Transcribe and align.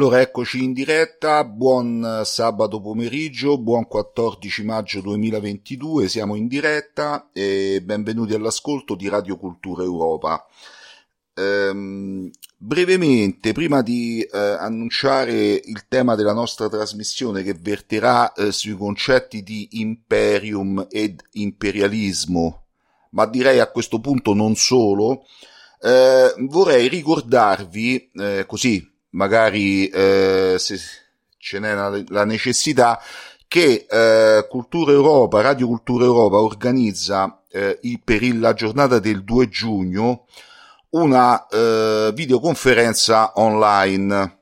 Allora 0.00 0.22
eccoci 0.22 0.64
in 0.64 0.72
diretta, 0.72 1.44
buon 1.44 2.22
sabato 2.24 2.80
pomeriggio, 2.80 3.58
buon 3.58 3.86
14 3.86 4.64
maggio 4.64 5.02
2022, 5.02 6.08
siamo 6.08 6.36
in 6.36 6.48
diretta 6.48 7.28
e 7.34 7.82
benvenuti 7.84 8.32
all'ascolto 8.32 8.94
di 8.94 9.10
Radio 9.10 9.36
Cultura 9.36 9.82
Europa. 9.82 10.46
Ehm, 11.34 12.30
brevemente, 12.56 13.52
prima 13.52 13.82
di 13.82 14.22
eh, 14.22 14.38
annunciare 14.38 15.60
il 15.62 15.84
tema 15.86 16.14
della 16.14 16.32
nostra 16.32 16.70
trasmissione 16.70 17.42
che 17.42 17.52
verterà 17.52 18.32
eh, 18.32 18.52
sui 18.52 18.78
concetti 18.78 19.42
di 19.42 19.68
imperium 19.72 20.86
ed 20.88 21.22
imperialismo, 21.32 22.68
ma 23.10 23.26
direi 23.26 23.58
a 23.60 23.70
questo 23.70 24.00
punto 24.00 24.32
non 24.32 24.54
solo, 24.54 25.26
eh, 25.78 26.32
vorrei 26.48 26.88
ricordarvi, 26.88 28.12
eh, 28.14 28.44
così 28.46 28.88
magari 29.10 29.88
eh, 29.88 30.56
se 30.58 30.78
ce 31.38 31.58
n'è 31.58 31.74
la, 31.74 32.02
la 32.08 32.24
necessità, 32.24 33.00
che 33.48 33.86
eh, 33.88 34.46
Cultura 34.48 34.92
Europa, 34.92 35.40
Radio 35.40 35.66
Cultura 35.66 36.04
Europa 36.04 36.36
organizza 36.38 37.42
eh, 37.50 37.78
il- 37.82 38.00
per 38.04 38.22
il- 38.22 38.38
la 38.38 38.52
giornata 38.52 38.98
del 39.00 39.24
2 39.24 39.48
giugno 39.48 40.26
una 40.90 41.46
eh, 41.48 42.10
videoconferenza 42.14 43.32
online 43.36 44.38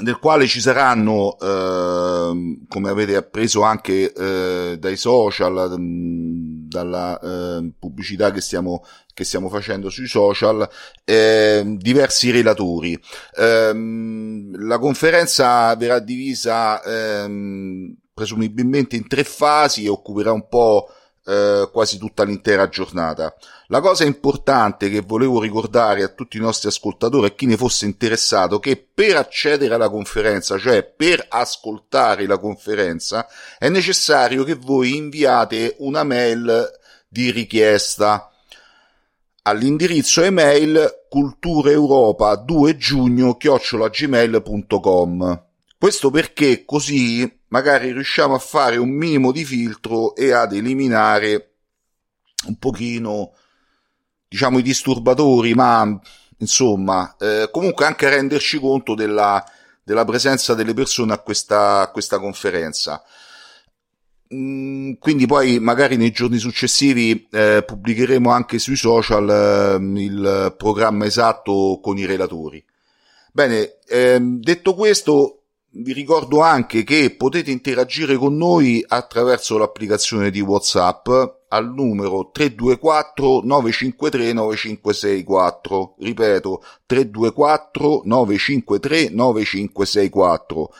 nel 0.00 0.18
quale 0.18 0.46
ci 0.46 0.60
saranno, 0.60 1.36
ehm, 1.38 2.66
come 2.68 2.90
avete 2.90 3.16
appreso 3.16 3.62
anche 3.62 4.12
eh, 4.12 4.76
dai 4.78 4.96
social, 4.96 5.74
mh, 5.78 6.57
dalla 6.68 7.18
eh, 7.18 7.70
pubblicità 7.78 8.30
che 8.30 8.40
stiamo, 8.40 8.84
che 9.14 9.24
stiamo 9.24 9.48
facendo 9.48 9.88
sui 9.88 10.06
social, 10.06 10.68
ehm, 11.04 11.76
diversi 11.78 12.30
relatori. 12.30 12.98
Ehm, 13.36 14.66
la 14.66 14.78
conferenza 14.78 15.74
verrà 15.76 15.98
divisa 15.98 16.82
ehm, 16.82 17.94
presumibilmente 18.14 18.96
in 18.96 19.06
tre 19.08 19.24
fasi 19.24 19.84
e 19.84 19.88
occuperà 19.88 20.32
un 20.32 20.48
po' 20.48 20.88
eh, 21.24 21.68
quasi 21.72 21.98
tutta 21.98 22.24
l'intera 22.24 22.68
giornata. 22.68 23.34
La 23.70 23.82
cosa 23.82 24.04
importante 24.04 24.88
che 24.88 25.02
volevo 25.02 25.42
ricordare 25.42 26.02
a 26.02 26.08
tutti 26.08 26.38
i 26.38 26.40
nostri 26.40 26.68
ascoltatori 26.68 27.26
e 27.26 27.34
chi 27.34 27.44
ne 27.44 27.58
fosse 27.58 27.84
interessato 27.84 28.60
che 28.60 28.76
per 28.76 29.16
accedere 29.16 29.74
alla 29.74 29.90
conferenza, 29.90 30.56
cioè 30.56 30.82
per 30.84 31.26
ascoltare 31.28 32.26
la 32.26 32.38
conferenza, 32.38 33.26
è 33.58 33.68
necessario 33.68 34.42
che 34.44 34.54
voi 34.54 34.96
inviate 34.96 35.76
una 35.80 36.02
mail 36.02 36.66
di 37.08 37.30
richiesta 37.30 38.32
all'indirizzo 39.42 40.22
email 40.22 41.04
cultureeuropa 41.10 42.36
2 42.36 42.76
giugno 42.78 43.36
chiocciolagmail.com. 43.36 45.44
Questo 45.76 46.10
perché 46.10 46.64
così 46.64 47.40
magari 47.48 47.92
riusciamo 47.92 48.34
a 48.34 48.38
fare 48.38 48.78
un 48.78 48.88
minimo 48.88 49.30
di 49.30 49.44
filtro 49.44 50.14
e 50.14 50.32
ad 50.32 50.54
eliminare 50.54 51.56
un 52.46 52.56
pochino 52.56 53.32
diciamo 54.28 54.58
i 54.58 54.62
disturbatori, 54.62 55.54
ma 55.54 55.98
insomma, 56.38 57.16
eh, 57.18 57.48
comunque 57.50 57.86
anche 57.86 58.08
renderci 58.08 58.58
conto 58.58 58.94
della, 58.94 59.44
della 59.82 60.04
presenza 60.04 60.54
delle 60.54 60.74
persone 60.74 61.12
a 61.12 61.18
questa, 61.18 61.80
a 61.80 61.90
questa 61.90 62.18
conferenza. 62.18 63.02
Mm, 64.34 64.94
quindi 64.98 65.24
poi 65.26 65.58
magari 65.58 65.96
nei 65.96 66.10
giorni 66.10 66.36
successivi 66.36 67.26
eh, 67.30 67.62
pubblicheremo 67.66 68.30
anche 68.30 68.58
sui 68.58 68.76
social 68.76 69.28
eh, 69.30 70.00
il 70.02 70.54
programma 70.56 71.06
esatto 71.06 71.80
con 71.82 71.96
i 71.96 72.04
relatori. 72.04 72.62
Bene, 73.32 73.78
ehm, 73.86 74.40
detto 74.40 74.74
questo, 74.74 75.37
vi 75.70 75.92
ricordo 75.92 76.40
anche 76.40 76.82
che 76.82 77.14
potete 77.14 77.50
interagire 77.50 78.16
con 78.16 78.36
noi 78.36 78.82
attraverso 78.86 79.58
l'applicazione 79.58 80.30
di 80.30 80.40
WhatsApp 80.40 81.08
al 81.48 81.72
numero 81.72 82.30
324 82.32 83.42
953 83.44 84.32
9564. 84.32 85.94
Ripeto, 85.98 86.62
324 86.86 88.02
953 88.04 89.10
9564. 89.10 90.74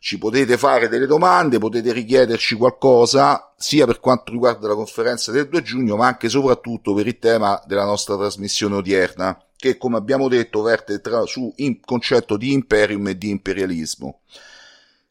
Ci 0.00 0.18
potete 0.18 0.58
fare 0.58 0.88
delle 0.88 1.06
domande, 1.06 1.58
potete 1.58 1.92
richiederci 1.92 2.56
qualcosa, 2.56 3.52
sia 3.56 3.86
per 3.86 4.00
quanto 4.00 4.32
riguarda 4.32 4.66
la 4.66 4.74
conferenza 4.74 5.30
del 5.30 5.48
2 5.48 5.62
giugno, 5.62 5.94
ma 5.94 6.08
anche 6.08 6.26
e 6.26 6.30
soprattutto 6.30 6.92
per 6.92 7.06
il 7.06 7.18
tema 7.20 7.62
della 7.66 7.84
nostra 7.84 8.16
trasmissione 8.16 8.74
odierna 8.74 9.40
che 9.62 9.78
come 9.78 9.96
abbiamo 9.96 10.26
detto 10.26 10.60
verte 10.60 11.00
tra, 11.00 11.24
su 11.24 11.52
in, 11.58 11.78
concetto 11.78 12.36
di 12.36 12.52
imperium 12.52 13.06
e 13.06 13.16
di 13.16 13.30
imperialismo 13.30 14.22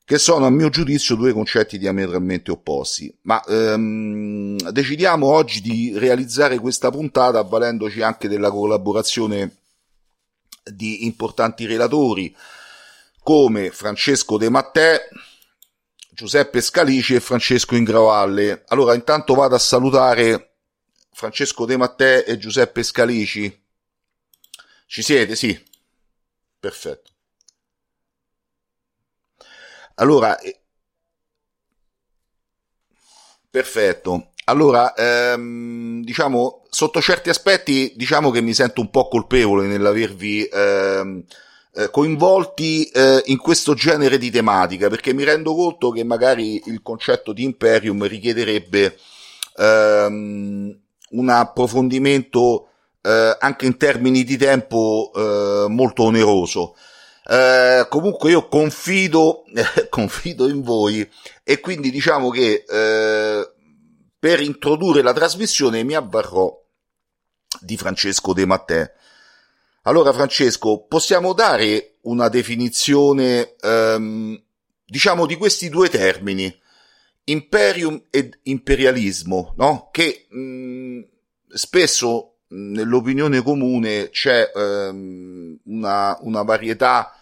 che 0.04 0.18
sono 0.18 0.46
a 0.46 0.50
mio 0.50 0.68
giudizio 0.68 1.16
due 1.16 1.32
concetti 1.32 1.78
diametralmente 1.78 2.52
opposti. 2.52 3.16
Ma 3.22 3.42
ehm, 3.46 4.58
decidiamo 4.72 5.26
oggi 5.26 5.62
di 5.62 5.98
realizzare 5.98 6.60
questa 6.60 6.92
puntata 6.92 7.40
avvalendoci 7.40 8.02
anche 8.02 8.28
della 8.28 8.52
collaborazione 8.52 9.56
di 10.66 11.06
importanti 11.06 11.66
relatori 11.66 12.36
come 13.24 13.72
Francesco 13.72 14.38
De 14.38 14.50
Mattè 14.50 15.00
Giuseppe 16.10 16.60
Scalici 16.60 17.16
e 17.16 17.22
Francesco 17.22 17.76
Ingravalle 17.78 18.64
allora 18.68 18.96
intanto 18.96 19.34
vado 19.34 19.56
a 19.56 19.60
salutare 19.60 20.56
Francesco 21.14 21.66
De 21.66 21.78
Mattè 21.78 22.26
e 22.28 22.38
Giuseppe 22.38 22.84
Scalici 22.84 23.61
ci 24.92 25.02
siete? 25.04 25.38
Sì. 25.38 25.58
Perfetto. 26.60 27.12
Allora, 29.96 30.38
eh, 30.40 30.60
perfetto. 33.50 34.32
Allora, 34.46 34.94
ehm, 34.94 36.04
diciamo, 36.04 36.64
sotto 36.70 37.00
certi 37.02 37.30
aspetti, 37.30 37.94
diciamo 37.96 38.32
che 38.32 38.42
mi 38.42 38.54
sento 38.54 38.82
un 38.82 38.90
po' 38.90 39.08
colpevole 39.08 39.68
nell'avervi 39.68 40.44
ehm, 40.52 41.24
eh, 41.74 41.90
coinvolti 41.90 42.86
eh, 42.86 43.22
in 43.28 43.38
questo 43.38 43.74
genere 43.74 44.18
di 44.18 44.30
tematica, 44.32 44.90
perché 44.90 45.14
mi 45.14 45.24
rendo 45.24 45.56
conto 45.56 45.92
che 45.92 46.04
magari 46.04 46.62
il 46.66 46.82
concetto 46.82 47.34
di 47.34 47.44
imperium 47.44 48.06
richiederebbe 48.06 48.98
ehm, 49.58 50.80
un 51.12 51.30
approfondimento 51.30 52.71
eh, 53.02 53.38
anche 53.40 53.66
in 53.66 53.78
termini 53.78 54.24
di 54.24 54.38
tempo 54.38 55.12
eh, 55.16 55.66
molto 55.70 56.04
oneroso. 56.04 56.76
Eh, 57.24 57.86
comunque 57.90 58.32
io 58.32 58.48
confido, 58.48 59.44
confido 59.90 60.48
in 60.48 60.62
voi 60.62 61.08
e 61.44 61.60
quindi 61.60 61.92
diciamo 61.92 62.30
che 62.30 62.64
eh, 62.68 63.52
per 64.18 64.42
introdurre 64.42 65.02
la 65.02 65.14
trasmissione 65.14 65.84
mi 65.84 65.96
avvarrò 65.96 66.56
di 67.60 67.78
Francesco 67.78 68.34
De 68.34 68.46
Mattè. 68.46 68.94
Allora 69.84 70.14
Francesco, 70.14 70.86
possiamo 70.88 71.34
dare 71.34 71.98
una 72.02 72.30
definizione 72.30 73.56
ehm, 73.60 74.40
diciamo 74.86 75.26
di 75.26 75.36
questi 75.36 75.70
due 75.70 75.90
termini, 75.90 76.56
imperium 77.26 78.04
ed 78.10 78.40
imperialismo, 78.44 79.54
no? 79.58 79.90
Che 79.92 80.28
mh, 80.30 80.40
mm, 80.40 81.02
spesso 81.48 82.31
nell'opinione 82.52 83.42
comune 83.42 84.10
c'è 84.10 84.52
ehm, 84.54 85.58
una, 85.66 86.18
una, 86.22 86.44
varietà 86.44 87.16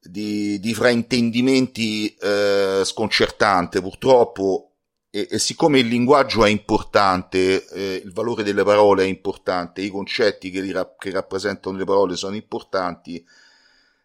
di, 0.00 0.58
di 0.60 0.74
fraintendimenti 0.74 2.14
eh, 2.14 2.82
sconcertante 2.84 3.80
purtroppo. 3.80 4.70
E, 5.10 5.28
e, 5.30 5.38
siccome 5.38 5.78
il 5.78 5.86
linguaggio 5.86 6.44
è 6.44 6.48
importante, 6.48 7.66
eh, 7.68 8.02
il 8.04 8.12
valore 8.12 8.42
delle 8.42 8.64
parole 8.64 9.04
è 9.04 9.06
importante, 9.06 9.80
i 9.80 9.88
concetti 9.88 10.50
che, 10.50 10.72
rap- 10.72 10.98
che 10.98 11.10
rappresentano 11.10 11.76
le 11.76 11.84
parole 11.84 12.16
sono 12.16 12.34
importanti, 12.34 13.24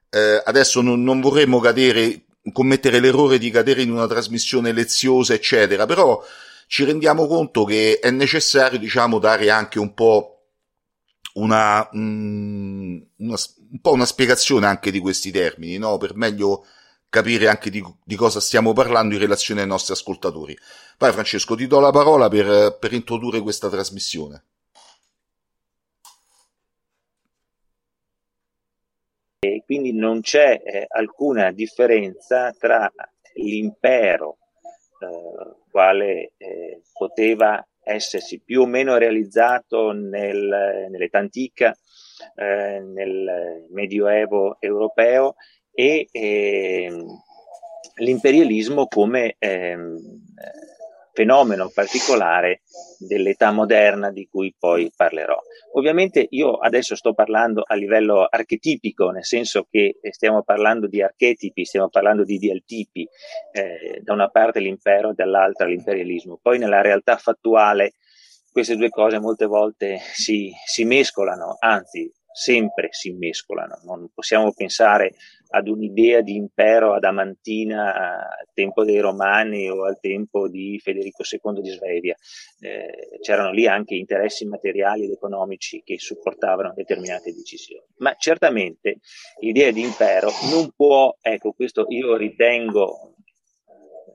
eh, 0.10 0.42
adesso 0.46 0.82
non, 0.82 1.04
non 1.04 1.20
vorremmo 1.20 1.60
cadere, 1.60 2.26
commettere 2.54 3.00
l'errore 3.00 3.40
di 3.40 3.50
cadere 3.50 3.82
in 3.82 3.92
una 3.92 4.08
trasmissione 4.08 4.72
leziosa, 4.72 5.34
eccetera, 5.34 5.86
però 5.86 6.24
ci 6.68 6.86
rendiamo 6.86 7.28
conto 7.28 7.66
che 7.66 8.00
è 8.00 8.10
necessario, 8.12 8.80
diciamo, 8.80 9.20
dare 9.20 9.50
anche 9.50 9.80
un 9.80 9.94
po' 9.94 10.41
una, 11.34 11.90
mm, 11.96 13.02
una, 13.18 13.36
un 13.72 13.80
po' 13.82 13.92
una 13.92 14.06
spiegazione 14.06 14.66
anche 14.66 14.92
di 14.92 15.00
questi 15.00 15.32
termini, 15.32 15.78
no? 15.78 15.98
per 15.98 16.16
meglio 16.16 16.66
capire 17.10 17.48
anche 17.48 17.70
di, 17.70 17.84
di, 18.04 18.16
cosa 18.16 18.40
stiamo 18.40 18.74
parlando 18.74 19.16
in 19.16 19.20
relazione 19.20 19.62
ai 19.62 19.68
nostri 19.68 19.94
ascoltatori. 19.94 20.58
Vai 20.98 21.12
Francesco, 21.12 21.56
ti 21.56 21.68
do 21.68 21.80
la 21.80 21.92
parola 21.92 22.30
per, 22.30 22.78
per 22.80 22.94
introdurre 22.94 23.42
questa 23.42 23.70
trasmissione. 23.70 24.44
E 29.44 29.64
quindi 29.66 29.92
non 29.92 30.22
c'è 30.22 30.62
eh, 30.64 30.86
alcuna 30.88 31.52
differenza 31.52 32.52
tra 32.52 32.92
l'impero, 33.34 34.38
eh, 35.00 35.56
quale 35.70 36.34
eh, 36.38 36.82
poteva 36.94 37.66
essersi 37.84 38.42
più 38.44 38.62
o 38.62 38.66
meno 38.66 38.98
realizzato 38.98 39.92
nel, 39.92 40.88
nell'età 40.90 41.20
antica, 41.20 41.76
eh, 42.36 42.80
nel 42.80 43.66
medioevo 43.72 44.58
europeo 44.60 45.36
e 45.74 46.08
eh, 46.12 46.92
l'imperialismo 47.96 48.88
come 48.88 49.36
ehm, 49.40 49.98
fenomeno 51.22 51.70
particolare 51.72 52.62
dell'età 52.98 53.52
moderna 53.52 54.12
di 54.12 54.28
cui 54.30 54.56
poi 54.58 54.92
parlerò. 54.96 55.38
Ovviamente 55.74 56.26
io 56.32 56.56
adesso 56.56 56.96
sto 56.96 57.14
parlando 57.14 57.64
a 57.66 57.76
livello 57.76 58.26
archetipico, 58.28 59.12
nel 59.12 59.24
senso 59.24 59.68
che 59.70 60.00
stiamo 60.10 60.42
parlando 60.42 60.88
di 60.88 61.02
archetipi, 61.02 61.64
stiamo 61.64 61.90
parlando 61.90 62.24
di 62.24 62.36
idealtipi, 62.36 63.08
eh, 63.52 64.02
da 64.02 64.14
una 64.14 64.30
parte 64.30 64.60
l'impero, 64.60 65.14
dall'altra 65.14 65.68
l'imperialismo. 65.68 66.40
Poi 66.42 66.58
nella 66.58 66.82
realtà 66.82 67.18
fattuale 67.18 67.94
queste 68.52 68.76
due 68.76 68.90
cose 68.90 69.20
molte 69.20 69.46
volte 69.46 70.00
si, 70.14 70.52
si 70.66 70.84
mescolano, 70.84 71.56
anzi 71.60 72.12
sempre 72.32 72.88
si 72.92 73.12
mescolano. 73.12 73.80
Non 73.84 74.10
possiamo 74.14 74.52
pensare 74.54 75.14
ad 75.50 75.68
un'idea 75.68 76.22
di 76.22 76.36
impero 76.36 76.94
adamantina 76.94 77.94
al 78.40 78.48
tempo 78.54 78.84
dei 78.84 79.00
Romani 79.00 79.70
o 79.70 79.86
al 79.86 80.00
tempo 80.00 80.48
di 80.48 80.80
Federico 80.82 81.24
II 81.24 81.62
di 81.62 81.70
Svevia. 81.70 82.16
Eh, 82.60 83.20
c'erano 83.22 83.52
lì 83.52 83.68
anche 83.68 83.96
interessi 83.96 84.46
materiali 84.46 85.06
ed 85.06 85.12
economici 85.12 85.82
che 85.84 86.00
supportavano 86.00 86.74
determinate 86.74 87.34
decisioni. 87.34 87.86
Ma 87.98 88.16
certamente 88.16 89.00
l'idea 89.40 89.72
di 89.72 89.82
impero 89.82 90.30
non 90.52 90.72
può, 90.76 91.16
ecco, 91.22 91.52
questo 91.52 91.86
io 91.90 92.16
ritengo 92.16 93.16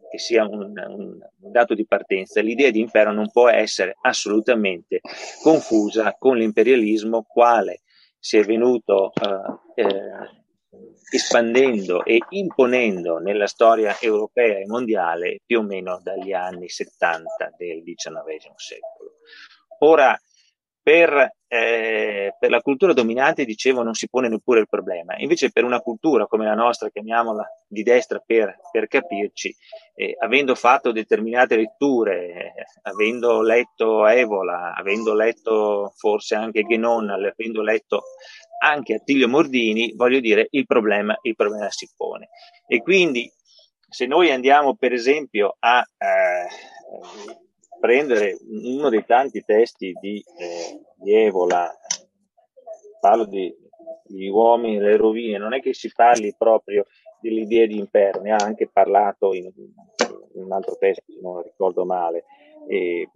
che 0.09 0.19
sia 0.19 0.47
un, 0.47 0.73
un, 0.75 1.19
dato 1.51 1.75
di 1.75 1.85
partenza, 1.87 2.41
l'idea 2.41 2.71
di 2.71 2.81
impero 2.81 3.13
non 3.13 3.31
può 3.31 3.49
essere 3.49 3.97
assolutamente 4.03 5.01
confusa 5.43 6.15
con 6.19 6.37
l'imperialismo 6.37 7.25
quale 7.25 7.83
si 8.27 8.39
è 8.39 8.43
venuto 8.43 9.13
uh, 9.15 9.73
eh, 9.77 10.43
espandendo 11.13 12.05
e 12.05 12.19
imponendo 12.31 13.19
nella 13.19 13.47
storia 13.47 13.97
europea 14.01 14.59
e 14.59 14.67
mondiale 14.67 15.39
più 15.47 15.61
o 15.61 15.63
meno 15.63 16.01
dagli 16.03 16.33
anni 16.33 16.69
70 16.69 17.55
del 17.57 17.85
XIX 17.85 18.53
secolo. 18.57 19.13
Ora, 19.79 20.21
per, 20.87 21.33
eh, 21.49 22.33
per, 22.39 22.49
la 22.49 22.61
cultura 22.61 22.93
dominante, 22.93 23.45
dicevo, 23.45 23.83
non 23.83 23.95
si 23.95 24.09
pone 24.09 24.29
neppure 24.29 24.61
il 24.61 24.69
problema. 24.69 25.17
Invece 25.19 25.51
per 25.51 25.65
una 25.65 25.81
cultura 25.81 26.27
come 26.27 26.45
la 26.45 26.55
nostra, 26.55 26.91
chiamiamola 26.91 27.45
di 27.67 27.83
destra 27.83 28.23
per, 28.25 28.57
per 28.71 28.87
capirci, 28.87 29.53
eh, 29.97 30.15
avendo 30.17 30.55
fatto 30.55 30.93
determinate 30.93 31.57
letture, 31.57 32.29
eh, 32.29 32.53
avendo 32.83 33.43
letto 33.43 34.07
Evola, 34.07 34.75
avendo 34.77 35.13
letto 35.13 35.93
forse 35.97 36.37
anche 36.37 36.63
Genon, 36.63 37.11
avendo 37.11 37.63
letto 37.63 38.03
anche 38.63 38.95
Attilio 38.95 39.27
Mordini, 39.27 39.93
voglio 39.97 40.21
dire, 40.21 40.47
il 40.51 40.67
problema, 40.67 41.19
il 41.23 41.35
problema 41.35 41.69
si 41.69 41.91
pone. 41.97 42.29
E 42.65 42.81
quindi 42.81 43.29
se 43.89 44.07
noi 44.07 44.31
andiamo 44.31 44.77
per 44.77 44.93
esempio 44.93 45.57
a... 45.59 45.85
Prendere 47.79 48.37
uno 48.49 48.89
dei 48.89 49.05
tanti 49.05 49.45
testi 49.45 49.93
di, 50.01 50.23
eh, 50.39 50.81
di 50.97 51.15
Evola, 51.15 51.71
parlo 53.01 53.27
di, 53.27 53.55
di 54.05 54.29
uomini 54.29 54.79
le 54.79 54.97
rovine, 54.97 55.39
non 55.39 55.55
è 55.55 55.61
che 55.61 55.75
si 55.75 55.91
parli 55.95 56.35
proprio 56.37 56.87
dell'idea 57.21 57.67
di 57.67 57.79
impero, 57.79 58.21
ne 58.21 58.33
ha 58.33 58.37
anche 58.37 58.69
parlato 58.69 59.33
in, 59.35 59.45
in 59.55 60.43
un 60.43 60.53
altro 60.53 60.77
testo, 60.77 61.05
se 61.07 61.19
non 61.21 61.43
ricordo 61.43 61.85
male, 61.85 62.25
e 62.69 63.09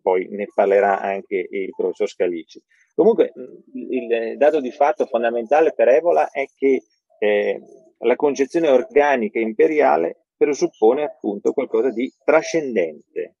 poi 0.00 0.26
ne 0.28 0.46
parlerà 0.54 1.00
anche 1.00 1.46
il 1.50 1.70
professor 1.76 2.08
Scalici. 2.08 2.62
Comunque 2.94 3.32
il 3.74 4.36
dato 4.36 4.60
di 4.60 4.70
fatto 4.70 5.06
fondamentale 5.06 5.72
per 5.72 5.88
Evola 5.88 6.30
è 6.30 6.46
che 6.54 6.82
eh, 7.18 7.60
la 7.98 8.16
concezione 8.16 8.68
organica 8.68 9.38
imperiale 9.38 10.26
presuppone 10.36 11.04
appunto 11.04 11.52
qualcosa 11.52 11.90
di 11.90 12.12
trascendente, 12.24 13.37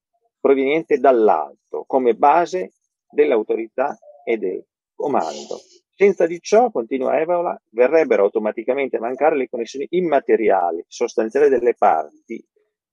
proveniente 0.48 0.96
dall'alto 0.96 1.84
come 1.86 2.14
base 2.14 2.72
dell'autorità 3.10 3.98
e 4.24 4.38
del 4.38 4.64
comando. 4.94 5.58
Senza 5.94 6.26
di 6.26 6.40
ciò, 6.40 6.70
continua 6.70 7.20
Evola, 7.20 7.60
verrebbero 7.72 8.24
automaticamente 8.24 8.96
a 8.96 9.00
mancare 9.00 9.36
le 9.36 9.48
connessioni 9.50 9.86
immateriali, 9.90 10.82
sostanziali 10.88 11.50
delle 11.50 11.74
parti, 11.74 12.42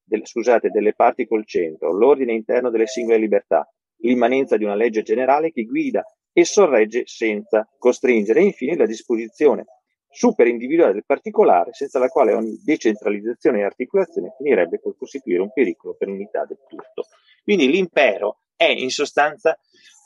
del, 0.03 0.27
scusate, 0.27 0.69
delle 0.69 0.93
parti 0.93 1.25
col 1.25 1.45
centro, 1.45 1.93
l'ordine 1.93 2.33
interno 2.33 2.69
delle 2.69 2.87
singole 2.87 3.19
libertà, 3.19 3.65
l'immanenza 3.99 4.57
di 4.57 4.65
una 4.65 4.75
legge 4.75 5.01
generale 5.01 5.51
che 5.51 5.63
guida 5.63 6.03
e 6.33 6.43
sorregge 6.43 7.03
senza 7.05 7.65
costringere, 7.77 8.41
e 8.41 8.43
infine 8.43 8.75
la 8.75 8.85
disposizione 8.85 9.65
super 10.09 10.47
individuale 10.47 10.91
del 10.91 11.05
particolare, 11.05 11.71
senza 11.71 11.99
la 11.99 12.09
quale 12.09 12.33
ogni 12.33 12.59
decentralizzazione 12.65 13.59
e 13.59 13.63
articolazione 13.63 14.33
finirebbe 14.37 14.81
col 14.81 14.97
costituire 14.97 15.41
un 15.41 15.53
pericolo 15.53 15.95
per 15.97 16.09
l'unità 16.09 16.43
del 16.45 16.59
tutto. 16.67 17.07
Quindi 17.45 17.69
l'impero 17.69 18.39
è 18.55 18.65
in 18.65 18.89
sostanza 18.89 19.55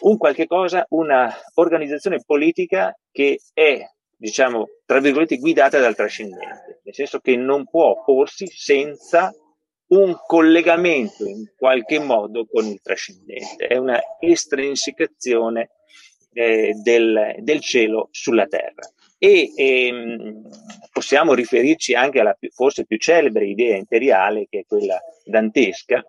un 0.02 0.18
qualche 0.18 0.46
cosa, 0.46 0.86
una 0.90 1.34
organizzazione 1.54 2.22
politica 2.26 2.94
che 3.10 3.40
è, 3.54 3.82
diciamo, 4.18 4.68
tra 4.86 5.00
virgolette, 5.00 5.38
guidata 5.38 5.80
dal 5.80 5.96
trascendente, 5.96 6.82
nel 6.84 6.94
senso 6.94 7.20
che 7.20 7.38
non 7.38 7.64
può 7.64 8.04
porsi 8.04 8.46
senza 8.48 9.34
un 9.88 10.16
collegamento 10.28 11.26
in 11.26 11.46
qualche 11.56 12.00
modo 12.00 12.46
con 12.46 12.66
il 12.66 12.82
trascendente, 12.82 13.68
è 13.68 13.78
una 13.78 14.00
estrinsecazione 14.20 15.70
eh, 16.34 16.74
del, 16.84 17.36
del, 17.40 17.62
cielo 17.62 18.10
sulla 18.12 18.48
terra. 18.48 18.86
E 19.18 19.52
ehm, 19.56 20.50
possiamo 20.92 21.34
riferirci 21.34 21.94
anche 21.94 22.20
alla 22.20 22.34
più, 22.34 22.50
forse 22.52 22.86
più 22.86 22.98
celebre 22.98 23.48
idea 23.48 23.78
imperiale, 23.78 24.48
che 24.50 24.60
è 24.60 24.66
quella 24.66 25.00
dantesca, 25.24 26.04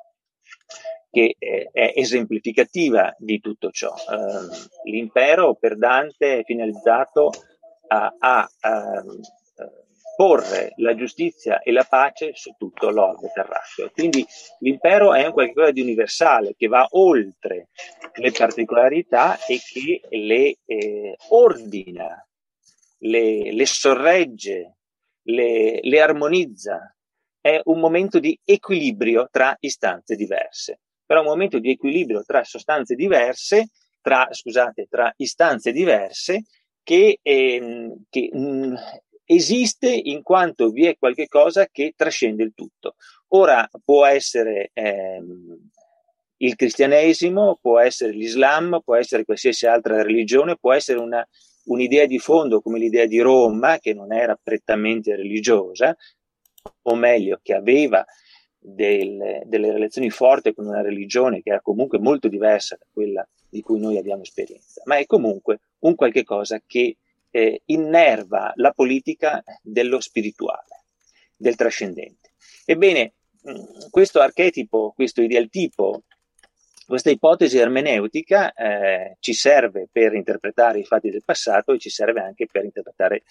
che 1.11 1.35
è 1.39 1.93
esemplificativa 1.97 3.15
di 3.19 3.41
tutto 3.41 3.71
ciò. 3.71 3.93
Uh, 3.93 4.89
l'impero 4.89 5.57
per 5.57 5.77
Dante 5.77 6.39
è 6.39 6.45
finalizzato 6.45 7.31
a, 7.89 8.15
a, 8.19 8.51
a, 8.61 9.05
porre 10.17 10.75
la 10.77 10.95
giustizia 10.95 11.61
e 11.61 11.73
la 11.73 11.85
pace 11.89 12.33
su 12.35 12.55
tutto 12.57 12.91
l'orbe 12.91 13.31
terracqueo. 13.33 13.91
Quindi 13.91 14.25
l'impero 14.61 15.15
è 15.15 15.27
un 15.27 15.33
qualcosa 15.33 15.71
di 15.71 15.81
universale 15.81 16.55
che 16.57 16.69
va 16.69 16.87
oltre 16.91 17.71
le 18.15 18.31
particolarità 18.31 19.39
e 19.47 19.59
che 19.59 20.03
le 20.11 20.59
eh, 20.67 21.17
ordina, 21.31 22.23
le, 22.99 23.51
le 23.51 23.67
sorregge, 23.67 24.77
le, 25.23 25.81
le 25.83 26.01
armonizza. 26.01 26.95
È 27.41 27.59
un 27.65 27.81
momento 27.81 28.19
di 28.19 28.39
equilibrio 28.45 29.27
tra 29.31 29.57
istanze 29.59 30.15
diverse 30.15 30.81
però 31.11 31.23
un 31.23 31.27
momento 31.27 31.59
di 31.59 31.71
equilibrio 31.71 32.23
tra 32.25 32.45
sostanze 32.45 32.95
diverse, 32.95 33.71
tra, 34.01 34.29
scusate, 34.31 34.87
tra 34.89 35.13
istanze 35.17 35.73
diverse, 35.73 36.45
che, 36.85 37.19
ehm, 37.21 38.05
che 38.09 38.31
mh, 38.33 38.39
mm, 38.39 38.75
esiste 39.25 39.91
in 39.91 40.23
quanto 40.23 40.71
vi 40.71 40.87
è 40.87 40.97
qualche 40.97 41.27
cosa 41.27 41.67
che 41.67 41.95
trascende 41.97 42.45
il 42.45 42.53
tutto. 42.55 42.95
Ora 43.31 43.69
può 43.85 44.07
essere 44.07 44.71
ehm, 44.73 45.71
il 46.37 46.55
cristianesimo, 46.55 47.59
può 47.61 47.81
essere 47.81 48.13
l'Islam, 48.13 48.81
può 48.85 48.95
essere 48.95 49.25
qualsiasi 49.25 49.67
altra 49.67 50.03
religione, 50.03 50.59
può 50.61 50.73
essere 50.73 51.01
una, 51.01 51.29
un'idea 51.65 52.07
di 52.07 52.21
fondo 52.21 52.61
come 52.61 52.79
l'idea 52.79 53.07
di 53.07 53.19
Roma, 53.19 53.79
che 53.81 53.95
non 53.95 54.13
era 54.13 54.39
prettamente 54.41 55.17
religiosa, 55.17 55.93
o 56.83 56.95
meglio, 56.95 57.41
che 57.43 57.55
aveva 57.55 58.07
del, 58.61 59.43
delle 59.47 59.73
relazioni 59.73 60.11
forti 60.11 60.53
con 60.53 60.67
una 60.67 60.83
religione 60.83 61.43
che 61.43 61.51
era 61.51 61.61
comunque 61.61 61.99
molto 61.99 62.29
diversa 62.29 62.77
da 62.79 62.87
quella 62.93 63.27
di 63.49 63.63
cui 63.63 63.81
noi 63.81 63.97
abbiamo 63.97 64.23
esperienza, 64.23 64.83
ma 64.85 64.97
è 64.97 65.07
comunque 65.07 65.61
un 65.81 65.95
qualche 65.95 66.23
cosa 66.23 66.63
che 66.65 66.97
eh, 67.31 67.63
innerva 67.67 68.53
la 68.57 68.73
politica 68.73 69.43
dello 69.63 70.01
spirituale, 70.01 70.85
del 71.37 71.57
trascendente. 71.57 72.33
Ebbene, 72.65 73.15
mm, 73.49 73.89
questo 73.91 74.21
archetipo, 74.21 74.93
questo 74.95 75.23
ideal 75.23 75.49
tipo, 75.49 76.03
questa 76.87 77.11
ipotesi 77.11 77.57
ermeneutica 77.57 78.53
eh, 78.53 79.17
ci 79.21 79.33
serve 79.33 79.89
per 79.91 80.13
interpretare 80.15 80.81
i 80.81 80.85
fatti 80.85 81.09
del 81.09 81.23
passato 81.25 81.73
e 81.73 81.79
ci 81.79 81.89
serve 81.89 82.21
anche 82.21 82.47
per 82.51 82.65
interpretare 82.65 83.23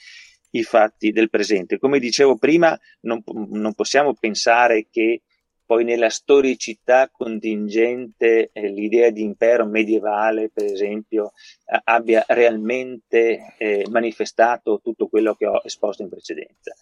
i 0.51 0.63
fatti 0.63 1.11
del 1.11 1.29
presente. 1.29 1.77
Come 1.77 1.99
dicevo 1.99 2.37
prima, 2.37 2.77
non, 3.01 3.21
non 3.49 3.73
possiamo 3.73 4.13
pensare 4.13 4.87
che 4.89 5.21
poi 5.69 5.83
nella 5.83 6.09
storicità 6.09 7.09
contingente 7.11 8.49
eh, 8.51 8.69
l'idea 8.69 9.11
di 9.11 9.21
impero 9.21 9.67
medievale, 9.67 10.49
per 10.51 10.65
esempio, 10.65 11.33
eh, 11.65 11.79
abbia 11.83 12.25
realmente 12.27 13.53
eh, 13.55 13.85
manifestato 13.91 14.81
tutto 14.83 15.07
quello 15.07 15.35
che 15.35 15.45
ho 15.45 15.61
esposto 15.63 16.01
in 16.01 16.09
precedenza. 16.09 16.73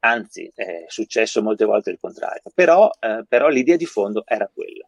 Anzi, 0.00 0.52
è 0.54 0.84
successo 0.86 1.42
molte 1.42 1.64
volte 1.64 1.90
il 1.90 1.98
contrario, 1.98 2.42
però, 2.54 2.90
eh, 3.00 3.24
però 3.26 3.48
l'idea 3.48 3.76
di 3.76 3.86
fondo 3.86 4.22
era 4.26 4.48
quella. 4.52 4.86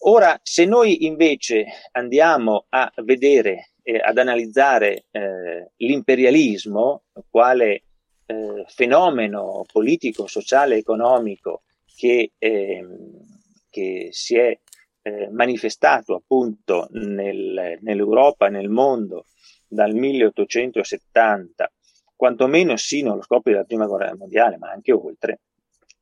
Ora, 0.00 0.38
se 0.42 0.64
noi 0.64 1.06
invece 1.06 1.66
andiamo 1.92 2.66
a 2.70 2.92
vedere 2.96 3.71
eh, 3.82 3.98
ad 3.98 4.18
analizzare 4.18 5.06
eh, 5.10 5.70
l'imperialismo, 5.76 7.02
quale 7.28 7.82
eh, 8.26 8.64
fenomeno 8.68 9.64
politico, 9.70 10.26
sociale, 10.26 10.76
economico 10.76 11.62
che, 11.94 12.32
ehm, 12.38 13.20
che 13.68 14.08
si 14.12 14.36
è 14.36 14.58
eh, 15.02 15.28
manifestato 15.30 16.14
appunto 16.14 16.88
nel, 16.92 17.78
nell'Europa, 17.80 18.48
nel 18.48 18.68
mondo 18.68 19.26
dal 19.66 19.94
1870, 19.94 21.72
quantomeno 22.14 22.76
sino 22.76 23.12
allo 23.12 23.22
scoppio 23.22 23.52
della 23.52 23.64
prima 23.64 23.86
guerra 23.86 24.14
mondiale, 24.14 24.58
ma 24.58 24.70
anche 24.70 24.92
oltre, 24.92 25.40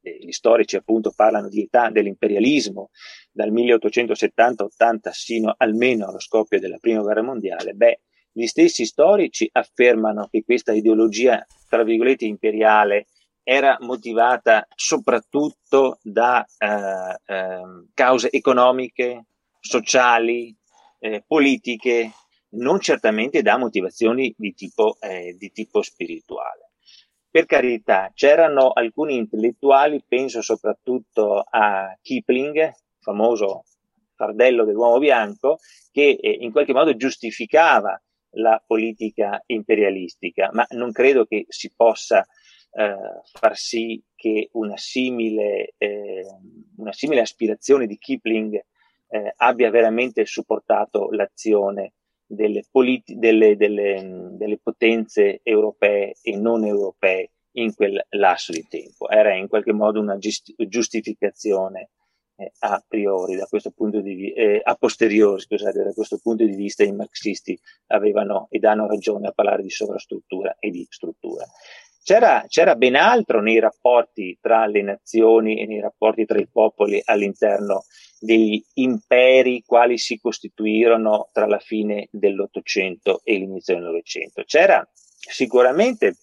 gli 0.00 0.33
storici 0.33 0.76
appunto 0.76 1.12
parlano 1.14 1.49
di 1.49 1.62
età 1.62 1.90
dell'imperialismo 1.90 2.90
dal 3.30 3.52
1870-80 3.52 5.11
sino 5.11 5.54
almeno 5.57 6.07
allo 6.07 6.21
scoppio 6.21 6.59
della 6.59 6.78
prima 6.78 7.02
guerra 7.02 7.23
mondiale, 7.23 7.73
beh, 7.73 8.00
gli 8.33 8.47
stessi 8.47 8.85
storici 8.85 9.49
affermano 9.52 10.28
che 10.30 10.45
questa 10.45 10.73
ideologia, 10.73 11.45
tra 11.69 11.83
virgolette, 11.83 12.25
imperiale 12.25 13.07
era 13.42 13.76
motivata 13.80 14.66
soprattutto 14.75 15.99
da 16.02 16.47
eh, 16.59 17.35
eh, 17.35 17.61
cause 17.92 18.30
economiche, 18.30 19.25
sociali, 19.59 20.54
eh, 21.00 21.25
politiche, 21.26 22.12
non 22.50 22.80
certamente 22.80 23.42
da 23.42 23.57
motivazioni 23.59 24.33
di 24.37 24.54
tipo, 24.54 24.97
eh, 25.00 25.35
di 25.37 25.50
tipo 25.50 25.83
spirituale. 25.83 26.69
Per 27.30 27.46
carità, 27.46 28.10
c'erano 28.12 28.70
alcuni 28.70 29.14
intellettuali, 29.14 30.02
penso 30.06 30.42
soprattutto 30.42 31.44
a 31.49 31.96
Kipling, 32.02 32.72
famoso 32.99 33.66
fardello 34.16 34.64
dell'uomo 34.64 34.99
bianco, 34.99 35.58
che 35.92 36.18
eh, 36.20 36.30
in 36.40 36.50
qualche 36.50 36.72
modo 36.72 36.96
giustificava 36.96 38.00
la 38.34 38.60
politica 38.66 39.40
imperialistica, 39.46 40.50
ma 40.52 40.66
non 40.70 40.90
credo 40.90 41.25
che 41.25 41.46
si 41.49 41.72
possa 41.75 42.26
eh, 42.72 42.96
far 43.32 43.56
sì 43.56 44.02
che 44.16 44.49
una 44.52 44.76
simile, 44.76 45.75
eh, 45.78 46.25
una 46.78 46.92
simile 46.92 47.20
aspirazione 47.20 47.87
di 47.87 47.96
Kipling 47.96 48.60
eh, 49.08 49.34
abbia 49.37 49.70
veramente 49.70 50.26
supportato 50.26 51.10
l'azione 51.10 51.92
delle, 52.30 52.64
politi- 52.70 53.18
delle, 53.18 53.56
delle, 53.56 54.28
delle 54.32 54.58
potenze 54.58 55.40
europee 55.42 56.14
e 56.22 56.37
non 56.37 56.64
europee 56.64 57.30
in 57.52 57.75
quel 57.75 58.00
lasso 58.10 58.52
di 58.52 58.64
tempo. 58.68 59.08
Era 59.08 59.34
in 59.34 59.49
qualche 59.49 59.72
modo 59.72 60.00
una 60.00 60.16
giustificazione 60.18 61.90
eh, 62.37 62.52
a 62.60 62.82
priori, 62.87 63.34
da 63.34 63.46
questo 63.46 63.70
punto 63.70 64.00
di 64.00 64.14
vista, 64.14 64.40
eh, 64.40 64.60
a 64.62 64.75
posteriori, 64.76 65.40
scusate, 65.40 65.82
da 65.82 65.92
questo 65.92 66.18
punto 66.22 66.44
di 66.44 66.54
vista 66.54 66.84
i 66.84 66.92
marxisti 66.92 67.58
avevano 67.88 68.46
ed 68.50 68.64
hanno 68.64 68.87
ragione 68.87 69.26
a 69.26 69.32
parlare 69.32 69.62
di 69.62 69.70
sovrastruttura 69.70 70.56
e 70.60 70.70
di 70.70 70.87
struttura. 70.88 71.44
C'era, 72.02 72.45
c'era, 72.49 72.75
ben 72.76 72.97
altro 72.97 73.42
nei 73.42 73.61
rapporti 73.61 74.38
tra 74.40 74.66
le 74.66 74.83
nazioni 74.83 75.61
e 75.61 75.66
nei 75.66 75.80
rapporti 75.80 76.25
tra 76.25 76.38
i 76.38 76.49
popoli 76.50 77.00
all'interno 77.04 77.85
degli 78.19 78.62
imperi 78.75 79.62
quali 79.66 79.99
si 79.99 80.19
costituirono 80.19 81.28
tra 81.33 81.47
la 81.47 81.59
fine 81.59 82.09
dell'Ottocento 82.11 83.21
e 83.23 83.35
l'inizio 83.35 83.75
del 83.75 83.85
Novecento. 83.85 84.42
C'era 84.45 84.87
sicuramente 84.92 86.16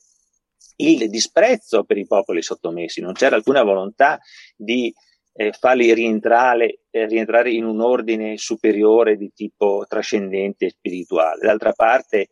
il 0.78 1.10
disprezzo 1.10 1.84
per 1.84 1.98
i 1.98 2.06
popoli 2.06 2.42
sottomessi, 2.42 3.02
non 3.02 3.14
c'era 3.14 3.36
alcuna 3.36 3.64
volontà 3.64 4.20
di 4.56 4.94
eh, 5.34 5.52
farli 5.52 5.94
rientrare, 5.94 6.82
eh, 6.90 7.06
rientrare 7.06 7.52
in 7.52 7.64
un 7.64 7.82
ordine 7.82 8.38
superiore 8.38 9.16
di 9.16 9.32
tipo 9.34 9.86
trascendente 9.88 10.66
e 10.66 10.70
spirituale. 10.72 11.46
D'altra 11.46 11.72
parte, 11.74 12.30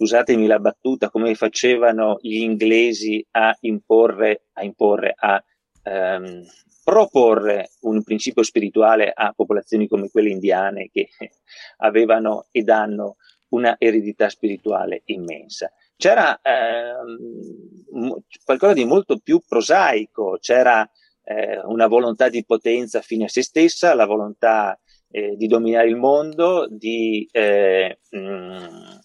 scusatemi 0.00 0.46
la 0.46 0.58
battuta, 0.58 1.10
come 1.10 1.34
facevano 1.34 2.16
gli 2.22 2.38
inglesi 2.38 3.22
a 3.32 3.54
imporre, 3.60 4.44
a, 4.54 4.64
imporre, 4.64 5.12
a 5.14 5.44
ehm, 5.82 6.42
proporre 6.82 7.72
un 7.80 8.02
principio 8.02 8.42
spirituale 8.42 9.12
a 9.14 9.34
popolazioni 9.36 9.86
come 9.86 10.08
quelle 10.08 10.30
indiane 10.30 10.88
che 10.90 11.10
avevano 11.84 12.46
ed 12.50 12.70
hanno 12.70 13.16
una 13.48 13.76
eredità 13.78 14.30
spirituale 14.30 15.02
immensa. 15.06 15.70
C'era 15.96 16.40
ehm, 16.40 18.22
qualcosa 18.42 18.72
di 18.72 18.86
molto 18.86 19.18
più 19.18 19.42
prosaico, 19.46 20.38
c'era 20.40 20.88
eh, 21.24 21.60
una 21.64 21.88
volontà 21.88 22.30
di 22.30 22.42
potenza 22.42 23.02
fine 23.02 23.24
a 23.24 23.28
se 23.28 23.42
stessa, 23.42 23.92
la 23.92 24.06
volontà 24.06 24.80
eh, 25.10 25.36
di 25.36 25.46
dominare 25.46 25.88
il 25.88 25.96
mondo, 25.96 26.66
di 26.70 27.28
eh, 27.32 27.98
mh, 28.10 28.18
mm, 28.18 28.56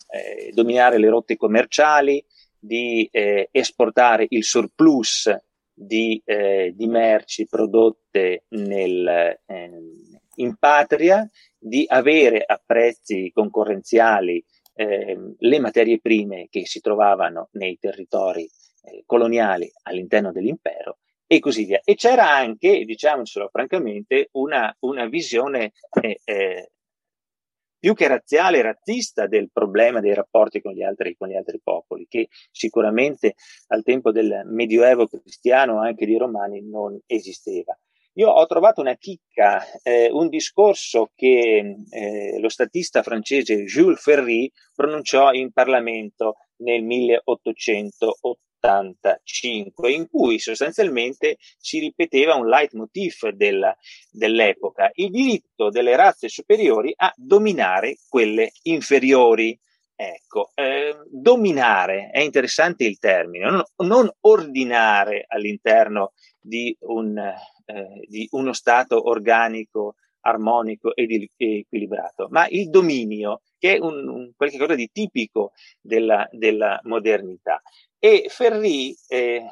eh, 0.10 0.52
dominare 0.54 0.98
le 0.98 1.10
rotte 1.10 1.36
commerciali, 1.36 2.24
di 2.60 3.08
eh, 3.12 3.50
esportare 3.52 4.26
il 4.30 4.44
surplus 4.44 5.36
di, 5.74 6.22
eh, 6.24 6.74
di 6.76 6.88
merci 6.88 7.48
prodotte 7.48 8.46
nel, 8.50 9.40
in 10.36 10.56
patria, 10.58 11.30
di 11.58 11.86
avere 11.88 12.44
a 12.46 12.62
prezzi 12.64 13.32
concorrenziali 13.34 14.44
le 14.78 15.60
materie 15.60 16.02
prime 16.02 16.48
che 16.50 16.66
si 16.66 16.82
trovavano 16.82 17.48
nei 17.54 17.78
territori 17.80 18.50
coloniali 19.06 19.72
all'interno 19.84 20.34
dell'impero 20.34 20.98
e 21.28 21.40
così 21.40 21.66
via. 21.66 21.82
E 21.84 21.96
c'era 21.96 22.30
anche, 22.30 22.84
diciamocelo 22.86 23.50
francamente, 23.52 24.30
una, 24.34 24.76
una 24.82 25.08
visione 25.08 25.72
eh, 26.02 26.20
eh, 26.24 26.70
più 27.80 27.94
che 27.94 28.08
razziale, 28.08 28.62
razzista 28.62 29.28
del 29.28 29.52
problema 29.52 30.00
dei 30.00 30.14
rapporti 30.14 30.62
con 30.62 30.74
gli, 30.74 30.82
altri, 30.82 31.16
con 31.16 31.28
gli 31.28 31.36
altri 31.36 31.60
popoli, 31.64 32.08
che 32.08 32.30
sicuramente 32.52 33.36
al 33.68 33.84
tempo 33.84 34.12
del 34.12 34.42
Medioevo 34.46 35.08
cristiano, 35.08 35.82
anche 35.82 36.06
di 36.06 36.18
Romani, 36.18 36.68
non 36.68 37.00
esisteva. 37.06 37.78
Io 38.18 38.30
ho 38.30 38.46
trovato 38.46 38.80
una 38.82 38.96
chicca, 38.96 39.62
eh, 39.84 40.10
un 40.10 40.30
discorso 40.30 41.12
che 41.14 41.76
eh, 41.90 42.40
lo 42.40 42.50
statista 42.50 43.04
francese 43.04 43.66
Jules 43.66 44.02
Ferry 44.02 44.50
pronunciò 44.74 45.34
in 45.34 45.52
Parlamento 45.52 46.38
nel 46.58 46.82
1880 46.82 48.45
85, 48.66 49.92
in 49.92 50.08
cui 50.10 50.40
sostanzialmente 50.40 51.38
si 51.58 51.80
ripeteva 51.80 52.36
un 52.36 52.48
leitmotiv 52.48 53.30
della, 53.30 53.76
dell'epoca, 54.12 54.92
il 54.96 55.10
diritto 55.12 55.70
delle 55.70 55.96
razze 55.96 56.28
superiori 56.28 56.94
a 56.96 57.14
dominare 57.16 57.98
quelle 58.10 58.52
inferiori. 58.64 59.58
Ecco, 59.98 60.52
eh, 60.56 60.94
dominare 61.10 62.10
è 62.12 62.20
interessante 62.20 62.84
il 62.84 63.00
termine, 63.00 63.50
non, 63.50 63.64
non 63.88 64.12
ordinare 64.22 65.24
all'interno 65.26 66.12
di, 66.42 66.76
un, 66.82 67.18
eh, 67.18 68.06
di, 68.06 68.28
uno 68.32 68.52
stato 68.52 69.08
organico, 69.08 69.96
armonico 70.26 70.96
ed 70.96 71.28
equilibrato, 71.38 72.28
ma 72.30 72.48
il 72.50 72.70
dominio, 72.70 73.42
che 73.58 73.76
è 73.76 73.80
un, 73.80 74.08
un 74.08 74.32
qualcosa 74.36 74.76
di 74.76 74.90
tipico 74.92 75.52
della, 75.80 76.28
della 76.32 76.80
modernità. 76.84 77.62
E 78.00 78.26
Ferri 78.30 78.96
eh, 79.08 79.44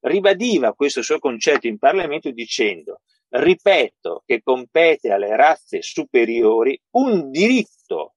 ribadiva 0.00 0.74
questo 0.74 1.02
suo 1.02 1.18
concetto 1.18 1.66
in 1.66 1.78
Parlamento 1.78 2.30
dicendo, 2.30 3.00
ripeto, 3.28 4.22
che 4.24 4.40
compete 4.42 5.10
alle 5.10 5.34
razze 5.34 5.82
superiori 5.82 6.80
un 6.92 7.30
diritto 7.30 8.14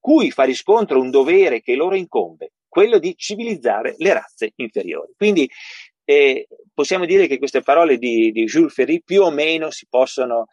cui 0.00 0.30
fa 0.30 0.44
riscontro 0.44 1.00
un 1.00 1.10
dovere 1.10 1.62
che 1.62 1.74
loro 1.76 1.94
incombe, 1.94 2.52
quello 2.68 2.98
di 2.98 3.14
civilizzare 3.16 3.94
le 3.98 4.12
razze 4.12 4.52
inferiori. 4.56 5.12
Quindi 5.16 5.48
eh, 6.04 6.46
possiamo 6.74 7.06
dire 7.06 7.26
che 7.26 7.38
queste 7.38 7.62
parole 7.62 7.96
di, 7.96 8.30
di 8.30 8.44
Jules 8.44 8.74
Ferry 8.74 9.00
più 9.02 9.22
o 9.22 9.30
meno 9.30 9.70
si 9.70 9.86
possono, 9.88 10.48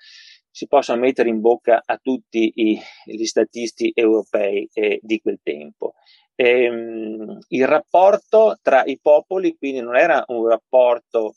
si 0.52 0.68
possono 0.68 1.00
mettere 1.00 1.30
in 1.30 1.40
bocca 1.40 1.82
a 1.84 1.98
tutti 1.98 2.52
i, 2.56 2.80
gli 3.06 3.26
statisti 3.26 3.92
europei 3.96 4.70
eh, 4.74 5.00
di 5.02 5.20
quel 5.20 5.40
tempo 5.42 5.94
ehm, 6.36 7.40
il 7.48 7.68
rapporto 7.68 8.58
tra 8.62 8.84
i 8.86 9.00
popoli 9.02 9.56
quindi 9.58 9.80
non 9.80 9.96
era 9.96 10.24
un 10.28 10.48
rapporto 10.48 11.36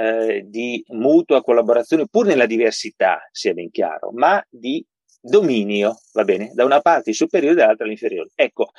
eh, 0.00 0.44
di 0.46 0.82
mutua 0.88 1.42
collaborazione, 1.42 2.06
pur 2.08 2.24
nella 2.24 2.46
diversità, 2.46 3.20
sia 3.30 3.52
ben 3.52 3.70
chiaro, 3.70 4.10
ma 4.12 4.42
di 4.48 4.82
dominio, 5.20 5.98
va 6.14 6.24
bene, 6.24 6.52
da 6.54 6.64
una 6.64 6.80
parte 6.80 7.10
il 7.10 7.16
superiore 7.16 7.54
e 7.54 7.58
dall'altra 7.58 7.86
l'inferiore. 7.86 8.30
Ecco, 8.34 8.70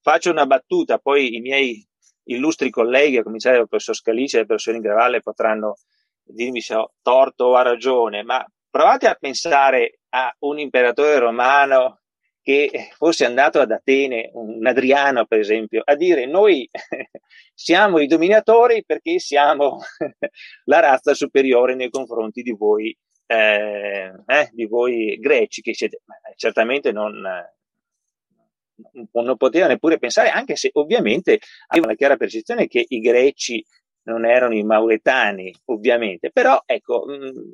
faccio 0.00 0.32
una 0.32 0.46
battuta, 0.46 0.98
poi 0.98 1.36
i 1.36 1.40
miei 1.40 1.86
illustri 2.24 2.70
colleghi, 2.70 3.18
a 3.18 3.22
cominciare 3.22 3.58
dal 3.58 3.68
professor 3.68 3.94
Scalice 3.94 4.36
e 4.36 4.38
dal 4.38 4.46
professor 4.46 4.74
Ingravalle, 4.74 5.20
potranno 5.20 5.76
dirmi 6.24 6.60
se 6.60 6.74
ho 6.74 6.92
torto 7.02 7.44
o 7.44 7.54
ha 7.54 7.62
ragione, 7.62 8.24
ma 8.24 8.44
provate 8.74 9.06
a 9.06 9.14
pensare 9.14 10.00
a 10.08 10.34
un 10.40 10.58
imperatore 10.58 11.20
romano 11.20 12.00
che 12.42 12.90
fosse 12.96 13.24
andato 13.24 13.60
ad 13.60 13.70
Atene, 13.70 14.30
un 14.32 14.66
Adriano 14.66 15.26
per 15.26 15.38
esempio, 15.38 15.80
a 15.84 15.94
dire 15.94 16.26
noi 16.26 16.68
siamo 17.54 18.00
i 18.00 18.08
dominatori 18.08 18.84
perché 18.84 19.20
siamo 19.20 19.78
la 20.66 20.80
razza 20.80 21.14
superiore 21.14 21.76
nei 21.76 21.88
confronti 21.88 22.42
di 22.42 22.50
voi, 22.50 22.92
eh, 23.26 24.12
eh, 24.26 24.50
di 24.50 24.64
voi 24.64 25.18
greci, 25.20 25.62
che 25.62 25.72
siete, 25.72 26.00
certamente 26.34 26.90
non, 26.90 27.22
non 29.12 29.36
poteva 29.36 29.68
neppure 29.68 29.98
pensare, 29.98 30.30
anche 30.30 30.56
se 30.56 30.70
ovviamente 30.72 31.38
aveva 31.68 31.86
una 31.86 31.96
chiara 31.96 32.16
percezione 32.16 32.66
che 32.66 32.84
i 32.88 32.98
greci 32.98 33.64
non 34.04 34.24
erano 34.26 34.54
i 34.54 34.62
mauretani, 34.62 35.54
ovviamente, 35.66 36.30
però 36.30 36.62
ecco, 36.64 37.04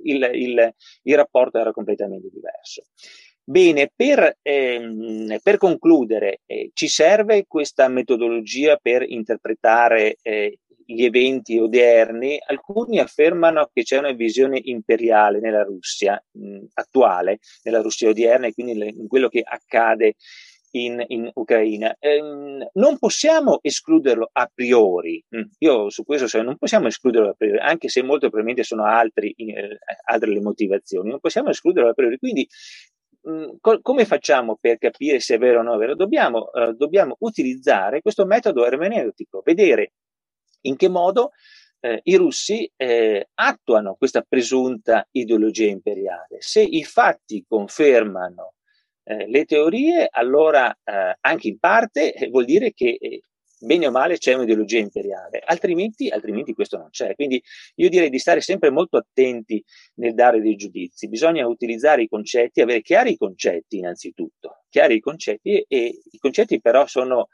il, 0.05 0.31
il, 0.33 0.75
il 1.03 1.17
rapporto 1.17 1.59
era 1.59 1.73
completamente 1.73 2.29
diverso. 2.33 2.83
Bene, 3.43 3.91
per, 3.95 4.39
ehm, 4.43 5.39
per 5.43 5.57
concludere, 5.57 6.41
eh, 6.47 6.71
ci 6.73 6.87
serve 6.87 7.47
questa 7.49 7.89
metodologia 7.89 8.77
per 8.77 9.03
interpretare 9.03 10.19
eh, 10.23 10.59
gli 10.85 11.05
eventi 11.05 11.59
odierni? 11.59 12.39
Alcuni 12.47 12.99
affermano 12.99 13.69
che 13.73 13.83
c'è 13.83 13.99
una 13.99 14.13
visione 14.13 14.61
imperiale 14.63 15.41
nella 15.41 15.63
Russia 15.63 16.23
mh, 16.33 16.67
attuale, 16.75 17.39
nella 17.65 17.81
Russia 17.81 18.09
odierna 18.09 18.47
e 18.47 18.53
quindi 18.53 18.75
le, 18.75 18.87
in 18.87 19.09
quello 19.09 19.29
che 19.29 19.43
accade 19.45 20.15
in, 20.73 21.03
in 21.09 21.31
Ucraina. 21.35 21.97
Ehm, 21.99 22.69
non 22.75 22.99
possiamo 22.99 23.59
escluderlo 23.63 24.29
a 24.33 24.51
priori, 24.53 25.23
io 25.59 25.91
su 25.91 26.05
questo 26.05 26.27
so, 26.27 26.43
non 26.43 26.57
possiamo 26.57 26.87
escluderlo 26.87 27.31
a 27.31 27.35
priori, 27.35 27.59
anche 27.59 27.89
se 27.89 28.03
molto 28.03 28.29
probabilmente 28.29 28.63
sono 28.63 28.85
altri, 28.85 29.33
eh, 29.33 29.79
altre 30.05 30.31
le 30.31 30.41
motivazioni, 30.41 31.11
non 31.11 31.21
possiamo 31.21 31.51
escluderlo 31.51 31.91
a 31.91 31.95
priori. 31.95 32.19
Quindi 32.19 32.47
Mm, 33.29 33.57
co- 33.61 33.81
come 33.83 34.07
facciamo 34.07 34.57
per 34.59 34.79
capire 34.79 35.21
se 35.21 35.35
è 35.35 35.39
vero 35.39 35.61
o 35.61 35.63
non 35.63 35.75
è 35.75 35.79
vero? 35.79 35.95
Dobbiamo, 35.95 36.51
eh, 36.53 36.73
dobbiamo 36.73 37.17
utilizzare 37.21 38.01
questo 38.01 38.25
metodo 38.25 38.65
ermeneutico, 38.65 39.43
vedere 39.45 39.93
in 40.63 40.77
che 40.77 40.89
modo 40.89 41.33
eh, 41.81 42.01
i 42.05 42.17
russi 42.17 42.71
eh, 42.77 43.29
attuano 43.35 43.95
questa 43.97 44.23
presunta 44.27 45.07
ideologia 45.11 45.69
imperiale. 45.69 46.41
Se 46.41 46.63
i 46.63 46.83
fatti 46.85 47.45
confermano 47.47 48.55
eh, 49.11 49.27
le 49.27 49.45
teorie, 49.45 50.07
allora 50.09 50.71
eh, 50.71 51.17
anche 51.21 51.49
in 51.49 51.59
parte 51.59 52.13
eh, 52.15 52.29
vuol 52.29 52.45
dire 52.45 52.73
che 52.73 52.97
bene 53.63 53.89
o 53.89 53.91
male 53.91 54.19
c'è 54.19 54.35
un'ideologia 54.35 54.79
imperiale, 54.79 55.43
altrimenti, 55.45 56.09
altrimenti 56.09 56.55
questo 56.55 56.79
non 56.79 56.91
c'è. 56.91 57.17
Quindi 57.17 57.43
io 57.77 57.89
direi 57.89 58.09
di 58.09 58.19
stare 58.21 58.41
sempre 58.41 58.71
molto 58.71 58.97
attenti 58.97 59.63
nel 59.95 60.15
dare 60.15 60.41
dei 60.41 60.55
giudizi, 60.55 61.09
bisogna 61.09 61.47
utilizzare 61.47 62.03
i 62.03 62.09
concetti, 62.09 62.61
avere 62.61 62.83
chiari 62.83 63.13
i 63.13 63.17
concetti 63.17 63.79
innanzitutto, 63.79 64.65
chiari 64.69 64.95
i 64.95 65.01
concetti 65.01 65.57
e, 65.57 65.65
e 65.69 66.01
i 66.11 66.19
concetti 66.19 66.61
però 66.61 66.87
sono 66.87 67.29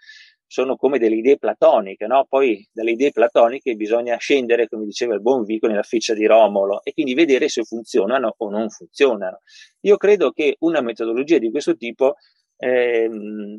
sono 0.47 0.77
come 0.77 0.99
delle 0.99 1.17
idee 1.17 1.39
platoniche, 1.39 2.07
no? 2.07 2.25
poi 2.29 2.67
dalle 2.73 2.93
idee 2.93 3.11
platoniche 3.11 3.75
bisogna 3.75 4.17
scendere, 4.17 4.69
come 4.69 4.85
diceva 4.85 5.15
il 5.15 5.21
buon 5.21 5.45
Vico, 5.45 5.67
nella 5.67 5.83
ficcia 5.83 6.15
di 6.15 6.27
Romolo 6.27 6.83
e 6.85 6.93
quindi 6.93 7.15
vedere 7.15 7.49
se 7.49 7.65
funzionano 7.65 8.35
o 8.37 8.51
non 8.51 8.69
funzionano. 8.71 9.41
Io 9.81 9.97
credo 9.97 10.31
che 10.31 10.57
una 10.61 10.81
metodologia 10.81 11.39
di 11.39 11.51
questo 11.51 11.77
tipo 11.77 12.15
eh, 12.59 13.11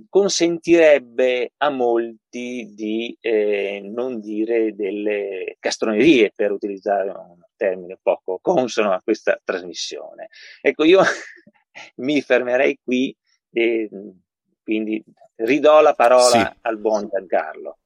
consentirebbe 0.09 1.53
a 1.57 1.69
molti 1.69 2.73
di 2.73 3.15
eh, 3.19 3.81
non 3.83 4.19
dire 4.19 4.73
delle 4.73 5.57
castronerie, 5.59 6.31
per 6.35 6.51
utilizzare 6.51 7.09
un 7.09 7.39
termine 7.55 7.99
poco 8.01 8.39
consono 8.41 8.91
a 8.91 9.01
questa 9.03 9.39
trasmissione. 9.43 10.29
Ecco, 10.61 10.83
io 10.83 11.01
mi 11.97 12.21
fermerei 12.21 12.79
qui 12.83 13.15
e 13.51 13.89
quindi 14.67 15.01
ridò 15.37 15.79
la 15.79 15.93
parola 15.93 16.51
sì. 16.51 16.59
al 16.63 16.77
buon 16.77 17.07
Giancarlo. 17.09 17.77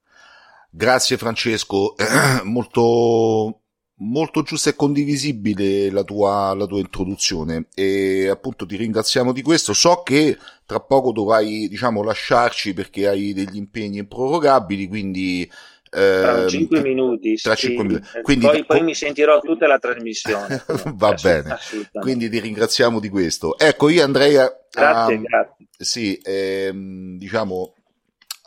Grazie 0.68 1.16
Francesco, 1.16 1.94
molto 2.42 3.60
molto 4.02 4.42
giusta 4.42 4.68
e 4.68 4.74
condivisibile 4.74 5.88
la 5.88 6.02
tua, 6.02 6.52
la 6.56 6.66
tua 6.66 6.80
introduzione 6.80 7.66
e 7.72 8.26
appunto 8.28 8.66
ti 8.66 8.74
ringraziamo 8.74 9.30
di 9.30 9.42
questo. 9.42 9.74
So 9.74 10.02
che 10.02 10.36
tra 10.66 10.80
poco 10.80 11.12
dovrai 11.12 11.68
diciamo 11.68 12.02
lasciarci 12.02 12.74
perché 12.74 13.06
hai 13.06 13.32
degli 13.32 13.56
impegni 13.56 13.98
improrogabili, 13.98 14.88
quindi 14.88 15.48
tra 15.98 16.46
5 16.48 16.76
ehm, 16.78 16.82
minuti, 16.82 17.34
tra 17.34 17.54
sì. 17.54 17.66
5 17.66 17.84
minuti. 17.84 18.08
Quindi, 18.22 18.46
poi, 18.46 18.64
poi, 18.64 18.82
mi 18.82 18.94
sentirò 18.94 19.40
tutta 19.40 19.66
la 19.66 19.78
trasmissione. 19.78 20.64
Va 20.94 21.14
bene, 21.14 21.58
quindi 22.00 22.28
ti 22.30 22.40
ringraziamo 22.40 22.98
di 22.98 23.08
questo. 23.08 23.58
Ecco, 23.58 23.88
io 23.88 24.02
andrei 24.02 24.36
a, 24.36 24.52
grazie, 24.70 25.14
a, 25.14 25.18
grazie. 25.18 25.66
Sì, 25.76 26.20
ehm, 26.22 27.18
diciamo 27.18 27.74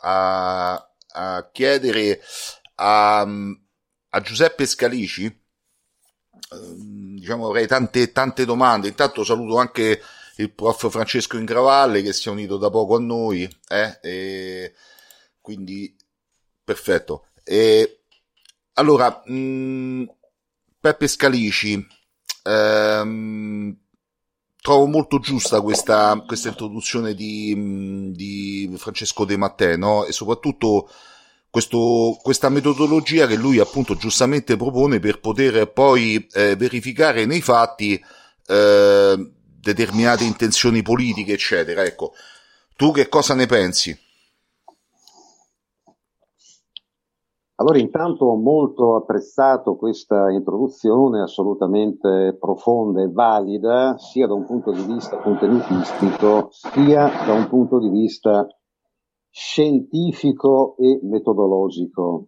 a, 0.02 0.90
a 1.12 1.48
chiedere 1.52 2.20
a, 2.76 3.20
a 3.20 4.20
Giuseppe 4.20 4.66
Scalici 4.66 5.44
Ehm, 6.52 7.16
diciamo 7.16 7.46
avrei 7.46 7.66
tante, 7.66 8.12
tante 8.12 8.44
domande. 8.44 8.88
Intanto 8.88 9.24
saluto 9.24 9.56
anche 9.58 10.00
il 10.36 10.52
prof 10.52 10.90
Francesco 10.90 11.36
Ingravalle 11.38 12.02
che 12.02 12.12
si 12.12 12.28
è 12.28 12.30
unito 12.30 12.56
da 12.58 12.70
poco 12.70 12.96
a 12.96 13.00
noi, 13.00 13.48
eh? 13.68 13.98
e 14.02 14.74
quindi 15.40 15.94
perfetto. 16.62 17.28
E, 17.48 18.00
allora, 18.74 19.22
mh, 19.24 19.32
mm, 19.32 20.02
Peppe 20.80 21.06
Scalici, 21.06 21.86
ehm, 22.42 23.76
trovo 24.60 24.86
molto 24.86 25.20
giusta 25.20 25.60
questa, 25.60 26.20
questa 26.26 26.48
introduzione 26.48 27.14
di, 27.14 27.54
mm, 27.56 28.10
di 28.12 28.74
Francesco 28.76 29.24
De 29.24 29.36
Mattè, 29.36 29.76
no? 29.76 30.04
E 30.04 30.12
soprattutto 30.12 30.90
questo, 31.50 32.18
questa 32.20 32.48
metodologia 32.48 33.28
che 33.28 33.36
lui 33.36 33.60
appunto 33.60 33.94
giustamente 33.94 34.56
propone 34.56 34.98
per 34.98 35.20
poter 35.20 35.70
poi 35.72 36.26
eh, 36.32 36.56
verificare 36.56 37.26
nei 37.26 37.40
fatti 37.40 38.02
eh, 38.46 39.32
determinate 39.60 40.24
intenzioni 40.24 40.82
politiche, 40.82 41.34
eccetera. 41.34 41.84
Ecco, 41.84 42.12
tu 42.74 42.90
che 42.90 43.08
cosa 43.08 43.34
ne 43.34 43.46
pensi? 43.46 43.96
Allora, 47.58 47.78
intanto 47.78 48.26
ho 48.26 48.36
molto 48.36 48.96
apprezzato 48.96 49.76
questa 49.76 50.30
introduzione 50.30 51.22
assolutamente 51.22 52.36
profonda 52.38 53.00
e 53.00 53.10
valida, 53.10 53.96
sia 53.96 54.26
da 54.26 54.34
un 54.34 54.44
punto 54.44 54.72
di 54.72 54.82
vista 54.82 55.16
contenutistico, 55.16 56.48
sia 56.50 57.08
da 57.24 57.32
un 57.32 57.48
punto 57.48 57.78
di 57.78 57.88
vista 57.88 58.46
scientifico 59.30 60.76
e 60.76 61.00
metodologico. 61.02 62.26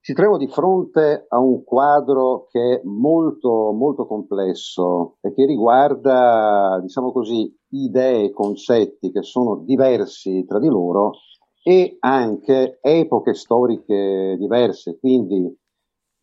Ci 0.00 0.14
troviamo 0.14 0.38
di 0.38 0.48
fronte 0.48 1.26
a 1.28 1.38
un 1.38 1.62
quadro 1.62 2.48
che 2.50 2.80
è 2.80 2.80
molto, 2.82 3.70
molto 3.70 4.04
complesso 4.08 5.18
e 5.20 5.32
che 5.32 5.46
riguarda, 5.46 6.80
diciamo 6.82 7.12
così, 7.12 7.56
idee 7.68 8.32
concetti 8.32 9.12
che 9.12 9.22
sono 9.22 9.62
diversi 9.64 10.44
tra 10.44 10.58
di 10.58 10.66
loro 10.66 11.12
e 11.62 11.96
anche 12.00 12.78
epoche 12.80 13.34
storiche 13.34 14.36
diverse. 14.38 14.98
Quindi 14.98 15.56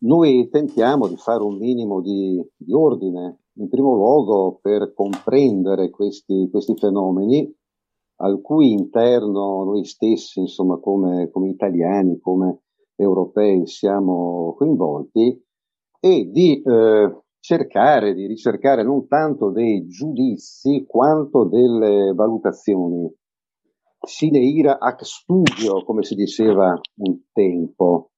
noi 0.02 0.48
tentiamo 0.50 1.08
di 1.08 1.16
fare 1.16 1.42
un 1.42 1.56
minimo 1.56 2.00
di, 2.00 2.42
di 2.56 2.72
ordine, 2.72 3.40
in 3.54 3.68
primo 3.68 3.94
luogo 3.94 4.58
per 4.60 4.94
comprendere 4.94 5.90
questi, 5.90 6.48
questi 6.50 6.74
fenomeni 6.76 7.52
al 8.22 8.40
cui 8.40 8.72
interno 8.72 9.64
noi 9.64 9.84
stessi, 9.84 10.40
insomma, 10.40 10.78
come, 10.78 11.30
come 11.30 11.48
italiani, 11.48 12.18
come 12.20 12.62
europei 12.96 13.66
siamo 13.66 14.54
coinvolti 14.56 15.42
e 15.98 16.30
di 16.30 16.62
eh, 16.62 17.22
cercare 17.40 18.14
di 18.14 18.26
ricercare 18.26 18.82
non 18.82 19.06
tanto 19.06 19.50
dei 19.50 19.86
giudizi 19.86 20.84
quanto 20.86 21.44
delle 21.44 22.12
valutazioni. 22.14 23.10
Sine 24.02 24.38
ira 24.38 24.78
ac 24.78 25.04
studio, 25.04 25.84
come 25.84 26.02
si 26.02 26.14
diceva 26.14 26.78
un 27.02 27.20
tempo. 27.32 28.12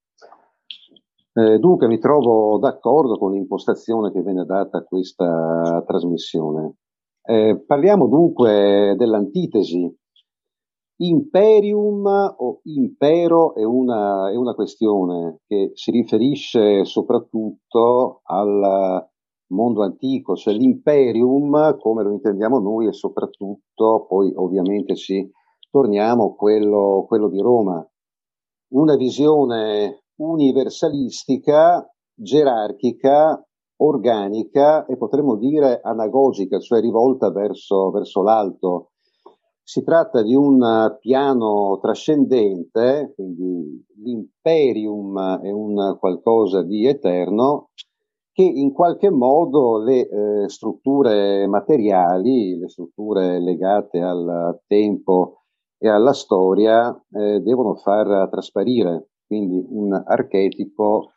Eh, 1.34 1.58
dunque 1.58 1.88
mi 1.88 1.98
trovo 1.98 2.58
d'accordo 2.58 3.18
con 3.18 3.32
l'impostazione 3.32 4.12
che 4.12 4.22
viene 4.22 4.44
data 4.44 4.78
a 4.78 4.84
questa 4.84 5.82
trasmissione. 5.84 6.76
Eh, 7.24 7.64
parliamo 7.66 8.06
dunque 8.06 8.94
dell'antitesi. 8.96 9.92
Imperium 11.02 12.06
o 12.06 12.60
impero 12.64 13.54
è 13.54 13.64
una, 13.64 14.30
è 14.30 14.36
una 14.36 14.54
questione 14.54 15.40
che 15.48 15.72
si 15.74 15.90
riferisce 15.90 16.84
soprattutto 16.84 18.20
al 18.24 19.10
mondo 19.48 19.82
antico, 19.82 20.36
cioè 20.36 20.54
l'imperium, 20.54 21.76
come 21.78 22.04
lo 22.04 22.12
intendiamo 22.12 22.60
noi, 22.60 22.86
è 22.86 22.92
soprattutto, 22.92 24.06
poi 24.06 24.32
ovviamente 24.36 24.94
ci 24.94 25.28
torniamo, 25.72 26.34
quello, 26.34 27.06
quello 27.08 27.28
di 27.28 27.40
Roma. 27.40 27.84
Una 28.74 28.94
visione 28.94 30.04
universalistica, 30.16 31.90
gerarchica, 32.14 33.42
organica 33.78 34.84
e 34.84 34.96
potremmo 34.96 35.36
dire 35.36 35.80
anagogica, 35.82 36.58
cioè 36.60 36.80
rivolta 36.80 37.30
verso, 37.30 37.90
verso 37.90 38.22
l'alto. 38.22 38.90
Si 39.64 39.82
tratta 39.82 40.22
di 40.22 40.34
un 40.34 40.96
piano 41.00 41.78
trascendente, 41.80 43.12
quindi 43.14 43.84
l'imperium 43.96 45.40
è 45.40 45.50
un 45.50 45.96
qualcosa 45.98 46.62
di 46.62 46.86
eterno 46.86 47.70
che 48.32 48.42
in 48.42 48.72
qualche 48.72 49.10
modo 49.10 49.82
le 49.82 50.08
eh, 50.08 50.48
strutture 50.48 51.46
materiali, 51.46 52.58
le 52.58 52.68
strutture 52.68 53.40
legate 53.40 54.00
al 54.00 54.60
tempo 54.66 55.41
e 55.84 55.88
alla 55.88 56.12
storia 56.12 56.94
eh, 57.10 57.40
devono 57.40 57.74
far 57.74 58.28
trasparire, 58.30 59.08
quindi 59.26 59.60
un 59.68 59.92
archetipo 59.92 61.14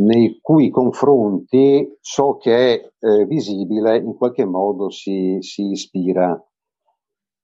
nei 0.00 0.40
cui 0.40 0.70
confronti 0.70 1.98
ciò 2.00 2.36
che 2.36 2.56
è 2.74 2.92
eh, 2.98 3.26
visibile 3.26 3.98
in 3.98 4.16
qualche 4.16 4.44
modo 4.44 4.90
si, 4.90 5.36
si, 5.38 5.68
ispira. 5.70 6.36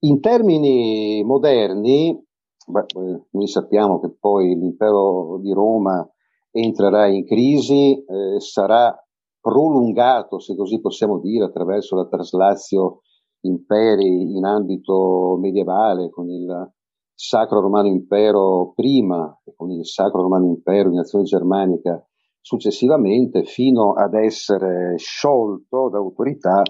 In 0.01 0.19
termini 0.21 1.23
moderni, 1.23 2.21
beh, 2.67 2.81
eh, 2.81 3.23
noi 3.31 3.47
sappiamo 3.47 4.01
che 4.01 4.11
poi 4.19 4.57
l'impero 4.57 5.39
di 5.41 5.53
Roma 5.53 6.05
entrerà 6.51 7.07
in 7.07 7.25
crisi, 7.25 8.03
eh, 8.03 8.41
sarà 8.41 8.93
prolungato, 9.41 10.41
se 10.41 10.57
così 10.57 10.81
possiamo 10.81 11.21
dire, 11.21 11.45
attraverso 11.45 11.95
la 11.95 12.09
traslazio 12.09 13.03
imperi 13.41 14.37
in 14.37 14.45
ambito 14.45 15.37
medievale 15.41 16.11
con 16.11 16.29
il 16.29 16.73
Sacro 17.15 17.61
Romano 17.61 17.89
Impero 17.89 18.73
prima 18.75 19.41
e 19.45 19.55
con 19.57 19.71
il 19.71 19.85
Sacro 19.85 20.23
Romano 20.23 20.47
Impero 20.47 20.91
in 20.91 20.99
azione 20.99 21.25
germanica 21.25 22.03
successivamente 22.41 23.45
fino 23.45 23.93
ad 23.93 24.15
essere 24.15 24.97
sciolto 24.97 25.89
da 25.89 25.99
autorità 25.99 26.63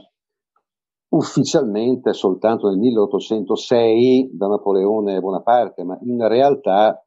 ufficialmente 1.10 2.12
soltanto 2.12 2.68
nel 2.68 2.78
1806 2.78 4.30
da 4.32 4.48
Napoleone 4.48 5.20
Bonaparte, 5.20 5.84
ma 5.84 5.98
in 6.02 6.26
realtà 6.26 7.02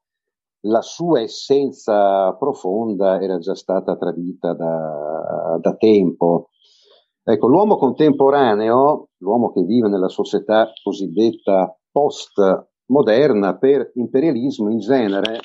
la 0.66 0.82
sua 0.82 1.22
essenza 1.22 2.34
profonda 2.34 3.20
era 3.20 3.38
già 3.40 3.56
stata 3.56 3.96
tradita 3.98 4.54
da, 4.54 5.58
da 5.60 5.76
tempo. 5.76 6.50
Ecco, 7.24 7.48
l'uomo 7.48 7.78
contemporaneo, 7.78 9.10
l'uomo 9.18 9.52
che 9.52 9.62
vive 9.62 9.88
nella 9.88 10.10
società 10.10 10.72
cosiddetta 10.84 11.78
post 11.92 12.40
moderna 12.88 13.58
per 13.58 13.92
imperialismo 13.94 14.72
in 14.72 14.80
genere 14.80 15.40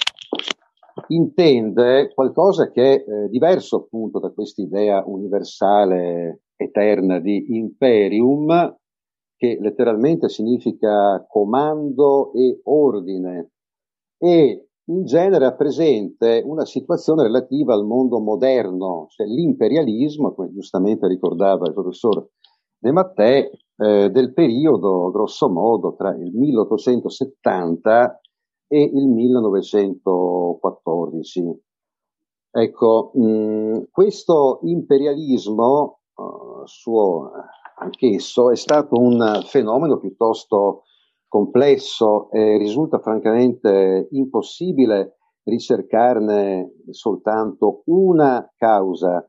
intende 1.09 2.13
qualcosa 2.15 2.71
che 2.71 3.05
è 3.05 3.11
eh, 3.11 3.29
diverso 3.29 3.77
appunto 3.77 4.19
da 4.19 4.31
questa 4.31 4.63
idea 4.63 5.03
universale 5.07 6.43
eterna 6.57 7.21
di 7.21 7.57
imperium, 7.57 8.75
che 9.37 9.59
letteralmente 9.61 10.29
significa 10.29 11.25
comando 11.29 12.33
e 12.33 12.61
ordine, 12.65 13.51
e 14.19 14.66
in 14.89 15.05
genere 15.05 15.45
rappresenta 15.45 16.41
una 16.45 16.65
situazione 16.65 17.25
relativa 17.25 17.75
al 17.75 17.85
mondo 17.85 18.21
moderno, 18.21 19.07
cioè 19.09 19.27
l'imperialismo, 19.27 20.33
come 20.35 20.53
giustamente 20.53 21.09
ricordava 21.09 21.67
il 21.67 21.73
professor 21.73 22.29
De 22.79 22.93
Mattè, 22.93 23.51
eh, 23.79 24.11
del 24.11 24.33
periodo, 24.33 25.11
grosso 25.11 25.51
modo, 25.51 25.97
tra 25.97 26.15
il 26.15 26.31
1870 26.33 28.21
e 28.69 28.83
il 28.83 29.09
1914. 29.09 31.61
Ecco, 32.51 33.11
mh, 33.15 33.23
mm, 33.23 33.75
questo 33.91 34.61
imperialismo 34.63 35.99
uh, 36.15 36.63
suo 36.65 37.31
anch'esso 37.79 38.51
è 38.51 38.57
stato 38.57 38.99
un 38.99 39.43
fenomeno 39.45 39.99
piuttosto 39.99 40.85
complesso 41.29 42.31
e 42.31 42.57
risulta 42.59 42.99
francamente 42.99 44.09
impossibile 44.11 45.17
ricercarne 45.45 46.73
soltanto 46.91 47.83
una 47.87 48.53
causa. 48.57 49.29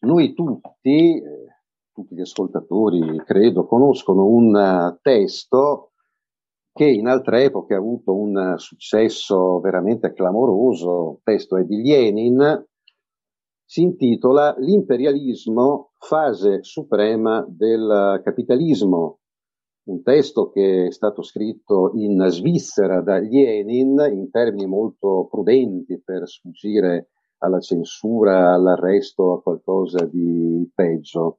Noi 0.00 0.32
tutti, 0.32 1.16
eh, 1.16 1.46
tutti 1.92 2.14
gli 2.14 2.20
ascoltatori 2.20 3.16
credo, 3.24 3.66
conoscono 3.66 4.26
un 4.26 4.98
testo 5.02 5.92
che 6.72 6.88
in 6.88 7.08
altre 7.08 7.44
epoche 7.44 7.74
ha 7.74 7.78
avuto 7.78 8.14
un 8.14 8.54
successo 8.56 9.60
veramente 9.60 10.12
clamoroso, 10.12 11.16
il 11.16 11.20
testo 11.22 11.56
è 11.56 11.64
di 11.64 11.82
Lenin, 11.82 12.64
si 13.64 13.82
intitola 13.82 14.54
L'imperialismo, 14.58 15.92
fase 15.98 16.62
suprema 16.62 17.44
del 17.48 18.20
capitalismo, 18.24 19.19
un 19.84 20.02
testo 20.02 20.50
che 20.50 20.86
è 20.86 20.92
stato 20.92 21.22
scritto 21.22 21.92
in 21.94 22.24
Svizzera 22.28 23.00
da 23.00 23.18
Lenin 23.18 23.98
in 24.12 24.30
termini 24.30 24.66
molto 24.66 25.26
prudenti 25.30 26.00
per 26.02 26.28
sfuggire 26.28 27.10
alla 27.38 27.60
censura, 27.60 28.52
all'arresto, 28.52 29.32
a 29.32 29.42
qualcosa 29.42 30.04
di 30.04 30.70
peggio. 30.74 31.38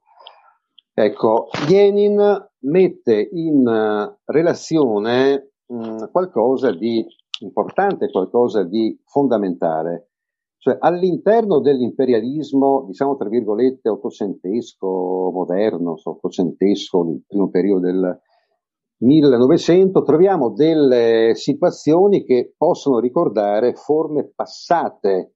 Ecco, 0.94 1.48
Lenin 1.70 2.50
mette 2.64 3.30
in 3.32 3.66
uh, 3.66 4.18
relazione 4.26 5.52
um, 5.68 6.10
qualcosa 6.12 6.72
di 6.72 7.06
importante, 7.40 8.10
qualcosa 8.10 8.64
di 8.64 9.00
fondamentale. 9.06 10.10
Cioè, 10.58 10.78
all'interno 10.80 11.60
dell'imperialismo, 11.60 12.86
diciamo 12.86 13.16
tra 13.16 13.30
virgolette, 13.30 13.90
ottocentesco, 13.90 15.32
moderno, 15.34 15.96
ottocentesco, 16.04 17.10
il 17.10 17.24
primo 17.28 17.50
periodo 17.50 17.88
del 17.88 18.20
1900, 19.02 20.04
troviamo 20.04 20.52
delle 20.52 21.32
situazioni 21.34 22.24
che 22.24 22.54
possono 22.56 23.00
ricordare 23.00 23.74
forme 23.74 24.32
passate 24.34 25.34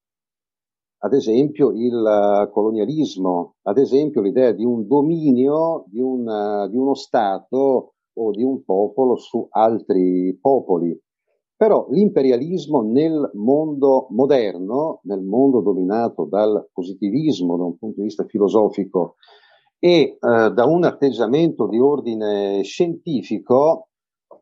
ad 1.06 1.14
esempio 1.14 1.72
il 1.72 2.04
eh, 2.04 2.50
colonialismo, 2.52 3.56
ad 3.64 3.78
esempio 3.78 4.22
l'idea 4.22 4.52
di 4.52 4.64
un 4.64 4.88
dominio 4.88 5.86
di, 5.88 6.00
una, 6.00 6.68
di 6.68 6.78
uno 6.78 6.96
Stato 6.96 7.94
o 8.18 8.32
di 8.32 8.44
un 8.44 8.64
popolo 8.64 9.16
su 9.16 9.46
altri 9.50 10.38
popoli. 10.40 11.00
Però 11.56 11.88
l'imperialismo 11.90 12.82
nel 12.82 13.32
mondo 13.34 14.08
moderno, 14.10 15.00
nel 15.04 15.22
mondo 15.22 15.62
dominato 15.62 16.26
dal 16.26 16.70
positivismo 16.74 17.56
da 17.56 17.64
un 17.64 17.78
punto 17.78 17.98
di 17.98 18.08
vista 18.08 18.26
filosofico 18.26 19.16
e 19.86 20.18
eh, 20.20 20.52
da 20.52 20.66
un 20.66 20.84
atteggiamento 20.84 21.68
di 21.68 21.78
ordine 21.78 22.64
scientifico, 22.64 23.90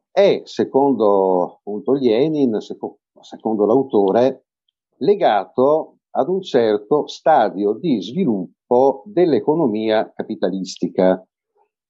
è, 0.10 0.40
secondo 0.46 1.56
appunto 1.58 1.92
Lenin, 1.92 2.62
seco- 2.62 3.00
secondo 3.20 3.66
l'autore, 3.66 4.46
legato 5.00 5.98
ad 6.12 6.30
un 6.30 6.42
certo 6.42 7.08
stadio 7.08 7.74
di 7.74 8.02
sviluppo 8.02 9.04
dell'economia 9.06 10.14
capitalistica. 10.16 11.22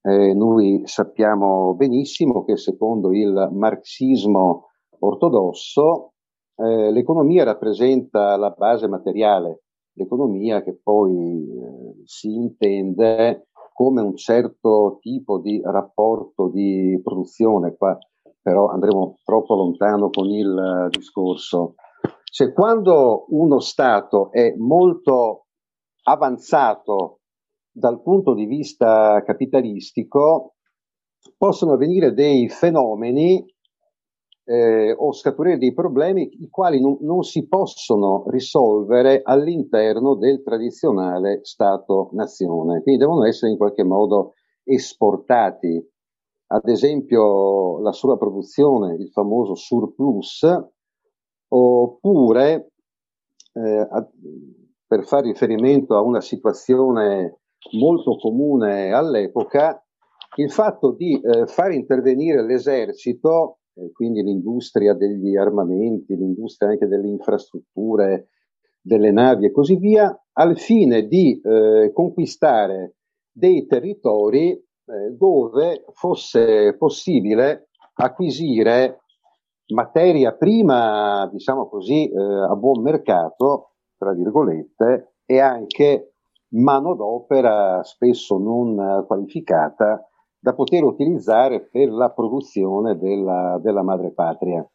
Eh, 0.01 0.33
noi 0.33 0.81
sappiamo 0.85 1.75
benissimo 1.75 2.45
che 2.45 2.57
secondo 2.57 3.13
il 3.13 3.49
marxismo 3.51 4.69
ortodosso 4.97 6.13
eh, 6.55 6.91
l'economia 6.91 7.43
rappresenta 7.43 8.35
la 8.35 8.49
base 8.49 8.87
materiale, 8.87 9.61
l'economia 9.93 10.63
che 10.63 10.73
poi 10.81 11.13
eh, 11.13 12.01
si 12.05 12.33
intende 12.33 13.47
come 13.73 14.01
un 14.01 14.15
certo 14.15 14.97
tipo 15.01 15.39
di 15.39 15.61
rapporto 15.63 16.49
di 16.49 16.99
produzione, 17.03 17.75
qua 17.75 17.97
però 18.41 18.67
andremo 18.67 19.19
troppo 19.23 19.55
lontano 19.55 20.09
con 20.09 20.29
il 20.29 20.89
discorso. 20.89 21.75
Cioè, 22.23 22.51
quando 22.51 23.25
uno 23.29 23.59
Stato 23.59 24.31
è 24.31 24.53
molto 24.57 25.45
avanzato 26.03 27.21
dal 27.71 28.01
punto 28.01 28.33
di 28.33 28.45
vista 28.45 29.23
capitalistico, 29.23 30.55
possono 31.37 31.73
avvenire 31.73 32.13
dei 32.13 32.49
fenomeni 32.49 33.45
eh, 34.45 34.93
o 34.97 35.13
scaturire 35.13 35.57
dei 35.57 35.73
problemi 35.73 36.29
i 36.41 36.49
quali 36.49 36.81
non, 36.81 36.97
non, 37.01 37.23
si 37.23 37.47
possono 37.47 38.25
risolvere 38.27 39.21
all'interno 39.23 40.15
del 40.15 40.43
tradizionale 40.43 41.39
Stato-nazione, 41.43 42.81
quindi 42.81 42.99
devono 42.99 43.25
essere 43.25 43.51
in 43.51 43.57
qualche 43.57 43.83
modo 43.83 44.33
esportati. 44.63 45.81
Ad 46.47 46.67
esempio 46.67 47.79
la 47.79 47.91
sovrapproduzione, 47.91 48.95
il 48.95 49.09
famoso 49.09 49.55
surplus, 49.55 50.45
oppure 51.47 52.71
eh, 53.53 53.87
a, 53.89 54.09
per 54.85 55.05
fare 55.05 55.27
riferimento 55.27 55.95
a 55.95 56.01
una 56.01 56.21
situazione 56.21 57.39
molto 57.71 58.17
comune 58.17 58.91
all'epoca, 58.91 59.81
il 60.35 60.51
fatto 60.51 60.91
di 60.91 61.19
eh, 61.19 61.47
far 61.47 61.71
intervenire 61.71 62.43
l'esercito, 62.43 63.59
eh, 63.75 63.91
quindi 63.91 64.21
l'industria 64.21 64.93
degli 64.93 65.35
armamenti, 65.35 66.15
l'industria 66.15 66.69
anche 66.69 66.87
delle 66.87 67.07
infrastrutture, 67.07 68.29
delle 68.81 69.11
navi 69.11 69.45
e 69.45 69.51
così 69.51 69.77
via, 69.77 70.15
al 70.33 70.57
fine 70.57 71.07
di 71.07 71.39
eh, 71.41 71.91
conquistare 71.93 72.95
dei 73.31 73.65
territori 73.65 74.51
eh, 74.51 75.11
dove 75.17 75.85
fosse 75.93 76.75
possibile 76.77 77.69
acquisire 77.95 78.99
materia 79.67 80.33
prima, 80.33 81.27
diciamo 81.31 81.67
così, 81.67 82.09
eh, 82.09 82.19
a 82.19 82.55
buon 82.55 82.81
mercato, 82.81 83.75
tra 83.97 84.13
virgolette, 84.13 85.15
e 85.25 85.39
anche 85.39 86.15
manodopera 86.49 87.81
spesso 87.83 88.37
non 88.37 89.05
qualificata 89.07 90.05
da 90.43 90.53
poter 90.53 90.83
utilizzare 90.83 91.61
per 91.61 91.89
la 91.89 92.09
produzione 92.09 92.97
della, 92.97 93.57
della 93.61 93.81
madrepatria. 93.81 94.69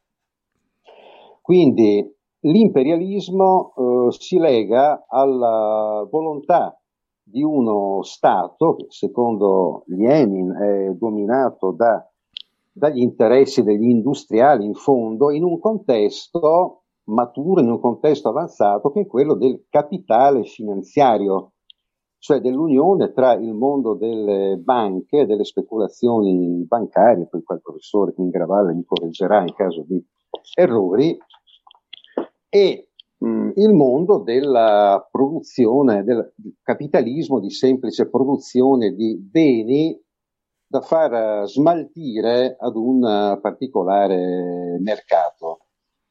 Quindi 1.43 2.11
l'imperialismo 2.41 3.75
eh, 3.77 4.13
si 4.13 4.39
lega 4.39 5.05
alla 5.07 6.09
volontà 6.11 6.81
di 7.23 7.43
uno 7.43 8.03
Stato 8.03 8.77
che 8.77 8.87
secondo 8.89 9.83
Lenin 9.89 10.53
è 10.53 10.91
dominato 10.95 11.73
da 11.73 12.03
dagli 12.73 13.01
interessi 13.01 13.63
degli 13.63 13.89
industriali 13.89 14.65
in 14.65 14.75
fondo 14.75 15.31
in 15.31 15.43
un 15.43 15.59
contesto 15.59 16.85
maturo, 17.09 17.61
in 17.61 17.71
un 17.71 17.81
contesto 17.81 18.29
avanzato 18.29 18.91
che 18.93 19.01
è 19.01 19.07
quello 19.07 19.35
del 19.35 19.65
capitale 19.69 20.45
finanziario, 20.45 21.53
cioè 22.19 22.41
dell'unione 22.41 23.13
tra 23.13 23.35
il 23.35 23.53
mondo 23.53 23.95
delle 23.95 24.57
banche, 24.57 25.27
delle 25.27 25.45
speculazioni 25.45 26.65
bancarie, 26.67 27.27
poi 27.27 27.43
qua 27.43 27.55
il 27.55 27.63
professore 27.63 28.15
Ingravalle 28.17 28.75
mi 28.75 28.85
correggerà 28.85 29.43
in 29.43 29.55
caso 29.55 29.85
di 29.87 30.05
errori, 30.55 31.17
e 32.49 32.89
mh, 33.19 33.51
il 33.55 33.73
mondo 33.73 34.19
della 34.19 35.07
produzione, 35.11 36.03
del 36.03 36.33
capitalismo 36.63 37.39
di 37.39 37.51
semplice 37.51 38.09
produzione 38.09 38.95
di 38.95 39.17
beni 39.17 40.01
da 40.67 40.81
far 40.81 41.13
eh, 41.13 41.47
smaltire 41.47 42.57
ad 42.59 42.77
un 42.77 43.05
eh, 43.05 43.39
particolare 43.41 44.79
mercato. 44.81 45.61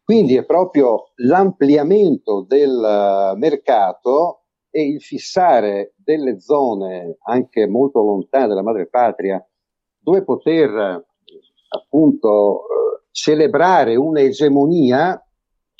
Quindi 0.03 0.35
è 0.37 0.45
proprio 0.45 1.11
l'ampliamento 1.15 2.45
del 2.47 2.81
eh, 2.81 3.37
mercato 3.37 4.36
e 4.77 4.87
il 4.87 5.01
fissare 5.01 5.95
delle 5.95 6.39
zone 6.39 7.17
anche 7.23 7.67
molto 7.67 7.99
lontane 8.03 8.45
dalla 8.45 8.61
madrepatria 8.61 9.43
dove 9.97 10.23
poter 10.23 11.03
appunto 11.69 12.61
celebrare 13.09 13.95
un'egemonia 13.95 15.19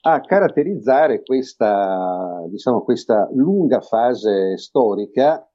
a 0.01 0.21
caratterizzare 0.21 1.21
questa, 1.21 2.43
diciamo, 2.49 2.81
questa 2.81 3.29
lunga 3.33 3.81
fase 3.81 4.57
storica 4.57 5.47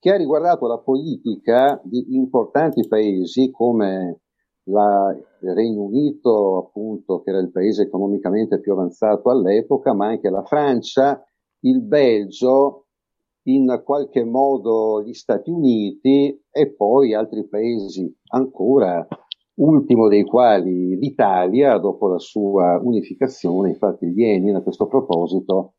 che 0.00 0.10
ha 0.10 0.16
riguardato 0.16 0.66
la 0.66 0.78
politica 0.78 1.80
di 1.84 2.16
importanti 2.16 2.88
paesi 2.88 3.52
come 3.52 4.22
la, 4.64 5.16
il 5.42 5.54
Regno 5.54 5.82
Unito, 5.82 6.56
appunto, 6.58 7.22
che 7.22 7.30
era 7.30 7.38
il 7.38 7.52
paese 7.52 7.82
economicamente 7.82 8.58
più 8.58 8.72
avanzato 8.72 9.30
all'epoca, 9.30 9.94
ma 9.94 10.08
anche 10.08 10.28
la 10.28 10.42
Francia, 10.42 11.24
il 11.60 11.82
Belgio, 11.82 12.86
in 13.44 13.82
qualche 13.84 14.24
modo 14.24 15.02
gli 15.02 15.12
Stati 15.12 15.50
Uniti 15.50 16.44
e 16.50 16.74
poi 16.74 17.14
altri 17.14 17.48
paesi 17.48 18.14
ancora, 18.32 19.06
ultimo 19.54 20.08
dei 20.08 20.24
quali 20.24 20.96
l'Italia, 20.96 21.78
dopo 21.78 22.08
la 22.08 22.18
sua 22.18 22.78
unificazione. 22.82 23.70
Infatti, 23.70 24.12
Lenin 24.12 24.56
a 24.56 24.62
questo 24.62 24.86
proposito 24.86 25.74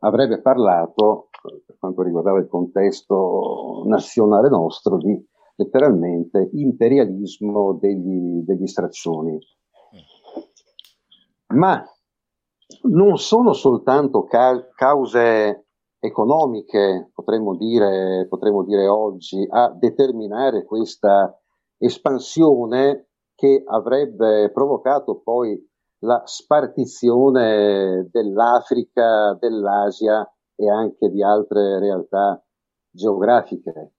avrebbe 0.00 0.40
parlato, 0.40 1.28
per 1.42 1.76
quanto 1.78 2.02
riguardava 2.02 2.38
il 2.38 2.48
contesto 2.48 3.82
nazionale 3.86 4.48
nostro, 4.48 4.98
di 4.98 5.24
letteralmente 5.56 6.50
imperialismo 6.52 7.72
degli, 7.74 8.42
degli 8.44 8.66
straccioni. 8.66 9.38
Ma 11.54 11.82
non 12.82 13.16
sono 13.18 13.52
soltanto 13.52 14.24
ca- 14.24 14.68
cause 14.74 15.66
economiche, 15.98 17.10
potremmo 17.14 17.56
dire, 17.56 18.26
potremmo 18.28 18.64
dire 18.64 18.86
oggi, 18.88 19.46
a 19.48 19.70
determinare 19.70 20.64
questa 20.64 21.38
espansione 21.78 23.08
che 23.34 23.62
avrebbe 23.66 24.50
provocato 24.52 25.20
poi 25.20 25.60
la 26.00 26.22
spartizione 26.24 28.08
dell'Africa, 28.10 29.34
dell'Asia 29.38 30.28
e 30.54 30.70
anche 30.70 31.08
di 31.10 31.22
altre 31.22 31.78
realtà 31.78 32.42
geografiche. 32.90 33.92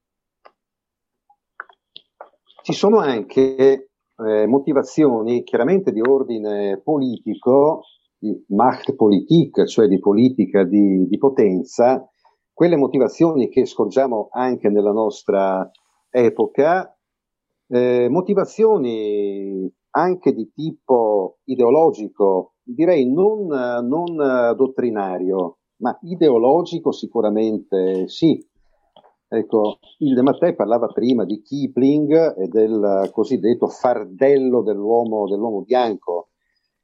Ci 2.63 2.73
sono 2.73 2.97
anche 2.99 3.91
eh, 4.17 4.47
motivazioni 4.47 5.43
chiaramente 5.43 5.91
di 5.91 6.01
ordine 6.01 6.81
politico, 6.81 7.81
di 8.17 8.43
Machtpolitik, 8.49 9.65
cioè 9.65 9.87
di 9.87 9.99
politica 9.99 10.63
di, 10.63 11.07
di 11.07 11.17
potenza, 11.17 12.09
quelle 12.53 12.75
motivazioni 12.75 13.49
che 13.49 13.65
scorgiamo 13.65 14.29
anche 14.31 14.69
nella 14.69 14.91
nostra 14.91 15.69
epoca, 16.09 16.97
eh, 17.67 18.07
motivazioni 18.09 19.71
anche 19.91 20.33
di 20.33 20.51
tipo 20.53 21.37
ideologico, 21.43 22.53
direi 22.63 23.11
non, 23.11 23.47
non 23.47 24.55
dottrinario, 24.55 25.57
ma 25.77 25.97
ideologico 26.01 26.91
sicuramente 26.91 28.07
sì. 28.07 28.43
Ecco, 29.29 29.79
il 29.99 30.13
De 30.15 30.21
Mattei 30.21 30.55
parlava 30.55 30.87
prima 30.87 31.25
di 31.25 31.41
Kipling 31.41 32.37
e 32.37 32.47
del 32.47 33.09
cosiddetto 33.11 33.67
fardello 33.67 34.61
dell'uomo, 34.61 35.27
dell'uomo 35.27 35.61
bianco. 35.61 36.29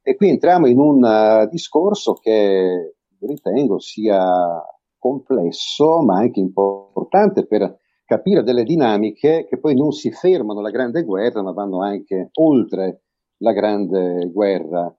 E 0.06 0.16
qui 0.16 0.28
entriamo 0.28 0.66
in 0.66 0.78
un 0.78 1.02
uh, 1.02 1.48
discorso 1.48 2.12
che 2.12 2.96
ritengo 3.20 3.78
sia 3.78 4.62
complesso, 4.98 6.02
ma 6.02 6.18
anche 6.18 6.40
importante 6.40 7.46
per 7.46 7.78
capire 8.04 8.42
delle 8.42 8.64
dinamiche 8.64 9.46
che 9.48 9.58
poi 9.58 9.74
non 9.74 9.92
si 9.92 10.10
fermano 10.10 10.58
alla 10.58 10.68
grande 10.68 11.04
guerra, 11.04 11.42
ma 11.42 11.52
vanno 11.52 11.80
anche 11.80 12.28
oltre 12.34 13.04
la 13.38 13.52
grande 13.52 14.30
guerra. 14.30 14.94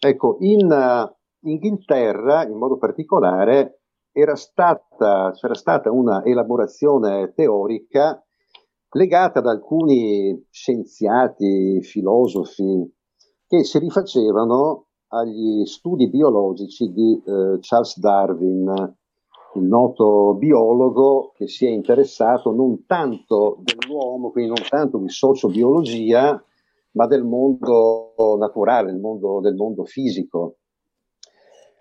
Ecco, 0.00 0.38
in 0.40 0.66
uh, 0.66 1.46
Inghilterra, 1.46 2.46
in 2.46 2.56
modo 2.56 2.78
particolare, 2.78 3.82
era 4.12 4.34
stata, 4.34 5.30
c'era 5.32 5.54
stata 5.54 5.92
una 5.92 6.24
elaborazione 6.24 7.34
teorica 7.34 8.18
legata 8.92 9.40
ad 9.40 9.46
alcuni 9.46 10.42
scienziati, 10.48 11.82
filosofi, 11.82 12.96
che 13.48 13.64
si 13.64 13.78
rifacevano 13.78 14.84
agli 15.08 15.64
studi 15.64 16.08
biologici 16.10 16.92
di 16.92 17.14
eh, 17.14 17.58
Charles 17.60 17.98
Darwin, 17.98 18.96
il 19.54 19.62
noto 19.62 20.34
biologo 20.34 21.32
che 21.34 21.48
si 21.48 21.64
è 21.64 21.70
interessato 21.70 22.52
non 22.52 22.84
tanto 22.84 23.58
dell'uomo, 23.62 24.30
quindi 24.30 24.52
non 24.54 24.68
tanto 24.68 24.98
di 24.98 25.08
sociobiologia, 25.08 26.42
ma 26.92 27.06
del 27.06 27.24
mondo 27.24 28.12
naturale, 28.38 28.92
del 28.92 29.00
mondo, 29.00 29.40
del 29.40 29.54
mondo 29.54 29.84
fisico. 29.84 30.56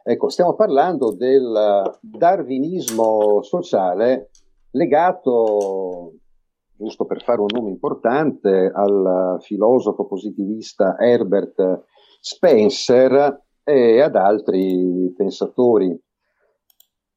Ecco, 0.03 0.29
stiamo 0.29 0.53
parlando 0.53 1.11
del 1.11 1.99
darwinismo 1.99 3.41
sociale 3.41 4.29
legato, 4.71 6.13
giusto 6.77 7.05
per 7.05 7.23
fare 7.23 7.41
un 7.41 7.47
nome 7.51 7.69
importante, 7.69 8.71
al 8.73 9.37
filosofo 9.41 10.05
positivista 10.05 10.95
Herbert 10.99 11.83
Spencer 12.19 13.45
e 13.63 14.01
ad 14.01 14.15
altri 14.15 15.13
pensatori. 15.15 15.99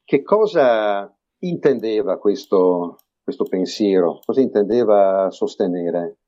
Che 0.03 0.23
cosa 0.23 1.15
intendeva 1.41 2.19
questo, 2.19 2.97
questo 3.23 3.45
pensiero? 3.45 4.21
Cosa 4.25 4.41
intendeva 4.41 5.31
sostenere? 5.31 6.19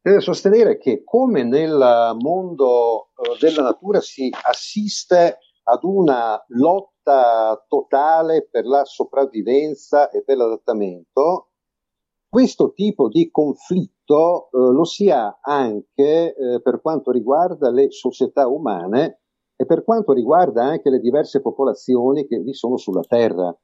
Deve 0.00 0.20
sostenere 0.20 0.76
che 0.78 1.02
come 1.02 1.42
nel 1.42 2.14
mondo 2.20 3.08
eh, 3.16 3.36
della 3.40 3.62
natura 3.62 4.00
si 4.00 4.30
assiste 4.42 5.38
ad 5.64 5.82
una 5.82 6.40
lotta 6.48 7.64
totale 7.66 8.46
per 8.48 8.66
la 8.66 8.84
sopravvivenza 8.84 10.10
e 10.10 10.22
per 10.22 10.36
l'adattamento, 10.36 11.48
questo 12.28 12.72
tipo 12.72 13.08
di 13.08 13.30
conflitto 13.30 14.48
eh, 14.50 14.72
lo 14.72 14.84
si 14.84 15.10
ha 15.10 15.38
anche 15.40 16.34
eh, 16.34 16.60
per 16.62 16.80
quanto 16.80 17.10
riguarda 17.10 17.70
le 17.70 17.90
società 17.90 18.48
umane 18.48 19.20
e 19.56 19.64
per 19.64 19.84
quanto 19.84 20.12
riguarda 20.12 20.64
anche 20.64 20.90
le 20.90 21.00
diverse 21.00 21.40
popolazioni 21.40 22.26
che 22.26 22.38
vi 22.38 22.52
sono 22.52 22.76
sulla 22.76 23.02
Terra. 23.02 23.56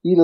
Il 0.00 0.22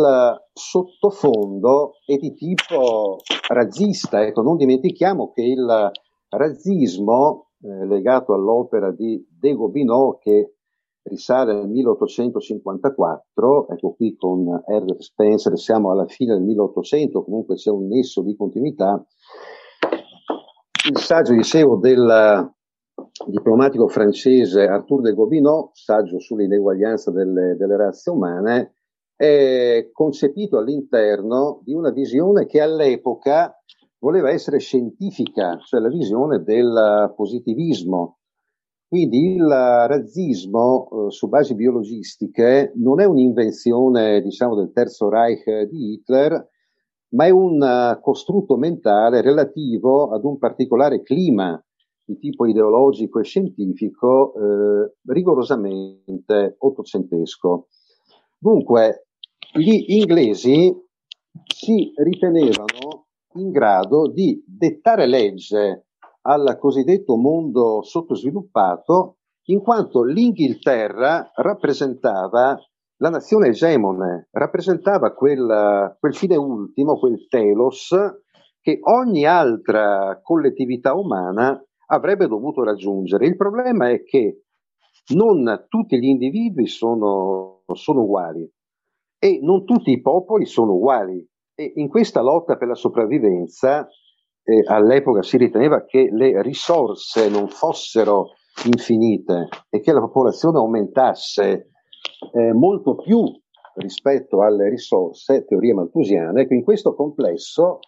sottofondo 0.53 1.93
è 2.05 2.17
di 2.17 2.35
tipo 2.35 3.17
razzista, 3.49 4.23
ecco, 4.27 4.43
non 4.43 4.57
dimentichiamo 4.57 5.33
che 5.33 5.43
il 5.43 5.91
razzismo 6.29 7.53
eh, 7.63 7.87
legato 7.87 8.35
all'opera 8.35 8.93
di 8.93 9.27
De 9.31 9.55
Gobineau 9.55 10.19
che 10.19 10.57
risale 11.03 11.53
al 11.53 11.69
1854, 11.69 13.69
ecco 13.69 13.95
qui 13.95 14.15
con 14.17 14.63
Herbert 14.67 15.01
Spencer 15.01 15.57
siamo 15.59 15.91
alla 15.91 16.07
fine 16.07 16.35
del 16.35 16.43
1800, 16.43 17.25
comunque 17.25 17.55
c'è 17.55 17.71
un 17.71 17.87
nesso 17.87 18.23
di 18.23 18.37
continuità. 18.37 19.05
Il 20.89 20.99
saggio, 20.99 21.35
dicevo, 21.35 21.77
del 21.77 22.53
diplomatico 23.27 23.89
francese 23.89 24.65
Arthur 24.65 25.03
de 25.03 25.13
Gobineau, 25.13 25.71
saggio 25.73 26.19
sull'ineguaglianza 26.19 27.11
delle, 27.11 27.57
delle 27.57 27.77
razze 27.77 28.11
umane, 28.11 28.75
è 29.17 29.91
concepito 29.93 30.59
all'interno 30.59 31.61
di 31.63 31.75
una 31.75 31.91
visione 31.91 32.47
che 32.47 32.61
all'epoca 32.61 33.55
voleva 33.99 34.31
essere 34.31 34.59
scientifica, 34.59 35.59
cioè 35.59 35.81
la 35.81 35.91
visione 35.91 36.43
del 36.43 37.13
positivismo, 37.15 38.20
quindi 38.91 39.35
il 39.35 39.47
razzismo 39.47 40.89
eh, 40.91 41.11
su 41.13 41.29
basi 41.29 41.55
biologistiche 41.55 42.73
non 42.75 43.01
è 43.01 43.05
un'invenzione, 43.05 44.21
diciamo, 44.21 44.57
del 44.57 44.73
Terzo 44.73 45.09
Reich 45.09 45.49
di 45.69 45.93
Hitler, 45.93 46.49
ma 47.11 47.27
è 47.27 47.31
un 47.31 47.61
uh, 47.63 48.01
costrutto 48.01 48.57
mentale 48.57 49.21
relativo 49.21 50.11
ad 50.11 50.25
un 50.25 50.39
particolare 50.39 51.03
clima 51.03 51.65
di 52.05 52.19
tipo 52.19 52.47
ideologico 52.47 53.21
e 53.21 53.25
scientifico 53.25 54.35
eh, 54.35 54.95
rigorosamente 55.07 56.57
ottocentesco. 56.59 57.69
Dunque, 58.37 59.07
gli 59.53 59.85
inglesi 59.87 60.75
si 61.47 61.93
ritenevano 61.95 63.07
in 63.35 63.53
grado 63.53 64.09
di 64.11 64.43
dettare 64.45 65.07
legge 65.07 65.90
al 66.23 66.57
cosiddetto 66.59 67.17
mondo 67.17 67.83
sottosviluppato, 67.83 69.17
in 69.45 69.61
quanto 69.61 70.03
l'Inghilterra 70.03 71.31
rappresentava 71.35 72.59
la 72.97 73.09
nazione 73.09 73.49
egemone, 73.49 74.29
rappresentava 74.31 75.15
quel, 75.15 75.97
quel 75.99 76.15
fine 76.15 76.37
ultimo, 76.37 76.99
quel 76.99 77.27
telos, 77.29 77.95
che 78.61 78.79
ogni 78.83 79.25
altra 79.25 80.21
collettività 80.23 80.95
umana 80.95 81.59
avrebbe 81.87 82.27
dovuto 82.27 82.63
raggiungere. 82.63 83.27
Il 83.27 83.37
problema 83.37 83.89
è 83.89 84.03
che 84.03 84.43
non 85.15 85.67
tutti 85.69 85.99
gli 85.99 86.05
individui 86.05 86.67
sono, 86.67 87.63
sono 87.73 88.03
uguali 88.03 88.49
e 89.19 89.39
non 89.43 89.65
tutti 89.65 89.91
i 89.91 90.01
popoli 90.01 90.45
sono 90.45 90.75
uguali. 90.75 91.27
E 91.55 91.73
in 91.77 91.89
questa 91.89 92.21
lotta 92.21 92.57
per 92.57 92.69
la 92.69 92.75
sopravvivenza 92.75 93.89
eh, 94.51 94.65
all'epoca 94.67 95.23
si 95.23 95.37
riteneva 95.37 95.85
che 95.85 96.09
le 96.11 96.43
risorse 96.43 97.29
non 97.29 97.49
fossero 97.49 98.31
infinite 98.67 99.49
e 99.69 99.81
che 99.81 99.93
la 99.93 100.01
popolazione 100.01 100.59
aumentasse 100.59 101.71
eh, 102.33 102.53
molto 102.53 102.97
più 102.97 103.23
rispetto 103.75 104.43
alle 104.43 104.69
risorse, 104.69 105.45
teorie 105.45 105.73
malthusiane, 105.73 106.43
ecco, 106.43 106.55
in 106.55 106.65
questo 106.65 106.95
complesso 106.95 107.79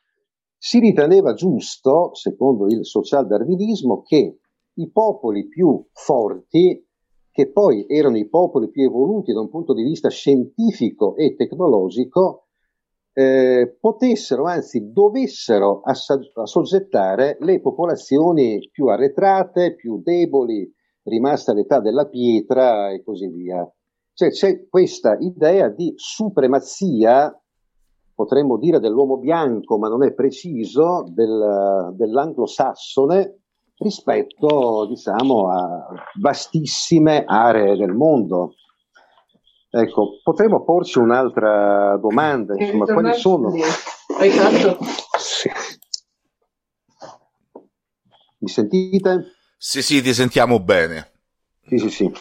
si 0.57 0.79
riteneva 0.79 1.35
giusto, 1.35 2.15
secondo 2.15 2.67
il 2.67 2.87
social-darwinismo, 2.87 4.03
che 4.03 4.39
i 4.75 4.91
popoli 4.91 5.49
più 5.49 5.85
forti, 5.93 6.87
che 7.33 7.51
poi 7.51 7.85
erano 7.89 8.17
i 8.17 8.29
popoli 8.29 8.71
più 8.71 8.85
evoluti 8.85 9.33
da 9.33 9.41
un 9.41 9.51
punto 9.51 9.75
di 9.75 9.83
vista 9.83 10.09
scientifico 10.09 11.17
e 11.17 11.35
tecnologico, 11.35 12.42
eh, 13.15 13.77
potessero, 13.79 14.45
anzi 14.45 14.91
dovessero 14.91 15.83
assoggettare 15.83 17.37
le 17.41 17.61
popolazioni 17.61 18.69
più 18.71 18.87
arretrate, 18.87 19.75
più 19.75 20.01
deboli, 20.03 20.71
rimaste 21.05 21.51
all'età 21.51 21.81
della 21.81 22.07
pietra 22.07 22.91
e 22.91 23.03
così 23.03 23.29
via. 23.29 23.69
Cioè 24.15 24.31
c'è 24.31 24.69
questa 24.69 25.17
idea 25.19 25.69
di 25.69 25.93
supremazia, 25.97 27.35
potremmo 28.15 28.59
dire 28.59 28.79
dell'uomo 28.79 29.19
bianco, 29.19 29.79
ma 29.79 29.89
non 29.89 30.05
è 30.05 30.13
preciso, 30.13 31.05
del, 31.09 31.95
dell'anglosassone 31.97 33.39
rispetto, 33.77 34.87
diciamo, 34.87 35.49
a 35.49 35.89
vastissime 36.21 37.25
aree 37.27 37.77
del 37.77 37.93
mondo. 37.93 38.55
Ecco, 39.75 40.21
potremmo 40.23 40.65
porci 40.65 40.99
un'altra 40.99 41.97
domanda, 41.97 42.55
insomma, 42.55 42.85
quali 42.85 43.15
sono... 43.15 43.51
Sì. 45.19 45.51
Mi 48.37 48.49
sentite? 48.49 49.33
Sì, 49.57 49.81
sì, 49.81 50.03
ti 50.03 50.13
sentiamo 50.13 50.61
bene. 50.61 51.13
Sì, 51.67 51.79
sì, 51.79 51.89
sì. 51.89 52.13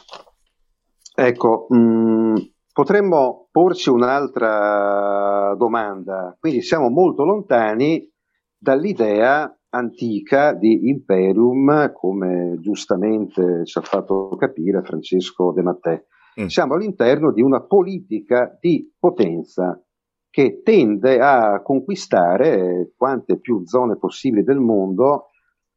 Ecco, 1.14 1.66
mh, 1.68 1.76
mm, 1.76 2.36
potremmo 2.72 3.49
porci 3.52 3.89
un'altra 3.89 5.54
domanda. 5.58 6.38
Quindi 6.39 6.62
siamo 6.62 6.89
molto 6.89 7.26
lontani 7.26 8.10
dall'idea 8.58 9.54
antica 9.72 10.54
di 10.54 10.88
imperium, 10.88 11.91
come 11.91 12.56
giustamente 12.62 13.66
ci 13.66 13.78
ha 13.78 13.82
fatto 13.82 14.30
capire 14.38 14.82
Francesco 14.84 15.52
De 15.52 15.62
Mattè. 15.62 16.06
Mm. 16.40 16.46
Siamo 16.46 16.76
all'interno 16.76 17.32
di 17.32 17.42
una 17.42 17.62
politica 17.62 18.58
di 18.60 18.94
potenza 18.98 19.82
che 20.30 20.62
tende 20.64 21.20
a 21.20 21.62
conquistare 21.62 22.94
quante 22.96 23.38
più 23.40 23.66
zone 23.66 23.98
possibili 23.98 24.44
del 24.44 24.60
mondo, 24.60 25.28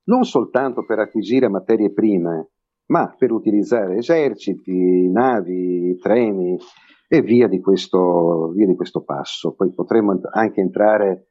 non 0.04 0.22
soltanto 0.22 0.84
per 0.84 1.00
acquisire 1.00 1.48
materie 1.48 1.92
prime, 1.92 2.50
ma 2.86 3.12
per 3.18 3.32
utilizzare 3.32 3.96
eserciti, 3.96 5.10
navi, 5.10 5.98
treni 6.00 6.56
e 7.08 7.22
via 7.22 7.48
di 7.48 7.60
questo, 7.60 8.52
via 8.54 8.66
di 8.66 8.76
questo 8.76 9.02
passo. 9.02 9.54
Poi 9.54 9.72
potremmo 9.72 10.20
anche 10.32 10.60
entrare 10.60 11.30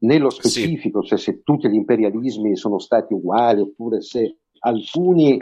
nello 0.00 0.30
specifico, 0.30 1.00
sì. 1.02 1.08
cioè 1.08 1.18
se 1.18 1.42
tutti 1.42 1.68
gli 1.70 1.74
imperialismi 1.74 2.56
sono 2.56 2.78
stati 2.78 3.14
uguali 3.14 3.60
oppure 3.60 4.02
se 4.02 4.40
alcuni 4.58 5.38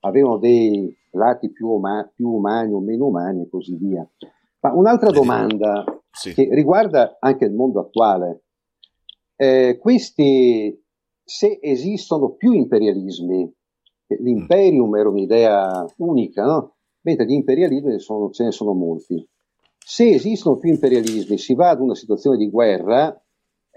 avevano 0.00 0.38
dei 0.38 0.94
lati 1.12 1.50
più, 1.50 1.68
uma- 1.68 2.10
più 2.14 2.28
umani 2.28 2.72
o 2.72 2.80
meno 2.80 3.06
umani 3.06 3.42
e 3.42 3.48
così 3.48 3.76
via. 3.76 4.08
Ma 4.60 4.72
un'altra 4.72 5.10
domanda 5.10 5.84
sì. 6.10 6.32
che 6.34 6.48
riguarda 6.52 7.16
anche 7.20 7.44
il 7.44 7.52
mondo 7.52 7.80
attuale. 7.80 8.42
Eh, 9.36 9.78
questi, 9.80 10.82
se 11.22 11.58
esistono 11.62 12.30
più 12.30 12.52
imperialismi, 12.52 13.52
l'imperium 14.20 14.96
era 14.96 15.08
un'idea 15.08 15.86
unica, 15.98 16.44
no? 16.44 16.76
mentre 17.02 17.26
gli 17.26 17.32
imperialismi 17.32 17.98
sono, 18.00 18.30
ce 18.30 18.44
ne 18.44 18.52
sono 18.52 18.72
molti. 18.72 19.26
Se 19.78 20.08
esistono 20.08 20.58
più 20.58 20.70
imperialismi, 20.70 21.38
si 21.38 21.54
va 21.54 21.70
ad 21.70 21.80
una 21.80 21.94
situazione 21.94 22.36
di 22.36 22.50
guerra, 22.50 23.18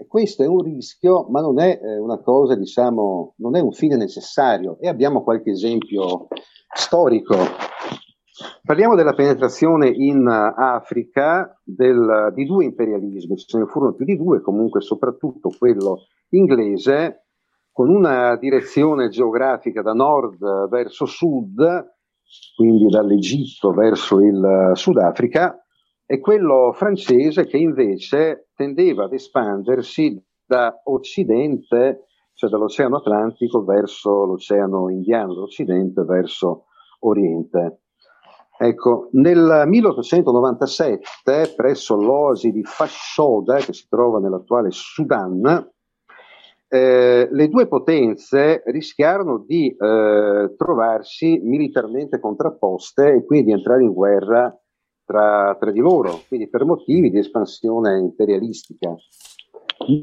questo 0.06 0.42
è 0.42 0.46
un 0.46 0.62
rischio, 0.62 1.26
ma 1.30 1.40
non 1.40 1.60
è 1.60 1.80
eh, 1.82 1.98
una 1.98 2.18
cosa, 2.18 2.54
diciamo, 2.54 3.34
non 3.38 3.56
è 3.56 3.60
un 3.60 3.72
fine 3.72 3.96
necessario. 3.96 4.78
E 4.80 4.88
abbiamo 4.88 5.22
qualche 5.22 5.50
esempio 5.50 6.28
storico. 6.74 7.36
Parliamo 8.64 8.94
della 8.94 9.12
penetrazione 9.12 9.88
in 9.88 10.26
Africa 10.26 11.60
del, 11.62 12.32
di 12.34 12.44
due 12.44 12.64
imperialismi, 12.64 13.36
ce 13.36 13.58
ne 13.58 13.66
furono 13.66 13.94
più 13.94 14.04
di 14.04 14.16
due, 14.16 14.40
comunque 14.40 14.80
soprattutto 14.80 15.50
quello 15.56 16.06
inglese, 16.30 17.26
con 17.70 17.88
una 17.90 18.36
direzione 18.36 19.08
geografica 19.08 19.82
da 19.82 19.92
nord 19.92 20.68
verso 20.68 21.06
sud, 21.06 21.90
quindi 22.56 22.88
dall'Egitto 22.88 23.72
verso 23.72 24.20
il 24.20 24.72
Sudafrica, 24.74 25.61
e 26.12 26.20
quello 26.20 26.74
francese 26.74 27.46
che 27.46 27.56
invece 27.56 28.48
tendeva 28.54 29.04
ad 29.04 29.14
espandersi 29.14 30.22
da 30.44 30.82
occidente 30.84 32.08
cioè 32.34 32.50
dall'Oceano 32.50 32.98
Atlantico 32.98 33.64
verso 33.64 34.26
l'Oceano 34.26 34.90
Indiano, 34.90 35.32
dall'Occidente 35.32 36.02
verso 36.02 36.66
Oriente. 37.00 37.84
Ecco, 38.58 39.08
nel 39.12 39.62
1897, 39.64 41.54
presso 41.56 41.96
l'oasi 41.96 42.50
di 42.50 42.62
Fashoda, 42.62 43.56
che 43.56 43.72
si 43.72 43.86
trova 43.88 44.18
nell'attuale 44.18 44.68
Sudan, 44.70 45.66
eh, 46.68 47.26
le 47.30 47.48
due 47.48 47.66
potenze 47.66 48.62
rischiarono 48.66 49.38
di 49.46 49.68
eh, 49.68 50.54
trovarsi 50.58 51.40
militarmente 51.42 52.20
contrapposte 52.20 53.14
e 53.14 53.24
quindi 53.24 53.52
entrare 53.52 53.82
in 53.82 53.94
guerra 53.94 54.54
tra, 55.12 55.54
tra 55.60 55.70
di 55.70 55.80
loro, 55.80 56.22
quindi 56.26 56.48
per 56.48 56.64
motivi 56.64 57.10
di 57.10 57.18
espansione 57.18 57.98
imperialistica. 57.98 58.96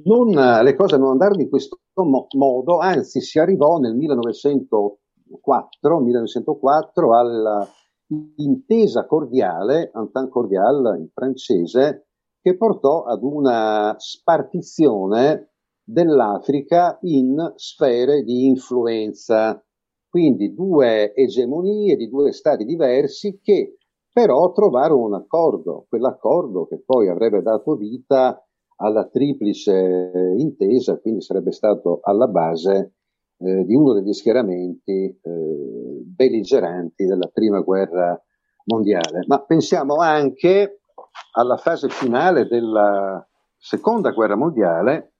Non, 0.05 0.27
le 0.63 0.75
cose 0.75 0.97
non 0.97 1.09
andarono 1.11 1.41
in 1.41 1.49
questo 1.49 1.79
mo- 1.95 2.27
modo, 2.37 2.77
anzi 2.77 3.21
si 3.21 3.39
arrivò 3.39 3.79
nel 3.79 3.95
1904, 3.95 5.99
1904 5.99 7.17
all'intesa 7.17 9.07
cordiale, 9.07 9.91
entente 9.95 10.29
cordiale 10.29 10.99
in 10.99 11.09
francese, 11.11 12.09
che 12.41 12.55
portò 12.55 13.01
ad 13.03 13.23
una 13.23 13.95
spartizione 13.97 15.53
dell'Africa 15.83 16.99
in 17.01 17.53
sfere 17.55 18.21
di 18.21 18.45
influenza, 18.45 19.59
quindi 20.07 20.53
due 20.53 21.15
egemonie 21.15 21.95
di 21.95 22.07
due 22.09 22.31
stati 22.31 22.63
diversi 22.63 23.39
che 23.41 23.78
però 24.11 24.51
trovarono 24.51 25.05
un 25.05 25.13
accordo, 25.13 25.85
quell'accordo 25.87 26.65
che 26.67 26.81
poi 26.85 27.09
avrebbe 27.09 27.41
dato 27.41 27.75
vita 27.75 28.43
alla 28.77 29.07
triplice 29.07 30.33
intesa, 30.37 30.99
quindi 30.99 31.21
sarebbe 31.21 31.51
stato 31.51 31.99
alla 32.01 32.27
base 32.27 32.93
eh, 33.37 33.63
di 33.65 33.75
uno 33.75 33.93
degli 33.93 34.13
schieramenti 34.13 34.91
eh, 34.91 36.01
belligeranti 36.03 37.05
della 37.05 37.29
prima 37.31 37.59
guerra 37.61 38.19
mondiale. 38.65 39.23
Ma 39.27 39.41
pensiamo 39.43 39.95
anche 39.95 40.81
alla 41.33 41.57
fase 41.57 41.89
finale 41.89 42.47
della 42.47 43.25
seconda 43.57 44.11
guerra 44.11 44.35
mondiale, 44.35 45.13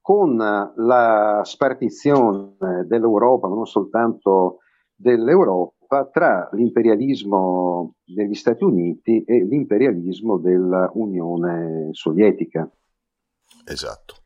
con 0.00 0.36
la 0.36 1.40
spartizione 1.44 2.56
dell'Europa, 2.86 3.48
ma 3.48 3.54
non 3.54 3.66
soltanto 3.66 4.58
dell'Europa, 4.94 5.81
tra 6.10 6.48
l'imperialismo 6.52 7.94
degli 8.04 8.34
Stati 8.34 8.64
Uniti 8.64 9.22
e 9.24 9.44
l'imperialismo 9.44 10.38
dell'Unione 10.38 11.88
Sovietica. 11.92 12.68
Esatto. 13.66 14.16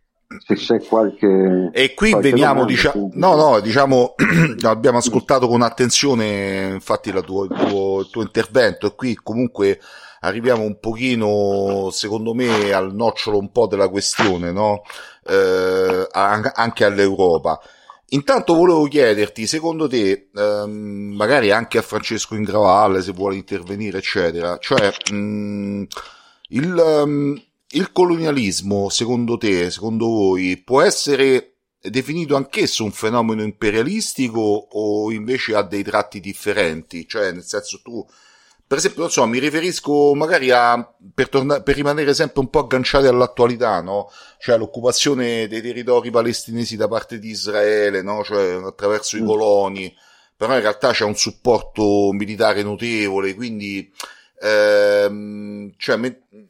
Se 0.44 0.54
c'è 0.54 0.82
qualche. 0.82 1.70
E 1.72 1.94
qui 1.94 2.10
qualche 2.10 2.30
veniamo, 2.30 2.64
diciamo, 2.64 3.10
no, 3.12 3.34
no, 3.36 3.60
diciamo, 3.60 4.14
abbiamo 4.64 4.98
ascoltato 4.98 5.46
con 5.46 5.62
attenzione, 5.62 6.72
infatti, 6.74 7.12
tuo, 7.24 7.44
il, 7.44 7.54
tuo, 7.68 8.00
il 8.00 8.10
tuo 8.10 8.22
intervento, 8.22 8.86
e 8.86 8.94
qui 8.94 9.14
comunque 9.14 9.78
arriviamo 10.20 10.62
un 10.62 10.78
pochino, 10.80 11.90
secondo 11.90 12.34
me, 12.34 12.72
al 12.72 12.92
nocciolo 12.94 13.38
un 13.38 13.52
po' 13.52 13.66
della 13.66 13.88
questione, 13.88 14.50
no? 14.50 14.82
Eh, 15.24 16.06
anche 16.10 16.84
all'Europa. 16.84 17.60
Intanto 18.10 18.54
volevo 18.54 18.84
chiederti, 18.84 19.46
secondo 19.48 19.88
te, 19.88 20.28
ehm, 20.32 21.12
magari 21.16 21.50
anche 21.50 21.78
a 21.78 21.82
Francesco 21.82 22.36
Ingravalle, 22.36 23.02
se 23.02 23.10
vuole 23.12 23.34
intervenire, 23.34 23.98
eccetera, 23.98 24.58
cioè, 24.58 24.92
mh, 25.10 25.16
mm, 25.16 25.82
il, 26.50 26.74
um, 26.76 27.42
il 27.70 27.92
colonialismo, 27.92 28.88
secondo 28.90 29.36
te, 29.36 29.70
secondo 29.72 30.06
voi, 30.06 30.56
può 30.58 30.82
essere 30.82 31.54
definito 31.80 32.36
anch'esso 32.36 32.84
un 32.84 32.92
fenomeno 32.92 33.42
imperialistico 33.42 34.40
o 34.40 35.10
invece 35.12 35.54
ha 35.56 35.62
dei 35.62 35.82
tratti 35.82 36.20
differenti? 36.20 37.08
Cioè, 37.08 37.32
nel 37.32 37.44
senso 37.44 37.80
tu 37.82 38.06
per 38.68 38.78
esempio, 38.78 39.02
non 39.02 39.10
so, 39.10 39.24
mi 39.26 39.38
riferisco 39.38 40.12
magari 40.14 40.50
a, 40.50 40.92
per, 41.14 41.28
torna- 41.28 41.62
per 41.62 41.76
rimanere 41.76 42.14
sempre 42.14 42.40
un 42.40 42.50
po' 42.50 42.60
agganciati 42.60 43.06
all'attualità, 43.06 43.80
no? 43.80 44.10
Cioè 44.40 44.58
l'occupazione 44.58 45.46
dei 45.46 45.62
territori 45.62 46.10
palestinesi 46.10 46.76
da 46.76 46.88
parte 46.88 47.20
di 47.20 47.28
Israele, 47.28 48.02
no? 48.02 48.24
Cioè 48.24 48.54
attraverso 48.64 49.16
mm. 49.16 49.22
i 49.22 49.24
coloni, 49.24 49.96
però 50.36 50.54
in 50.54 50.62
realtà 50.62 50.90
c'è 50.90 51.04
un 51.04 51.14
supporto 51.14 52.10
militare 52.12 52.64
notevole, 52.64 53.34
quindi 53.34 53.88
ehm, 54.42 55.72
cioè, 55.76 55.98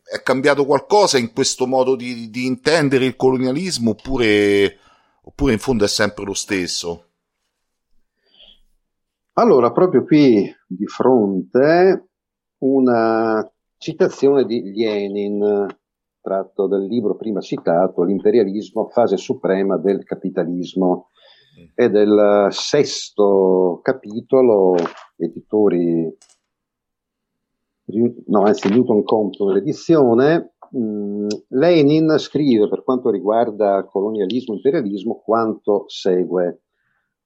è 0.03 0.23
cambiato 0.23 0.65
qualcosa 0.65 1.19
in 1.19 1.33
questo 1.35 1.67
modo 1.67 1.97
di, 1.97 2.31
di 2.31 2.47
intendere 2.47 3.05
il 3.05 3.17
colonialismo 3.17 3.91
oppure, 3.91 4.79
oppure 5.23 5.53
in 5.53 5.59
fondo 5.59 5.85
è 5.85 5.89
sempre 5.89 6.25
lo 6.25 6.35
stesso? 6.35 7.06
Allora, 9.39 9.71
proprio 9.71 10.03
qui 10.03 10.51
di 10.67 10.87
fronte 10.87 12.09
una 12.61 13.47
citazione 13.77 14.47
di 14.47 14.73
Lenin, 14.75 15.67
tratto 16.23 16.67
dal 16.67 16.87
libro 16.87 17.17
prima 17.17 17.43
citato, 17.43 18.03
L'imperialismo, 18.03 18.89
fase 18.89 19.19
suprema 19.19 19.77
del 19.77 20.05
capitalismo. 20.05 21.11
È 21.75 21.91
del 21.91 22.47
sesto 22.49 23.81
capitolo, 23.83 24.75
editori, 25.17 26.17
no, 28.29 28.43
anzi 28.43 28.71
Newton 28.71 29.03
Compton 29.03 29.53
l'edizione. 29.53 30.55
Mm, 30.75 31.27
Lenin 31.49 32.17
scrive 32.17 32.71
per 32.71 32.83
quanto 32.85 33.11
riguarda 33.11 33.85
colonialismo 33.85 34.55
e 34.55 34.57
imperialismo 34.57 35.21
quanto 35.23 35.85
segue. 35.89 36.63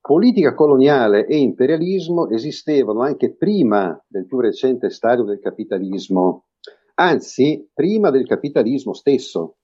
Politica 0.01 0.55
coloniale 0.55 1.27
e 1.27 1.37
imperialismo 1.39 2.31
esistevano 2.31 3.03
anche 3.03 3.37
prima 3.37 4.03
del 4.09 4.27
più 4.27 4.41
recente 4.41 4.89
stadio 4.89 5.25
del 5.25 5.41
capitalismo, 5.41 6.47
anzi 6.95 7.69
prima 7.73 8.11
del 8.11 8.27
capitalismo 8.27 8.95
stesso. 8.95 9.57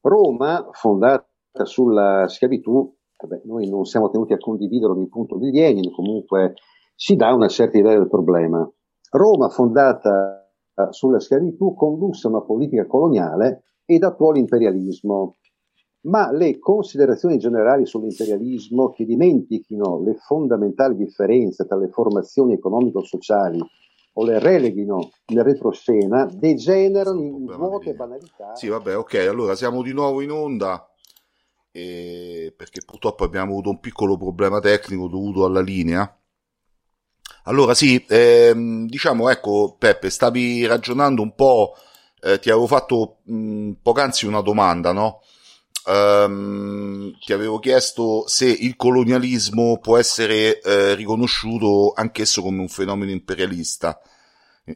Roma, 0.00 0.68
fondata 0.72 1.24
sulla 1.62 2.26
schiavitù, 2.26 2.92
vabbè, 3.16 3.42
noi 3.44 3.68
non 3.68 3.84
siamo 3.84 4.10
tenuti 4.10 4.32
a 4.32 4.38
condividerlo 4.38 5.00
il 5.00 5.08
punto 5.08 5.38
di 5.38 5.50
Lenin, 5.52 5.92
comunque 5.92 6.54
si 6.94 7.14
dà 7.14 7.32
una 7.32 7.48
certa 7.48 7.78
idea 7.78 7.96
del 7.96 8.08
problema. 8.08 8.68
Roma, 9.12 9.48
fondata 9.48 10.52
sulla 10.90 11.20
schiavitù, 11.20 11.74
condusse 11.74 12.26
una 12.26 12.42
politica 12.42 12.86
coloniale 12.86 13.62
ed 13.84 14.02
attuò 14.02 14.32
l'imperialismo 14.32 15.36
ma 16.02 16.30
le 16.32 16.58
considerazioni 16.58 17.38
generali 17.38 17.86
sull'imperialismo 17.86 18.92
che 18.92 19.04
dimentichino 19.04 20.02
le 20.02 20.14
fondamentali 20.14 20.96
differenze 20.96 21.66
tra 21.66 21.76
le 21.76 21.88
formazioni 21.88 22.54
economico-sociali 22.54 23.60
o 24.14 24.24
le 24.24 24.38
releghino 24.38 25.10
nel 25.26 25.44
retroscena 25.44 26.24
degenerano 26.24 27.20
in 27.20 27.44
vuote 27.44 27.94
banalità. 27.94 28.54
Sì, 28.54 28.68
vabbè, 28.68 28.96
ok, 28.96 29.14
allora 29.28 29.54
siamo 29.54 29.82
di 29.82 29.92
nuovo 29.92 30.20
in 30.20 30.30
onda. 30.30 30.84
E... 31.72 32.52
perché 32.56 32.80
purtroppo 32.84 33.22
abbiamo 33.22 33.52
avuto 33.52 33.70
un 33.70 33.78
piccolo 33.78 34.16
problema 34.16 34.58
tecnico 34.58 35.06
dovuto 35.06 35.44
alla 35.44 35.60
linea. 35.60 36.12
Allora 37.44 37.74
sì, 37.74 38.04
ehm, 38.08 38.86
diciamo, 38.86 39.30
ecco, 39.30 39.76
Peppe, 39.78 40.10
stavi 40.10 40.66
ragionando 40.66 41.22
un 41.22 41.34
po', 41.34 41.74
eh, 42.20 42.38
ti 42.38 42.50
avevo 42.50 42.66
fatto 42.66 43.18
mh, 43.24 43.72
poc'anzi 43.82 44.26
una 44.26 44.40
domanda, 44.40 44.92
no? 44.92 45.20
Um, 45.86 47.16
ti 47.18 47.32
avevo 47.32 47.58
chiesto 47.58 48.24
se 48.26 48.46
il 48.46 48.76
colonialismo 48.76 49.78
può 49.78 49.96
essere 49.96 50.60
eh, 50.60 50.94
riconosciuto 50.94 51.92
anch'esso 51.94 52.42
come 52.42 52.60
un 52.60 52.68
fenomeno 52.68 53.10
imperialista. 53.10 54.00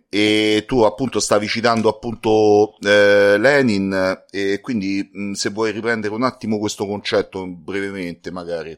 E 0.09 0.64
tu 0.66 0.80
appunto 0.80 1.20
stavi 1.20 1.46
citando 1.46 1.88
appunto 1.88 2.76
eh, 2.80 3.36
Lenin 3.38 4.24
e 4.30 4.59
quindi 4.61 5.09
mh, 5.12 5.32
se 5.32 5.50
vuoi 5.50 5.70
riprendere 5.70 6.14
un 6.14 6.22
attimo 6.22 6.59
questo 6.59 6.86
concetto 6.86 7.46
brevemente 7.46 8.30
magari. 8.30 8.76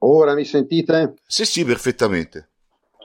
Ora 0.00 0.34
mi 0.34 0.44
sentite? 0.44 1.14
sì 1.26 1.44
sì 1.44 1.64
perfettamente 1.64 2.50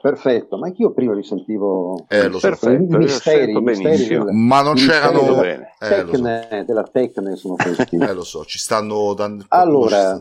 Perfetto, 0.04 0.58
ma 0.58 0.66
anch'io 0.66 0.92
prima 0.92 1.14
li 1.14 1.22
sentivo 1.22 2.04
eh, 2.08 2.28
lo 2.28 2.38
so. 2.38 2.48
Perfetto, 2.48 2.98
misteri, 2.98 3.58
misteri 3.58 4.06
della, 4.06 4.32
ma 4.32 4.60
non 4.60 4.74
c'erano 4.74 5.22
della, 5.22 5.42
eh, 5.46 5.66
tecne, 5.78 6.46
so. 6.50 6.64
della 6.64 6.82
tecne 6.82 7.36
sono 7.36 7.54
questi. 7.54 7.96
eh, 7.96 8.12
lo 8.12 8.22
so, 8.22 8.44
ci 8.44 8.58
stanno 8.58 9.14
dando 9.14 9.46
Allora, 9.48 10.20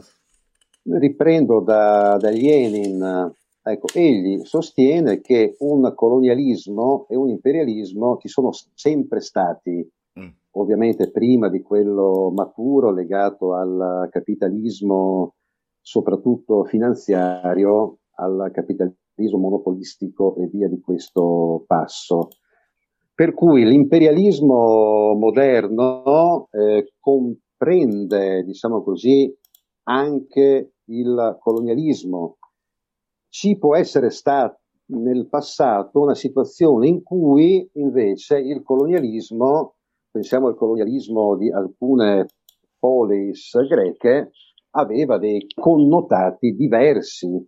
riprendo 0.84 1.60
da, 1.60 2.16
da 2.16 2.30
Lenin, 2.30 3.30
ecco, 3.62 3.88
egli 3.94 4.46
sostiene 4.46 5.20
che 5.20 5.58
un 5.60 5.92
colonialismo 5.94 7.06
e 7.10 7.18
un 7.18 7.28
imperialismo 7.28 8.20
ci 8.22 8.30
sono 8.30 8.52
sempre 8.74 9.20
stati, 9.20 9.86
mm. 10.18 10.28
ovviamente 10.52 11.12
prima 11.12 11.50
di 11.50 11.62
quello 11.62 12.32
maturo 12.34 12.90
legato 12.90 13.54
al 13.54 14.08
capitalismo, 14.10 15.34
soprattutto 15.82 16.64
finanziario, 16.64 17.98
al 18.16 18.50
capitalismo 18.54 19.02
reso 19.16 19.38
monopolistico 19.38 20.36
e 20.38 20.48
via 20.48 20.68
di 20.68 20.80
questo 20.80 21.64
passo. 21.68 22.30
Per 23.14 23.34
cui 23.34 23.64
l'imperialismo 23.66 25.14
moderno 25.14 26.48
eh, 26.52 26.94
comprende, 27.00 28.44
diciamo 28.44 28.82
così, 28.82 29.32
anche 29.84 30.74
il 30.86 31.38
colonialismo. 31.40 32.38
Ci 33.30 33.58
può 33.58 33.76
essere 33.76 34.10
stata 34.10 34.60
nel 34.86 35.28
passato 35.28 36.02
una 36.02 36.16
situazione 36.16 36.88
in 36.88 37.04
cui 37.04 37.70
invece 37.74 38.40
il 38.40 38.64
colonialismo, 38.64 39.76
pensiamo 40.12 40.48
al 40.48 40.56
colonialismo 40.56 41.36
di 41.38 41.52
alcune 41.52 42.28
polis 42.78 43.56
greche, 43.68 44.32
aveva 44.72 45.18
dei 45.18 45.46
connotati 45.54 46.56
diversi 46.56 47.48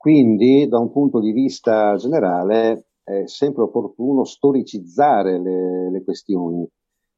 quindi, 0.00 0.66
da 0.66 0.78
un 0.78 0.90
punto 0.90 1.20
di 1.20 1.30
vista 1.30 1.94
generale, 1.96 2.86
è 3.04 3.26
sempre 3.26 3.64
opportuno 3.64 4.24
storicizzare 4.24 5.38
le, 5.38 5.90
le 5.90 6.02
questioni. 6.02 6.66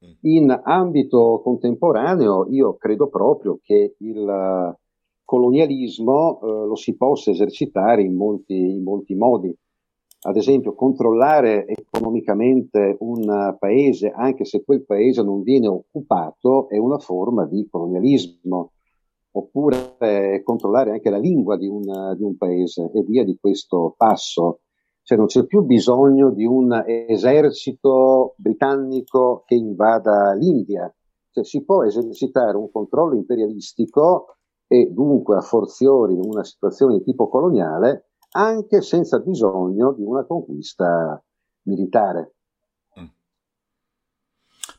Mm. 0.05 0.11
In 0.23 0.61
ambito 0.61 1.39
contemporaneo, 1.41 2.45
io 2.49 2.75
credo 2.75 3.07
proprio 3.07 3.57
che 3.63 3.95
il 3.99 4.77
colonialismo 5.23 6.41
eh, 6.41 6.45
lo 6.67 6.75
si 6.75 6.97
possa 6.97 7.31
esercitare 7.31 8.01
in 8.01 8.17
molti, 8.17 8.53
in 8.53 8.83
molti 8.83 9.15
modi. 9.15 9.55
Ad 10.23 10.35
esempio, 10.35 10.75
controllare 10.75 11.65
economicamente 11.65 12.97
un 12.99 13.55
paese, 13.59 14.11
anche 14.13 14.43
se 14.43 14.61
quel 14.61 14.83
paese 14.83 15.23
non 15.23 15.41
viene 15.41 15.67
occupato, 15.67 16.67
è 16.67 16.77
una 16.77 16.99
forma 16.99 17.45
di 17.45 17.65
colonialismo 17.65 18.73
oppure 19.35 19.97
eh, 19.99 20.41
controllare 20.43 20.91
anche 20.91 21.09
la 21.09 21.17
lingua 21.17 21.57
di 21.57 21.67
un, 21.67 21.81
di 22.15 22.23
un, 22.23 22.37
paese 22.37 22.91
e 22.93 23.01
via 23.03 23.23
di 23.23 23.37
questo 23.39 23.93
passo. 23.97 24.61
Cioè 25.01 25.17
non 25.17 25.27
c'è 25.27 25.45
più 25.45 25.63
bisogno 25.63 26.31
di 26.31 26.45
un 26.45 26.81
esercito 26.85 28.35
britannico 28.37 29.43
che 29.45 29.55
invada 29.55 30.33
l'India, 30.33 30.93
cioè, 31.31 31.43
si 31.43 31.65
può 31.65 31.83
esercitare 31.83 32.55
un 32.55 32.71
controllo 32.71 33.15
imperialistico 33.15 34.37
e 34.67 34.89
dunque 34.91 35.35
a 35.35 35.41
forziori 35.41 36.13
una 36.13 36.43
situazione 36.43 36.97
di 36.97 37.03
tipo 37.03 37.27
coloniale 37.27 38.11
anche 38.35 38.81
senza 38.81 39.19
bisogno 39.19 39.93
di 39.93 40.03
una 40.03 40.25
conquista 40.25 41.21
militare. 41.63 42.35
Mm. 42.99 43.05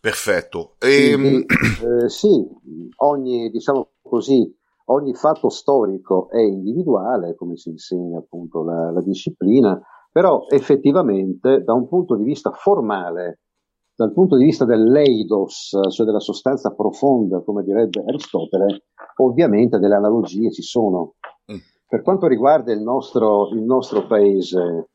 Perfetto. 0.00 0.76
E... 0.78 1.12
Quindi, 1.14 1.44
ehm, 1.82 2.04
eh, 2.04 2.08
sì, 2.08 2.48
ogni, 2.96 3.50
diciamo, 3.50 3.93
così 4.04 4.54
ogni 4.86 5.14
fatto 5.14 5.48
storico 5.48 6.28
è 6.28 6.40
individuale, 6.40 7.34
come 7.34 7.56
si 7.56 7.70
insegna 7.70 8.18
appunto 8.18 8.62
la, 8.62 8.90
la 8.90 9.00
disciplina, 9.00 9.80
però 10.12 10.44
effettivamente 10.48 11.62
da 11.64 11.72
un 11.72 11.88
punto 11.88 12.14
di 12.14 12.24
vista 12.24 12.50
formale, 12.52 13.40
dal 13.96 14.12
punto 14.12 14.36
di 14.36 14.44
vista 14.44 14.64
dell'eidos, 14.64 15.78
cioè 15.88 16.06
della 16.06 16.20
sostanza 16.20 16.74
profonda, 16.74 17.40
come 17.40 17.62
direbbe 17.62 18.04
Aristotele, 18.06 18.84
ovviamente 19.16 19.78
delle 19.78 19.94
analogie 19.94 20.50
ci 20.50 20.62
sono. 20.62 21.14
Mm. 21.50 21.56
Per 21.88 22.02
quanto 22.02 22.26
riguarda 22.26 22.72
il 22.72 22.80
nostro, 22.80 23.48
il 23.50 23.62
nostro 23.62 24.06
paese, 24.06 24.90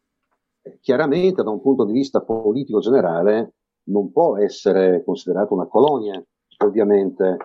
chiaramente 0.81 1.43
da 1.43 1.49
un 1.49 1.61
punto 1.61 1.85
di 1.85 1.93
vista 1.93 2.21
politico 2.21 2.79
generale 2.79 3.53
non 3.89 4.11
può 4.11 4.37
essere 4.37 5.03
considerato 5.03 5.53
una 5.53 5.67
colonia, 5.67 6.21
ovviamente, 6.63 7.37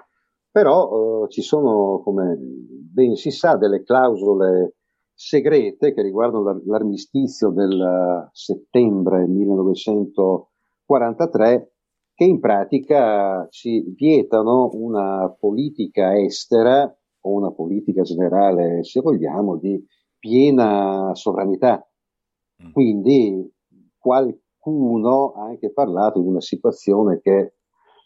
però 0.55 1.25
eh, 1.25 1.29
ci 1.31 1.43
sono, 1.43 2.01
come 2.05 2.37
ben 2.39 3.17
si 3.17 3.33
sa, 3.33 3.57
delle 3.57 3.83
clausole 3.83 4.77
segrete 5.13 5.93
che 5.93 6.01
riguardano 6.01 6.63
l'armistizio 6.65 7.51
del 7.51 8.29
settembre 8.31 9.27
1943 9.27 11.73
che 12.15 12.25
in 12.25 12.39
pratica 12.39 13.49
ci 13.51 13.83
vietano 13.97 14.71
una 14.75 15.29
politica 15.37 16.17
estera 16.17 16.85
o 17.23 17.33
una 17.33 17.51
politica 17.51 18.03
generale, 18.03 18.85
se 18.85 19.01
vogliamo, 19.01 19.57
di 19.57 19.85
piena 20.21 21.11
sovranità. 21.15 21.85
Mm. 22.63 22.71
Quindi 22.71 23.53
qualcuno 23.99 25.33
ha 25.33 25.47
anche 25.47 25.73
parlato 25.73 26.21
di 26.21 26.29
una 26.29 26.41
situazione 26.41 27.19
che 27.21 27.54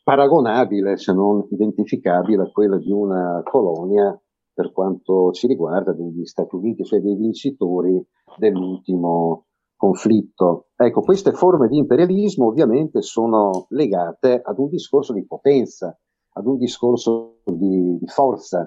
paragonabile, 0.08 0.96
se 0.96 1.12
non 1.12 1.46
identificabile, 1.50 2.44
a 2.44 2.50
quella 2.50 2.78
di 2.78 2.90
una 2.90 3.42
colonia 3.44 4.18
per 4.54 4.72
quanto 4.72 5.32
ci 5.32 5.46
riguarda 5.46 5.92
degli 5.92 6.24
Stati 6.24 6.54
Uniti, 6.54 6.82
cioè 6.82 7.00
dei 7.00 7.14
vincitori 7.14 8.02
dell'ultimo 8.38 9.48
conflitto. 9.76 10.68
Ecco, 10.76 11.02
queste 11.02 11.32
forme 11.32 11.68
di 11.68 11.76
imperialismo 11.76 12.46
ovviamente 12.46 13.02
sono 13.02 13.66
legate 13.68 14.40
ad 14.42 14.58
un 14.58 14.70
discorso 14.70 15.12
di 15.12 15.26
potenza, 15.26 15.94
ad 16.32 16.46
un 16.46 16.56
discorso 16.56 17.40
di, 17.44 17.98
di 17.98 18.06
forza, 18.06 18.66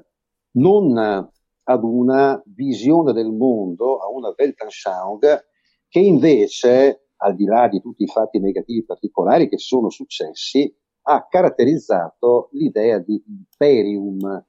non 0.58 0.96
ad 0.96 1.84
una 1.84 2.40
visione 2.46 3.14
del 3.14 3.32
mondo, 3.32 3.98
a 3.98 4.12
una 4.12 4.32
Weltanschauung 4.38 5.44
che 5.88 6.00
invece, 6.00 7.08
al 7.16 7.34
di 7.34 7.46
là 7.46 7.68
di 7.68 7.82
tutti 7.82 8.04
i 8.04 8.08
fatti 8.08 8.40
negativi 8.40 8.86
particolari 8.86 9.50
che 9.50 9.58
sono 9.58 9.90
successi, 9.90 10.72
ha 11.14 11.28
caratterizzato 11.30 12.50
l'idea 12.52 13.00
di 13.00 13.22
imperium, 13.28 14.46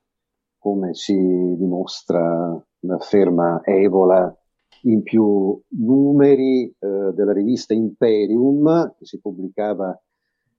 come 0.59 0.95
si 0.95 1.15
dimostra, 1.15 2.65
afferma 2.89 3.61
Evola 3.65 4.35
in 4.83 5.03
più 5.03 5.61
numeri 5.69 6.65
eh, 6.65 7.13
della 7.15 7.33
rivista 7.33 7.75
Imperium, 7.75 8.95
che 8.99 9.05
si 9.05 9.21
pubblicava 9.21 9.93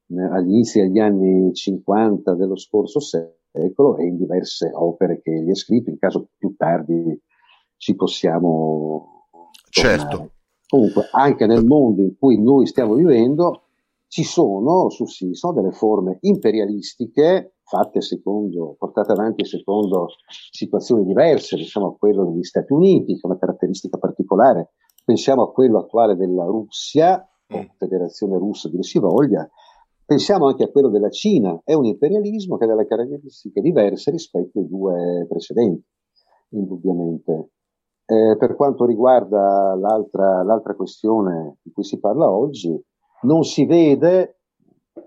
eh, 0.07 0.21
agli 0.21 0.51
inizi 0.51 0.79
degli 0.79 0.99
anni 0.99 1.53
50 1.53 2.33
dello 2.35 2.57
scorso 2.57 2.99
secolo 2.99 3.97
e 3.97 4.05
in 4.05 4.17
diverse 4.17 4.69
opere 4.73 5.21
che 5.21 5.31
egli 5.31 5.49
ha 5.49 5.55
scritto, 5.55 5.89
in 5.89 5.97
caso 5.97 6.29
più 6.37 6.55
tardi 6.55 7.19
ci 7.77 7.95
possiamo... 7.95 9.27
Certo. 9.69 10.31
Comunque, 10.67 11.07
anche 11.11 11.45
nel 11.45 11.65
mondo 11.65 12.01
in 12.01 12.17
cui 12.17 12.41
noi 12.41 12.65
stiamo 12.65 12.95
vivendo, 12.95 13.63
ci 14.14 14.24
sono, 14.24 14.91
sussistono 14.91 15.53
delle 15.53 15.72
forme 15.72 16.20
imperialistiche 16.22 17.55
fatte 17.64 17.99
secondo, 17.99 18.76
portate 18.78 19.11
avanti 19.11 19.43
secondo 19.43 20.09
situazioni 20.51 21.03
diverse, 21.03 21.55
pensiamo 21.55 21.88
a 21.88 21.95
quello 21.97 22.26
degli 22.26 22.43
Stati 22.43 22.74
Uniti, 22.74 23.16
che 23.16 23.22
è 23.24 23.26
una 23.26 23.39
caratteristica 23.39 23.97
particolare, 23.97 24.74
pensiamo 25.03 25.41
a 25.41 25.51
quello 25.51 25.80
attuale 25.80 26.16
della 26.16 26.45
Russia, 26.45 27.28
o 27.49 27.57
mm. 27.57 27.76
Federazione 27.76 28.38
Russa 28.38 28.70
dire 28.70 28.84
si 28.84 28.99
voglia, 28.99 29.49
pensiamo 30.05 30.45
anche 30.45 30.66
a 30.66 30.70
quello 30.70 30.89
della 30.89 31.09
Cina, 31.09 31.59
è 31.64 31.74
un 31.74 31.86
imperialismo 31.86 32.57
che 32.57 32.66
ha 32.66 32.68
delle 32.68 32.86
caratteristiche 32.86 33.61
diverse 33.61 34.11
rispetto 34.11 34.59
ai 34.59 34.68
due 34.68 35.26
precedenti, 35.28 35.89
indubbiamente. 36.49 37.49
Eh, 38.05 38.38
per 38.38 38.55
quanto 38.55 38.86
riguarda 38.86 39.74
l'altra, 39.74 40.43
l'altra 40.43 40.76
questione 40.76 41.57
di 41.64 41.72
cui 41.72 41.84
si 41.84 41.99
parla 41.99 42.30
oggi, 42.30 42.80
non 43.24 43.43
si 43.43 43.65
vede 43.65 44.38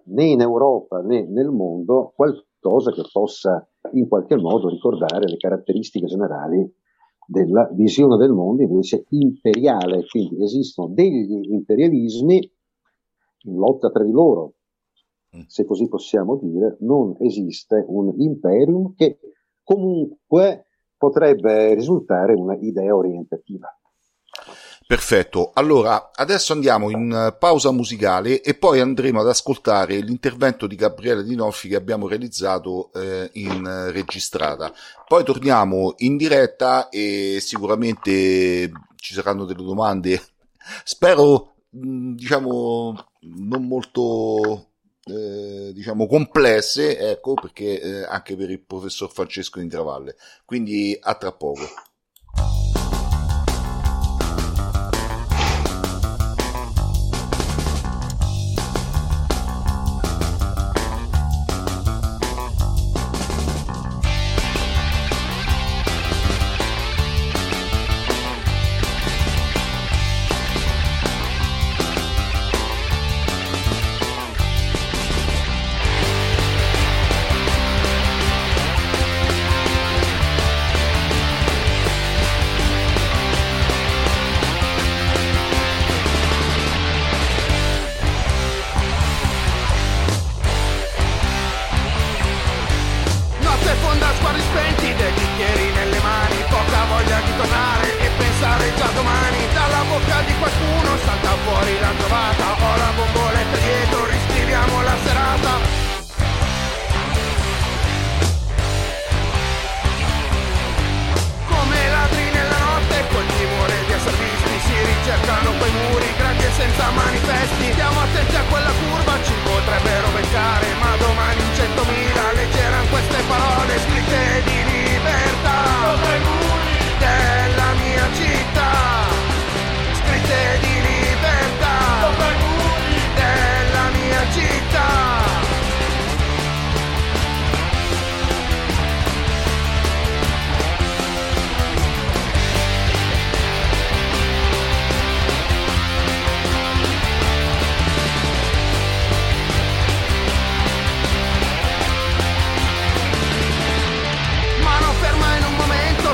né 0.05 0.25
in 0.25 0.41
Europa 0.41 1.01
né 1.01 1.27
nel 1.27 1.51
mondo 1.51 2.13
qualcosa 2.15 2.93
che 2.93 3.03
possa 3.11 3.67
in 3.93 4.09
qualche 4.09 4.37
modo 4.37 4.69
ricordare 4.69 5.29
le 5.29 5.37
caratteristiche 5.37 6.07
generali 6.07 6.71
della 7.27 7.69
visione 7.73 8.17
del 8.17 8.33
mondo 8.33 8.63
invece 8.63 9.05
imperiale, 9.11 10.07
quindi 10.07 10.43
esistono 10.43 10.89
degli 10.89 11.53
imperialismi 11.53 12.51
in 13.47 13.57
lotta 13.57 13.91
tra 13.91 14.05
di 14.05 14.13
loro, 14.13 14.55
mm. 15.37 15.43
se 15.47 15.65
così 15.65 15.89
possiamo 15.89 16.37
dire, 16.37 16.77
non 16.81 17.17
esiste 17.19 17.85
un 17.87 18.15
imperium 18.17 18.95
che 18.95 19.19
comunque 19.63 20.67
potrebbe 20.97 21.75
risultare 21.75 22.33
una 22.33 22.57
idea 22.57 22.95
orientativa. 22.95 23.69
Perfetto, 24.89 25.51
allora 25.55 26.13
adesso 26.15 26.53
andiamo 26.53 26.91
in 26.91 27.11
eh, 27.11 27.37
pausa 27.37 27.73
musicale 27.73 28.41
e 28.41 28.55
poi 28.55 28.79
andremo 28.79 29.21
ad 29.21 29.27
ascoltare 29.27 29.99
l'intervento 29.99 30.69
di 30.69 30.77
Gabriele 30.77 31.25
Dinolfi 31.25 31.67
che 31.67 31.75
abbiamo 31.75 32.07
realizzato 32.07 32.93
eh, 32.93 33.29
in 33.33 33.67
eh, 33.67 33.91
registrata. 33.91 34.73
Poi 35.09 35.25
torniamo 35.25 35.95
in 35.99 36.17
diretta 36.17 36.89
e 36.89 37.39
sicuramente 37.41 38.71
ci 38.95 39.13
saranno 39.13 39.45
delle 39.45 39.65
domande, 39.65 40.23
spero 40.85 41.57
mm, 41.77 42.15
diciamo 42.15 43.09
non 43.23 43.67
molto 43.67 44.69
eh, 45.03 45.73
diciamo 45.75 46.07
complesse, 46.07 46.97
ecco 47.11 47.35
perché 47.35 47.81
eh, 47.81 48.05
anche 48.05 48.37
per 48.37 48.51
il 48.51 48.61
professor 48.61 49.11
Francesco 49.11 49.59
Intravalle. 49.59 50.15
Quindi 50.45 50.97
a 51.01 51.15
tra 51.17 51.33
poco. 51.33 51.65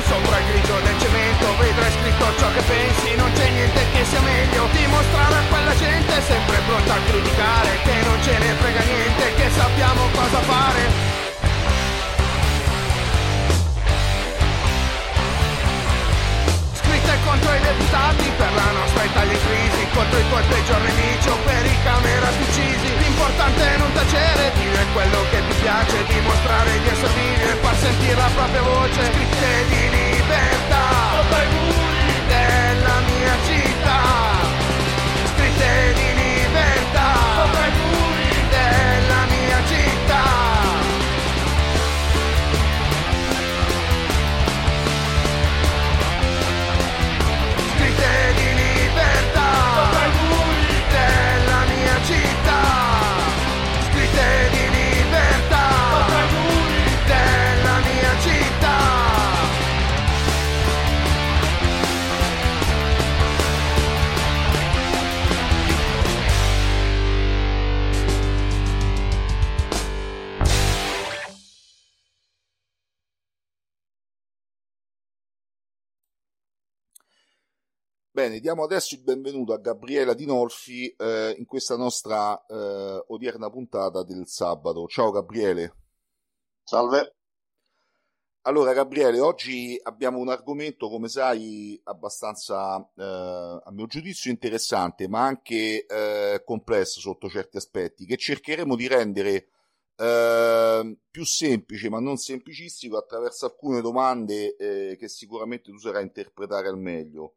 sopra 0.07 0.39
il 0.39 0.45
grigio 0.45 0.79
del 0.79 0.99
cemento 0.99 1.45
Vedrai 1.57 1.91
scritto 1.91 2.25
ciò 2.37 2.51
che 2.53 2.61
pensi, 2.61 3.15
non 3.15 3.31
c'è 3.33 3.49
niente 3.49 3.81
che 3.91 4.05
sia 4.05 4.21
meglio. 4.21 4.67
Dimostrare 4.71 5.35
a 5.35 5.43
quella 5.49 5.75
gente 5.75 6.21
sempre 6.21 6.57
pronta 6.65 6.93
a 6.93 7.01
criticare 7.07 7.69
Che 7.83 7.95
non 8.03 8.21
ce 8.21 8.37
ne 8.37 8.53
frega 8.59 8.83
niente, 8.83 9.33
che 9.35 9.49
sappiamo 9.51 10.01
cosa 10.13 10.39
fare. 10.41 11.12
lotte 17.03 17.19
contro 17.25 17.53
i 17.53 17.59
deputati 17.59 18.31
per 18.37 18.53
la 18.53 18.71
nostra 18.71 19.03
Italia 19.03 19.33
in 19.33 19.39
crisi, 19.39 19.87
contro 19.93 20.19
i 20.19 20.27
tuoi 20.29 20.43
peggior 20.47 20.81
nemici 20.81 21.29
o 21.29 21.37
per 21.43 21.65
i 21.65 21.77
camerati 21.83 22.41
uccisi. 22.41 22.97
L'importante 22.97 23.61
è 23.73 23.77
non 23.77 23.91
tacere, 23.91 24.51
dire 24.55 24.85
quello 24.93 25.19
che 25.29 25.41
ti 25.47 25.55
piace, 25.61 26.05
dimostrare 26.07 26.79
di 26.79 26.87
essere 26.87 27.13
vivi 27.13 27.43
e 27.43 27.55
far 27.61 27.75
sentire 27.75 28.15
la 28.15 28.29
propria 28.33 28.61
voce. 28.61 29.01
Scritte 29.11 29.65
di 29.67 29.89
libertà, 29.89 30.85
della 32.27 32.99
mia 33.07 33.35
città. 33.45 33.72
Bene, 78.23 78.39
diamo 78.39 78.63
adesso 78.63 78.95
il 78.95 79.01
benvenuto 79.01 79.51
a 79.51 79.57
Gabriela 79.57 80.13
Dinolfi 80.13 80.87
eh, 80.97 81.35
in 81.37 81.45
questa 81.45 81.75
nostra 81.75 82.41
eh, 82.45 83.03
odierna 83.07 83.49
puntata 83.49 84.01
del 84.01 84.27
sabato. 84.27 84.87
Ciao 84.87 85.11
Gabriele. 85.11 85.75
Salve. 86.63 87.15
Allora 88.43 88.71
Gabriele, 88.71 89.19
oggi 89.19 89.77
abbiamo 89.83 90.19
un 90.19 90.29
argomento, 90.29 90.87
come 90.87 91.09
sai, 91.09 91.77
abbastanza, 91.83 92.77
eh, 92.95 93.03
a 93.61 93.69
mio 93.71 93.87
giudizio, 93.87 94.31
interessante, 94.31 95.09
ma 95.09 95.25
anche 95.25 95.85
eh, 95.85 96.43
complesso 96.45 97.01
sotto 97.01 97.27
certi 97.27 97.57
aspetti, 97.57 98.05
che 98.05 98.15
cercheremo 98.15 98.77
di 98.77 98.87
rendere 98.87 99.49
eh, 99.97 100.97
più 101.11 101.25
semplice, 101.25 101.89
ma 101.89 101.99
non 101.99 102.15
semplicistico, 102.15 102.95
attraverso 102.95 103.47
alcune 103.47 103.81
domande 103.81 104.55
eh, 104.55 104.95
che 104.97 105.09
sicuramente 105.09 105.71
tu 105.71 105.77
sarai 105.77 106.03
a 106.03 106.05
interpretare 106.05 106.69
al 106.69 106.77
meglio. 106.77 107.33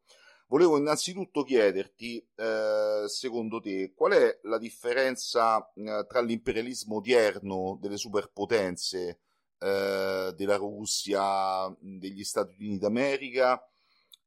Volevo 0.49 0.77
innanzitutto 0.77 1.43
chiederti, 1.43 2.25
eh, 2.35 3.03
secondo 3.07 3.59
te, 3.59 3.91
qual 3.93 4.13
è 4.13 4.39
la 4.43 4.57
differenza 4.57 5.69
eh, 5.73 6.05
tra 6.07 6.21
l'imperialismo 6.21 6.95
odierno 6.95 7.77
delle 7.81 7.97
superpotenze, 7.97 9.19
eh, 9.59 10.33
della 10.33 10.55
Russia, 10.55 11.67
degli 11.79 12.23
Stati 12.23 12.55
Uniti 12.59 12.77
d'America 12.77 13.61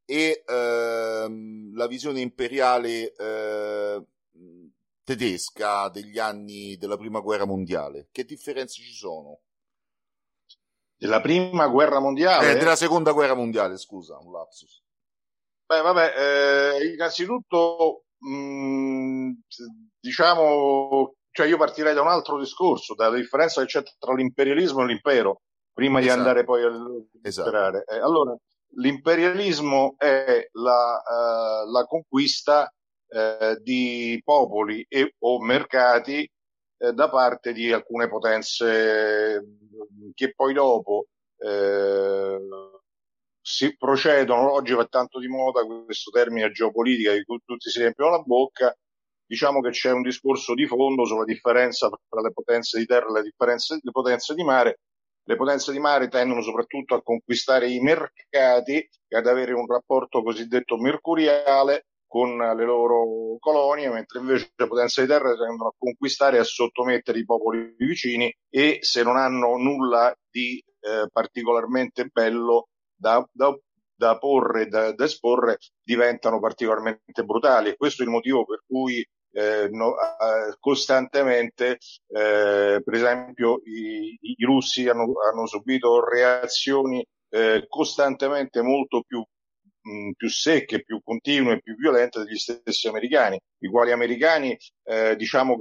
e 0.05 0.45
ehm, 0.47 1.75
la 1.75 1.87
visione 1.87 2.21
imperiale 2.21 3.15
eh, 3.15 4.05
tedesca 5.03 5.89
degli 5.89 6.19
anni 6.19 6.77
della 6.77 6.99
prima 6.99 7.21
guerra 7.21 7.47
mondiale? 7.47 8.09
Che 8.13 8.27
differenze 8.27 8.83
ci 8.83 8.93
sono? 8.93 9.41
Della 10.97 11.23
prima 11.23 11.67
guerra 11.69 11.99
mondiale? 11.99 12.51
Eh, 12.51 12.59
della 12.59 12.77
seconda 12.77 13.13
guerra 13.13 13.35
mondiale, 13.35 13.79
scusa, 13.79 14.19
un 14.19 14.33
lapsus. 14.33 14.83
Beh, 15.71 15.83
vabbè, 15.83 16.15
eh, 16.17 16.93
innanzitutto, 16.95 18.07
mh, 18.19 18.35
mm, 18.35 19.31
diciamo, 20.01 21.15
cioè 21.31 21.47
io 21.47 21.59
partirei 21.59 21.95
da 21.95 22.01
un 22.01 22.09
altro 22.09 22.41
discorso, 22.41 22.97
dalla 22.97 23.15
differenza 23.15 23.61
che 23.61 23.69
c'è 23.69 23.83
tra 23.97 24.13
l'imperialismo 24.13 24.83
e 24.83 24.87
l'impero, 24.87 25.43
prima 25.73 26.01
esatto. 26.01 26.13
di 26.13 26.19
andare 26.19 26.45
poi 26.45 26.65
a 26.65 26.73
esatto. 27.23 27.85
eh, 27.89 28.01
allora, 28.01 28.37
l'imperialismo 28.79 29.95
è 29.97 30.49
la, 30.55 31.03
uh, 31.05 31.71
la 31.71 31.85
conquista 31.85 32.69
uh, 33.07 33.55
di 33.63 34.21
popoli 34.25 34.85
e, 34.89 35.15
o 35.21 35.41
mercati 35.41 36.29
uh, 36.79 36.91
da 36.91 37.09
parte 37.09 37.53
di 37.53 37.73
alcune 37.73 38.09
potenze 38.09 39.41
che 40.15 40.35
poi 40.35 40.53
dopo 40.53 41.07
si 43.51 43.77
procedono, 43.77 44.53
oggi 44.53 44.75
va 44.75 44.85
tanto 44.85 45.19
di 45.19 45.27
moda 45.27 45.65
questo 45.65 46.13
termine 46.13 46.53
geopolitica 46.53 47.13
di 47.13 47.25
cui 47.25 47.41
tutti 47.45 47.69
si 47.69 47.81
riempiono 47.81 48.13
la 48.13 48.21
bocca, 48.21 48.73
diciamo 49.27 49.61
che 49.61 49.71
c'è 49.71 49.91
un 49.91 50.03
discorso 50.03 50.55
di 50.55 50.67
fondo 50.67 51.05
sulla 51.05 51.25
differenza 51.25 51.89
tra 51.89 52.21
le 52.21 52.33
potenze 52.33 52.79
di 52.79 52.87
terra 52.87 53.09
e 53.09 53.23
le, 53.23 53.33
le 53.83 53.91
potenze 53.91 54.35
di 54.35 54.45
mare. 54.45 54.79
Le 55.25 55.37
potenze 55.37 55.73
di 55.73 55.81
mare 55.81 56.09
tendono 56.09 56.43
soprattutto 56.43 56.95
a 56.95 57.03
conquistare 57.03 57.69
i 57.69 57.81
mercati 57.81 58.89
e 59.09 59.17
ad 59.17 59.27
avere 59.27 59.53
un 59.53 59.67
rapporto 59.67 60.23
cosiddetto 60.23 60.77
mercuriale 60.77 61.87
con 62.07 62.37
le 62.37 62.65
loro 62.65 63.37
colonie, 63.39 63.91
mentre 63.91 64.21
invece 64.21 64.53
le 64.55 64.67
potenze 64.67 65.03
di 65.03 65.09
terra 65.09 65.37
tendono 65.37 65.69
a 65.69 65.75
conquistare 65.77 66.37
e 66.37 66.41
a 66.41 66.45
sottomettere 66.45 67.19
i 67.19 67.25
popoli 67.25 67.75
vicini 67.77 68.33
e 68.49 68.79
se 68.81 69.03
non 69.03 69.17
hanno 69.17 69.57
nulla 69.57 70.13
di 70.31 70.63
eh, 70.81 71.09
particolarmente 71.13 72.07
bello 72.07 72.70
da, 73.01 73.27
da, 73.33 73.57
da 73.95 74.19
porre, 74.19 74.69
da, 74.69 74.93
da, 74.93 75.05
esporre, 75.05 75.59
diventano 75.83 76.39
particolarmente 76.39 77.25
brutali. 77.25 77.71
E 77.71 77.77
questo 77.77 78.03
è 78.03 78.05
il 78.05 78.13
motivo 78.13 78.45
per 78.45 78.63
cui 78.67 79.07
eh, 79.33 79.69
no, 79.71 79.95
eh, 79.97 80.57
costantemente, 80.59 81.79
eh, 82.09 82.81
per 82.85 82.95
esempio, 82.95 83.61
i, 83.65 84.19
i 84.21 84.45
russi 84.45 84.89
hanno, 84.89 85.13
hanno, 85.31 85.47
subito 85.47 86.05
reazioni 86.05 87.05
eh, 87.31 87.65
costantemente 87.69 88.61
molto 88.61 89.03
più 89.07 89.25
mh, 89.83 90.11
più 90.17 90.29
secche, 90.29 90.83
più 90.83 91.01
continue, 91.03 91.61
più 91.61 91.75
violente 91.77 92.23
degli 92.25 92.37
stessi 92.37 92.89
americani, 92.89 93.39
i 93.61 93.69
quali 93.69 93.93
americani, 93.93 94.57
eh, 94.85 95.17
diciamo, 95.17 95.57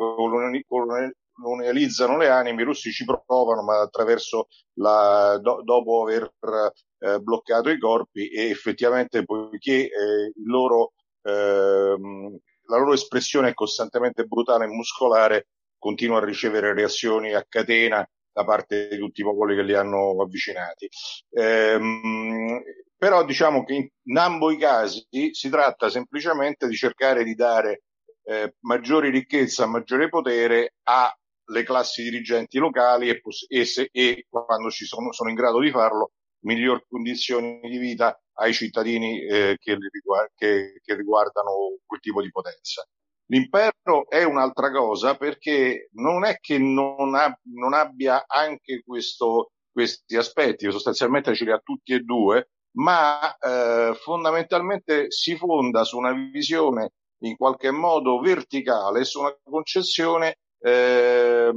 colonializzano 1.42 2.18
le 2.18 2.30
anime, 2.30 2.62
i 2.62 2.66
russi 2.66 2.92
ci 2.92 3.06
provano, 3.06 3.64
ma 3.64 3.82
attraverso 3.82 4.48
la, 4.74 5.38
do, 5.42 5.62
dopo 5.64 6.04
aver 6.04 6.32
eh, 7.00 7.20
bloccato 7.20 7.70
i 7.70 7.80
corpi 7.80 8.30
e 8.30 8.50
effettivamente 8.50 9.24
poiché 9.24 9.86
eh, 9.86 10.34
loro, 10.46 10.94
ehm, 11.24 12.38
la 12.68 12.78
loro 12.78 12.94
espressione 12.94 13.50
è 13.50 13.54
costantemente 13.54 14.26
brutale 14.26 14.66
e 14.66 14.70
muscolare, 14.70 15.48
continua 15.78 16.18
a 16.18 16.26
ricevere 16.26 16.74
reazioni 16.74 17.34
a 17.34 17.46
catena 17.48 18.08
da 18.32 18.44
parte 18.44 18.90
di 18.90 18.98
tutti 18.98 19.22
i 19.22 19.24
popoli 19.24 19.56
che 19.56 19.64
li 19.64 19.74
hanno 19.74 20.22
avvicinati. 20.22 20.90
Ehm, 21.32 22.62
però 22.98 23.24
diciamo 23.24 23.64
che 23.64 23.74
in, 23.74 23.88
in 24.04 24.18
ambo 24.18 24.52
i 24.52 24.58
casi 24.58 25.06
si 25.32 25.50
tratta 25.50 25.90
semplicemente 25.90 26.68
di 26.68 26.76
cercare 26.76 27.24
di 27.24 27.34
dare 27.34 27.84
eh, 28.24 28.56
maggiori 28.62 29.10
ricchezza, 29.10 29.66
maggiore 29.66 30.10
potere 30.10 30.76
alle 31.50 31.64
classi 31.64 32.04
dirigenti 32.04 32.58
locali 32.58 33.10
e, 33.10 33.22
e, 33.47 33.66
se, 33.66 33.89
e 33.91 34.26
quando 34.30 34.70
ci 34.70 34.86
sono, 34.86 35.12
sono 35.12 35.30
in 35.30 35.36
grado 35.36 35.60
di 35.60 35.72
farlo 35.72 36.12
miglior 36.41 36.86
condizioni 36.88 37.60
di 37.62 37.78
vita 37.78 38.18
ai 38.34 38.54
cittadini 38.54 39.22
eh, 39.26 39.58
che, 39.60 39.78
riguard- 39.91 40.32
che, 40.36 40.80
che, 40.82 40.95
riguardano 40.95 41.78
quel 41.86 42.00
tipo 42.00 42.22
di 42.22 42.32
potenza. 42.32 42.88
L'impero 43.32 44.08
è 44.08 44.24
un'altra 44.24 44.72
cosa 44.72 45.16
perché 45.16 45.89
non 45.93 46.26
è 46.26 46.38
che 46.39 46.58
non, 46.58 47.14
ha, 47.16 47.38
non 47.54 47.74
abbia 47.74 48.24
anche 48.26 48.82
questo, 48.84 49.52
questi 49.72 50.16
aspetti, 50.16 50.72
sostanzialmente 50.72 51.36
ce 51.36 51.43
li 51.43 51.52
ha 51.52 51.60
tutti 51.60 51.93
e 51.93 52.00
due, 52.00 52.50
ma 52.78 53.36
eh, 53.36 53.93
fondamentalmente 54.02 55.12
si 55.12 55.36
fonda 55.36 55.84
su 55.84 55.97
una 55.97 56.14
visione 56.14 56.91
in 57.24 57.36
qualche 57.36 57.70
modo 57.70 58.20
verticale, 58.20 59.04
su 59.04 59.20
una 59.20 59.36
concezione 59.43 60.38
eh, 60.60 61.51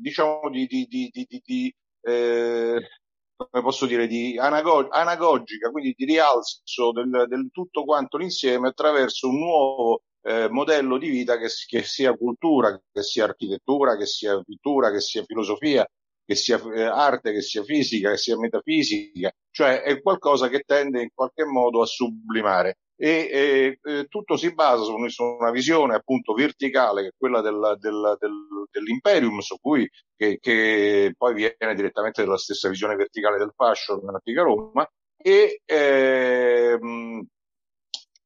diciamo 0.00 0.50
di, 0.50 0.66
di, 0.66 0.86
di, 0.88 1.26
di 1.44 1.74
eh, 2.02 2.88
come 3.36 3.62
posso 3.62 3.86
dire, 3.86 4.06
di 4.06 4.38
anago- 4.38 4.88
anagogica, 4.88 5.70
quindi 5.70 5.94
di 5.96 6.04
rialzo 6.04 6.92
del, 6.92 7.26
del, 7.28 7.48
tutto 7.52 7.84
quanto 7.84 8.16
l'insieme 8.16 8.68
attraverso 8.68 9.28
un 9.28 9.38
nuovo 9.38 10.02
eh, 10.22 10.48
modello 10.48 10.98
di 10.98 11.08
vita 11.10 11.36
che, 11.38 11.48
che, 11.66 11.82
sia 11.82 12.14
cultura, 12.14 12.80
che 12.92 13.02
sia 13.02 13.24
architettura, 13.24 13.96
che 13.96 14.06
sia 14.06 14.40
pittura, 14.42 14.90
che 14.90 15.00
sia 15.00 15.24
filosofia, 15.24 15.86
che 16.24 16.34
sia 16.34 16.60
eh, 16.74 16.82
arte, 16.82 17.32
che 17.32 17.42
sia 17.42 17.62
fisica, 17.64 18.10
che 18.10 18.16
sia 18.16 18.38
metafisica, 18.38 19.30
cioè 19.50 19.82
è 19.82 20.00
qualcosa 20.00 20.48
che 20.48 20.60
tende 20.60 21.02
in 21.02 21.10
qualche 21.12 21.44
modo 21.44 21.82
a 21.82 21.86
sublimare 21.86 22.78
e 22.96 23.78
eh, 23.82 24.06
tutto 24.08 24.36
si 24.36 24.54
basa 24.54 24.84
su, 24.84 24.94
una 24.94 25.50
visione 25.50 25.94
appunto 25.96 26.32
verticale 26.32 27.02
che 27.02 27.08
è 27.08 27.14
quella 27.16 27.40
del, 27.40 27.76
del, 27.80 28.16
del, 28.20 28.68
dell'imperium 28.70 29.40
su 29.40 29.58
cui 29.60 29.88
che, 30.16 30.38
che, 30.40 31.12
poi 31.16 31.34
viene 31.34 31.74
direttamente 31.74 32.22
dalla 32.22 32.38
stessa 32.38 32.68
visione 32.68 32.94
verticale 32.94 33.38
del 33.38 33.52
fascio 33.54 34.00
nell'antica 34.00 34.42
Roma 34.42 34.88
e, 35.16 35.60
ehm, 35.64 37.26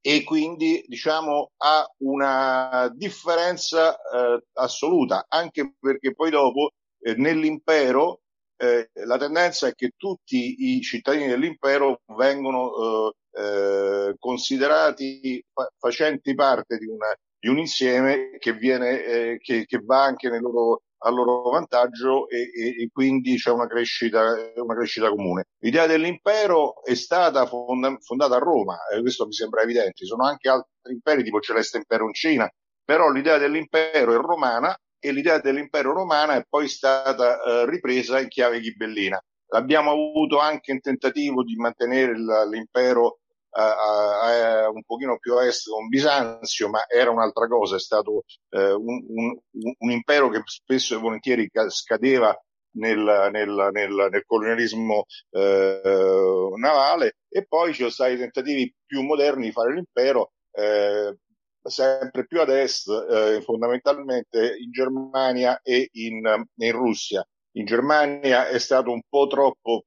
e 0.01 0.25
quindi 0.25 0.85
diciamo 0.87 1.53
ha 1.57 1.87
una 1.99 2.93
differenza 2.95 3.97
eh, 3.97 4.43
assoluta 4.55 5.25
anche 5.29 5.77
perché 5.81 6.15
poi 6.15 6.31
dopo 6.31 6.73
eh, 7.01 7.15
nell'impero 7.15 8.21
eh, 8.61 8.91
la 9.05 9.17
tendenza 9.17 9.69
è 9.69 9.75
che 9.75 9.93
tutti 9.97 10.77
i 10.77 10.81
cittadini 10.83 11.29
dell'impero 11.29 12.03
vengono 12.17 13.13
eh, 13.39 14.09
eh, 14.09 14.17
considerati 14.19 15.45
fa- 15.53 15.71
facenti 15.79 16.35
parte 16.35 16.77
di, 16.79 16.87
una, 16.87 17.15
di, 17.39 17.49
un 17.49 17.59
insieme 17.59 18.37
che, 18.39 18.53
viene, 18.53 19.05
eh, 19.05 19.39
che, 19.39 19.65
che 19.67 19.81
va 19.85 20.03
anche 20.05 20.29
loro, 20.39 20.83
a 20.99 21.11
loro 21.11 21.43
vantaggio 21.51 22.29
e, 22.29 22.51
e, 22.53 22.83
e 22.83 22.89
quindi 22.93 23.37
c'è 23.37 23.51
una 23.51 23.67
crescita, 23.67 24.35
una 24.57 24.75
crescita, 24.75 25.09
comune. 25.11 25.45
L'idea 25.59 25.87
dell'impero 25.87 26.83
è 26.83 26.95
stata 26.95 27.47
fonda- 27.47 27.97
fondata 28.01 28.37
a 28.37 28.41
Roma, 28.41 28.79
e 28.93 29.01
questo 29.01 29.27
mi 29.27 29.33
sembra 29.33 29.63
evidente, 29.63 29.93
ci 29.95 30.07
sono 30.07 30.25
anche 30.25 30.49
altri 30.49 30.93
imperi 30.93 31.23
tipo 31.23 31.37
il 31.39 31.45
Celeste 31.45 31.79
Impero 31.79 32.07
in 32.07 32.15
Cina, 32.15 32.51
però 32.85 33.11
l'idea 33.11 33.39
dell'impero 33.39 34.13
è 34.13 34.17
romana 34.17 34.77
e 34.99 35.13
l'idea 35.13 35.39
dell'impero 35.39 35.93
romana 35.93 36.35
è 36.35 36.45
poi 36.49 36.67
stata 36.69 37.41
eh, 37.41 37.71
ripresa 37.71 38.19
in 38.21 38.29
chiave 38.29 38.61
ghibellina. 38.61 39.23
Abbiamo 39.51 39.93
avuto 39.93 40.39
anche 40.39 40.73
un 40.73 40.81
tentativo 40.81 41.43
di 41.43 41.55
mantenere 41.57 42.15
l'impero 42.51 43.21
eh, 43.51 44.63
eh, 44.63 44.67
un 44.67 44.83
pochino 44.85 45.19
più 45.19 45.37
a 45.37 45.47
est 45.47 45.69
con 45.69 45.89
Bisanzio, 45.89 46.69
ma 46.69 46.85
era 46.89 47.11
un'altra 47.11 47.47
cosa, 47.47 47.77
è 47.77 47.81
stato 47.81 48.25
eh, 48.51 48.73
un, 48.73 49.05
un, 49.09 49.39
un, 49.79 49.91
impero 49.91 50.29
che 50.29 50.43
spesso 50.45 50.95
e 50.95 50.99
volentieri 50.99 51.51
scadeva 51.69 52.37
nel, 52.73 53.29
nel, 53.33 53.69
nel, 53.73 54.09
nel 54.11 54.25
colonialismo 54.27 55.05
eh, 55.31 56.51
navale 56.57 57.17
e 57.29 57.47
poi 57.47 57.71
ci 57.71 57.79
sono 57.79 57.91
stati 57.91 58.17
tentativi 58.17 58.73
più 58.85 59.03
moderni 59.03 59.47
di 59.47 59.53
fare 59.53 59.75
l'impero 59.75 60.33
eh, 60.53 61.17
sempre 61.63 62.27
più 62.27 62.41
ad 62.41 62.51
est, 62.51 62.89
eh, 62.89 63.41
fondamentalmente 63.43 64.57
in 64.59 64.71
Germania 64.71 65.61
e 65.63 65.89
in, 65.93 66.45
in, 66.57 66.73
Russia. 66.73 67.27
In 67.53 67.65
Germania 67.65 68.49
è 68.49 68.59
stato 68.59 68.91
un 68.91 69.01
po' 69.09 69.27
troppo, 69.27 69.85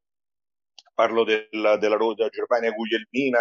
parlo 1.01 1.23
della, 1.23 1.77
della, 1.77 1.97
della 1.97 2.29
Germania 2.29 2.71
Guglielmina 2.71 3.39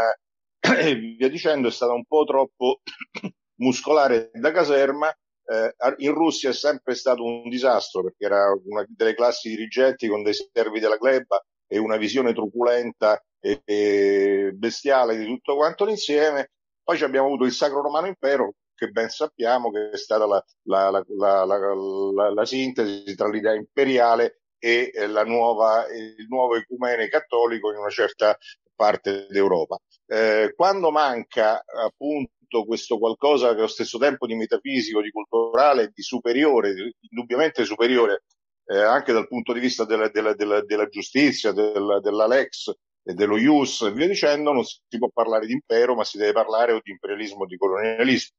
e 0.81 0.95
via 0.95 1.29
dicendo, 1.29 1.69
è 1.69 1.71
stata 1.71 1.93
un 1.93 2.07
po' 2.07 2.25
troppo 2.25 2.81
muscolare 3.61 4.31
da 4.33 4.51
caserma. 4.51 5.13
Eh, 5.45 5.75
in 5.99 6.15
Russia 6.15 6.51
è 6.51 6.55
sempre 6.55 6.95
stato 6.95 7.25
un 7.25 7.49
disastro 7.49 8.03
perché 8.03 8.25
era 8.25 8.51
una 8.65 8.85
delle 8.89 9.15
classi 9.15 9.51
dirigenti 9.51 10.07
con 10.07 10.23
dei 10.23 10.33
servi 10.33 10.81
della 10.81 10.97
gleba 10.97 11.45
e 11.67 11.77
una 11.77 11.97
visione 11.97 12.33
truculenta 12.33 13.21
e, 13.41 13.61
e 13.65 14.53
bestiale 14.55 15.17
di 15.17 15.27
tutto 15.27 15.57
quanto 15.57 15.85
l'insieme 15.85 16.51
poi 16.83 17.01
abbiamo 17.03 17.27
avuto 17.27 17.45
il 17.45 17.53
Sacro 17.53 17.83
Romano 17.83 18.07
Impero, 18.07 18.55
che 18.75 18.89
ben 18.89 19.09
sappiamo 19.09 19.71
che 19.71 19.91
è 19.91 19.97
stata 19.97 20.27
la, 20.27 20.45
la, 20.63 21.05
la, 21.17 22.33
la 22.33 22.45
sintesi 22.45 23.15
tra 23.15 23.29
l'idea 23.29 23.55
imperiale 23.55 24.40
e 24.61 24.93
nuova, 25.25 25.87
il 25.89 26.27
nuovo 26.29 26.55
ecumene 26.55 27.09
cattolico 27.09 27.73
in 27.73 27.79
una 27.79 27.89
certa 27.89 28.39
parte 28.75 29.27
d'Europa. 29.29 29.79
Eh, 30.07 30.53
quando 30.55 30.91
manca 30.91 31.65
appunto 31.65 32.65
questo 32.65 32.99
qualcosa 32.99 33.51
che 33.51 33.59
allo 33.59 33.67
stesso 33.67 33.99
tempo 33.99 34.27
di 34.27 34.37
metafisico, 34.37 35.01
di 35.01 35.11
culturale, 35.11 35.91
di 35.93 36.03
superiore, 36.03 36.95
indubbiamente 37.01 37.65
superiore 37.65 38.25
eh, 38.67 38.79
anche 38.79 39.13
dal 39.13 39.27
punto 39.27 39.53
di 39.53 39.61
vista 39.61 39.85
della, 39.85 40.09
della, 40.09 40.35
della, 40.35 40.63
della 40.63 40.87
giustizia, 40.87 41.53
della, 41.53 42.01
della 42.01 42.27
Lex, 42.27 42.73
e 43.03 43.15
dello 43.15 43.37
IUS 43.37 43.83
e 43.83 43.93
via 43.93 44.07
dicendo, 44.07 44.53
non 44.53 44.65
si 44.65 44.99
può 44.99 45.09
parlare 45.13 45.47
di 45.47 45.53
impero, 45.53 45.95
ma 45.95 46.05
si 46.05 46.19
deve 46.19 46.33
parlare 46.33 46.73
o 46.73 46.81
di 46.83 46.91
imperialismo 46.91 47.43
o 47.43 47.47
di 47.47 47.57
colonialismo. 47.57 48.37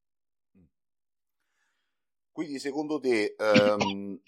Quindi, 2.32 2.60
secondo 2.60 3.00
te, 3.00 3.36
ehm, 3.38 4.22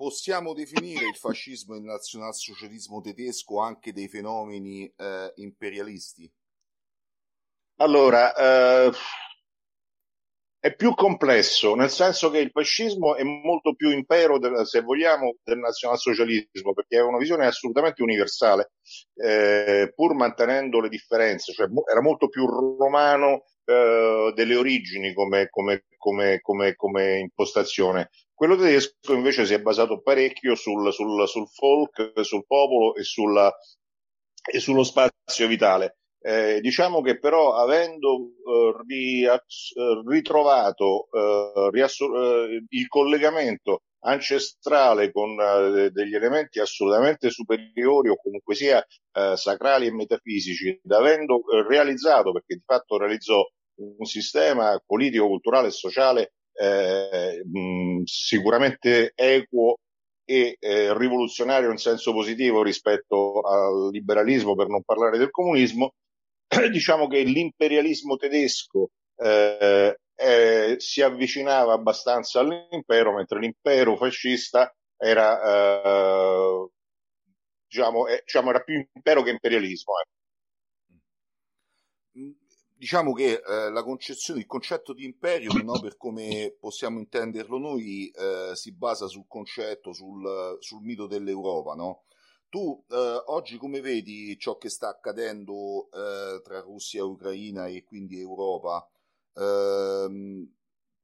possiamo 0.00 0.54
definire 0.54 1.08
il 1.08 1.14
fascismo 1.14 1.74
e 1.74 1.76
il 1.76 1.84
nazionalsocialismo 1.84 3.02
tedesco 3.02 3.60
anche 3.60 3.92
dei 3.92 4.08
fenomeni 4.08 4.90
eh, 4.96 5.30
imperialisti? 5.34 6.32
Allora, 7.82 8.34
eh, 8.34 8.90
è 10.58 10.74
più 10.74 10.94
complesso, 10.94 11.74
nel 11.74 11.90
senso 11.90 12.30
che 12.30 12.38
il 12.38 12.48
fascismo 12.50 13.14
è 13.14 13.22
molto 13.24 13.74
più 13.74 13.90
impero, 13.90 14.38
del, 14.38 14.66
se 14.66 14.80
vogliamo, 14.80 15.36
del 15.44 15.58
nazionalsocialismo, 15.58 16.72
perché 16.72 16.96
è 16.96 17.02
una 17.02 17.18
visione 17.18 17.44
assolutamente 17.44 18.02
universale, 18.02 18.72
eh, 19.16 19.92
pur 19.94 20.14
mantenendo 20.14 20.80
le 20.80 20.88
differenze, 20.88 21.52
cioè 21.52 21.68
era 21.90 22.00
molto 22.00 22.28
più 22.28 22.46
romano 22.46 23.44
eh, 23.66 24.32
delle 24.34 24.56
origini 24.56 25.12
come, 25.12 25.50
come, 25.50 25.84
come, 25.98 26.74
come, 26.74 27.18
impostazione. 27.18 28.08
Quello 28.40 28.56
tedesco 28.56 29.12
invece 29.12 29.44
si 29.44 29.52
è 29.52 29.60
basato 29.60 30.00
parecchio 30.00 30.54
sul, 30.54 30.90
sul, 30.94 31.28
sul 31.28 31.46
folk, 31.46 32.18
sul 32.22 32.46
popolo 32.46 32.94
e, 32.94 33.02
sulla, 33.02 33.54
e 34.50 34.58
sullo 34.60 34.82
spazio 34.82 35.46
vitale. 35.46 35.98
Eh, 36.22 36.58
diciamo 36.62 37.02
che 37.02 37.18
però 37.18 37.56
avendo 37.56 38.30
eh, 38.42 38.72
ri, 38.86 39.24
eh, 39.24 39.42
ritrovato 40.06 41.08
eh, 41.12 41.68
riassur- 41.70 42.16
eh, 42.16 42.64
il 42.66 42.88
collegamento 42.88 43.82
ancestrale 44.06 45.12
con 45.12 45.38
eh, 45.38 45.90
degli 45.90 46.14
elementi 46.14 46.60
assolutamente 46.60 47.28
superiori 47.28 48.08
o 48.08 48.16
comunque 48.16 48.54
sia 48.54 48.82
sacrali 49.34 49.84
e 49.84 49.92
metafisici, 49.92 50.80
ed 50.82 50.90
avendo 50.90 51.42
realizzato, 51.68 52.32
perché 52.32 52.54
di 52.54 52.62
fatto 52.64 52.96
realizzò 52.96 53.38
un 53.80 54.06
sistema 54.06 54.82
politico, 54.86 55.26
culturale 55.26 55.68
e 55.68 55.72
sociale 55.72 56.32
mh, 57.44 58.02
sicuramente 58.04 59.12
equo 59.14 59.76
e 60.24 60.56
eh, 60.60 60.96
rivoluzionario 60.96 61.70
in 61.70 61.76
senso 61.78 62.12
positivo 62.12 62.62
rispetto 62.62 63.40
al 63.40 63.90
liberalismo, 63.90 64.54
per 64.54 64.68
non 64.68 64.82
parlare 64.82 65.18
del 65.18 65.30
comunismo, 65.30 65.94
diciamo 66.70 67.06
che 67.08 67.22
l'imperialismo 67.22 68.16
tedesco 68.16 68.90
eh, 69.16 69.96
eh, 70.14 70.74
si 70.78 71.02
avvicinava 71.02 71.72
abbastanza 71.72 72.40
all'impero, 72.40 73.14
mentre 73.14 73.40
l'impero 73.40 73.96
fascista 73.96 74.72
era, 74.96 75.82
eh, 75.82 76.68
diciamo, 77.66 78.06
eh, 78.06 78.20
diciamo, 78.24 78.50
era 78.50 78.60
più 78.60 78.84
impero 78.92 79.22
che 79.22 79.30
imperialismo. 79.30 79.92
Eh. 82.80 82.84
Diciamo 82.84 83.12
che 83.12 83.42
eh, 83.44 83.70
la 83.70 83.82
concezione, 83.82 84.40
il 84.40 84.46
concetto 84.46 84.94
di 84.94 85.04
imperio, 85.04 85.52
no, 85.62 85.78
per 85.80 85.96
come 85.96 86.56
possiamo 86.58 86.98
intenderlo 86.98 87.58
noi, 87.58 88.10
si 88.54 88.72
basa 88.72 89.06
sul 89.06 89.26
concetto, 89.28 89.92
sul, 89.92 90.56
sul 90.60 90.82
mito 90.82 91.06
dell'Europa, 91.06 91.74
no? 91.74 92.04
Tu 92.48 92.84
eh, 92.88 93.22
oggi 93.26 93.58
come 93.58 93.80
vedi 93.80 94.36
ciò 94.36 94.56
che 94.56 94.68
sta 94.70 94.88
accadendo 94.88 95.88
eh, 95.92 96.40
tra 96.42 96.60
Russia 96.60 96.98
e 96.98 97.04
Ucraina 97.04 97.66
e 97.66 97.84
quindi 97.84 98.18
Europa? 98.18 98.90
Eh, 99.34 100.48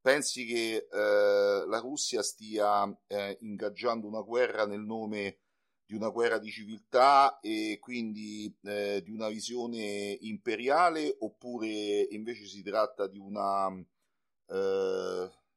pensi 0.01 0.45
che 0.45 0.89
eh, 0.91 1.67
la 1.67 1.79
Russia 1.79 2.23
stia 2.23 2.85
eh, 3.07 3.39
ingaggiando 3.43 4.09
una 4.09 4.23
guerra 4.23 4.67
nel 4.67 4.81
nome 4.81 5.39
di 5.87 5.95
una 5.95 6.09
guerra 6.09 6.39
di 6.39 6.51
civiltà 6.51 7.39
e 7.41 7.79
quindi 7.81 8.53
eh, 8.65 9.03
di 9.05 9.11
una 9.11 9.29
visione 9.29 10.19
imperiale 10.21 11.17
oppure 11.21 12.09
invece 12.11 12.47
si 12.47 12.63
tratta 12.63 13.07
di 13.07 13.19
una 13.19 13.73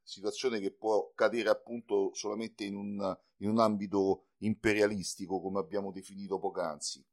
situazione 0.09 0.59
che 0.59 0.71
può 0.71 1.11
cadere 1.13 1.49
appunto 1.49 2.11
solamente 2.13 2.63
in 2.63 2.75
un, 2.75 3.17
in 3.38 3.49
un 3.49 3.59
ambito 3.59 4.30
imperialistico, 4.39 5.39
come 5.39 5.59
abbiamo 5.59 5.91
definito 5.91 6.39
poc'anzi. 6.39 7.05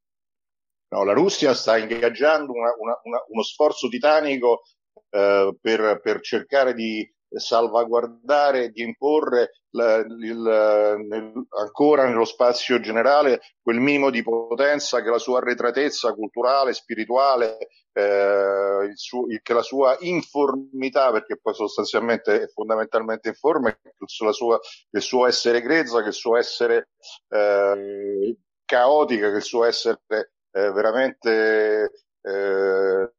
No, 0.88 1.04
la 1.04 1.12
Russia 1.12 1.52
sta 1.52 1.76
ingaggiando 1.76 2.52
una, 2.52 2.72
una, 2.78 2.98
una, 3.04 3.24
uno 3.28 3.42
sforzo 3.42 3.88
titanico 3.88 4.62
eh, 5.10 5.56
per, 5.60 6.00
per, 6.00 6.20
cercare 6.20 6.74
di 6.74 7.08
salvaguardare, 7.28 8.70
di 8.70 8.82
imporre 8.82 9.52
la, 9.70 9.96
il, 9.96 11.04
nel, 11.08 11.32
ancora 11.58 12.06
nello 12.06 12.24
spazio 12.24 12.80
generale 12.80 13.40
quel 13.60 13.78
minimo 13.78 14.10
di 14.10 14.22
potenza 14.22 15.02
che 15.02 15.10
la 15.10 15.18
sua 15.18 15.38
arretratezza 15.38 16.12
culturale, 16.12 16.72
spirituale, 16.72 17.58
eh, 17.92 18.84
il 18.88 18.96
suo, 18.96 19.26
il, 19.28 19.40
che 19.42 19.52
la 19.52 19.62
sua 19.62 19.96
informità, 20.00 21.10
perché 21.10 21.38
poi 21.40 21.54
sostanzialmente 21.54 22.42
è 22.42 22.46
fondamentalmente 22.48 23.28
informe, 23.28 23.80
la 24.22 24.32
sua, 24.32 24.58
il 24.90 25.02
suo 25.02 25.26
essere 25.26 25.60
grezza, 25.60 26.02
che 26.02 26.08
il 26.08 26.14
suo 26.14 26.36
essere 26.36 26.90
eh, 27.28 28.36
caotica, 28.64 29.30
che 29.30 29.36
il 29.36 29.42
suo 29.42 29.64
essere 29.64 30.00
eh, 30.08 30.70
veramente 30.72 31.90
eh, 32.22 33.12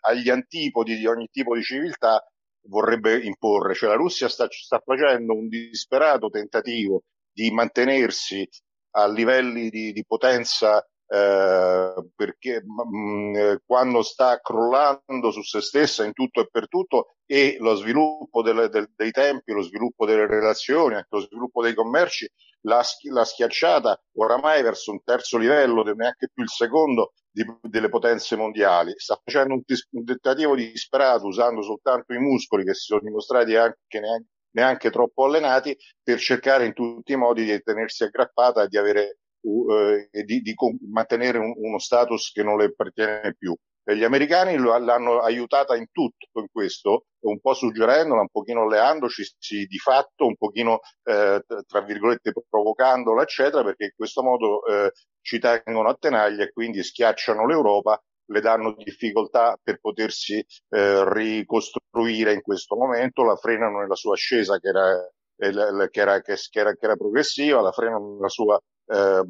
agli 0.00 0.30
antipodi 0.30 0.96
di 0.96 1.06
ogni 1.06 1.28
tipo 1.30 1.54
di 1.54 1.62
civiltà, 1.62 2.24
vorrebbe 2.66 3.18
imporre. 3.22 3.74
Cioè 3.74 3.88
la 3.88 3.96
Russia 3.96 4.28
sta, 4.28 4.46
sta 4.50 4.80
facendo 4.84 5.34
un 5.34 5.48
disperato 5.48 6.28
tentativo 6.28 7.02
di 7.32 7.50
mantenersi 7.50 8.48
a 8.96 9.08
livelli 9.08 9.70
di, 9.70 9.92
di 9.92 10.04
potenza 10.06 10.86
eh, 11.14 12.08
perché 12.16 12.60
mh, 12.64 12.98
mm, 12.98 13.34
eh, 13.36 13.60
quando 13.64 14.02
sta 14.02 14.40
crollando 14.40 15.30
su 15.30 15.42
se 15.42 15.60
stessa 15.60 16.04
in 16.04 16.12
tutto 16.12 16.40
e 16.40 16.48
per 16.50 16.66
tutto 16.66 17.14
e 17.24 17.56
lo 17.60 17.76
sviluppo 17.76 18.42
delle, 18.42 18.68
del, 18.68 18.90
dei 18.96 19.12
tempi, 19.12 19.52
lo 19.52 19.62
sviluppo 19.62 20.06
delle 20.06 20.26
relazioni, 20.26 20.96
anche 20.96 21.08
lo 21.10 21.20
sviluppo 21.20 21.62
dei 21.62 21.72
commerci, 21.74 22.28
l'ha, 22.62 22.82
l'ha 23.10 23.24
schiacciata 23.24 24.02
oramai 24.16 24.62
verso 24.62 24.90
un 24.90 25.02
terzo 25.04 25.38
livello, 25.38 25.84
neanche 25.84 26.30
più 26.32 26.42
il 26.42 26.50
secondo 26.50 27.12
di, 27.30 27.44
delle 27.62 27.88
potenze 27.88 28.34
mondiali. 28.34 28.92
Sta 28.96 29.20
facendo 29.22 29.54
un, 29.54 29.62
un, 29.90 30.04
tentativo 30.04 30.56
disperato 30.56 31.26
usando 31.26 31.62
soltanto 31.62 32.12
i 32.12 32.18
muscoli 32.18 32.64
che 32.64 32.74
si 32.74 32.86
sono 32.86 33.00
dimostrati 33.00 33.54
anche 33.54 34.00
neanche, 34.00 34.28
neanche 34.50 34.90
troppo 34.90 35.26
allenati 35.26 35.76
per 36.02 36.18
cercare 36.18 36.66
in 36.66 36.72
tutti 36.72 37.12
i 37.12 37.16
modi 37.16 37.44
di 37.44 37.62
tenersi 37.62 38.02
aggrappata 38.02 38.64
e 38.64 38.68
di 38.68 38.78
avere 38.78 39.18
uh, 39.44 40.08
e 40.10 40.22
di, 40.24 40.40
di 40.40 40.54
mantenere 40.90 41.38
un, 41.38 41.52
uno 41.56 41.78
status 41.78 42.30
che 42.32 42.42
non 42.42 42.58
le 42.58 42.66
appartiene 42.66 43.34
più. 43.38 43.54
E 43.86 43.96
gli 43.98 44.04
americani 44.04 44.56
l'hanno 44.56 45.20
aiutata 45.20 45.76
in 45.76 45.86
tutto 45.92 46.40
in 46.40 46.46
questo, 46.50 47.04
un 47.26 47.38
po' 47.38 47.52
suggerendola, 47.52 48.22
un 48.22 48.30
pochino 48.30 48.62
alleandoci 48.62 49.22
di 49.66 49.78
fatto, 49.78 50.24
un 50.24 50.36
pochino 50.36 50.80
eh, 51.02 51.42
tra 51.66 51.80
virgolette 51.82 52.32
provocandola, 52.48 53.22
eccetera, 53.22 53.62
perché 53.62 53.84
in 53.84 53.92
questo 53.94 54.22
modo 54.22 54.64
eh, 54.64 54.92
ci 55.20 55.38
tengono 55.38 55.90
a 55.90 55.96
tenaglia 56.00 56.44
e 56.44 56.52
quindi 56.52 56.82
schiacciano 56.82 57.46
l'Europa, 57.46 58.02
le 58.30 58.40
danno 58.40 58.74
difficoltà 58.74 59.58
per 59.62 59.78
potersi 59.80 60.42
eh, 60.70 61.12
ricostruire 61.12 62.32
in 62.32 62.40
questo 62.40 62.76
momento, 62.76 63.22
la 63.22 63.36
frenano 63.36 63.80
nella 63.80 63.96
sua 63.96 64.14
ascesa 64.14 64.58
che 64.58 64.68
era, 64.68 64.94
eh, 65.36 65.90
che 65.90 66.00
era, 66.00 66.20
che 66.22 66.38
era, 66.52 66.72
che 66.72 66.84
era 66.84 66.96
progressiva, 66.96 67.60
la 67.60 67.72
frenano 67.72 68.14
nella 68.14 68.28
sua 68.28 68.58
eh, 68.86 69.22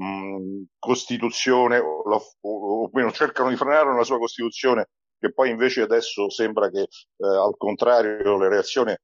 Costituzione, 0.79 1.79
o, 1.79 2.03
o, 2.41 2.91
o, 2.91 3.11
cercano 3.13 3.49
di 3.49 3.57
frenare 3.57 3.89
una 3.89 4.05
sua 4.05 4.19
Costituzione 4.19 4.89
che 5.19 5.33
poi 5.33 5.51
invece 5.51 5.83
adesso 5.83 6.29
sembra 6.29 6.71
che 6.71 6.81
eh, 6.81 7.27
al 7.27 7.57
contrario 7.57 8.37
la 8.37 8.49
reazione 8.49 9.01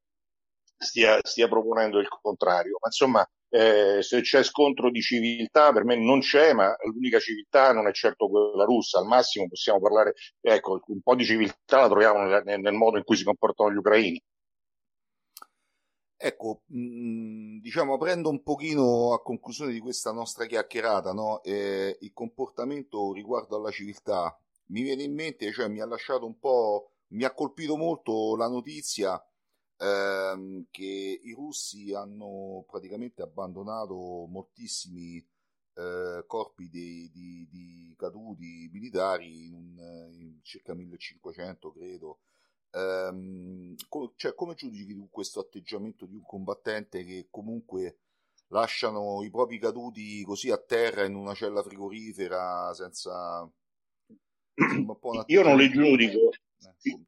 stia, 0.76 1.18
stia 1.22 1.48
proponendo 1.48 1.98
il 1.98 2.08
contrario. 2.08 2.76
Ma 2.80 2.88
insomma, 2.88 3.30
eh, 3.48 4.02
se 4.02 4.20
c'è 4.20 4.42
scontro 4.42 4.90
di 4.90 5.00
civiltà, 5.00 5.72
per 5.72 5.84
me 5.84 5.96
non 5.96 6.20
c'è, 6.20 6.52
ma 6.52 6.74
l'unica 6.84 7.18
civiltà 7.18 7.72
non 7.72 7.86
è 7.86 7.92
certo 7.92 8.28
quella 8.28 8.64
russa. 8.64 8.98
Al 8.98 9.06
massimo 9.06 9.48
possiamo 9.48 9.80
parlare, 9.80 10.14
ecco, 10.40 10.80
un 10.86 11.00
po' 11.02 11.14
di 11.14 11.24
civiltà 11.24 11.80
la 11.80 11.88
troviamo 11.88 12.22
nel, 12.24 12.60
nel 12.60 12.72
modo 12.74 12.96
in 12.96 13.04
cui 13.04 13.16
si 13.16 13.24
comportano 13.24 13.72
gli 13.72 13.76
ucraini. 13.76 14.20
Ecco, 16.22 16.64
mm, 16.74 17.60
diciamo, 17.60 17.96
prendo 17.96 18.28
un 18.28 18.42
pochino 18.42 19.14
a 19.14 19.22
conclusione 19.22 19.72
di 19.72 19.80
questa 19.80 20.12
nostra 20.12 20.44
chiacchierata, 20.44 21.14
no? 21.14 21.42
eh, 21.42 21.96
il 21.98 22.12
comportamento 22.12 23.14
riguardo 23.14 23.56
alla 23.56 23.70
civiltà. 23.70 24.38
Mi 24.66 24.82
viene 24.82 25.04
in 25.04 25.14
mente, 25.14 25.50
cioè 25.50 25.68
mi 25.68 25.80
ha 25.80 25.86
lasciato 25.86 26.26
un 26.26 26.38
po', 26.38 26.90
mi 27.12 27.24
ha 27.24 27.32
colpito 27.32 27.74
molto 27.78 28.36
la 28.36 28.48
notizia 28.48 29.18
ehm, 29.78 30.66
che 30.70 31.20
i 31.22 31.32
russi 31.32 31.94
hanno 31.94 32.66
praticamente 32.68 33.22
abbandonato 33.22 34.26
moltissimi 34.28 35.26
eh, 35.74 36.24
corpi 36.26 36.68
di, 36.68 37.10
di, 37.10 37.48
di, 37.50 37.94
caduti 37.96 38.68
militari, 38.70 39.46
in, 39.46 39.74
in 40.12 40.38
circa 40.42 40.74
1500 40.74 41.72
credo. 41.72 42.18
Um, 42.72 43.74
co- 43.88 44.12
cioè, 44.16 44.34
come 44.34 44.54
giudichi 44.54 44.94
tu 44.94 45.08
questo 45.10 45.40
atteggiamento 45.40 46.06
di 46.06 46.14
un 46.14 46.22
combattente 46.22 47.04
che 47.04 47.26
comunque 47.28 47.98
lasciano 48.48 49.24
i 49.24 49.30
propri 49.30 49.58
caduti 49.58 50.22
così 50.22 50.50
a 50.50 50.58
terra 50.58 51.04
in 51.04 51.16
una 51.16 51.34
cella 51.34 51.62
frigorifera 51.62 52.72
senza 52.74 53.48
io 55.26 55.42
non 55.42 55.56
li 55.56 55.70
giudico 55.70 56.30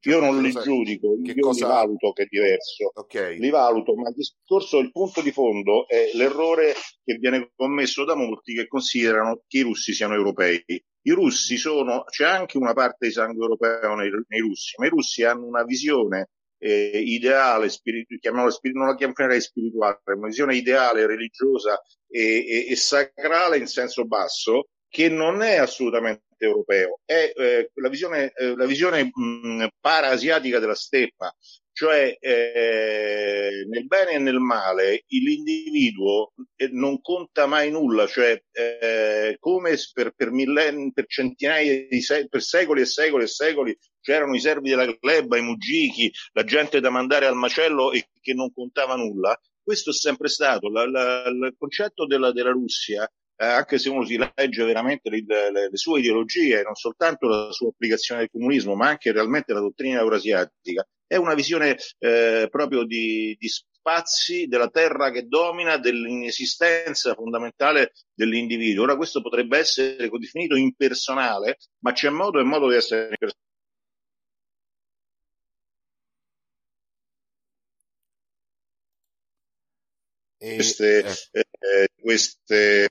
io 0.03 0.21
non 0.21 0.43
li 0.43 0.51
giudico, 0.51 1.17
io 1.23 1.35
cosa... 1.41 1.67
li 1.67 1.73
valuto 1.73 2.13
che 2.13 2.23
è 2.25 2.27
diverso. 2.29 2.91
Okay. 2.95 3.39
Li 3.39 3.51
valuto, 3.51 3.95
ma 3.95 4.09
il 4.09 4.15
discorso, 4.15 4.79
il 4.79 4.91
punto 4.91 5.23
di 5.23 5.31
fondo 5.31 5.87
è 5.89 6.11
l'errore 6.15 6.75
che 7.03 7.15
viene 7.15 7.51
commesso 7.55 8.05
da 8.05 8.15
molti 8.15 8.55
che 8.55 8.67
considerano 8.67 9.43
che 9.47 9.59
i 9.59 9.63
russi 9.63 9.93
siano 9.93 10.15
europei. 10.15 10.63
I 11.03 11.11
russi 11.11 11.57
sono, 11.57 12.05
c'è 12.05 12.25
anche 12.25 12.59
una 12.59 12.73
parte 12.73 13.07
di 13.07 13.13
sangue 13.13 13.43
europeo 13.43 13.95
nei, 13.95 14.11
nei 14.29 14.41
russi, 14.41 14.75
ma 14.79 14.87
i 14.87 14.91
russi 14.91 15.25
hanno 15.25 15.47
una 15.47 15.65
visione 15.65 16.31
eh, 16.59 17.03
ideale, 17.05 17.69
spiritu- 17.69 18.19
spiritu- 18.19 18.79
non 18.79 18.89
la 18.89 18.95
chiamerei 18.95 19.41
spirituale, 19.41 20.01
una 20.05 20.29
visione 20.29 20.55
ideale, 20.57 21.07
religiosa 21.07 21.81
e, 22.09 22.47
e, 22.47 22.67
e 22.71 22.77
sacrale 22.77 23.59
in 23.59 23.67
senso 23.67 24.05
basso, 24.05 24.69
che 24.89 25.09
non 25.09 25.43
è 25.43 25.57
assolutamente 25.57 26.23
europeo, 26.37 27.01
è 27.05 27.33
eh, 27.35 27.71
la 27.75 27.89
visione, 27.89 28.33
eh, 28.35 28.55
la 28.55 28.67
visione 28.67 29.11
mh, 29.13 29.69
para-asiatica 29.81 30.59
della 30.59 30.75
steppa, 30.75 31.35
cioè 31.73 32.17
eh, 32.21 33.65
nel 33.69 33.87
bene 33.87 34.13
e 34.13 34.19
nel 34.19 34.39
male 34.39 35.05
l'individuo 35.09 36.33
eh, 36.57 36.69
non 36.73 37.01
conta 37.01 37.47
mai 37.47 37.71
nulla, 37.71 38.07
cioè 38.07 38.41
eh, 38.53 39.37
come 39.39 39.77
per, 39.93 40.13
per, 40.15 40.31
millenni, 40.31 40.93
per 40.93 41.07
centinaia 41.07 41.87
di 41.89 42.01
secoli, 42.01 42.29
per 42.29 42.43
secoli 42.43 42.81
e 42.83 42.87
secoli 42.87 43.25
e 43.25 43.29
secoli 43.29 43.79
c'erano 44.01 44.35
i 44.35 44.41
servi 44.41 44.71
della 44.71 44.87
gleba, 44.87 45.39
i 45.39 45.43
muggichi, 45.43 46.13
la 46.33 46.45
gente 46.45 46.81
da 46.81 46.91
mandare 46.91 47.27
al 47.27 47.37
macello 47.37 47.93
e 47.93 48.09
che 48.21 48.35
non 48.35 48.53
contava 48.53 48.97
nulla, 48.97 49.39
questo 49.63 49.91
è 49.91 49.95
sempre 49.95 50.29
stato. 50.29 50.69
La, 50.69 50.89
la, 50.89 51.25
il 51.29 51.55
concetto 51.57 52.07
della, 52.07 52.33
della 52.33 52.51
Russia 52.51 53.09
eh, 53.37 53.47
anche 53.47 53.79
se 53.79 53.89
uno 53.89 54.05
si 54.05 54.17
legge 54.17 54.65
veramente 54.65 55.11
le, 55.11 55.25
le, 55.27 55.51
le, 55.51 55.77
sue 55.77 56.01
ideologie, 56.01 56.63
non 56.63 56.75
soltanto 56.75 57.27
la 57.27 57.51
sua 57.51 57.69
applicazione 57.69 58.21
del 58.21 58.31
comunismo, 58.31 58.75
ma 58.75 58.89
anche 58.89 59.11
realmente 59.11 59.53
la 59.53 59.61
dottrina 59.61 60.01
eurasiatica, 60.01 60.87
è 61.13 61.17
una 61.17 61.35
visione 61.35 61.77
eh, 61.99 62.49
proprio 62.51 62.85
di, 62.85 63.37
di 63.39 63.49
spazi 63.49 64.47
della 64.47 64.69
terra 64.69 65.11
che 65.11 65.27
domina, 65.27 65.77
dell'inesistenza 65.77 67.13
fondamentale 67.15 67.93
dell'individuo. 68.15 68.85
Ora 68.85 68.97
questo 68.97 69.21
potrebbe 69.21 69.59
essere 69.59 70.09
definito 70.09 70.57
impersonale, 70.57 71.59
ma 71.81 71.93
c'è 71.93 72.09
modo 72.09 72.41
e 72.41 72.45
modo 72.45 72.71
di 72.71 72.77
essere 72.77 73.09
impersonale. 73.11 73.41
Queste, 80.39 81.05
eh. 81.33 81.45
Eh, 81.61 81.89
queste 82.01 82.89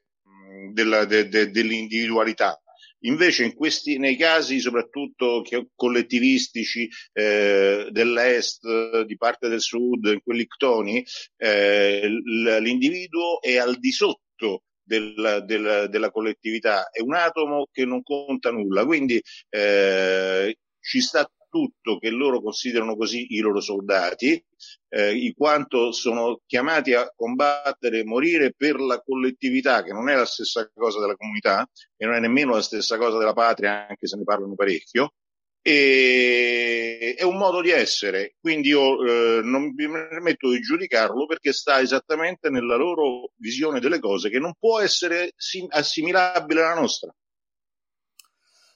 della, 0.74 1.06
de, 1.06 1.28
de, 1.28 1.50
dell'individualità. 1.50 2.62
Invece 3.04 3.46
in 3.46 3.56
questi, 3.56 3.98
nei 3.98 4.16
casi 4.16 4.60
soprattutto 4.60 5.44
collettivistici 5.76 6.88
eh, 7.14 7.88
dell'est, 7.90 9.02
di 9.04 9.18
parte 9.18 9.48
del 9.48 9.62
sud, 9.62 10.06
in 10.06 10.22
quelli 10.24 10.46
ctoni, 10.46 11.04
eh, 11.38 12.08
l'individuo 12.60 13.42
è 13.42 13.58
al 13.58 13.78
di 13.78 13.92
sotto 13.92 14.64
del, 14.84 15.44
del, 15.46 15.88
della 15.90 16.12
collettività, 16.12 16.90
è 16.90 17.02
un 17.02 17.14
atomo 17.14 17.68
che 17.72 17.86
non 17.86 18.04
conta 18.04 18.52
nulla, 18.52 18.86
quindi 18.86 19.22
eh, 19.50 20.58
ci 20.80 21.00
sta 21.00 21.30
tutto 21.52 22.00
che 22.00 22.10
loro 22.10 22.42
considerano 22.42 22.96
così 22.96 23.36
i 23.36 23.40
loro 23.40 23.60
soldati, 23.60 24.44
eh, 24.90 25.14
in 25.16 25.34
quanto 25.34 25.92
sono 25.92 26.42
chiamati 26.48 26.94
a 26.94 27.12
combattere 27.14 28.00
e 28.00 28.06
morire 28.06 28.54
per 28.56 28.80
la 28.80 29.02
collettività, 29.02 29.84
che 29.84 29.92
non 29.92 30.10
è 30.10 30.16
la 30.16 30.26
stessa 30.26 30.72
cosa 30.74 31.00
della 31.00 31.16
comunità 31.16 31.70
e 31.98 32.06
non 32.06 32.16
è 32.16 32.20
nemmeno 32.20 32.54
la 32.54 32.62
stessa 32.62 32.98
cosa 32.98 33.18
della 33.18 33.34
patria, 33.34 33.88
anche 33.88 34.08
se 34.08 34.18
ne 34.18 34.24
parlano 34.24 34.56
parecchio. 34.56 35.14
E 35.64 37.14
è 37.16 37.24
un 37.24 37.38
modo 37.38 37.62
di 37.62 37.70
essere, 37.70 38.36
quindi 38.40 38.70
io 38.70 39.06
eh, 39.06 39.42
non 39.44 39.74
mi 39.76 39.92
permetto 39.92 40.50
di 40.50 40.60
giudicarlo 40.60 41.28
perché 41.28 41.54
sta 41.54 41.80
esattamente 41.82 42.50
nella 42.50 42.76
loro 42.76 43.34
visione 43.36 43.80
delle 43.80 44.00
cose 44.00 44.30
che 44.30 44.40
non 44.40 44.56
può 44.58 44.80
essere 44.80 45.34
sim- 45.36 45.72
assimilabile 45.72 46.62
alla 46.64 46.80
nostra. 46.80 47.14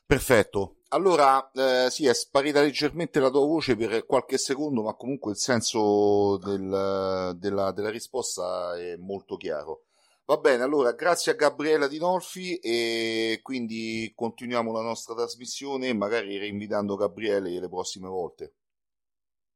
Perfetto. 0.05 0.74
Allora, 0.89 1.51
eh, 1.51 1.89
sì, 1.89 2.05
è 2.05 2.13
sparita 2.13 2.61
leggermente 2.61 3.19
la 3.19 3.29
tua 3.29 3.45
voce 3.45 3.75
per 3.75 4.05
qualche 4.05 4.37
secondo, 4.37 4.83
ma 4.83 4.93
comunque 4.93 5.31
il 5.31 5.37
senso 5.37 6.37
del, 6.37 7.35
della, 7.37 7.71
della 7.71 7.89
risposta 7.89 8.77
è 8.77 8.95
molto 8.95 9.35
chiaro. 9.35 9.85
Va 10.25 10.37
bene, 10.37 10.63
allora 10.63 10.93
grazie 10.93 11.33
a 11.33 11.35
Gabriela 11.35 11.87
Dinolfi 11.87 12.57
e 12.57 13.39
quindi 13.43 14.11
continuiamo 14.15 14.71
la 14.71 14.81
nostra 14.81 15.13
trasmissione, 15.13 15.93
magari 15.93 16.39
reinvitando 16.39 16.95
Gabriele 16.95 17.59
le 17.59 17.69
prossime 17.69 18.07
volte. 18.07 18.53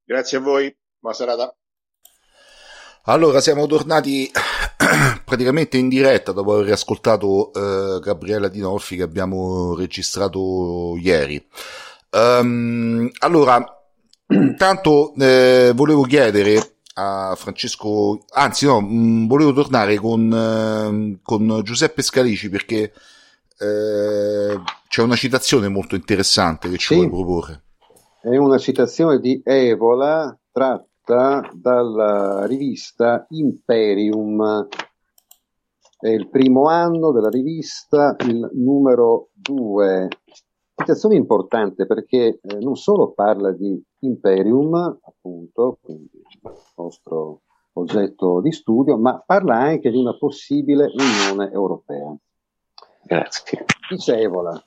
Grazie 0.03 0.37
a 0.37 0.41
voi, 0.41 0.75
buona 0.99 1.15
serata. 1.15 1.55
Allora, 3.03 3.41
siamo 3.41 3.65
tornati 3.65 4.31
praticamente 5.29 5.77
in 5.77 5.87
diretta 5.87 6.31
dopo 6.31 6.55
aver 6.55 6.73
ascoltato 6.73 7.51
uh, 7.53 7.99
Gabriela 7.99 8.49
Dinolfi 8.49 8.97
che 8.97 9.03
abbiamo 9.03 9.75
registrato 9.75 10.97
ieri. 10.99 11.41
Um, 12.11 13.07
allora, 13.19 13.63
intanto 14.27 15.13
eh, 15.13 15.71
volevo 15.75 16.01
chiedere 16.01 16.77
a 16.95 17.35
Francesco, 17.37 18.25
anzi 18.31 18.65
no, 18.65 18.81
mh, 18.81 18.87
mm, 18.87 19.27
volevo 19.27 19.53
tornare 19.53 19.95
con, 19.97 20.31
uh, 20.31 21.19
con 21.21 21.61
Giuseppe 21.63 22.01
Scalici 22.01 22.49
perché 22.49 22.91
uh, 23.59 24.61
c'è 24.89 25.01
una 25.03 25.15
citazione 25.15 25.69
molto 25.69 25.95
interessante 25.95 26.69
che 26.69 26.77
ci 26.77 26.87
sì, 26.87 26.95
vuoi 26.95 27.09
proporre. 27.09 27.63
È 28.21 28.35
una 28.35 28.57
citazione 28.57 29.19
di 29.19 29.41
Evola 29.45 30.35
tratta 30.51 31.47
dalla 31.53 32.45
rivista 32.47 33.27
Imperium 33.29 34.67
è 35.99 36.07
il 36.07 36.29
primo 36.29 36.67
anno 36.67 37.11
della 37.11 37.29
rivista, 37.29 38.15
il 38.25 38.49
numero 38.53 39.29
2. 39.33 40.07
Citazione 40.73 41.15
importante 41.15 41.85
perché 41.85 42.39
eh, 42.41 42.57
non 42.59 42.77
solo 42.77 43.11
parla 43.11 43.51
di 43.51 43.83
Imperium, 43.99 44.75
appunto, 44.75 45.77
quindi 45.81 46.09
il 46.13 46.51
nostro 46.77 47.41
oggetto 47.73 48.39
di 48.39 48.53
studio, 48.53 48.97
ma 48.97 49.21
parla 49.25 49.57
anche 49.57 49.91
di 49.91 49.97
una 49.97 50.17
possibile 50.17 50.89
Unione 50.95 51.51
Europea. 51.51 52.15
Grazie. 53.03 53.65
Dicevola. 53.89 54.61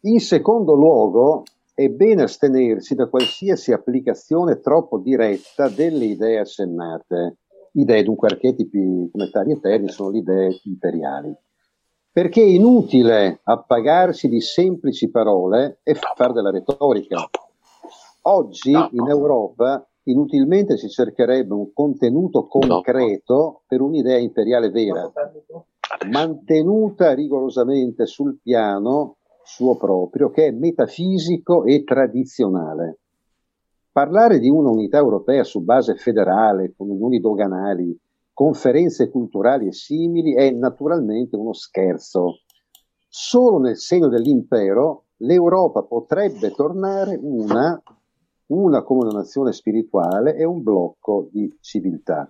In 0.00 0.18
secondo 0.18 0.74
luogo, 0.74 1.44
è 1.72 1.88
bene 1.88 2.22
astenersi 2.24 2.96
da 2.96 3.08
qualsiasi 3.08 3.72
applicazione 3.72 4.60
troppo 4.60 4.98
diretta 4.98 5.68
delle 5.68 6.04
idee 6.04 6.40
assennate 6.40 7.38
idee, 7.74 8.02
dunque 8.02 8.28
archetipi 8.28 9.08
planetari 9.10 9.52
eterni 9.52 9.88
sono 9.88 10.10
le 10.10 10.18
idee 10.18 10.60
imperiali. 10.64 11.34
Perché 12.10 12.42
è 12.42 12.46
inutile 12.46 13.40
appagarsi 13.42 14.28
di 14.28 14.40
semplici 14.40 15.10
parole 15.10 15.80
e 15.82 15.94
fare 15.94 16.32
della 16.32 16.50
retorica. 16.50 17.28
Oggi 18.22 18.70
in 18.70 19.08
Europa 19.08 19.86
inutilmente 20.04 20.76
si 20.76 20.88
cercherebbe 20.88 21.54
un 21.54 21.72
contenuto 21.72 22.46
concreto 22.46 23.62
per 23.66 23.80
un'idea 23.80 24.18
imperiale 24.18 24.70
vera, 24.70 25.10
mantenuta 26.10 27.12
rigorosamente 27.14 28.06
sul 28.06 28.38
piano 28.40 29.16
suo 29.42 29.76
proprio 29.76 30.30
che 30.30 30.46
è 30.46 30.50
metafisico 30.50 31.64
e 31.64 31.84
tradizionale. 31.84 33.00
Parlare 33.94 34.40
di 34.40 34.48
una 34.48 34.70
unità 34.70 34.98
europea 34.98 35.44
su 35.44 35.62
base 35.62 35.94
federale, 35.94 36.74
con 36.76 36.90
unioni 36.90 37.20
doganali, 37.20 37.96
conferenze 38.32 39.08
culturali 39.08 39.68
e 39.68 39.72
simili 39.72 40.34
è 40.34 40.50
naturalmente 40.50 41.36
uno 41.36 41.52
scherzo. 41.52 42.40
Solo 43.06 43.60
nel 43.60 43.76
segno 43.76 44.08
dell'impero 44.08 45.04
l'Europa 45.18 45.84
potrebbe 45.84 46.50
tornare 46.50 47.16
una, 47.22 47.80
una 48.46 48.82
come 48.82 49.04
una 49.04 49.18
nazione 49.18 49.52
spirituale 49.52 50.34
e 50.34 50.42
un 50.42 50.64
blocco 50.64 51.28
di 51.30 51.56
civiltà. 51.60 52.28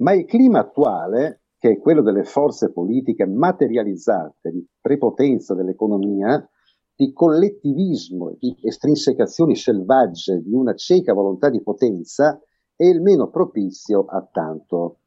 Ma 0.00 0.12
il 0.12 0.26
clima 0.26 0.58
attuale, 0.58 1.44
che 1.56 1.70
è 1.70 1.78
quello 1.78 2.02
delle 2.02 2.24
forze 2.24 2.70
politiche 2.70 3.24
materializzate, 3.24 4.50
di 4.50 4.62
prepotenza 4.82 5.54
dell'economia, 5.54 6.46
di 6.96 7.12
collettivismo, 7.12 8.36
di 8.38 8.56
estrinsecazioni 8.62 9.56
selvagge, 9.56 10.40
di 10.42 10.52
una 10.52 10.74
cieca 10.74 11.12
volontà 11.12 11.50
di 11.50 11.62
potenza, 11.62 12.40
è 12.76 12.84
il 12.84 13.00
meno 13.00 13.30
propizio 13.30 14.04
a 14.04 14.26
tanto. 14.30 14.98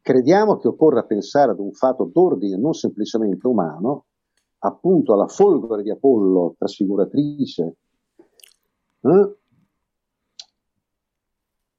Crediamo 0.00 0.56
che 0.56 0.68
occorra 0.68 1.04
pensare 1.04 1.52
ad 1.52 1.58
un 1.58 1.72
fatto 1.72 2.04
d'ordine 2.04 2.56
non 2.56 2.74
semplicemente 2.74 3.46
umano, 3.46 4.06
appunto 4.58 5.12
alla 5.12 5.26
folgore 5.26 5.82
di 5.82 5.90
Apollo 5.90 6.54
trasfiguratrice, 6.58 7.76
eh? 9.00 9.36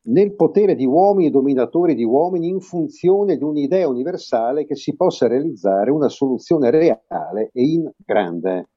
nel 0.06 0.36
potere 0.36 0.76
di 0.76 0.86
uomini 0.86 1.28
e 1.28 1.32
dominatori 1.32 1.96
di 1.96 2.04
uomini 2.04 2.50
in 2.50 2.60
funzione 2.60 3.38
di 3.38 3.44
un'idea 3.44 3.88
universale 3.88 4.66
che 4.66 4.76
si 4.76 4.96
possa 4.96 5.28
realizzare 5.28 5.92
una 5.92 6.10
soluzione 6.10 6.70
reale 6.70 7.52
e 7.54 7.62
in 7.62 7.90
grande. 8.06 8.68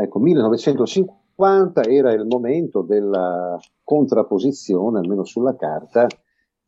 Ecco, 0.00 0.20
1950 0.20 1.82
era 1.82 2.12
il 2.12 2.24
momento 2.24 2.82
della 2.82 3.58
contrapposizione, 3.82 5.00
almeno 5.00 5.24
sulla 5.24 5.56
carta, 5.56 6.06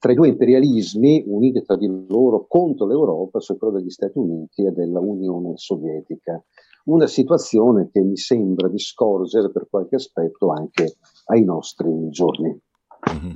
tra 0.01 0.11
i 0.11 0.16
due 0.16 0.28
imperialismi 0.28 1.24
uniti 1.26 1.62
tra 1.62 1.76
di 1.76 2.07
loro 2.09 2.47
contro 2.49 2.87
l'Europa, 2.87 3.39
cioè 3.39 3.57
quello 3.57 3.78
degli 3.78 3.91
Stati 3.91 4.18
Uniti 4.18 4.64
e 4.64 4.72
dell'Unione 4.72 5.53
Sovietica. 5.55 6.43
Una 6.87 7.07
situazione 7.07 7.89
che 7.93 8.01
mi 8.01 8.16
sembra 8.16 8.68
di 8.68 8.78
scorgere 8.81 9.53
per 9.53 9.68
qualche 9.70 9.97
aspetto 9.97 10.51
anche 10.51 10.97
ai 11.26 11.45
nostri 11.45 12.09
giorni. 12.09 12.59
Mm-hmm. 13.12 13.33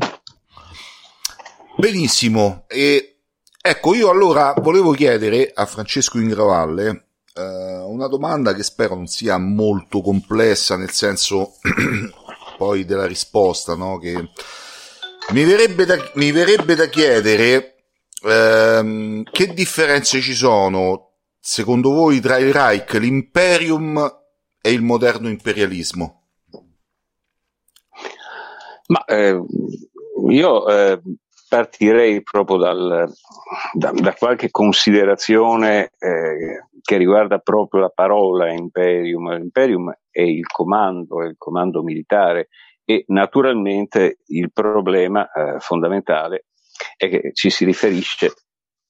Benissimo, 1.76 2.64
e 2.66 3.20
ecco 3.62 3.94
io 3.94 4.10
allora 4.10 4.54
volevo 4.60 4.90
chiedere 4.92 5.52
a 5.54 5.66
Francesco 5.66 6.18
Ingravalle 6.18 7.04
una 7.42 8.06
domanda 8.06 8.54
che 8.54 8.62
spero 8.62 8.94
non 8.94 9.06
sia 9.06 9.38
molto 9.38 10.00
complessa 10.00 10.76
nel 10.76 10.90
senso 10.90 11.54
poi 12.56 12.84
della 12.84 13.06
risposta, 13.06 13.74
no? 13.74 13.98
Che 13.98 14.30
mi 15.30 15.44
verrebbe 15.44 15.84
da, 15.84 15.96
mi 16.14 16.30
verrebbe 16.30 16.74
da 16.74 16.86
chiedere 16.86 17.74
ehm, 18.22 19.24
che 19.24 19.52
differenze 19.52 20.20
ci 20.20 20.34
sono 20.34 21.12
secondo 21.40 21.90
voi 21.90 22.20
tra 22.20 22.38
il 22.38 22.52
Reich, 22.52 22.94
l'Imperium 22.94 24.22
e 24.60 24.70
il 24.70 24.82
moderno 24.82 25.28
imperialismo? 25.28 26.22
Ma 28.86 29.04
eh, 29.06 29.42
io 30.28 30.68
eh, 30.68 31.00
partirei 31.48 32.22
proprio 32.22 32.56
dal, 32.58 33.12
da, 33.72 33.92
da, 33.92 34.14
qualche 34.14 34.50
considerazione 34.50 35.90
eh, 35.98 36.66
che 36.84 36.98
riguarda 36.98 37.38
proprio 37.38 37.80
la 37.80 37.88
parola 37.88 38.52
imperium. 38.52 39.34
L'imperium 39.34 39.90
è 40.10 40.20
il 40.20 40.46
comando, 40.46 41.22
è 41.22 41.26
il 41.26 41.36
comando 41.38 41.82
militare 41.82 42.48
e 42.84 43.04
naturalmente 43.08 44.18
il 44.26 44.52
problema 44.52 45.30
eh, 45.32 45.58
fondamentale 45.60 46.44
è 46.98 47.08
che 47.08 47.30
ci 47.32 47.48
si 47.48 47.64
riferisce 47.64 48.34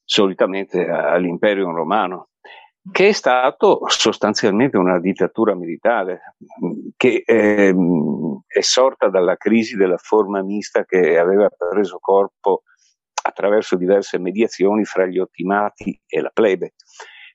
solitamente 0.05 0.85
all'imperium 0.89 1.73
romano, 1.73 2.31
che 2.91 3.09
è 3.09 3.13
stato 3.13 3.83
sostanzialmente 3.87 4.77
una 4.77 4.99
dittatura 4.99 5.55
militare 5.55 6.35
che 6.97 7.23
eh, 7.25 7.75
è 8.47 8.61
sorta 8.61 9.09
dalla 9.09 9.37
crisi 9.37 9.77
della 9.77 9.99
forma 9.99 10.43
mista 10.43 10.85
che 10.85 11.17
aveva 11.17 11.49
preso 11.49 11.99
corpo 12.01 12.63
attraverso 13.23 13.77
diverse 13.77 14.19
mediazioni 14.19 14.85
fra 14.85 15.07
gli 15.07 15.19
ottimati 15.19 15.99
e 16.07 16.21
la 16.21 16.31
plebe. 16.31 16.75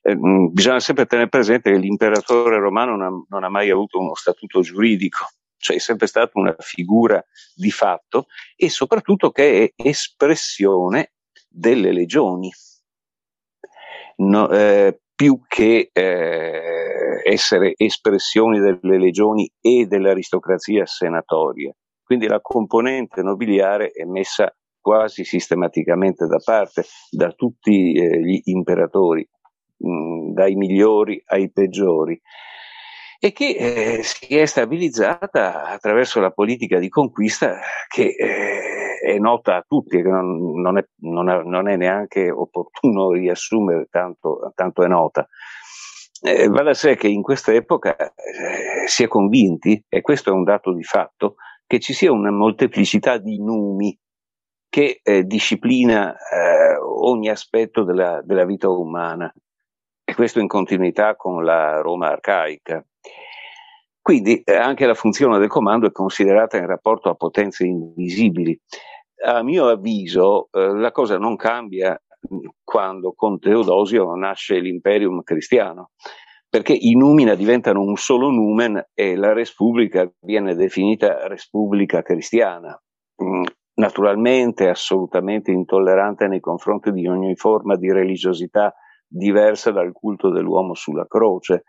Eh, 0.02 0.16
bisogna 0.16 0.80
sempre 0.80 1.06
tenere 1.06 1.28
presente 1.28 1.70
che 1.70 1.76
l'imperatore 1.76 2.58
romano 2.58 2.96
non 2.96 3.02
ha, 3.02 3.24
non 3.28 3.44
ha 3.44 3.48
mai 3.48 3.70
avuto 3.70 3.98
uno 3.98 4.14
statuto 4.14 4.60
giuridico, 4.60 5.26
cioè 5.58 5.76
è 5.76 5.80
sempre 5.80 6.06
stata 6.06 6.30
una 6.34 6.54
figura 6.58 7.22
di 7.54 7.70
fatto 7.70 8.26
e 8.56 8.70
soprattutto 8.70 9.30
che 9.30 9.64
è 9.76 9.82
espressione 9.88 11.12
delle 11.48 11.92
legioni. 11.92 12.50
No, 14.16 14.50
eh, 14.50 15.00
più 15.14 15.40
che 15.46 15.90
eh, 15.92 17.22
essere 17.24 17.74
espressioni 17.76 18.58
delle 18.58 18.98
legioni 18.98 19.50
e 19.60 19.86
dell'aristocrazia 19.86 20.86
senatoria. 20.86 21.74
Quindi 22.02 22.26
la 22.26 22.40
componente 22.40 23.22
nobiliare 23.22 23.90
è 23.90 24.04
messa 24.04 24.54
quasi 24.80 25.24
sistematicamente 25.24 26.26
da 26.26 26.38
parte 26.42 26.84
da 27.10 27.32
tutti 27.32 27.92
eh, 27.92 28.18
gli 28.20 28.40
imperatori, 28.44 29.28
mm, 29.86 30.32
dai 30.32 30.54
migliori 30.54 31.22
ai 31.26 31.50
peggiori, 31.50 32.20
e 33.22 33.32
che 33.32 33.50
eh, 33.50 34.02
si 34.02 34.38
è 34.38 34.46
stabilizzata 34.46 35.66
attraverso 35.66 36.20
la 36.20 36.30
politica 36.30 36.78
di 36.78 36.88
conquista 36.88 37.58
che 37.86 38.14
eh, 38.16 38.98
è 38.98 39.18
nota 39.18 39.56
a 39.56 39.64
tutti 39.66 39.98
e 39.98 40.02
che 40.02 40.08
non, 40.08 40.58
non, 40.58 40.78
è, 40.78 40.88
non, 41.00 41.28
è, 41.28 41.42
non, 41.42 41.68
è, 41.68 41.76
neanche 41.76 42.30
opportuno 42.30 43.12
riassumere, 43.12 43.88
tanto, 43.90 44.52
tanto 44.54 44.82
è 44.82 44.88
nota. 44.88 45.28
Eh, 46.22 46.48
va 46.48 46.62
da 46.62 46.72
sé 46.72 46.96
che 46.96 47.08
in 47.08 47.22
questa 47.22 47.52
epoca 47.52 47.94
eh, 47.96 48.86
si 48.86 49.02
è 49.02 49.08
convinti, 49.08 49.84
e 49.86 50.00
questo 50.00 50.30
è 50.30 50.32
un 50.32 50.44
dato 50.44 50.72
di 50.72 50.82
fatto, 50.82 51.36
che 51.66 51.78
ci 51.78 51.92
sia 51.92 52.12
una 52.12 52.30
molteplicità 52.30 53.18
di 53.18 53.38
numi 53.38 53.98
che 54.70 55.00
eh, 55.02 55.24
disciplina 55.24 56.14
eh, 56.14 56.76
ogni 56.78 57.28
aspetto 57.28 57.84
della, 57.84 58.22
della 58.24 58.44
vita 58.44 58.70
umana, 58.70 59.30
e 60.10 60.14
questo 60.14 60.40
in 60.40 60.48
continuità 60.48 61.14
con 61.14 61.44
la 61.44 61.80
Roma 61.80 62.08
arcaica. 62.08 62.84
Quindi 64.02 64.42
eh, 64.42 64.56
anche 64.56 64.86
la 64.86 64.94
funzione 64.94 65.38
del 65.38 65.48
comando 65.48 65.86
è 65.86 65.92
considerata 65.92 66.56
in 66.56 66.66
rapporto 66.66 67.08
a 67.08 67.14
potenze 67.14 67.64
invisibili 67.64 68.58
a 69.22 69.42
mio 69.42 69.68
avviso 69.68 70.48
eh, 70.50 70.74
la 70.74 70.90
cosa 70.90 71.18
non 71.18 71.36
cambia 71.36 71.92
mm, 71.92 72.38
quando 72.64 73.12
con 73.14 73.38
Teodosio 73.38 74.14
nasce 74.14 74.58
l'imperium 74.58 75.22
cristiano, 75.22 75.90
perché 76.48 76.72
i 76.72 76.96
numina 76.96 77.34
diventano 77.34 77.82
un 77.82 77.96
solo 77.96 78.30
numen 78.30 78.82
e 78.94 79.14
la 79.14 79.32
Respubblica 79.32 80.10
viene 80.20 80.56
definita 80.56 81.28
Respubblica 81.28 82.02
cristiana. 82.02 82.76
Mm, 83.22 83.44
naturalmente 83.74 84.68
assolutamente 84.68 85.52
intollerante 85.52 86.26
nei 86.26 86.40
confronti 86.40 86.90
di 86.90 87.06
ogni 87.06 87.36
forma 87.36 87.76
di 87.76 87.92
religiosità 87.92 88.74
diversa 89.10 89.72
dal 89.72 89.92
culto 89.92 90.30
dell'uomo 90.30 90.74
sulla 90.74 91.06
croce. 91.06 91.64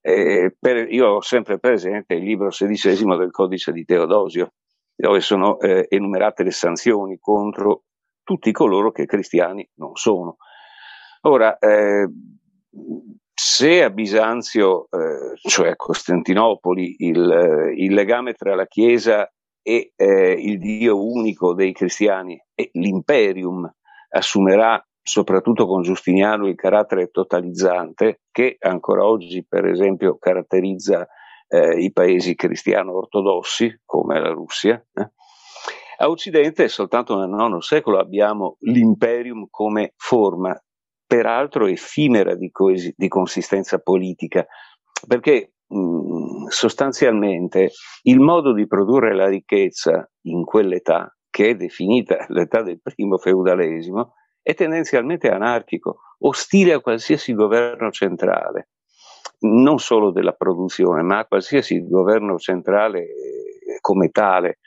Eh, 0.00 0.54
per, 0.58 0.92
io 0.92 1.08
ho 1.08 1.20
sempre 1.20 1.58
presente 1.58 2.14
il 2.14 2.22
libro 2.22 2.50
sedicesimo 2.50 3.16
del 3.16 3.30
codice 3.30 3.72
di 3.72 3.84
Teodosio, 3.84 4.52
dove 4.94 5.20
sono 5.20 5.58
eh, 5.58 5.86
enumerate 5.88 6.44
le 6.44 6.52
sanzioni 6.52 7.18
contro 7.18 7.82
tutti 8.22 8.52
coloro 8.52 8.92
che 8.92 9.06
cristiani 9.06 9.68
non 9.74 9.96
sono. 9.96 10.36
Ora, 11.22 11.58
eh, 11.58 12.08
se 13.34 13.82
a 13.82 13.90
Bisanzio, 13.90 14.84
eh, 14.90 15.36
cioè 15.40 15.70
a 15.70 15.76
Costantinopoli, 15.76 16.96
il, 16.98 17.72
il, 17.76 17.92
legame 17.92 18.34
tra 18.34 18.54
la 18.54 18.66
Chiesa 18.66 19.28
e 19.62 19.92
eh, 19.96 20.32
il 20.32 20.58
Dio 20.58 21.02
unico 21.02 21.54
dei 21.54 21.72
cristiani 21.72 22.40
e 22.54 22.70
l'imperium 22.74 23.68
assumerà 24.10 24.82
soprattutto 25.04 25.66
con 25.66 25.82
Giustiniano 25.82 26.48
il 26.48 26.54
carattere 26.54 27.10
totalizzante 27.10 28.22
che 28.30 28.56
ancora 28.58 29.06
oggi 29.06 29.44
per 29.46 29.66
esempio 29.66 30.16
caratterizza 30.16 31.06
eh, 31.46 31.78
i 31.78 31.92
paesi 31.92 32.34
cristiano-ortodossi, 32.34 33.82
come 33.84 34.18
la 34.18 34.30
Russia. 34.30 34.82
Eh. 34.94 35.10
A 35.98 36.08
Occidente, 36.08 36.68
soltanto 36.68 37.16
nel 37.18 37.28
IX 37.28 37.58
secolo, 37.58 37.98
abbiamo 37.98 38.56
l'imperium 38.60 39.46
come 39.50 39.92
forma, 39.96 40.58
peraltro 41.06 41.66
effimera 41.66 42.34
di, 42.34 42.50
coesi- 42.50 42.94
di 42.96 43.08
consistenza 43.08 43.78
politica, 43.78 44.46
perché 45.06 45.52
mh, 45.66 46.46
sostanzialmente 46.48 47.72
il 48.04 48.20
modo 48.20 48.54
di 48.54 48.66
produrre 48.66 49.14
la 49.14 49.28
ricchezza 49.28 50.10
in 50.22 50.44
quell'età, 50.44 51.14
che 51.28 51.50
è 51.50 51.54
definita 51.54 52.24
l'età 52.28 52.62
del 52.62 52.80
primo 52.80 53.18
feudalesimo, 53.18 54.14
è 54.44 54.54
tendenzialmente 54.54 55.30
anarchico, 55.30 56.00
ostile 56.18 56.74
a 56.74 56.80
qualsiasi 56.80 57.32
governo 57.32 57.90
centrale 57.90 58.68
non 59.40 59.78
solo 59.78 60.10
della 60.10 60.32
produzione, 60.32 61.02
ma 61.02 61.18
a 61.18 61.26
qualsiasi 61.26 61.86
governo 61.86 62.38
centrale 62.38 63.00
eh, 63.00 63.78
come 63.80 64.08
tale. 64.10 64.58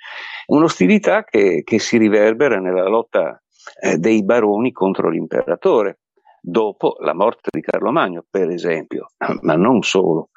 Un'ostilità 0.47 1.23
che, 1.23 1.63
che 1.63 1.79
si 1.79 1.97
riverbera 1.97 2.59
nella 2.59 2.87
lotta 2.87 3.41
eh, 3.81 3.97
dei 3.97 4.23
baroni 4.23 4.71
contro 4.71 5.09
l'imperatore, 5.09 5.99
dopo 6.39 6.97
la 6.99 7.13
morte 7.13 7.49
di 7.51 7.61
Carlo 7.61 7.91
Magno, 7.91 8.23
per 8.29 8.49
esempio, 8.49 9.07
ma 9.41 9.55
non 9.55 9.81
solo. 9.81 10.29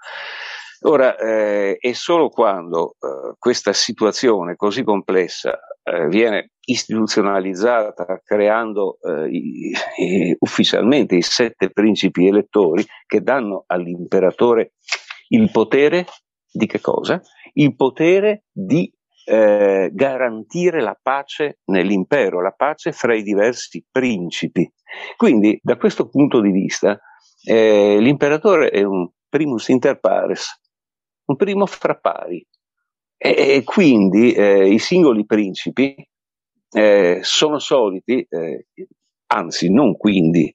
Ora, 0.83 1.17
eh, 1.17 1.77
è 1.79 1.93
solo 1.93 2.31
quando 2.31 2.97
eh, 2.99 3.35
questa 3.39 3.75
situazione 3.75 4.57
così 4.57 4.83
complessa 4.83 5.61
eh, 5.83 6.09
viene 6.09 6.53
istituzionalizzata 6.71 8.21
creando 8.25 8.99
eh, 9.01 9.29
i, 9.29 9.73
i, 9.97 10.37
ufficialmente 10.39 11.17
i 11.17 11.23
sette 11.23 11.71
principi 11.71 12.27
elettori 12.27 12.85
che 13.07 13.21
danno 13.21 13.65
all'imperatore 13.67 14.73
il 15.29 15.51
potere 15.51 16.07
di 16.51 16.67
che 16.67 16.81
cosa? 16.81 17.21
Il 17.55 17.75
potere 17.77 18.45
di 18.51 18.93
eh, 19.25 19.91
garantire 19.93 20.81
la 20.81 20.99
pace 21.01 21.61
nell'impero, 21.67 22.43
la 22.43 22.55
pace 22.57 22.93
fra 22.93 23.15
i 23.15 23.23
diversi 23.23 23.85
principi. 23.91 24.69
Quindi, 25.17 25.59
da 25.63 25.77
questo 25.77 26.09
punto 26.09 26.41
di 26.41 26.51
vista, 26.51 26.99
eh, 27.45 27.99
l'imperatore 28.01 28.71
è 28.71 28.83
un 28.83 29.09
primus 29.29 29.69
inter 29.69 30.01
pares, 30.01 30.61
un 31.27 31.37
primo 31.37 31.67
fra 31.67 31.95
pari. 31.95 32.45
E, 33.23 33.63
quindi 33.65 34.33
eh, 34.33 34.73
i 34.73 34.79
singoli 34.79 35.27
principi 35.27 35.95
eh, 36.73 37.21
sono 37.23 37.59
soliti, 37.59 38.27
eh, 38.29 38.67
anzi 39.27 39.71
non 39.71 39.97
quindi, 39.97 40.55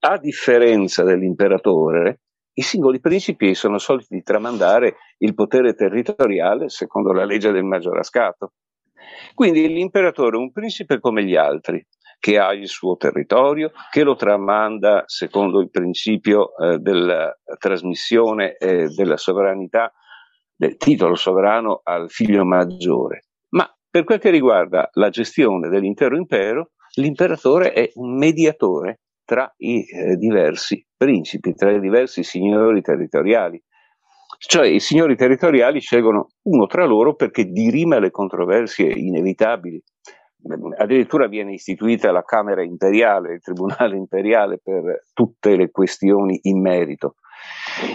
a 0.00 0.18
differenza 0.18 1.02
dell'imperatore, 1.02 2.20
i 2.58 2.62
singoli 2.62 3.00
principi 3.00 3.54
sono 3.54 3.78
soliti 3.78 4.22
tramandare 4.22 4.96
il 5.18 5.34
potere 5.34 5.74
territoriale 5.74 6.68
secondo 6.68 7.12
la 7.12 7.24
legge 7.24 7.52
del 7.52 7.62
maggiorascato. 7.62 8.52
Quindi 9.34 9.68
l'imperatore 9.68 10.36
è 10.36 10.40
un 10.40 10.50
principe 10.50 10.98
come 10.98 11.24
gli 11.24 11.36
altri, 11.36 11.84
che 12.18 12.38
ha 12.38 12.52
il 12.52 12.66
suo 12.66 12.96
territorio, 12.96 13.70
che 13.90 14.02
lo 14.02 14.16
tramanda 14.16 15.04
secondo 15.06 15.60
il 15.60 15.70
principio 15.70 16.56
eh, 16.56 16.78
della 16.78 17.32
trasmissione 17.58 18.56
e 18.56 18.88
della 18.88 19.16
sovranità 19.16 19.92
del 20.56 20.76
titolo 20.76 21.14
sovrano 21.14 21.80
al 21.84 22.10
figlio 22.10 22.44
maggiore. 22.44 23.27
Per 23.98 24.06
quel 24.06 24.20
che 24.20 24.30
riguarda 24.30 24.88
la 24.92 25.08
gestione 25.08 25.68
dell'intero 25.68 26.16
impero, 26.16 26.70
l'imperatore 26.98 27.72
è 27.72 27.90
un 27.94 28.16
mediatore 28.16 29.00
tra 29.24 29.52
i 29.56 29.84
eh, 29.88 30.14
diversi 30.14 30.86
principi, 30.96 31.52
tra 31.54 31.72
i 31.72 31.80
diversi 31.80 32.22
signori 32.22 32.80
territoriali. 32.80 33.60
Cioè 34.38 34.68
i 34.68 34.78
signori 34.78 35.16
territoriali 35.16 35.80
scelgono 35.80 36.28
uno 36.42 36.66
tra 36.66 36.86
loro 36.86 37.16
perché 37.16 37.46
dirima 37.46 37.98
le 37.98 38.12
controversie 38.12 38.88
inevitabili 38.88 39.82
addirittura 40.76 41.26
viene 41.26 41.54
istituita 41.54 42.12
la 42.12 42.22
Camera 42.22 42.62
imperiale, 42.62 43.32
il 43.32 43.40
Tribunale 43.40 43.96
imperiale 43.96 44.60
per 44.62 45.06
tutte 45.12 45.56
le 45.56 45.72
questioni 45.72 46.38
in 46.42 46.60
merito. 46.60 47.16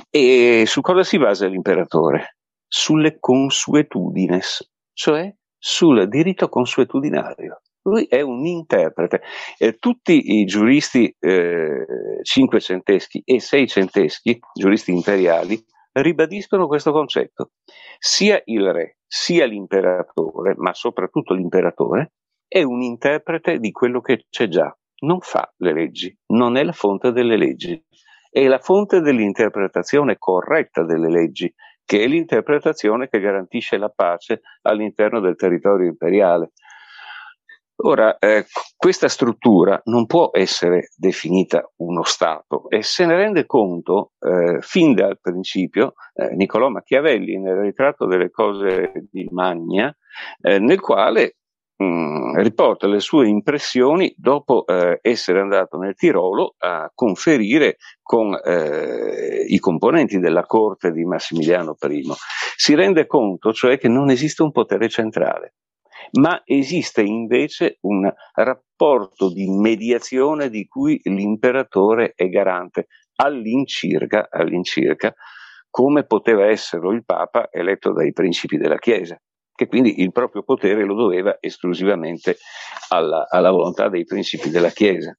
E 0.10 0.66
su 0.68 0.82
cosa 0.82 1.04
si 1.04 1.18
basa 1.18 1.48
l'imperatore? 1.48 2.40
Sulle 2.68 3.20
consuetudines, 3.22 4.70
cioè 4.92 5.34
sul 5.66 6.10
diritto 6.10 6.50
consuetudinario. 6.50 7.62
Lui 7.84 8.06
è 8.10 8.20
un 8.20 8.46
interprete. 8.46 9.22
Eh, 9.58 9.78
tutti 9.78 10.40
i 10.40 10.44
giuristi 10.44 11.16
eh, 11.18 11.86
cinquecenteschi 12.22 13.22
e 13.24 13.40
seicenteschi, 13.40 14.40
giuristi 14.54 14.92
imperiali, 14.92 15.58
ribadiscono 15.94 16.68
questo 16.68 16.92
concetto. 16.92 17.52
Sia 17.98 18.42
il 18.44 18.74
re, 18.74 18.98
sia 19.08 19.46
l'imperatore, 19.46 20.54
ma 20.58 20.74
soprattutto 20.74 21.34
l'imperatore, 21.34 22.12
è 22.46 22.62
un 22.62 22.82
interprete 22.82 23.60
di 23.60 23.72
quello 23.72 24.02
che 24.02 24.26
c'è 24.30 24.50
già, 24.50 24.78
non 25.06 25.22
fa 25.22 25.50
le 25.60 25.74
leggi, 25.74 26.14
non 26.34 26.58
è 26.58 26.64
la 26.64 26.74
fonte 26.74 27.14
delle 27.14 27.38
leggi, 27.38 27.82
è 28.30 28.46
la 28.48 28.60
fonte 28.60 29.00
dell'interpretazione 29.00 30.18
corretta 30.18 30.84
delle 30.84 31.10
leggi, 31.10 31.54
che 31.86 32.04
è 32.04 32.08
l'interpretazione 32.08 33.08
che 33.08 33.20
garantisce 33.20 33.78
la 33.78 33.90
pace 33.90 34.42
all'interno 34.64 35.20
del 35.20 35.36
territorio 35.36 35.88
imperiale. 35.88 36.52
Ora, 37.86 38.18
eh, 38.20 38.46
questa 38.78 39.08
struttura 39.08 39.82
non 39.86 40.06
può 40.06 40.30
essere 40.32 40.90
definita 40.96 41.70
uno 41.78 42.04
Stato 42.04 42.70
e 42.70 42.84
se 42.84 43.06
ne 43.06 43.16
rende 43.16 43.46
conto 43.46 44.12
eh, 44.20 44.60
fin 44.62 44.94
dal 44.94 45.20
principio 45.20 45.94
eh, 46.14 46.36
Niccolò 46.36 46.70
Machiavelli 46.70 47.40
nel 47.40 47.58
ritratto 47.58 48.06
delle 48.06 48.30
cose 48.30 48.92
di 49.10 49.28
Magna, 49.32 49.94
eh, 50.42 50.60
nel 50.60 50.80
quale 50.80 51.38
mm, 51.84 52.36
riporta 52.38 52.88
le 52.88 53.00
sue 53.00 53.28
impressioni 53.28 54.14
dopo 54.18 54.66
eh, 54.66 55.00
essere 55.02 55.42
andato 55.42 55.78
nel 55.78 55.96
Tirolo 55.96 56.56
a 56.58 56.90
conferire 56.94 57.78
con 58.02 58.34
eh, 58.34 59.46
i 59.48 59.60
componenti 59.60 60.20
della 60.20 60.46
corte 60.46 60.92
di 60.92 61.04
Massimiliano 61.04 61.76
I. 61.82 62.12
Si 62.56 62.76
rende 62.76 63.06
conto 63.06 63.52
cioè 63.52 63.78
che 63.78 63.88
non 63.88 64.10
esiste 64.10 64.44
un 64.44 64.52
potere 64.52 64.90
centrale, 64.90 65.56
ma 66.20 66.42
esiste 66.46 67.02
invece 67.02 67.78
un 67.82 68.12
rapporto 68.34 69.32
di 69.32 69.50
mediazione 69.50 70.50
di 70.50 70.66
cui 70.66 71.00
l'imperatore 71.04 72.14
è 72.16 72.28
garante 72.28 72.88
all'incirca, 73.16 74.28
all'incirca 74.30 75.14
come 75.70 76.06
poteva 76.06 76.46
esserlo 76.46 76.92
il 76.92 77.04
Papa 77.04 77.50
eletto 77.52 77.92
dai 77.94 78.14
principi 78.14 78.58
della 78.58 78.78
Chiesa 78.78 79.20
che 79.56 79.68
quindi 79.68 80.02
il 80.02 80.12
proprio 80.12 80.44
potere 80.44 80.84
lo 80.84 80.96
doveva 80.96 81.38
esclusivamente 81.40 82.38
alla, 82.90 83.28
alla 83.30 83.52
volontà 83.52 83.90
dei 83.90 84.04
principi 84.04 84.50
della 84.50 84.70
Chiesa. 84.70 85.16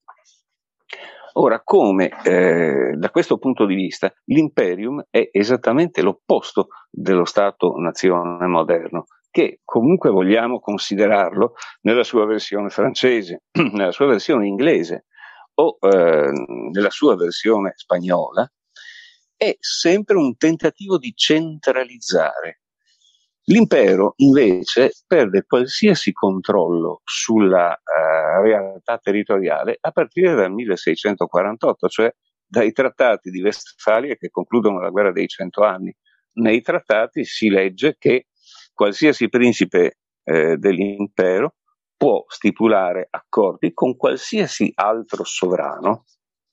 Ora, 1.36 1.62
come 1.64 2.10
eh, 2.22 2.94
da 2.96 3.10
questo 3.10 3.38
punto 3.38 3.66
di 3.66 3.74
vista 3.74 4.12
l'imperium 4.26 5.04
è 5.10 5.28
esattamente 5.32 6.00
l'opposto 6.00 6.68
dello 6.90 7.24
Stato-nazione 7.24 8.46
moderno, 8.46 9.06
che 9.30 9.60
comunque 9.64 10.10
vogliamo 10.10 10.60
considerarlo 10.60 11.54
nella 11.82 12.04
sua 12.04 12.24
versione 12.24 12.68
francese, 12.68 13.42
nella 13.72 13.90
sua 13.90 14.06
versione 14.06 14.46
inglese 14.46 15.06
o 15.54 15.76
eh, 15.80 16.30
nella 16.70 16.90
sua 16.90 17.16
versione 17.16 17.72
spagnola, 17.74 18.48
è 19.36 19.56
sempre 19.58 20.16
un 20.16 20.36
tentativo 20.36 20.98
di 20.98 21.12
centralizzare 21.16 22.60
L'impero 23.46 24.14
invece 24.16 24.92
perde 25.06 25.44
qualsiasi 25.46 26.12
controllo 26.12 27.02
sulla 27.04 27.74
eh, 27.74 28.42
realtà 28.42 28.96
territoriale 28.98 29.76
a 29.80 29.90
partire 29.90 30.34
dal 30.34 30.50
1648, 30.50 31.88
cioè 31.88 32.10
dai 32.46 32.72
trattati 32.72 33.30
di 33.30 33.42
Westfalia 33.42 34.14
che 34.14 34.30
concludono 34.30 34.80
la 34.80 34.90
guerra 34.90 35.12
dei 35.12 35.28
cento 35.28 35.62
anni. 35.62 35.94
Nei 36.34 36.62
trattati 36.62 37.24
si 37.24 37.48
legge 37.48 37.96
che 37.98 38.28
qualsiasi 38.72 39.28
principe 39.28 39.98
eh, 40.24 40.56
dell'impero 40.56 41.56
può 41.96 42.24
stipulare 42.26 43.06
accordi 43.10 43.72
con 43.72 43.96
qualsiasi 43.96 44.72
altro 44.74 45.24
sovrano 45.24 46.04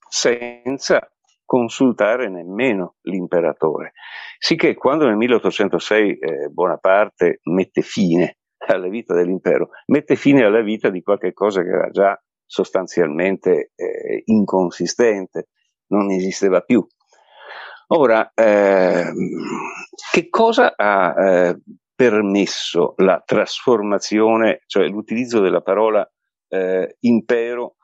senza 0.08 1.11
consultare 1.52 2.30
nemmeno 2.30 2.96
l'imperatore. 3.02 3.92
Sicché 4.40 4.74
quando 4.74 5.06
nel 5.06 5.18
1806 5.18 6.18
eh, 6.18 6.48
Bonaparte 6.48 7.42
mette 7.44 7.82
fine 7.82 8.38
alla 8.68 8.88
vita 8.88 9.14
dell'impero, 9.14 9.72
mette 9.88 10.16
fine 10.16 10.46
alla 10.46 10.62
vita 10.62 10.90
di 10.90 11.02
qualche 11.02 11.34
cosa 11.34 11.62
che 11.62 11.68
era 11.68 11.90
già 11.90 12.18
sostanzialmente 12.46 13.72
eh, 13.76 14.22
inconsistente, 14.28 15.50
non 15.88 16.10
esisteva 16.12 16.62
più. 16.62 16.88
Ora, 17.88 18.32
eh, 18.34 19.12
che 20.10 20.30
cosa 20.30 20.74
ha 20.74 21.14
eh, 21.18 21.62
permesso 21.94 22.94
la 22.96 23.22
trasformazione, 23.26 24.62
cioè 24.68 24.88
l'utilizzo 24.88 25.42
della 25.42 25.62
parola 25.62 26.10
eh, 26.48 26.96
impero 27.02 27.76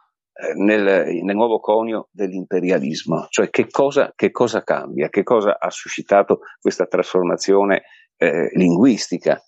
nel, 0.55 1.21
nel, 1.23 1.35
nuovo 1.35 1.59
conio 1.59 2.09
dell'imperialismo, 2.11 3.27
cioè 3.29 3.49
che 3.49 3.67
cosa, 3.69 4.13
che 4.15 4.31
cosa, 4.31 4.63
cambia, 4.63 5.09
che 5.09 5.23
cosa 5.23 5.57
ha 5.59 5.69
suscitato 5.69 6.41
questa 6.59 6.85
trasformazione 6.85 7.83
eh, 8.17 8.49
linguistica. 8.53 9.41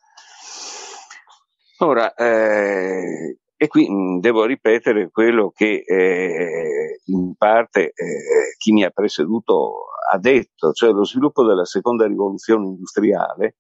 Ora, 1.80 2.14
eh, 2.14 3.38
e 3.56 3.68
qui 3.68 3.90
mh, 3.90 4.20
devo 4.20 4.46
ripetere 4.46 5.10
quello 5.12 5.52
che 5.54 5.84
eh, 5.86 7.02
in 7.06 7.36
parte 7.36 7.88
eh, 7.88 8.56
chi 8.58 8.72
mi 8.72 8.84
ha 8.84 8.90
preceduto 8.90 9.86
ha 10.12 10.18
detto, 10.18 10.72
cioè 10.72 10.92
lo 10.92 11.06
sviluppo 11.06 11.46
della 11.46 11.66
seconda 11.66 12.08
rivoluzione 12.08 12.66
industriale 12.66 13.58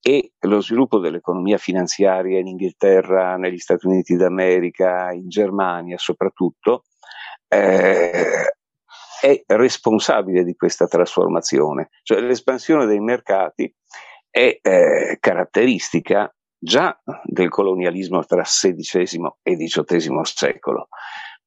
e 0.00 0.32
lo 0.40 0.60
sviluppo 0.60 0.98
dell'economia 0.98 1.58
finanziaria 1.58 2.38
in 2.38 2.46
Inghilterra, 2.46 3.36
negli 3.36 3.58
Stati 3.58 3.86
Uniti 3.86 4.16
d'America, 4.16 5.10
in 5.12 5.28
Germania 5.28 5.98
soprattutto, 5.98 6.84
eh, 7.48 8.44
è 9.20 9.42
responsabile 9.46 10.44
di 10.44 10.54
questa 10.54 10.86
trasformazione, 10.86 11.90
cioè 12.02 12.20
l'espansione 12.20 12.86
dei 12.86 13.00
mercati 13.00 13.72
è 14.30 14.58
eh, 14.62 15.16
caratteristica 15.18 16.32
già 16.56 16.96
del 17.24 17.48
colonialismo 17.48 18.24
tra 18.24 18.42
XVI 18.42 19.32
e 19.42 19.56
XVIII 19.56 20.20
secolo, 20.22 20.88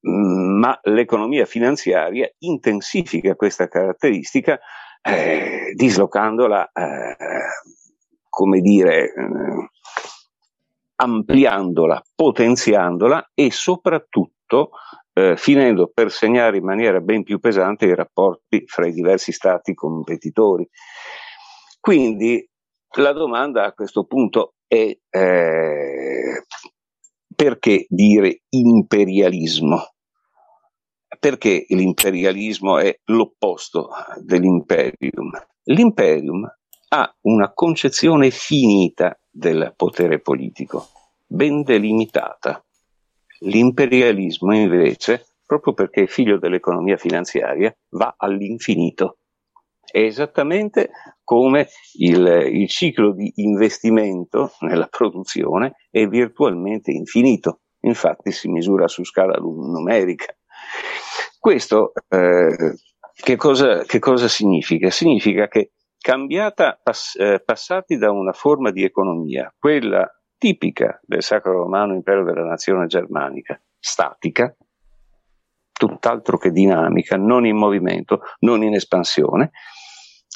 mm, 0.08 0.60
ma 0.60 0.78
l'economia 0.84 1.46
finanziaria 1.46 2.30
intensifica 2.40 3.36
questa 3.36 3.68
caratteristica 3.68 4.60
eh, 5.02 5.72
dislocandola, 5.76 6.72
eh, 6.72 7.16
come 8.42 8.60
dire, 8.60 9.14
eh, 9.14 9.70
ampliandola, 10.96 12.02
potenziandola 12.16 13.30
e 13.36 13.52
soprattutto 13.52 14.72
eh, 15.14 15.36
finendo 15.38 15.92
per 15.94 16.12
segnare 16.12 16.58
in 16.58 16.64
maniera 16.64 17.00
ben 17.02 17.22
più 17.22 17.40
pesante 17.40 17.86
i 17.86 17.94
rapporti 17.94 18.64
fra 18.66 18.88
i 18.88 18.94
diversi 18.94 19.32
stati 19.32 19.76
competitori. 19.76 20.68
Quindi 21.80 22.44
la 22.98 23.12
domanda 23.12 23.64
a 23.64 23.74
questo 23.74 24.06
punto 24.06 24.56
è 24.66 24.92
eh, 25.08 26.44
perché 27.36 27.86
dire 27.90 28.42
imperialismo? 28.50 29.94
Perché 31.20 31.66
l'imperialismo 31.70 32.80
è 32.80 33.00
l'opposto 33.06 33.90
dell'imperium? 34.20 35.30
L'imperium 35.66 36.52
ha 36.94 37.16
una 37.22 37.54
concezione 37.54 38.32
finita 38.32 39.18
del 39.30 39.74
potere 39.78 40.20
politico, 40.20 40.88
ben 41.26 41.64
delimitata. 41.64 42.64
L'imperialismo 43.40 44.54
invece, 44.54 45.26
proprio 45.46 45.74
perché 45.74 46.04
è 46.04 46.08
figlio 46.08 46.38
dell'economia 46.38 46.98
finanziaria, 46.98 47.74
va 47.92 48.16
all'infinito. 48.18 49.20
È 49.86 50.00
esattamente 50.00 50.92
come 51.24 51.70
il, 51.94 52.26
il 52.52 52.68
ciclo 52.68 53.14
di 53.14 53.32
investimento 53.36 54.52
nella 54.60 54.88
produzione 54.88 55.88
è 55.90 56.06
virtualmente 56.08 56.92
infinito, 56.92 57.62
infatti 57.82 58.32
si 58.32 58.50
misura 58.50 58.90
su 58.90 59.06
scala 59.06 59.38
numerica. 59.38 60.26
Questo 61.40 61.94
eh, 62.10 62.76
che, 63.16 63.36
cosa, 63.38 63.84
che 63.86 64.00
cosa 64.00 64.28
significa? 64.28 64.90
Significa 64.90 65.48
che 65.48 65.72
cambiata, 66.02 66.80
pass- 66.82 67.16
eh, 67.18 67.42
passati 67.46 67.98
da 67.98 68.12
una 68.12 68.34
forma 68.34 68.72
di 68.72 68.84
economia, 68.84 69.54
quella 69.58 70.10
tipica 70.38 71.00
del 71.04 71.22
Sacro 71.22 71.54
Romano 71.54 71.94
Impero 71.94 72.24
della 72.24 72.44
Nazione 72.44 72.88
Germanica, 72.88 73.62
statica, 73.80 74.54
tutt'altro 75.72 76.38
che 76.38 76.52
dinamica, 76.52 77.16
non 77.18 77.46
in 77.46 77.56
movimento, 77.56 78.22
non 78.40 78.64
in 78.64 78.74
espansione, 78.74 79.52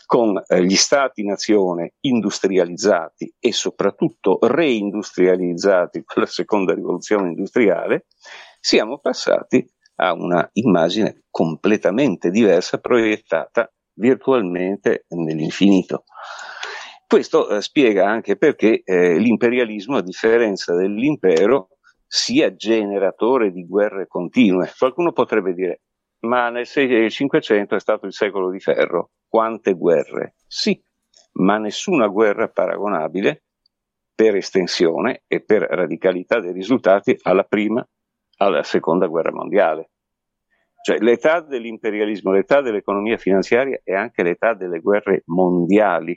con 0.06 0.40
eh, 0.46 0.64
gli 0.64 0.76
stati-nazione 0.76 1.94
industrializzati 2.02 3.34
e 3.40 3.52
soprattutto 3.52 4.38
reindustrializzati 4.42 6.04
con 6.04 6.22
la 6.22 6.30
seconda 6.30 6.76
rivoluzione 6.76 7.30
industriale, 7.30 8.06
siamo 8.60 9.00
passati 9.00 9.68
a 9.96 10.14
una 10.14 10.48
immagine 10.54 11.24
completamente 11.32 12.30
diversa 12.30 12.78
proiettata 12.78 13.72
virtualmente 13.96 15.06
nell'infinito. 15.10 16.04
Questo 17.08 17.50
eh, 17.50 17.62
spiega 17.62 18.08
anche 18.08 18.36
perché 18.36 18.82
eh, 18.84 19.18
l'imperialismo, 19.18 19.98
a 19.98 20.02
differenza 20.02 20.76
dell'impero, 20.76 21.70
sia 22.08 22.56
generatore 22.56 23.52
di 23.52 23.66
guerre 23.66 24.08
continue. 24.08 24.72
Qualcuno 24.78 25.12
potrebbe 25.12 25.54
dire, 25.54 25.82
ma 26.22 26.50
nel 26.50 26.66
500 26.68 27.76
è 27.76 27.80
stato 27.80 28.06
il 28.06 28.14
secolo 28.14 28.50
di 28.50 28.60
ferro, 28.60 29.12
quante 29.28 29.74
guerre? 29.74 30.36
Sì, 30.48 30.82
ma 31.34 31.58
nessuna 31.58 32.08
guerra 32.08 32.48
paragonabile 32.48 33.44
per 34.16 34.36
estensione 34.36 35.24
e 35.28 35.44
per 35.44 35.64
radicalità 35.64 36.40
dei 36.40 36.54
risultati 36.54 37.18
alla 37.24 37.44
prima, 37.44 37.86
alla 38.38 38.64
seconda 38.64 39.08
guerra 39.08 39.32
mondiale. 39.32 39.90
Cioè 40.86 41.00
l'età 41.00 41.40
dell'imperialismo, 41.42 42.32
l'età 42.32 42.62
dell'economia 42.62 43.18
finanziaria 43.18 43.82
è 43.84 43.96
anche 43.96 44.22
l'età 44.22 44.54
delle 44.54 44.82
guerre 44.82 45.24
mondiali. 45.26 46.16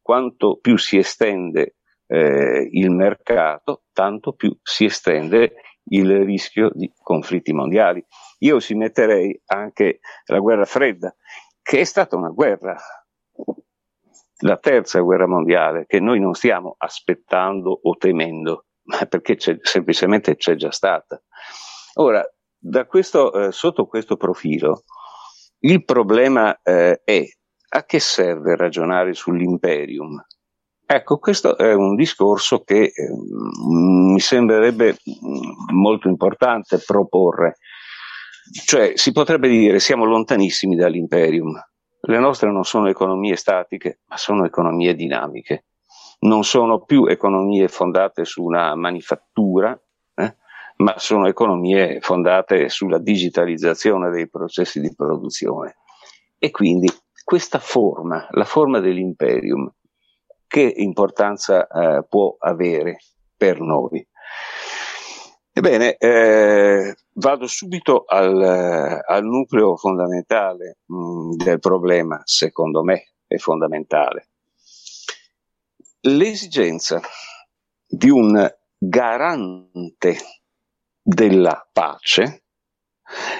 Quanto 0.00 0.60
più 0.60 0.76
si 0.76 0.96
estende 0.96 1.74
eh, 2.06 2.68
il 2.70 2.92
mercato, 2.92 3.86
tanto 3.92 4.34
più 4.34 4.56
si 4.62 4.84
estende 4.84 5.54
il 5.86 6.24
rischio 6.24 6.70
di 6.72 6.88
conflitti 7.02 7.52
mondiali. 7.52 8.00
Io 8.44 8.60
ci 8.60 8.74
metterei 8.74 9.42
anche 9.46 9.98
la 10.26 10.38
guerra 10.38 10.66
fredda, 10.66 11.12
che 11.60 11.80
è 11.80 11.84
stata 11.84 12.14
una 12.14 12.30
guerra, 12.30 12.76
la 14.42 14.56
terza 14.58 15.00
guerra 15.00 15.26
mondiale, 15.26 15.86
che 15.86 15.98
noi 15.98 16.20
non 16.20 16.34
stiamo 16.34 16.76
aspettando 16.78 17.80
o 17.82 17.96
temendo, 17.96 18.66
ma 18.84 19.04
perché 19.06 19.34
c'è, 19.34 19.58
semplicemente 19.62 20.36
c'è 20.36 20.54
già 20.54 20.70
stata. 20.70 21.20
Ora, 21.94 22.24
questo, 22.86 23.32
eh, 23.32 23.52
sotto 23.52 23.86
questo 23.86 24.16
profilo, 24.16 24.84
il 25.60 25.84
problema 25.84 26.58
eh, 26.62 27.00
è 27.04 27.24
a 27.72 27.84
che 27.84 28.00
serve 28.00 28.56
ragionare 28.56 29.14
sull'imperium? 29.14 30.24
Ecco, 30.92 31.18
questo 31.18 31.56
è 31.56 31.72
un 31.72 31.94
discorso 31.94 32.64
che 32.64 32.82
eh, 32.82 32.92
mi 33.68 34.18
sembrerebbe 34.18 34.94
mm, 34.94 35.76
molto 35.76 36.08
importante 36.08 36.78
proporre. 36.84 37.58
Cioè, 38.64 38.94
si 38.96 39.12
potrebbe 39.12 39.48
dire 39.48 39.78
siamo 39.78 40.04
lontanissimi 40.04 40.74
dall'imperium. 40.74 41.52
Le 42.00 42.18
nostre 42.18 42.50
non 42.50 42.64
sono 42.64 42.88
economie 42.88 43.36
statiche, 43.36 44.00
ma 44.08 44.16
sono 44.16 44.44
economie 44.44 44.96
dinamiche. 44.96 45.66
Non 46.20 46.42
sono 46.42 46.82
più 46.82 47.06
economie 47.06 47.68
fondate 47.68 48.24
su 48.24 48.42
una 48.42 48.74
manifattura, 48.74 49.80
ma 50.80 50.94
sono 50.98 51.28
economie 51.28 52.00
fondate 52.00 52.68
sulla 52.68 52.98
digitalizzazione 52.98 54.10
dei 54.10 54.28
processi 54.28 54.80
di 54.80 54.94
produzione. 54.94 55.76
E 56.38 56.50
quindi 56.50 56.90
questa 57.22 57.58
forma, 57.58 58.26
la 58.30 58.44
forma 58.44 58.80
dell'imperium, 58.80 59.70
che 60.46 60.72
importanza 60.76 61.66
eh, 61.66 62.04
può 62.08 62.34
avere 62.38 62.98
per 63.36 63.60
noi? 63.60 64.06
Ebbene, 65.52 65.96
eh, 65.96 66.94
vado 67.12 67.46
subito 67.46 68.04
al, 68.06 69.02
al 69.06 69.24
nucleo 69.24 69.76
fondamentale 69.76 70.78
mh, 70.86 70.96
mm, 70.96 71.30
del 71.36 71.58
problema, 71.58 72.20
secondo 72.24 72.82
me 72.82 73.12
è 73.26 73.36
fondamentale. 73.36 74.28
L'esigenza 76.02 77.00
di 77.86 78.08
un 78.08 78.50
garante 78.78 80.16
della 81.14 81.68
pace 81.72 82.44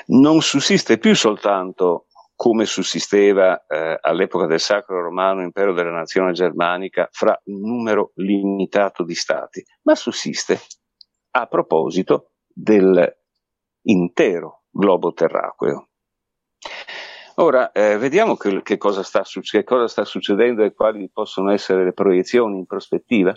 non 0.06 0.42
sussiste 0.42 0.98
più 0.98 1.14
soltanto 1.14 2.06
come 2.34 2.64
sussisteva 2.64 3.64
eh, 3.66 3.96
all'epoca 4.00 4.46
del 4.46 4.58
Sacro 4.58 5.00
Romano 5.02 5.42
Impero 5.42 5.72
della 5.72 5.92
Nazione 5.92 6.32
Germanica 6.32 7.08
fra 7.12 7.40
un 7.44 7.60
numero 7.60 8.10
limitato 8.14 9.04
di 9.04 9.14
stati, 9.14 9.62
ma 9.82 9.94
sussiste 9.94 10.58
a 11.32 11.46
proposito 11.46 12.32
dell'intero 12.48 13.12
globo 14.70 15.12
terracqueo. 15.12 15.90
Ora, 17.36 17.70
eh, 17.72 17.98
vediamo 17.98 18.36
che, 18.36 18.62
che, 18.62 18.78
cosa 18.78 19.02
sta, 19.04 19.22
che, 19.22 19.62
cosa 19.62 19.86
sta, 19.86 20.04
succedendo 20.04 20.64
e 20.64 20.72
quali 20.72 21.08
possono 21.12 21.52
essere 21.52 21.84
le 21.84 21.92
proiezioni 21.92 22.58
in 22.58 22.66
prospettiva. 22.66 23.32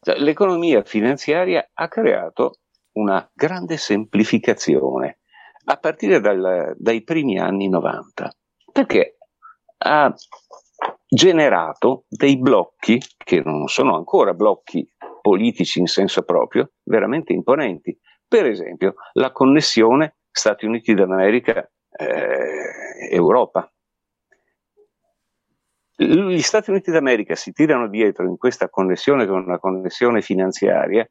Cioè, 0.00 0.18
l'economia 0.18 0.82
finanziaria 0.84 1.70
ha 1.72 1.88
creato 1.88 2.60
una 2.98 3.30
grande 3.32 3.76
semplificazione 3.76 5.20
a 5.64 5.76
partire 5.76 6.20
dal, 6.20 6.74
dai 6.76 7.04
primi 7.04 7.38
anni 7.38 7.68
90, 7.68 8.34
perché 8.72 9.18
ha 9.78 10.12
generato 11.06 12.04
dei 12.08 12.38
blocchi 12.38 13.00
che 13.16 13.40
non 13.44 13.68
sono 13.68 13.94
ancora 13.96 14.34
blocchi 14.34 14.84
politici 15.20 15.78
in 15.78 15.86
senso 15.86 16.22
proprio, 16.22 16.72
veramente 16.84 17.32
imponenti. 17.32 17.96
Per 18.26 18.46
esempio, 18.46 18.94
la 19.12 19.30
connessione 19.30 20.16
Stati 20.30 20.66
Uniti 20.66 20.94
d'America-Europa. 20.94 23.72
Eh, 25.96 26.04
Gli 26.04 26.42
Stati 26.42 26.70
Uniti 26.70 26.90
d'America 26.90 27.34
si 27.34 27.52
tirano 27.52 27.88
dietro 27.88 28.26
in 28.26 28.36
questa 28.36 28.68
connessione 28.68 29.26
con 29.26 29.42
una 29.42 29.58
connessione 29.58 30.20
finanziaria 30.22 31.08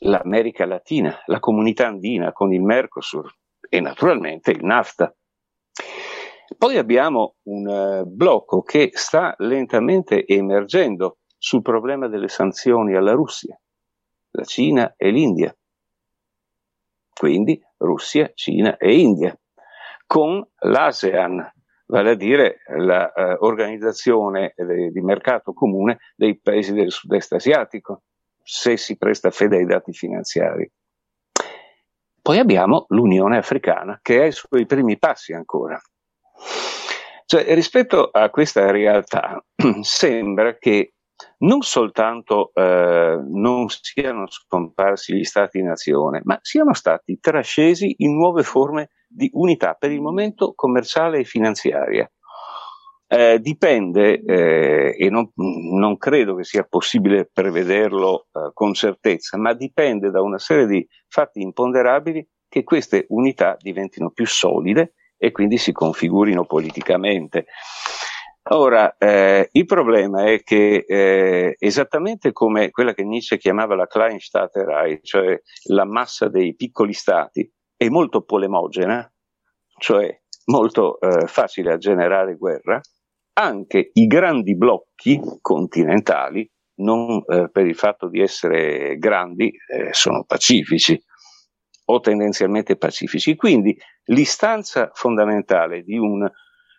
l'America 0.00 0.66
Latina, 0.66 1.22
la 1.26 1.40
comunità 1.40 1.86
andina 1.86 2.32
con 2.32 2.52
il 2.52 2.62
Mercosur 2.62 3.30
e 3.68 3.80
naturalmente 3.80 4.50
il 4.50 4.64
NAFTA. 4.64 5.14
Poi 6.56 6.76
abbiamo 6.76 7.36
un 7.44 7.66
uh, 7.66 8.04
blocco 8.06 8.62
che 8.62 8.90
sta 8.92 9.34
lentamente 9.38 10.26
emergendo 10.26 11.18
sul 11.38 11.62
problema 11.62 12.08
delle 12.08 12.28
sanzioni 12.28 12.94
alla 12.96 13.12
Russia, 13.12 13.58
la 14.32 14.44
Cina 14.44 14.94
e 14.96 15.10
l'India. 15.10 15.54
Quindi 17.12 17.60
Russia, 17.76 18.30
Cina 18.34 18.76
e 18.76 18.98
India, 18.98 19.38
con 20.06 20.44
l'ASEAN, 20.60 21.52
vale 21.86 22.10
a 22.10 22.14
dire 22.14 22.62
l'organizzazione 22.66 24.54
uh, 24.56 24.90
di 24.90 25.00
mercato 25.02 25.52
comune 25.52 25.98
dei 26.16 26.38
paesi 26.40 26.72
del 26.72 26.90
sud-est 26.90 27.32
asiatico, 27.32 28.02
se 28.52 28.76
si 28.76 28.96
presta 28.96 29.30
fede 29.30 29.58
ai 29.58 29.64
dati 29.64 29.92
finanziari. 29.92 30.68
Poi 32.20 32.38
abbiamo 32.38 32.86
l'Unione 32.88 33.36
Africana 33.36 34.00
che 34.02 34.18
è 34.18 34.22
ai 34.24 34.32
suoi 34.32 34.66
primi 34.66 34.98
passi 34.98 35.32
ancora. 35.32 35.80
Cioè, 37.26 37.54
rispetto 37.54 38.10
a 38.10 38.28
questa 38.28 38.72
realtà, 38.72 39.40
sembra 39.82 40.58
che 40.58 40.94
non 41.38 41.62
soltanto 41.62 42.50
eh, 42.52 43.20
non 43.24 43.66
siano 43.68 44.26
scomparsi 44.28 45.14
gli 45.14 45.24
stati-nazione, 45.24 46.20
ma 46.24 46.36
siano 46.42 46.74
stati 46.74 47.20
trascesi 47.20 47.94
in 47.98 48.16
nuove 48.16 48.42
forme 48.42 48.90
di 49.06 49.30
unità, 49.34 49.74
per 49.74 49.92
il 49.92 50.00
momento 50.00 50.54
commerciale 50.56 51.20
e 51.20 51.24
finanziaria. 51.24 52.10
Eh, 53.12 53.40
dipende, 53.40 54.22
eh, 54.22 54.94
e 54.96 55.10
non, 55.10 55.32
non, 55.34 55.96
credo 55.96 56.36
che 56.36 56.44
sia 56.44 56.62
possibile 56.62 57.28
prevederlo 57.32 58.28
eh, 58.32 58.50
con 58.54 58.72
certezza, 58.72 59.36
ma 59.36 59.52
dipende 59.52 60.10
da 60.10 60.22
una 60.22 60.38
serie 60.38 60.68
di 60.68 60.86
fatti 61.08 61.40
imponderabili 61.40 62.24
che 62.48 62.62
queste 62.62 63.06
unità 63.08 63.56
diventino 63.58 64.10
più 64.10 64.26
solide 64.26 64.94
e 65.16 65.32
quindi 65.32 65.58
si 65.58 65.72
configurino 65.72 66.44
politicamente. 66.44 67.46
Ora, 68.52 68.96
eh, 68.96 69.48
il 69.50 69.64
problema 69.64 70.26
è 70.26 70.44
che 70.44 70.84
eh, 70.86 71.56
esattamente 71.58 72.30
come 72.30 72.70
quella 72.70 72.94
che 72.94 73.02
Nietzsche 73.02 73.38
chiamava 73.38 73.74
la 73.74 73.88
Kleinstaaterei, 73.88 75.00
cioè 75.02 75.36
la 75.64 75.84
massa 75.84 76.28
dei 76.28 76.54
piccoli 76.54 76.92
stati, 76.92 77.52
è 77.76 77.88
molto 77.88 78.22
polemogena, 78.22 79.12
cioè 79.78 80.16
molto 80.44 81.00
eh, 81.00 81.26
facile 81.26 81.72
a 81.72 81.76
generare 81.76 82.36
guerra, 82.36 82.80
anche 83.34 83.90
i 83.94 84.06
grandi 84.06 84.56
blocchi 84.56 85.20
continentali, 85.40 86.48
non 86.80 87.22
eh, 87.26 87.50
per 87.50 87.66
il 87.66 87.74
fatto 87.74 88.08
di 88.08 88.20
essere 88.20 88.96
grandi, 88.98 89.48
eh, 89.48 89.92
sono 89.92 90.24
pacifici 90.24 91.00
o 91.86 92.00
tendenzialmente 92.00 92.76
pacifici. 92.76 93.36
Quindi 93.36 93.76
l'istanza 94.06 94.90
fondamentale 94.92 95.82
di 95.82 95.98
un 95.98 96.28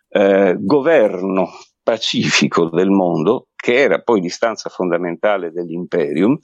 eh, 0.08 0.56
governo 0.58 1.48
pacifico 1.82 2.68
del 2.68 2.90
mondo, 2.90 3.48
che 3.54 3.74
era 3.74 4.00
poi 4.00 4.20
l'istanza 4.20 4.68
fondamentale 4.68 5.50
dell'imperium, 5.50 6.38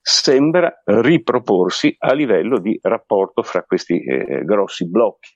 sembra 0.00 0.82
riproporsi 0.84 1.94
a 1.98 2.12
livello 2.12 2.58
di 2.58 2.78
rapporto 2.82 3.42
fra 3.42 3.62
questi 3.62 4.02
eh, 4.02 4.42
grossi 4.44 4.88
blocchi. 4.88 5.30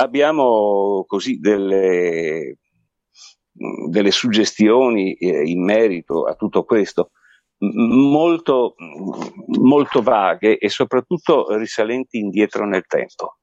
Abbiamo 0.00 1.04
così 1.06 1.38
delle 1.38 2.58
delle 3.88 4.10
suggestioni 4.10 5.14
eh, 5.14 5.42
in 5.48 5.64
merito 5.64 6.24
a 6.24 6.34
tutto 6.34 6.64
questo 6.64 7.10
molto, 7.58 8.74
molto 9.58 10.02
vaghe 10.02 10.58
e 10.58 10.68
soprattutto 10.68 11.56
risalenti 11.56 12.18
indietro 12.18 12.66
nel 12.66 12.86
tempo. 12.86 13.38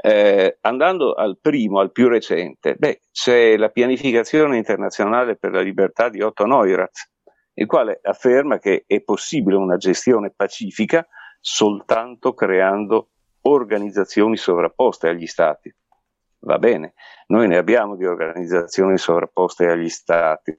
Eh, 0.00 0.58
andando 0.62 1.14
al 1.14 1.38
primo, 1.40 1.78
al 1.78 1.92
più 1.92 2.08
recente, 2.08 2.74
beh, 2.74 3.02
c'è 3.12 3.56
la 3.56 3.68
pianificazione 3.68 4.56
internazionale 4.56 5.36
per 5.36 5.52
la 5.52 5.60
libertà 5.60 6.08
di 6.08 6.20
Otto 6.20 6.46
Neurath, 6.46 7.10
il 7.54 7.66
quale 7.66 8.00
afferma 8.02 8.58
che 8.58 8.84
è 8.86 9.02
possibile 9.02 9.56
una 9.56 9.76
gestione 9.76 10.32
pacifica 10.34 11.06
soltanto 11.38 12.32
creando 12.34 13.10
organizzazioni 13.42 14.36
sovrapposte 14.36 15.08
agli 15.08 15.26
stati 15.26 15.72
va 16.42 16.58
bene, 16.58 16.94
noi 17.28 17.48
ne 17.48 17.56
abbiamo 17.56 17.96
di 17.96 18.04
organizzazioni 18.04 18.98
sovrapposte 18.98 19.66
agli 19.66 19.88
stati, 19.88 20.54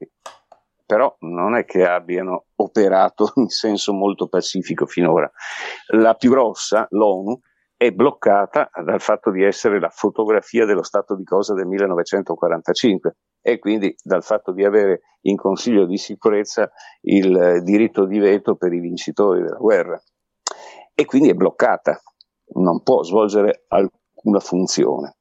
però 0.86 1.14
non 1.20 1.56
è 1.56 1.64
che 1.64 1.86
abbiano 1.86 2.46
operato 2.56 3.32
in 3.36 3.48
senso 3.48 3.92
molto 3.92 4.28
pacifico 4.28 4.86
finora. 4.86 5.30
La 5.88 6.14
più 6.14 6.30
grossa, 6.30 6.86
l'ONU, 6.90 7.38
è 7.76 7.90
bloccata 7.90 8.70
dal 8.84 9.00
fatto 9.00 9.30
di 9.30 9.42
essere 9.42 9.80
la 9.80 9.90
fotografia 9.90 10.64
dello 10.64 10.82
stato 10.82 11.16
di 11.16 11.24
cosa 11.24 11.54
del 11.54 11.66
1945 11.66 13.16
e 13.42 13.58
quindi 13.58 13.94
dal 14.02 14.22
fatto 14.22 14.52
di 14.52 14.64
avere 14.64 15.00
in 15.22 15.36
Consiglio 15.36 15.84
di 15.84 15.98
sicurezza 15.98 16.70
il 17.02 17.62
diritto 17.62 18.06
di 18.06 18.18
veto 18.18 18.54
per 18.56 18.72
i 18.72 18.80
vincitori 18.80 19.42
della 19.42 19.58
guerra. 19.58 20.00
E 20.94 21.04
quindi 21.04 21.30
è 21.30 21.34
bloccata, 21.34 22.00
non 22.54 22.82
può 22.82 23.02
svolgere 23.02 23.64
alcuna 23.68 24.38
funzione. 24.38 25.16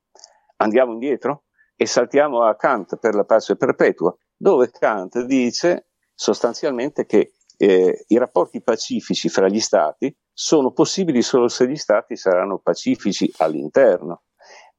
Andiamo 0.64 0.94
indietro 0.94 1.44
e 1.76 1.86
saltiamo 1.86 2.44
a 2.44 2.56
Kant 2.56 2.98
per 2.98 3.16
la 3.16 3.26
pace 3.26 3.56
perpetua, 3.56 4.16
dove 4.36 4.70
Kant 4.70 5.24
dice 5.26 5.88
sostanzialmente 6.14 7.06
che 7.06 7.34
eh, 7.58 8.06
i 8.08 8.18
rapporti 8.18 8.62
pacifici 8.62 9.30
fra 9.30 9.48
gli 9.48 9.60
stati 9.60 10.16
sono 10.32 10.72
possibili 10.72 11.22
solo 11.22 11.48
se 11.48 11.68
gli 11.68 11.76
stati 11.76 12.16
saranno 12.16 12.60
pacifici 12.60 13.32
all'interno, 13.38 14.24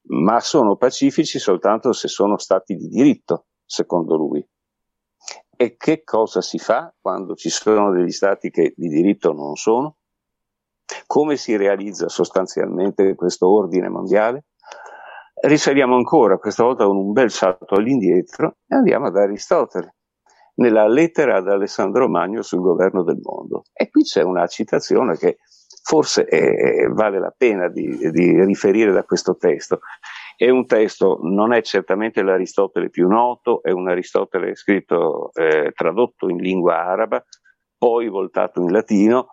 ma 0.08 0.40
sono 0.40 0.76
pacifici 0.76 1.38
soltanto 1.38 1.92
se 1.92 2.08
sono 2.08 2.36
stati 2.38 2.74
di 2.74 2.88
diritto, 2.88 3.46
secondo 3.64 4.16
lui. 4.16 4.46
E 5.56 5.76
che 5.76 6.02
cosa 6.02 6.40
si 6.40 6.58
fa 6.58 6.92
quando 7.00 7.34
ci 7.34 7.48
sono 7.48 7.92
degli 7.92 8.10
stati 8.10 8.50
che 8.50 8.74
di 8.76 8.88
diritto 8.88 9.32
non 9.32 9.54
sono? 9.54 9.98
Come 11.06 11.36
si 11.36 11.56
realizza 11.56 12.08
sostanzialmente 12.08 13.14
questo 13.14 13.48
ordine 13.48 13.88
mondiale? 13.88 14.46
Risaliamo 15.46 15.96
ancora, 15.96 16.38
questa 16.38 16.64
volta 16.64 16.84
con 16.84 16.96
un 16.96 17.12
bel 17.12 17.30
salto 17.30 17.74
all'indietro, 17.74 18.56
e 18.66 18.76
andiamo 18.76 19.06
ad 19.06 19.16
Aristotele, 19.16 19.96
nella 20.56 20.86
lettera 20.86 21.36
ad 21.36 21.48
Alessandro 21.48 22.08
Magno 22.08 22.42
sul 22.42 22.60
governo 22.60 23.02
del 23.02 23.18
mondo. 23.22 23.64
E 23.72 23.90
qui 23.90 24.02
c'è 24.02 24.22
una 24.22 24.46
citazione 24.46 25.16
che 25.16 25.38
forse 25.82 26.24
è, 26.24 26.86
vale 26.88 27.18
la 27.18 27.34
pena 27.36 27.68
di, 27.68 28.10
di, 28.10 28.44
riferire 28.44 28.92
da 28.92 29.04
questo 29.04 29.36
testo. 29.36 29.80
È 30.36 30.48
un 30.48 30.66
testo, 30.66 31.18
non 31.22 31.52
è 31.52 31.62
certamente 31.62 32.22
l'Aristotele 32.22 32.88
più 32.88 33.06
noto, 33.06 33.62
è 33.62 33.70
un 33.70 33.88
Aristotele 33.88 34.54
scritto, 34.54 35.30
eh, 35.34 35.72
tradotto 35.74 36.28
in 36.28 36.38
lingua 36.38 36.78
araba, 36.78 37.22
poi 37.76 38.08
voltato 38.08 38.62
in 38.62 38.72
latino, 38.72 39.28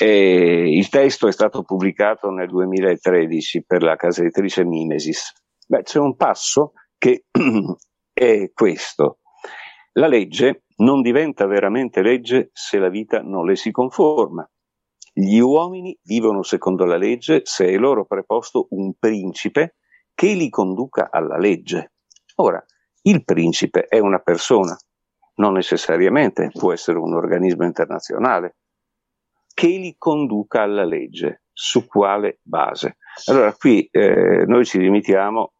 e 0.00 0.76
il 0.76 0.88
testo 0.88 1.26
è 1.26 1.32
stato 1.32 1.62
pubblicato 1.62 2.30
nel 2.30 2.48
2013 2.48 3.64
per 3.64 3.82
la 3.82 3.96
casa 3.96 4.20
editrice 4.20 4.64
Mimesis. 4.64 5.32
Beh, 5.66 5.82
c'è 5.82 5.98
un 5.98 6.16
passo 6.16 6.72
che 6.98 7.24
è 8.12 8.50
questo. 8.52 9.18
La 9.92 10.06
legge 10.06 10.64
non 10.76 11.00
diventa 11.00 11.46
veramente 11.46 12.02
legge 12.02 12.50
se 12.52 12.78
la 12.78 12.88
vita 12.88 13.20
non 13.20 13.46
le 13.46 13.56
si 13.56 13.70
conforma. 13.70 14.48
Gli 15.12 15.38
uomini 15.38 15.98
vivono 16.04 16.42
secondo 16.42 16.84
la 16.84 16.96
legge 16.96 17.40
se 17.44 17.66
è 17.66 17.76
loro 17.76 18.04
preposto 18.04 18.68
un 18.70 18.94
principe 18.98 19.76
che 20.14 20.34
li 20.34 20.48
conduca 20.48 21.08
alla 21.10 21.36
legge. 21.36 21.92
Ora, 22.36 22.64
il 23.02 23.24
principe 23.24 23.86
è 23.86 23.98
una 23.98 24.20
persona, 24.20 24.76
non 25.36 25.54
necessariamente 25.54 26.50
può 26.52 26.72
essere 26.72 26.98
un 26.98 27.14
organismo 27.14 27.64
internazionale, 27.64 28.56
che 29.58 29.66
li 29.66 29.96
conduca 29.98 30.62
alla 30.62 30.84
legge. 30.84 31.42
Su 31.52 31.88
quale 31.88 32.38
base? 32.44 32.98
Allora 33.26 33.52
qui 33.52 33.88
eh, 33.90 34.44
noi 34.46 34.64
ci 34.64 34.78
limitiamo 34.78 35.54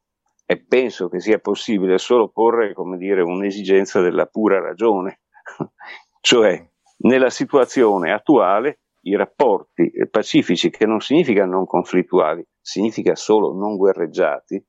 e 0.46 0.64
penso 0.64 1.08
che 1.08 1.18
sia 1.18 1.40
possibile 1.40 1.98
solo 1.98 2.28
porre, 2.28 2.74
come 2.74 2.96
dire, 2.96 3.22
un'esigenza 3.22 4.00
della 4.00 4.26
pura 4.26 4.60
ragione, 4.60 5.22
cioè 6.20 6.64
nella 6.98 7.30
situazione 7.30 8.12
attuale 8.12 8.82
i 9.00 9.16
rapporti 9.16 9.90
pacifici, 10.08 10.70
che 10.70 10.86
non 10.86 11.00
significa 11.00 11.44
non 11.44 11.66
conflittuali, 11.66 12.46
significa 12.60 13.16
solo 13.16 13.52
non 13.52 13.76
guerreggiati, 13.76 14.64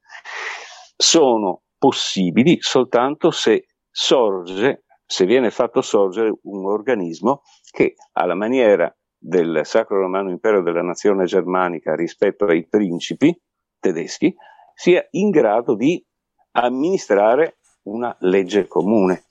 sono 0.97 1.61
possibili 1.77 2.57
soltanto 2.61 3.29
se 3.29 3.67
sorge, 3.91 4.85
se 5.05 5.25
viene 5.25 5.51
fatto 5.51 5.83
sorgere 5.83 6.35
un 6.41 6.65
organismo 6.65 7.43
che 7.69 7.93
alla 8.13 8.35
maniera 8.35 8.91
del 9.19 9.61
Sacro 9.65 9.99
Romano 9.99 10.29
Impero 10.29 10.61
della 10.61 10.81
nazione 10.81 11.25
germanica 11.25 11.93
rispetto 11.93 12.45
ai 12.45 12.65
principi 12.65 13.37
tedeschi 13.77 14.33
sia 14.73 15.05
in 15.11 15.29
grado 15.29 15.75
di 15.75 16.03
amministrare 16.51 17.57
una 17.83 18.15
legge 18.21 18.65
comune. 18.67 19.25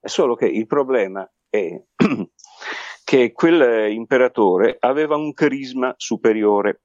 Solo 0.00 0.36
che 0.36 0.46
il 0.46 0.66
problema 0.66 1.28
è 1.50 1.82
che 3.04 3.32
quel 3.32 3.92
imperatore 3.92 4.76
aveva 4.78 5.16
un 5.16 5.32
carisma 5.32 5.92
superiore, 5.96 6.82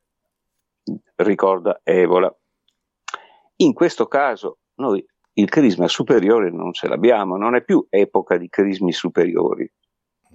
ricorda 1.16 1.82
Evola. 1.84 2.36
In 3.58 3.74
questo 3.74 4.08
caso 4.08 4.60
noi 4.76 5.06
il 5.34 5.50
carisma 5.50 5.88
superiore 5.88 6.52
non 6.52 6.74
ce 6.74 6.88
l'abbiamo, 6.88 7.38
non 7.38 7.56
è 7.56 7.64
più 7.64 7.86
epoca 7.90 8.38
di 8.38 8.50
crismi 8.50 8.92
superiori, 8.92 9.72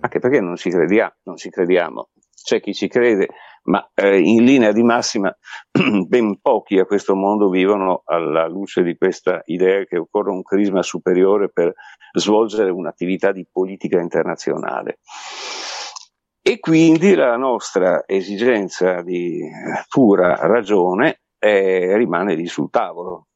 anche 0.02 0.18
perché 0.18 0.40
non 0.40 0.56
ci, 0.56 0.70
credia, 0.70 1.14
non 1.24 1.36
ci 1.36 1.48
crediamo. 1.48 2.10
c'è 2.42 2.60
chi 2.60 2.74
ci 2.74 2.88
crede, 2.88 3.28
ma 3.64 3.88
eh, 3.94 4.18
in 4.18 4.44
linea 4.44 4.72
di 4.72 4.82
massima 4.82 5.34
ben 6.06 6.40
pochi 6.40 6.78
a 6.78 6.86
questo 6.86 7.14
mondo 7.14 7.48
vivono 7.48 8.02
alla 8.04 8.48
luce 8.48 8.82
di 8.82 8.96
questa 8.96 9.42
idea 9.46 9.84
che 9.84 9.98
occorre 9.98 10.30
un 10.30 10.42
crisma 10.42 10.82
superiore 10.82 11.50
per 11.50 11.72
svolgere 12.12 12.70
un'attività 12.70 13.30
di 13.30 13.46
politica 13.50 14.00
internazionale. 14.00 14.98
E 16.44 16.58
quindi 16.58 17.14
la 17.14 17.36
nostra 17.36 18.02
esigenza 18.04 19.02
di 19.02 19.40
pura 19.88 20.34
ragione 20.34 21.20
eh, 21.38 21.96
rimane 21.96 22.34
lì 22.34 22.46
sul 22.46 22.68
tavolo 22.70 23.28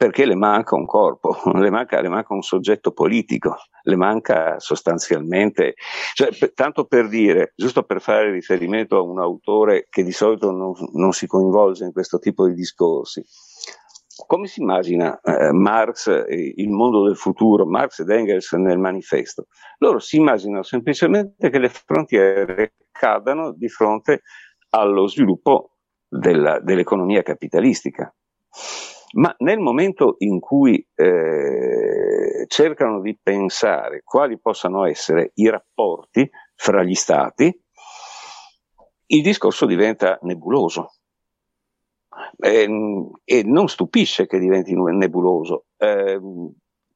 perché 0.00 0.24
le 0.24 0.34
manca 0.34 0.76
un 0.76 0.86
corpo, 0.86 1.36
le 1.60 1.68
manca, 1.68 2.00
le 2.00 2.08
manca 2.08 2.32
un 2.32 2.40
soggetto 2.40 2.92
politico, 2.92 3.56
le 3.82 3.96
manca 3.96 4.58
sostanzialmente, 4.58 5.74
cioè, 6.14 6.30
per, 6.38 6.54
tanto 6.54 6.86
per 6.86 7.06
dire, 7.06 7.52
giusto 7.54 7.82
per 7.82 8.00
fare 8.00 8.30
riferimento 8.30 8.96
a 8.96 9.02
un 9.02 9.20
autore 9.20 9.88
che 9.90 10.02
di 10.02 10.10
solito 10.10 10.52
non, 10.52 10.72
non 10.94 11.12
si 11.12 11.26
coinvolge 11.26 11.84
in 11.84 11.92
questo 11.92 12.18
tipo 12.18 12.46
di 12.46 12.54
discorsi, 12.54 13.22
come 14.26 14.46
si 14.46 14.62
immagina 14.62 15.20
eh, 15.20 15.52
Marx 15.52 16.06
eh, 16.08 16.54
il 16.56 16.70
mondo 16.70 17.04
del 17.04 17.16
futuro, 17.16 17.66
Marx 17.66 17.98
ed 17.98 18.08
Engels 18.08 18.52
nel 18.52 18.78
manifesto? 18.78 19.48
Loro 19.80 19.98
si 19.98 20.16
immaginano 20.16 20.62
semplicemente 20.62 21.50
che 21.50 21.58
le 21.58 21.68
frontiere 21.68 22.72
cadano 22.90 23.52
di 23.52 23.68
fronte 23.68 24.22
allo 24.70 25.06
sviluppo 25.08 25.72
della, 26.08 26.58
dell'economia 26.58 27.20
capitalistica. 27.20 28.10
Ma 29.12 29.34
nel 29.38 29.58
momento 29.58 30.14
in 30.18 30.38
cui 30.38 30.86
eh, 30.94 32.44
cercano 32.46 33.00
di 33.00 33.18
pensare 33.20 34.02
quali 34.04 34.38
possano 34.38 34.86
essere 34.86 35.32
i 35.34 35.48
rapporti 35.48 36.30
fra 36.54 36.82
gli 36.84 36.94
stati, 36.94 37.52
il 39.06 39.22
discorso 39.22 39.66
diventa 39.66 40.18
nebuloso. 40.22 40.92
Eh, 42.38 42.68
e 43.24 43.42
non 43.44 43.68
stupisce 43.68 44.26
che 44.26 44.38
diventi 44.38 44.74
nebuloso. 44.74 45.66
Eh, 45.76 46.20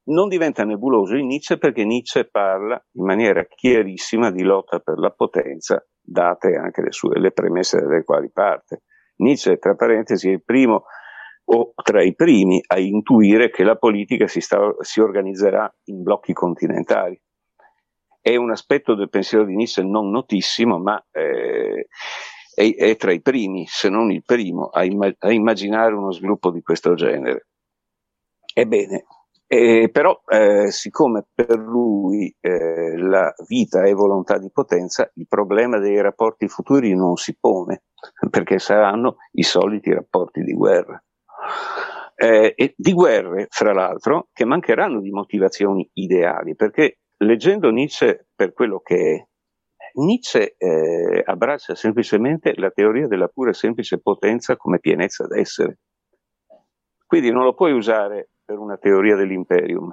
non 0.06 0.28
diventa 0.28 0.64
nebuloso 0.64 1.16
in 1.16 1.26
Nietzsche 1.26 1.58
perché 1.58 1.84
Nietzsche 1.84 2.28
parla 2.28 2.80
in 2.92 3.04
maniera 3.04 3.44
chiarissima 3.46 4.30
di 4.30 4.42
lotta 4.42 4.78
per 4.78 4.98
la 4.98 5.10
potenza, 5.10 5.84
date 6.00 6.56
anche 6.56 6.82
le, 6.82 6.92
sue, 6.92 7.18
le 7.18 7.32
premesse 7.32 7.80
dalle 7.80 8.04
quali 8.04 8.30
parte. 8.30 8.82
Nietzsche, 9.16 9.58
tra 9.58 9.74
parentesi, 9.74 10.28
è 10.28 10.32
il 10.32 10.44
primo 10.44 10.84
o 11.46 11.72
tra 11.82 12.02
i 12.02 12.14
primi 12.14 12.62
a 12.66 12.78
intuire 12.78 13.50
che 13.50 13.64
la 13.64 13.76
politica 13.76 14.26
si, 14.26 14.40
sta, 14.40 14.74
si 14.80 15.00
organizzerà 15.00 15.72
in 15.84 16.02
blocchi 16.02 16.32
continentali. 16.32 17.20
È 18.20 18.34
un 18.36 18.50
aspetto 18.50 18.94
del 18.94 19.10
pensiero 19.10 19.44
di 19.44 19.54
Nietzsche 19.54 19.82
non 19.82 20.10
notissimo, 20.10 20.78
ma 20.78 21.04
eh, 21.10 21.88
è, 22.54 22.74
è, 22.74 22.96
tra 22.96 23.12
i 23.12 23.20
primi, 23.20 23.66
se 23.66 23.90
non 23.90 24.10
il 24.10 24.22
primo, 24.24 24.68
a, 24.68 24.84
imma- 24.84 25.14
a 25.18 25.30
immaginare 25.30 25.92
uno 25.92 26.10
sviluppo 26.10 26.50
di 26.50 26.62
questo 26.62 26.94
genere. 26.94 27.48
Ebbene, 28.54 29.04
eh, 29.46 29.90
però, 29.92 30.22
eh, 30.26 30.70
siccome 30.70 31.26
per 31.34 31.58
lui 31.58 32.34
eh, 32.40 32.96
la 32.96 33.30
vita 33.46 33.82
è 33.82 33.92
volontà 33.92 34.38
di 34.38 34.50
potenza, 34.50 35.10
il 35.16 35.26
problema 35.28 35.78
dei 35.78 36.00
rapporti 36.00 36.48
futuri 36.48 36.94
non 36.94 37.16
si 37.16 37.36
pone, 37.38 37.82
perché 38.30 38.58
saranno 38.58 39.16
i 39.32 39.42
soliti 39.42 39.92
rapporti 39.92 40.42
di 40.42 40.54
guerra 40.54 41.03
eh, 42.16 42.54
e 42.56 42.74
di 42.76 42.92
guerre, 42.92 43.46
fra 43.50 43.72
l'altro, 43.72 44.28
che 44.32 44.44
mancheranno 44.44 45.00
di 45.00 45.10
motivazioni 45.10 45.88
ideali, 45.94 46.54
perché 46.54 46.98
leggendo 47.18 47.70
Nietzsche 47.70 48.28
per 48.34 48.52
quello 48.52 48.80
che 48.80 49.14
è, 49.14 49.26
Nietzsche 49.94 50.56
eh, 50.56 51.22
abbraccia 51.24 51.74
semplicemente 51.74 52.54
la 52.56 52.70
teoria 52.70 53.06
della 53.06 53.28
pura 53.28 53.50
e 53.50 53.54
semplice 53.54 54.00
potenza 54.00 54.56
come 54.56 54.80
pienezza 54.80 55.26
d'essere. 55.26 55.78
Quindi 57.06 57.30
non 57.30 57.44
lo 57.44 57.54
puoi 57.54 57.72
usare 57.72 58.30
per 58.44 58.58
una 58.58 58.76
teoria 58.76 59.14
dell'imperium, 59.14 59.88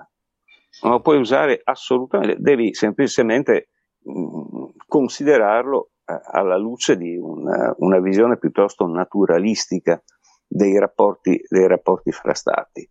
non 0.84 0.92
lo 0.92 1.02
puoi 1.02 1.20
usare 1.20 1.62
assolutamente, 1.64 2.38
devi 2.40 2.74
semplicemente 2.74 3.70
mh, 4.00 4.66
considerarlo 4.88 5.92
eh, 6.06 6.20
alla 6.32 6.58
luce 6.58 6.98
di 6.98 7.16
una, 7.18 7.74
una 7.78 8.00
visione 8.00 8.38
piuttosto 8.38 8.88
naturalistica 8.88 10.02
dei 10.54 10.78
rapporti, 10.78 11.42
dei 11.48 11.66
rapporti 11.66 12.12
fra 12.12 12.34
stati. 12.34 12.88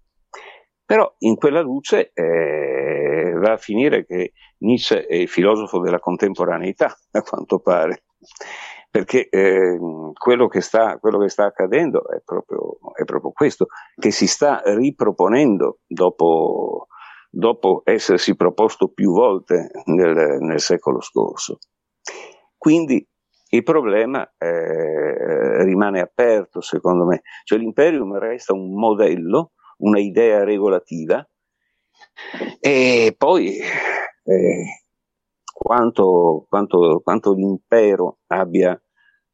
Però 0.83 1.15
in 1.19 1.37
quella 1.37 1.61
luce 1.61 2.11
eh, 2.15 3.33
va 3.37 3.53
a 3.53 3.59
finire 3.59 4.07
che 4.07 4.33
Nietzsche 4.61 5.07
è 5.07 5.15
il 5.15 5.29
filosofo 5.29 5.79
della 5.79 6.01
contemporaneità, 6.01 6.97
a 7.13 7.23
quanto 7.23 7.61
pare, 7.61 8.05
perché 8.91 9.29
eh, 9.29 9.79
quello, 10.15 10.49
che 10.49 10.63
sta, 10.63 10.99
quello, 10.99 11.19
che 11.19 11.29
sta, 11.29 11.45
accadendo 11.45 12.09
è 12.09 12.23
proprio, 12.25 12.79
è 12.95 13.05
proprio, 13.05 13.31
questo, 13.31 13.67
che 13.95 14.11
si 14.11 14.27
sta 14.27 14.63
riproponendo 14.65 15.81
dopo, 15.87 16.87
dopo 17.31 17.83
essersi 17.85 18.35
proposto 18.35 18.89
più 18.89 19.13
volte 19.13 19.71
nel, 19.85 20.39
nel 20.41 20.61
secolo 20.61 21.01
scorso. 21.03 21.59
Quindi 22.57 23.07
il 23.53 23.63
problema 23.63 24.29
eh, 24.39 25.65
rimane 25.65 26.01
aperto, 26.01 26.61
secondo 26.61 27.05
me, 27.05 27.23
cioè 27.45 27.59
l'imperium 27.59 28.17
resta 28.19 28.53
un 28.53 28.73
modello, 28.75 29.53
una 29.79 29.99
idea 29.99 30.45
regolativa, 30.45 31.27
e 32.61 33.15
poi 33.17 33.59
eh, 33.59 34.65
quanto, 35.53 36.47
quanto, 36.49 37.01
quanto, 37.03 37.35
l'impero 37.35 38.19
abbia, 38.29 38.81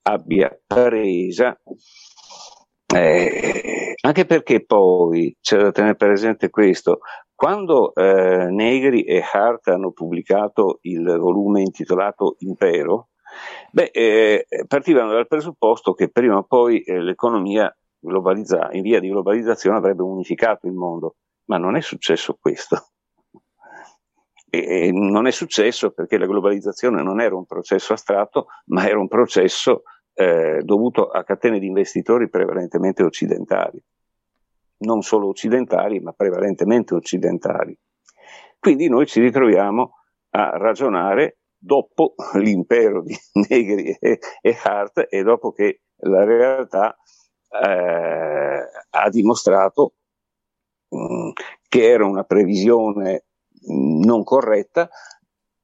abbia 0.02 0.59
presa, 0.66 1.59
eh, 2.94 3.94
anche 4.01 4.24
perché 4.24 4.64
poi 4.64 5.36
c'è 5.40 5.59
da 5.59 5.72
tenere 5.72 5.97
presente 5.97 6.48
questo, 6.48 7.01
quando 7.34 7.94
eh, 7.94 8.47
Negri 8.51 9.02
e 9.02 9.22
Hart 9.30 9.68
hanno 9.68 9.93
pubblicato 9.93 10.78
il 10.82 11.05
volume 11.05 11.60
intitolato 11.60 12.36
Impero, 12.38 13.09
Beh, 13.70 13.90
eh, 13.92 14.46
partivano 14.66 15.12
dal 15.12 15.26
presupposto 15.26 15.92
che 15.92 16.08
prima 16.08 16.38
o 16.38 16.44
poi 16.44 16.82
eh, 16.82 17.00
l'economia 17.00 17.74
globalizza- 17.98 18.70
in 18.72 18.82
via 18.82 19.00
di 19.00 19.08
globalizzazione 19.08 19.76
avrebbe 19.76 20.02
unificato 20.02 20.66
il 20.66 20.72
mondo, 20.72 21.16
ma 21.46 21.58
non 21.58 21.76
è 21.76 21.80
successo 21.80 22.36
questo. 22.40 22.88
E 24.48 24.90
non 24.92 25.26
è 25.26 25.32
successo 25.32 25.90
perché 25.90 26.16
la 26.16 26.26
globalizzazione 26.26 27.02
non 27.02 27.20
era 27.20 27.36
un 27.36 27.44
processo 27.44 27.92
astratto, 27.92 28.46
ma 28.66 28.88
era 28.88 28.98
un 28.98 29.08
processo 29.08 29.82
eh, 30.14 30.62
dovuto 30.62 31.08
a 31.08 31.24
catene 31.24 31.58
di 31.58 31.66
investitori 31.66 32.30
prevalentemente 32.30 33.02
occidentali. 33.02 33.82
Non 34.78 35.02
solo 35.02 35.28
occidentali, 35.28 36.00
ma 36.00 36.12
prevalentemente 36.12 36.94
occidentali. 36.94 37.76
Quindi 38.58 38.88
noi 38.88 39.06
ci 39.06 39.20
ritroviamo 39.20 39.92
a 40.30 40.50
ragionare 40.56 41.38
dopo 41.66 42.14
l'impero 42.34 43.02
di 43.02 43.14
Negri 43.48 43.97
e, 43.98 44.20
Hart 44.62 45.06
e 45.10 45.22
dopo 45.24 45.51
che 45.51 45.82
la 46.02 46.24
realtà 46.24 46.97
eh, 47.51 48.68
ha 48.90 49.09
dimostrato 49.10 49.94
mh, 50.88 50.98
mm, 50.98 51.30
che 51.68 51.90
era 51.90 52.06
una 52.06 52.22
previsione 52.22 53.24
mm, 53.70 54.02
non 54.05 54.22
corretta, 54.22 54.88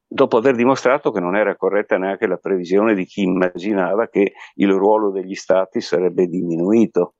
dopo 0.05 0.37
aver 0.37 0.55
dimostrato 0.55 1.11
che 1.11 1.21
non 1.21 1.37
era 1.37 1.55
corretta 1.55 1.97
neanche 1.97 2.27
la 2.27 2.37
previsione 2.37 2.93
di 2.93 3.05
chi 3.05 3.21
immaginava 3.21 4.07
che 4.09 4.33
il 4.55 4.71
ruolo 4.71 5.09
degli 5.09 5.35
stati 5.35 5.79
sarebbe 5.79 6.27
diminuito 6.27 7.15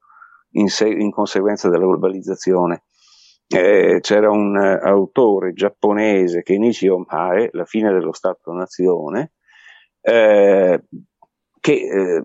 in, 0.56 0.68
se- 0.68 0.90
in 0.90 1.10
conseguenza 1.10 1.70
della 1.70 1.86
globalizzazione 1.86 2.84
eh, 3.60 4.00
c'era 4.02 4.30
un 4.30 4.56
uh, 4.56 4.86
autore 4.86 5.54
giapponese, 5.54 6.44
Kenichi 6.44 6.88
Omae, 6.88 7.50
La 7.52 7.66
fine 7.66 7.92
dello 7.92 8.14
Stato-nazione, 8.14 9.34
eh, 10.02 10.84
che 11.60 11.74
eh, 11.74 12.24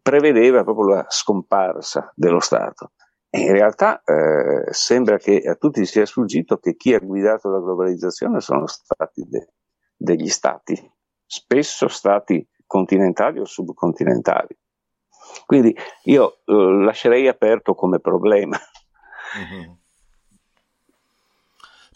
prevedeva 0.00 0.62
proprio 0.64 0.86
la 0.88 1.06
scomparsa 1.08 2.12
dello 2.14 2.40
Stato. 2.40 2.92
E 3.28 3.40
in 3.40 3.52
realtà 3.52 4.02
eh, 4.04 4.72
sembra 4.72 5.18
che 5.18 5.38
a 5.40 5.56
tutti 5.56 5.84
sia 5.86 6.06
sfuggito 6.06 6.58
che 6.58 6.76
chi 6.76 6.94
ha 6.94 7.00
guidato 7.00 7.50
la 7.50 7.58
globalizzazione 7.58 8.40
sono 8.40 8.66
stati 8.66 9.26
de- 9.28 9.48
degli 9.96 10.28
stati, 10.28 10.78
spesso 11.26 11.88
stati 11.88 12.46
continentali 12.64 13.40
o 13.40 13.44
subcontinentali. 13.44 14.56
Quindi 15.46 15.76
io 16.04 16.36
eh, 16.44 16.52
lascerei 16.52 17.26
aperto 17.26 17.74
come 17.74 17.98
problema. 17.98 18.56
Mm-hmm. 19.36 19.72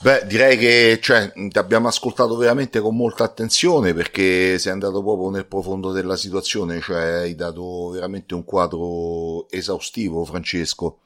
Beh, 0.00 0.26
direi 0.26 0.56
che 0.56 1.00
cioè, 1.02 1.32
ti 1.32 1.58
abbiamo 1.58 1.88
ascoltato 1.88 2.36
veramente 2.36 2.78
con 2.78 2.94
molta 2.94 3.24
attenzione 3.24 3.92
perché 3.94 4.56
sei 4.56 4.70
andato 4.70 5.02
proprio 5.02 5.30
nel 5.30 5.46
profondo 5.46 5.90
della 5.90 6.16
situazione, 6.16 6.80
cioè 6.80 7.02
hai 7.22 7.34
dato 7.34 7.88
veramente 7.88 8.34
un 8.34 8.44
quadro 8.44 9.50
esaustivo, 9.50 10.24
Francesco. 10.24 11.00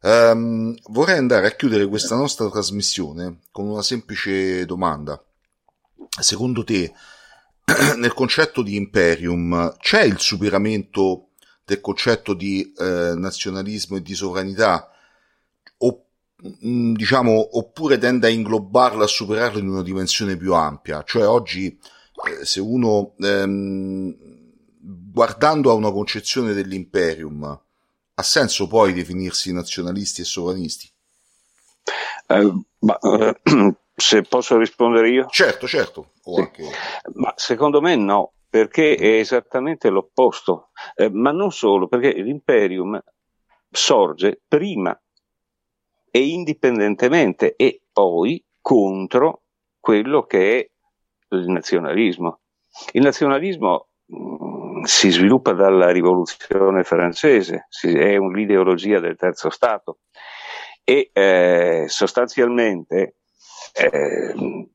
Um, 0.00 0.74
vorrei 0.88 1.18
andare 1.18 1.46
a 1.46 1.50
chiudere 1.50 1.86
questa 1.86 2.16
nostra 2.16 2.48
trasmissione 2.48 3.40
con 3.50 3.66
una 3.66 3.82
semplice 3.82 4.64
domanda. 4.64 5.22
Secondo 6.18 6.64
te 6.64 6.90
nel 7.96 8.14
concetto 8.14 8.62
di 8.62 8.76
imperium 8.76 9.76
c'è 9.78 10.04
il 10.04 10.18
superamento 10.18 11.28
del 11.66 11.82
concetto 11.82 12.32
di 12.32 12.72
eh, 12.78 13.12
nazionalismo 13.14 13.98
e 13.98 14.02
di 14.02 14.14
sovranità 14.14 14.91
diciamo 16.42 17.56
oppure 17.58 17.98
tende 17.98 18.26
a 18.26 18.30
inglobarlo 18.30 19.04
a 19.04 19.06
superarlo 19.06 19.60
in 19.60 19.68
una 19.68 19.82
dimensione 19.82 20.36
più 20.36 20.54
ampia 20.54 21.04
cioè 21.04 21.26
oggi 21.26 21.66
eh, 21.68 22.44
se 22.44 22.60
uno 22.60 23.14
ehm, 23.18 24.16
guardando 24.78 25.70
a 25.70 25.74
una 25.74 25.92
concezione 25.92 26.52
dell'imperium 26.52 27.60
ha 28.14 28.22
senso 28.22 28.66
poi 28.66 28.92
definirsi 28.92 29.52
nazionalisti 29.52 30.22
e 30.22 30.24
sovranisti 30.24 30.90
eh, 32.26 32.52
ma, 32.80 32.98
eh, 32.98 33.36
se 33.94 34.22
posso 34.22 34.58
rispondere 34.58 35.10
io? 35.10 35.26
Certo, 35.28 35.66
certo. 35.66 36.12
Sì. 36.22 36.40
Anche... 36.40 36.64
Ma 37.14 37.32
secondo 37.36 37.80
me 37.80 37.94
no, 37.96 38.32
perché 38.48 38.94
è 38.96 39.18
esattamente 39.18 39.88
l'opposto. 39.88 40.70
Eh, 40.94 41.10
ma 41.10 41.30
non 41.30 41.52
solo, 41.52 41.88
perché 41.88 42.12
l'imperium 42.12 43.00
sorge 43.70 44.40
prima 44.46 44.98
e 46.14 46.28
indipendentemente 46.28 47.56
e 47.56 47.80
poi 47.90 48.44
contro 48.60 49.44
quello 49.80 50.24
che 50.24 50.58
è 50.58 50.70
il 51.34 51.46
nazionalismo. 51.48 52.40
Il 52.92 53.02
nazionalismo 53.02 53.88
mm, 54.14 54.82
si 54.82 55.10
sviluppa 55.10 55.52
dalla 55.52 55.90
rivoluzione 55.90 56.84
francese, 56.84 57.66
è 57.80 58.16
un'ideologia 58.16 59.00
del 59.00 59.16
terzo 59.16 59.48
Stato 59.48 60.00
e 60.84 61.10
eh, 61.12 61.86
sostanzialmente 61.88 63.16
eh, 63.72 64.68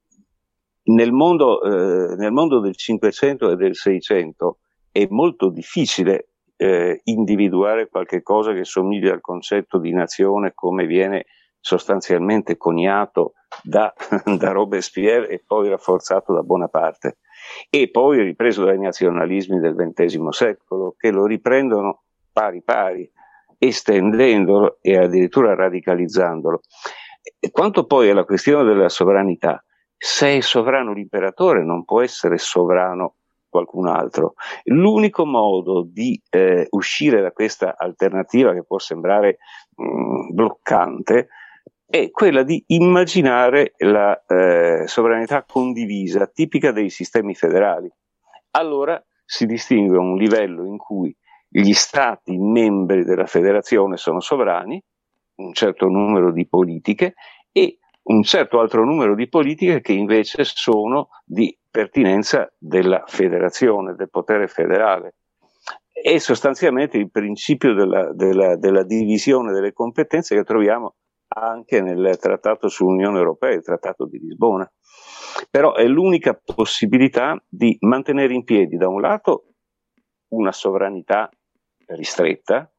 nel, 0.83 1.11
mondo, 1.11 1.61
eh, 1.61 2.15
nel, 2.15 2.31
mondo, 2.31 2.59
del 2.59 2.75
500 2.75 3.51
e 3.51 3.55
del 3.55 3.75
600 3.75 4.59
è 4.91 5.05
molto 5.09 5.49
difficile 5.49 6.29
eh, 6.57 7.01
individuare 7.05 7.87
qualche 7.87 8.21
cosa 8.21 8.53
che 8.53 8.65
somiglia 8.65 9.13
al 9.13 9.21
concetto 9.21 9.77
di 9.77 9.93
nazione 9.93 10.51
come 10.53 10.85
viene 10.85 11.25
sostanzialmente 11.59 12.57
coniato 12.57 13.33
da, 13.61 13.93
da 14.37 14.51
Robespierre 14.51 15.29
e 15.29 15.43
poi 15.45 15.69
rafforzato 15.69 16.33
da 16.33 16.41
Bonaparte 16.41 17.19
e 17.69 17.89
poi 17.89 18.21
ripreso 18.21 18.65
dai 18.65 18.79
nazionalismi 18.79 19.59
del 19.59 19.75
XX 19.75 20.27
secolo 20.29 20.95
che 20.97 21.11
lo 21.11 21.25
riprendono 21.25 22.03
pari 22.31 22.61
pari 22.63 23.09
estendendolo 23.57 24.77
e 24.81 24.97
addirittura 24.97 25.55
radicalizzandolo. 25.55 26.61
E 27.39 27.51
quanto 27.51 27.85
poi 27.85 28.09
alla 28.09 28.23
questione 28.23 28.63
della 28.63 28.89
sovranità, 28.89 29.63
se 29.97 30.37
è 30.37 30.41
sovrano 30.41 30.93
l'imperatore 30.93 31.63
non 31.63 31.83
può 31.83 32.01
essere 32.01 32.37
sovrano 32.37 33.16
qualcun 33.57 33.87
altro. 33.87 34.35
L'unico 34.65 35.25
modo 35.25 35.83
di 35.83 36.21
eh, 36.29 36.67
uscire 36.71 37.21
da 37.21 37.31
questa 37.31 37.75
alternativa 37.77 38.53
che 38.53 38.63
può 38.63 38.77
sembrare 38.77 39.37
mh, 39.75 39.83
mm, 39.83 40.33
bloccante 40.33 41.27
è 41.89 42.11
quella 42.11 42.43
di 42.43 42.63
immaginare 42.67 43.73
la 43.77 44.21
eh, 44.27 44.87
sovranità 44.87 45.43
condivisa 45.43 46.27
tipica 46.27 46.71
dei 46.71 46.89
sistemi 46.89 47.33
federali. 47.33 47.89
Allora 48.51 49.01
si 49.25 49.45
distingue 49.45 49.97
un 49.97 50.17
livello 50.17 50.65
in 50.65 50.77
cui 50.77 51.15
gli 51.49 51.73
stati 51.73 52.37
membri 52.37 53.03
della 53.03 53.25
federazione 53.25 53.97
sono 53.97 54.19
sovrani, 54.19 54.81
un 55.35 55.53
certo 55.53 55.87
numero 55.87 56.31
di 56.31 56.45
politiche 56.47 57.13
e 57.51 57.79
un 58.03 58.23
certo 58.23 58.59
altro 58.59 58.83
numero 58.85 59.15
di 59.15 59.27
politiche 59.27 59.81
che 59.81 59.93
invece 59.93 60.43
sono 60.43 61.09
di 61.25 61.55
pertinenza 61.77 62.51
della 62.57 63.03
federazione, 63.05 63.93
del 63.93 64.09
potere 64.09 64.47
federale. 64.47 65.17
È 65.91 66.17
sostanzialmente 66.17 66.97
il 66.97 67.11
principio 67.11 67.75
della, 67.75 68.11
della, 68.13 68.55
della 68.57 68.83
divisione 68.83 69.51
delle 69.51 69.73
competenze 69.73 70.33
che 70.33 70.43
troviamo 70.43 70.95
anche 71.27 71.81
nel 71.81 72.17
trattato 72.19 72.67
sull'Unione 72.67 73.19
Europea, 73.19 73.53
il 73.53 73.61
trattato 73.61 74.07
di 74.07 74.17
Lisbona. 74.17 74.67
Però 75.51 75.75
è 75.75 75.85
l'unica 75.85 76.33
possibilità 76.33 77.39
di 77.47 77.77
mantenere 77.81 78.33
in 78.33 78.43
piedi 78.43 78.75
da 78.75 78.87
un 78.87 78.99
lato 78.99 79.43
una 80.29 80.51
sovranità 80.51 81.29
ristretta, 81.89 82.71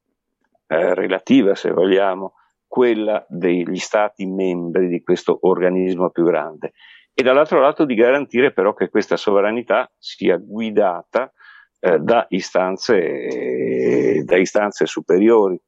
eh, 0.66 0.94
relativa 0.94 1.54
se 1.54 1.70
vogliamo, 1.70 2.32
quella 2.66 3.24
degli 3.28 3.78
stati 3.78 4.26
membri 4.26 4.88
di 4.88 5.02
questo 5.04 5.38
organismo 5.42 6.10
più 6.10 6.24
grande 6.24 6.72
e 7.20 7.24
dall'altro 7.24 7.60
lato 7.60 7.84
di 7.84 7.96
garantire 7.96 8.52
però 8.52 8.74
che 8.74 8.90
questa 8.90 9.16
sovranità 9.16 9.90
sia 9.98 10.36
guidata 10.36 11.32
eh, 11.80 11.98
da, 11.98 12.24
istanze, 12.28 14.22
da 14.24 14.36
istanze 14.36 14.86
superiori. 14.86 15.60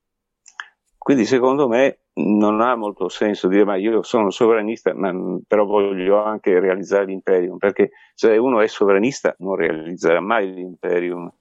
Quindi 0.97 1.25
secondo 1.25 1.67
me 1.67 2.03
non 2.21 2.61
ha 2.61 2.77
molto 2.77 3.09
senso 3.09 3.49
dire 3.49 3.65
ma 3.65 3.75
io 3.75 4.05
sono 4.05 4.31
sovranista 4.31 4.95
ma 4.95 5.13
però 5.45 5.65
voglio 5.65 6.23
anche 6.23 6.61
realizzare 6.61 7.07
l'imperium 7.07 7.57
perché 7.57 7.91
se 8.15 8.37
uno 8.37 8.61
è 8.61 8.69
sovranista 8.69 9.35
non 9.39 9.57
realizzerà 9.57 10.21
mai 10.21 10.53
l'imperium 10.53 11.33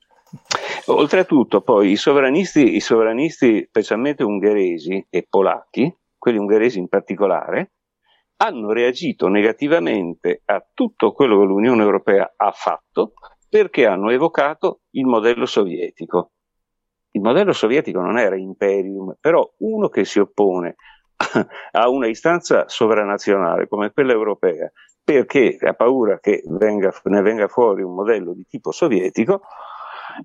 Oltretutto, 0.86 1.62
poi 1.62 1.92
i 1.92 1.96
sovranisti, 1.96 2.76
i 2.76 2.80
sovranisti, 2.80 3.66
specialmente 3.68 4.24
ungheresi 4.24 5.06
e 5.10 5.26
polacchi, 5.28 5.92
quelli 6.18 6.38
ungheresi 6.38 6.80
in 6.80 6.88
particolare, 6.88 7.72
hanno 8.42 8.72
reagito 8.72 9.28
negativamente 9.28 10.42
a 10.46 10.66
tutto 10.74 11.12
quello 11.12 11.40
che 11.40 11.46
l'Unione 11.46 11.84
Europea 11.84 12.34
ha 12.36 12.52
fatto 12.52 13.14
perché 13.50 13.86
hanno 13.86 14.12
evocato 14.12 14.82
il 14.92 15.06
modello 15.06 15.46
sovietico. 15.46 16.32
Il 17.12 17.22
modello 17.22 17.52
sovietico 17.52 18.00
non 18.00 18.18
era 18.18 18.38
imperium, 18.38 19.16
però 19.20 19.48
uno 19.58 19.90
che 19.90 20.06
si 20.06 20.20
oppone 20.20 20.76
a 21.72 21.90
una 21.90 22.08
istanza 22.08 22.70
sovranazionale 22.70 23.68
come 23.68 23.92
quella 23.92 24.14
europea 24.14 24.72
perché 25.04 25.58
ha 25.60 25.74
paura 25.74 26.20
che 26.20 26.44
venga, 26.46 26.94
ne 27.06 27.22
venga 27.22 27.48
fuori 27.48 27.82
un 27.82 27.96
modello 27.96 28.34
di 28.34 28.46
tipo 28.48 28.72
sovietico, 28.72 29.42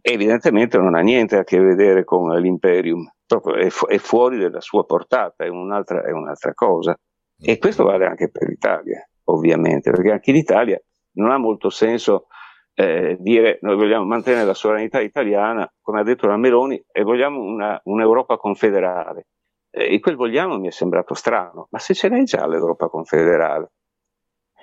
evidentemente 0.02 0.76
non 0.78 0.94
ha 0.94 1.00
niente 1.00 1.38
a 1.38 1.42
che 1.42 1.58
vedere 1.58 2.04
con 2.04 2.28
l'imperium, 2.38 3.10
è, 3.56 3.68
fu- 3.70 3.86
è 3.86 3.96
fuori 3.96 4.36
della 4.38 4.60
sua 4.60 4.84
portata, 4.84 5.44
è 5.44 5.48
un'altra, 5.48 6.04
è 6.04 6.10
un'altra 6.10 6.52
cosa. 6.52 6.94
E 7.40 7.58
questo 7.58 7.84
vale 7.84 8.06
anche 8.06 8.30
per 8.30 8.48
l'Italia, 8.48 9.06
ovviamente, 9.24 9.90
perché 9.90 10.12
anche 10.12 10.32
l'Italia 10.32 10.80
non 11.16 11.30
ha 11.30 11.38
molto 11.38 11.70
senso 11.70 12.26
eh, 12.74 13.16
dire 13.20 13.58
noi 13.62 13.76
vogliamo 13.76 14.04
mantenere 14.04 14.44
la 14.44 14.54
sovranità 14.54 15.00
italiana, 15.00 15.70
come 15.80 16.00
ha 16.00 16.02
detto 16.02 16.26
la 16.26 16.36
Meloni, 16.36 16.82
e 16.90 17.02
vogliamo 17.02 17.40
una, 17.40 17.80
un'Europa 17.84 18.36
confederale. 18.36 19.28
Eh, 19.70 19.94
e 19.94 20.00
quel 20.00 20.16
vogliamo 20.16 20.58
mi 20.58 20.68
è 20.68 20.72
sembrato 20.72 21.14
strano, 21.14 21.68
ma 21.70 21.78
se 21.78 21.94
ce 21.94 22.08
l'hai 22.08 22.24
già 22.24 22.46
l'Europa 22.46 22.88
confederale? 22.88 23.72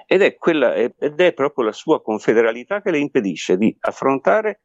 Ed 0.06 0.22
è, 0.22 0.35
quella, 0.35 0.73
ed 0.73 1.22
è 1.22 1.34
proprio 1.34 1.64
la 1.64 1.72
sua 1.72 2.02
confederalità 2.02 2.81
che 2.81 2.91
le 2.91 2.98
impedisce 2.98 3.56
di 3.56 3.73
affrontare 3.80 4.61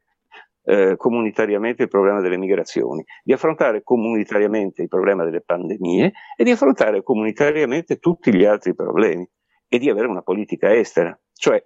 eh, 0.69 0.97
comunitariamente 0.97 1.83
il 1.83 1.87
problema 1.87 2.19
delle 2.19 2.37
migrazioni, 2.37 3.03
di 3.23 3.31
affrontare 3.31 3.83
comunitariamente 3.83 4.81
il 4.81 4.89
problema 4.89 5.23
delle 5.23 5.41
pandemie 5.41 6.11
e 6.35 6.43
di 6.43 6.51
affrontare 6.51 7.03
comunitariamente 7.03 7.99
tutti 7.99 8.35
gli 8.35 8.43
altri 8.43 8.75
problemi 8.75 9.25
e 9.69 9.79
di 9.79 9.89
avere 9.89 10.07
una 10.07 10.21
politica 10.21 10.75
estera. 10.75 11.17
Cioè, 11.31 11.63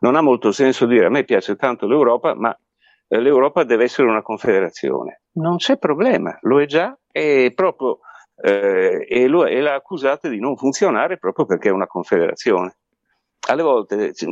non 0.00 0.14
ha 0.14 0.20
molto 0.20 0.52
senso 0.52 0.86
dire 0.86 1.06
a 1.06 1.10
me 1.10 1.24
piace 1.24 1.56
tanto 1.56 1.88
l'Europa, 1.88 2.34
ma 2.36 2.56
eh, 3.08 3.20
l'Europa 3.20 3.64
deve 3.64 3.84
essere 3.84 4.08
una 4.08 4.22
confederazione. 4.22 5.22
Non 5.32 5.56
c'è 5.56 5.76
problema, 5.76 6.38
lo 6.42 6.60
è 6.60 6.66
già 6.66 6.96
e 7.10 7.50
proprio 7.52 7.98
eh, 8.40 9.06
e, 9.08 9.26
lo, 9.26 9.44
e 9.44 9.60
la 9.60 9.74
accusate 9.74 10.28
di 10.28 10.38
non 10.38 10.56
funzionare 10.56 11.18
proprio 11.18 11.46
perché 11.46 11.70
è 11.70 11.72
una 11.72 11.86
confederazione 11.88 12.76
alle 13.52 13.62
volte 13.62 14.12
ci 14.14 14.26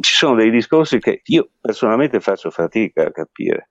sono 0.00 0.36
dei 0.36 0.50
discorsi 0.50 0.98
che 0.98 1.22
io 1.24 1.50
personalmente 1.60 2.20
faccio 2.20 2.50
fatica 2.50 3.06
a 3.06 3.10
capire. 3.10 3.70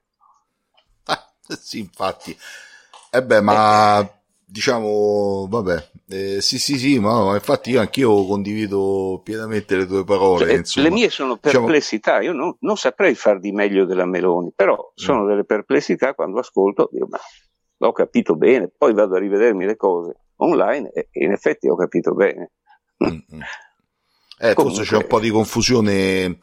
Ah, 1.06 1.34
sì, 1.60 1.80
infatti. 1.80 2.32
E 2.32 3.18
eh 3.18 3.24
beh, 3.24 3.42
ma 3.42 4.02
eh. 4.02 4.12
diciamo, 4.46 5.48
vabbè, 5.50 5.90
eh, 6.10 6.42
sì, 6.42 6.58
sì, 6.60 6.78
sì, 6.78 7.00
ma 7.00 7.34
infatti 7.34 7.72
io 7.72 7.80
anch'io 7.80 8.26
condivido 8.26 9.22
pienamente 9.24 9.76
le 9.76 9.86
tue 9.86 10.04
parole. 10.04 10.64
Cioè, 10.64 10.84
le 10.84 10.92
mie 10.92 11.10
sono 11.10 11.40
diciamo 11.42 11.66
perplessità, 11.66 12.22
io 12.22 12.34
non, 12.34 12.56
non, 12.62 12.76
saprei 12.76 13.16
far 13.16 13.40
di 13.40 13.52
meglio 13.52 13.86
della 13.86 14.06
Meloni, 14.06 14.52
però 14.56 14.92
sono 14.96 15.24
mm. 15.24 15.28
delle 15.28 15.46
perplessità 15.46 16.14
quando 16.14 16.40
ascolto, 16.40 16.90
dico, 16.92 17.08
ma 17.10 17.20
ho 17.88 17.92
capito 17.92 18.36
bene, 18.36 18.72
poi 18.76 18.94
vado 18.94 19.16
a 19.16 19.20
rivedermi 19.20 19.66
le 19.66 19.76
cose 19.76 20.22
online 20.38 20.92
e 20.92 21.10
in 21.12 21.32
effetti 21.32 21.68
ho 21.70 21.76
capito 21.76 22.14
bene. 22.14 22.52
Mm-hmm. 23.04 23.42
Eh, 24.40 24.54
Comunque... 24.54 24.78
forse 24.78 24.84
c'è 24.84 25.02
un 25.02 25.08
po' 25.08 25.20
di 25.20 25.30
confusione, 25.30 26.40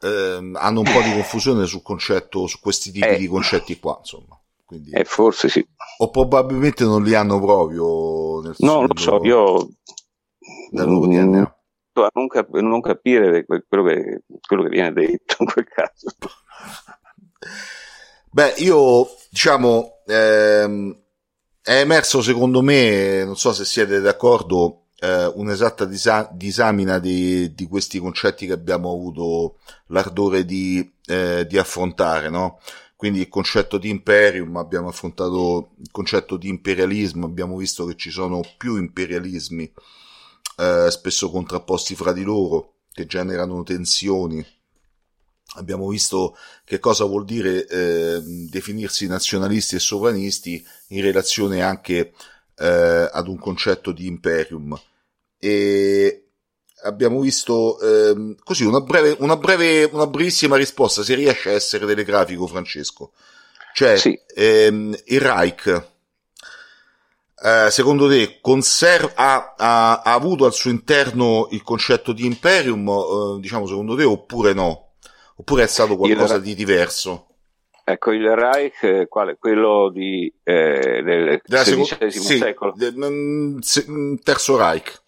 eh, 0.00 0.50
hanno 0.54 0.80
un 0.80 0.90
po' 0.92 1.00
di 1.02 1.12
confusione 1.12 1.66
sul 1.66 1.82
concetto, 1.82 2.46
su 2.46 2.58
questi 2.60 2.90
tipi 2.90 3.06
eh. 3.06 3.16
di 3.16 3.26
concetti 3.26 3.78
qua, 3.78 3.96
insomma. 3.98 4.38
Quindi... 4.64 4.90
Eh, 4.90 5.04
forse 5.04 5.48
sì. 5.48 5.66
O 5.98 6.10
probabilmente 6.10 6.84
non 6.84 7.02
li 7.02 7.14
hanno 7.14 7.40
proprio 7.40 8.40
nel 8.42 8.54
No, 8.58 8.82
lo 8.82 8.96
so, 8.96 9.24
io... 9.24 9.68
Nel 10.72 10.86
loro 10.86 11.06
DNA. 11.06 11.56
a 11.94 12.10
non, 12.14 12.26
cap- 12.26 12.58
non 12.58 12.80
capire 12.80 13.44
quello 13.44 13.84
che, 13.84 14.22
quello 14.46 14.62
che 14.64 14.68
viene 14.68 14.92
detto 14.92 15.36
in 15.40 15.46
quel 15.46 15.66
caso. 15.66 16.08
Beh, 18.30 18.54
io 18.58 19.06
diciamo 19.30 20.02
ehm, 20.06 20.96
è 21.62 21.80
emerso 21.80 22.22
secondo 22.22 22.62
me, 22.62 23.24
non 23.24 23.36
so 23.36 23.52
se 23.52 23.64
siete 23.64 24.00
d'accordo, 24.00 24.85
eh, 24.98 25.26
un'esatta 25.26 25.84
disa- 25.84 26.28
disamina 26.32 26.98
di, 26.98 27.54
di, 27.54 27.66
questi 27.66 27.98
concetti 27.98 28.46
che 28.46 28.52
abbiamo 28.52 28.90
avuto 28.90 29.58
l'ardore 29.88 30.44
di, 30.44 30.90
eh, 31.06 31.46
di 31.46 31.58
affrontare, 31.58 32.30
no? 32.30 32.60
Quindi 32.96 33.20
il 33.20 33.28
concetto 33.28 33.76
di 33.76 33.90
imperium, 33.90 34.56
abbiamo 34.56 34.88
affrontato 34.88 35.72
il 35.80 35.90
concetto 35.90 36.38
di 36.38 36.48
imperialismo, 36.48 37.26
abbiamo 37.26 37.56
visto 37.58 37.84
che 37.84 37.94
ci 37.94 38.10
sono 38.10 38.40
più 38.56 38.76
imperialismi, 38.76 39.70
eh, 40.58 40.90
spesso 40.90 41.30
contrapposti 41.30 41.94
fra 41.94 42.12
di 42.12 42.22
loro, 42.22 42.76
che 42.92 43.04
generano 43.04 43.62
tensioni. 43.62 44.44
Abbiamo 45.56 45.88
visto 45.88 46.36
che 46.64 46.78
cosa 46.78 47.04
vuol 47.04 47.24
dire 47.26 47.66
eh, 47.66 48.20
definirsi 48.50 49.06
nazionalisti 49.06 49.76
e 49.76 49.78
sovranisti 49.78 50.64
in 50.88 51.02
relazione 51.02 51.62
anche 51.62 52.14
eh, 52.58 53.10
ad 53.12 53.28
un 53.28 53.38
concetto 53.38 53.92
di 53.92 54.06
imperium. 54.06 54.78
E 55.38 56.26
abbiamo 56.82 57.20
visto 57.20 57.78
ehm, 57.80 58.36
così 58.42 58.64
una 58.64 58.80
breve, 58.80 59.16
una 59.20 59.36
breve, 59.36 59.84
una 59.92 60.06
brevissima 60.06 60.56
risposta, 60.56 61.02
se 61.02 61.14
riesce 61.14 61.50
a 61.50 61.52
essere 61.52 61.86
telegrafico, 61.86 62.46
Francesco. 62.46 63.12
Cioè, 63.74 63.96
sì. 63.96 64.18
ehm, 64.34 64.96
il 65.06 65.20
Reich, 65.20 65.86
eh, 67.42 67.70
secondo 67.70 68.08
te, 68.08 68.38
conserva, 68.40 69.12
ha, 69.14 69.54
ha, 69.56 70.00
ha, 70.00 70.12
avuto 70.14 70.46
al 70.46 70.54
suo 70.54 70.70
interno 70.70 71.48
il 71.50 71.62
concetto 71.62 72.12
di 72.12 72.24
imperium, 72.24 72.88
eh, 72.88 73.40
diciamo, 73.40 73.66
secondo 73.66 73.94
te, 73.94 74.04
oppure 74.04 74.54
no? 74.54 74.92
Oppure 75.36 75.64
è 75.64 75.66
stato 75.66 75.96
qualcosa 75.96 76.36
il, 76.36 76.42
di 76.42 76.54
diverso? 76.54 77.25
Ecco, 77.88 78.10
il 78.10 78.28
Reich, 78.34 79.06
quale? 79.06 79.36
quello 79.38 79.90
di, 79.90 80.32
eh, 80.42 81.02
del 81.04 81.40
XVI 81.40 82.10
sì, 82.10 82.36
secolo? 82.36 82.72
Del, 82.74 82.96
mm, 82.96 83.58
mm, 83.88 84.14
terzo 84.24 84.56
Reich. 84.56 85.02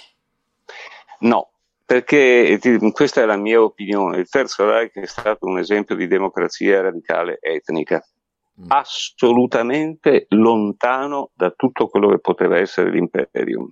No, 1.21 1.51
perché 1.85 2.57
questa 2.93 3.23
è 3.23 3.25
la 3.25 3.37
mia 3.37 3.61
opinione. 3.61 4.19
Il 4.19 4.29
Terzo 4.29 4.71
Reich 4.71 4.93
è 4.93 5.07
stato 5.07 5.47
un 5.47 5.59
esempio 5.59 5.97
di 5.97 6.07
democrazia 6.07 6.83
radicale 6.83 7.39
etnica, 7.41 8.01
mm. 8.61 8.67
assolutamente 8.69 10.27
lontano 10.29 11.31
da 11.35 11.51
tutto 11.51 11.89
quello 11.89 12.11
che 12.11 12.21
poteva 12.21 12.59
essere 12.59 12.91
l'imperium. 12.91 13.69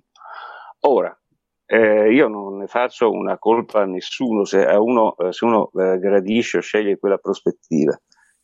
Ora, 0.81 1.17
eh, 1.65 2.11
io 2.11 2.27
non 2.27 2.57
ne 2.57 2.67
faccio 2.67 3.09
una 3.09 3.37
colpa 3.37 3.83
a 3.83 3.85
nessuno 3.85 4.43
se 4.43 4.65
uno, 4.65 5.15
eh, 5.15 5.31
se 5.31 5.45
uno 5.45 5.69
eh, 5.75 5.97
gradisce 5.97 6.57
o 6.57 6.61
sceglie 6.61 6.97
quella 6.97 7.17
prospettiva, 7.17 7.97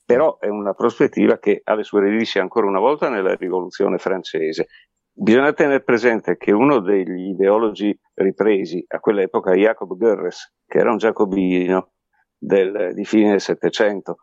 però 0.05 0.37
è 0.39 0.47
una 0.47 0.73
prospettiva 0.73 1.37
che 1.39 1.61
ha 1.63 1.75
le 1.75 1.83
sue 1.83 2.01
radici 2.01 2.39
ancora 2.39 2.67
una 2.67 2.79
volta 2.79 3.09
nella 3.09 3.35
rivoluzione 3.35 3.97
francese 3.97 4.67
Bisogna 5.15 5.53
tenere 5.53 5.83
presente 5.83 6.37
che 6.37 6.51
uno 6.51 6.79
degli 6.79 7.29
ideologi 7.29 7.95
ripresi 8.15 8.83
a 8.87 8.99
quell'epoca, 8.99 9.53
Jacob 9.53 9.95
Goebbels, 9.95 10.55
che 10.65 10.79
era 10.79 10.89
un 10.89 10.97
giacobino 10.97 11.91
del, 12.35 12.93
di 12.95 13.05
fine 13.05 13.29
del 13.29 13.41
Settecento, 13.41 14.17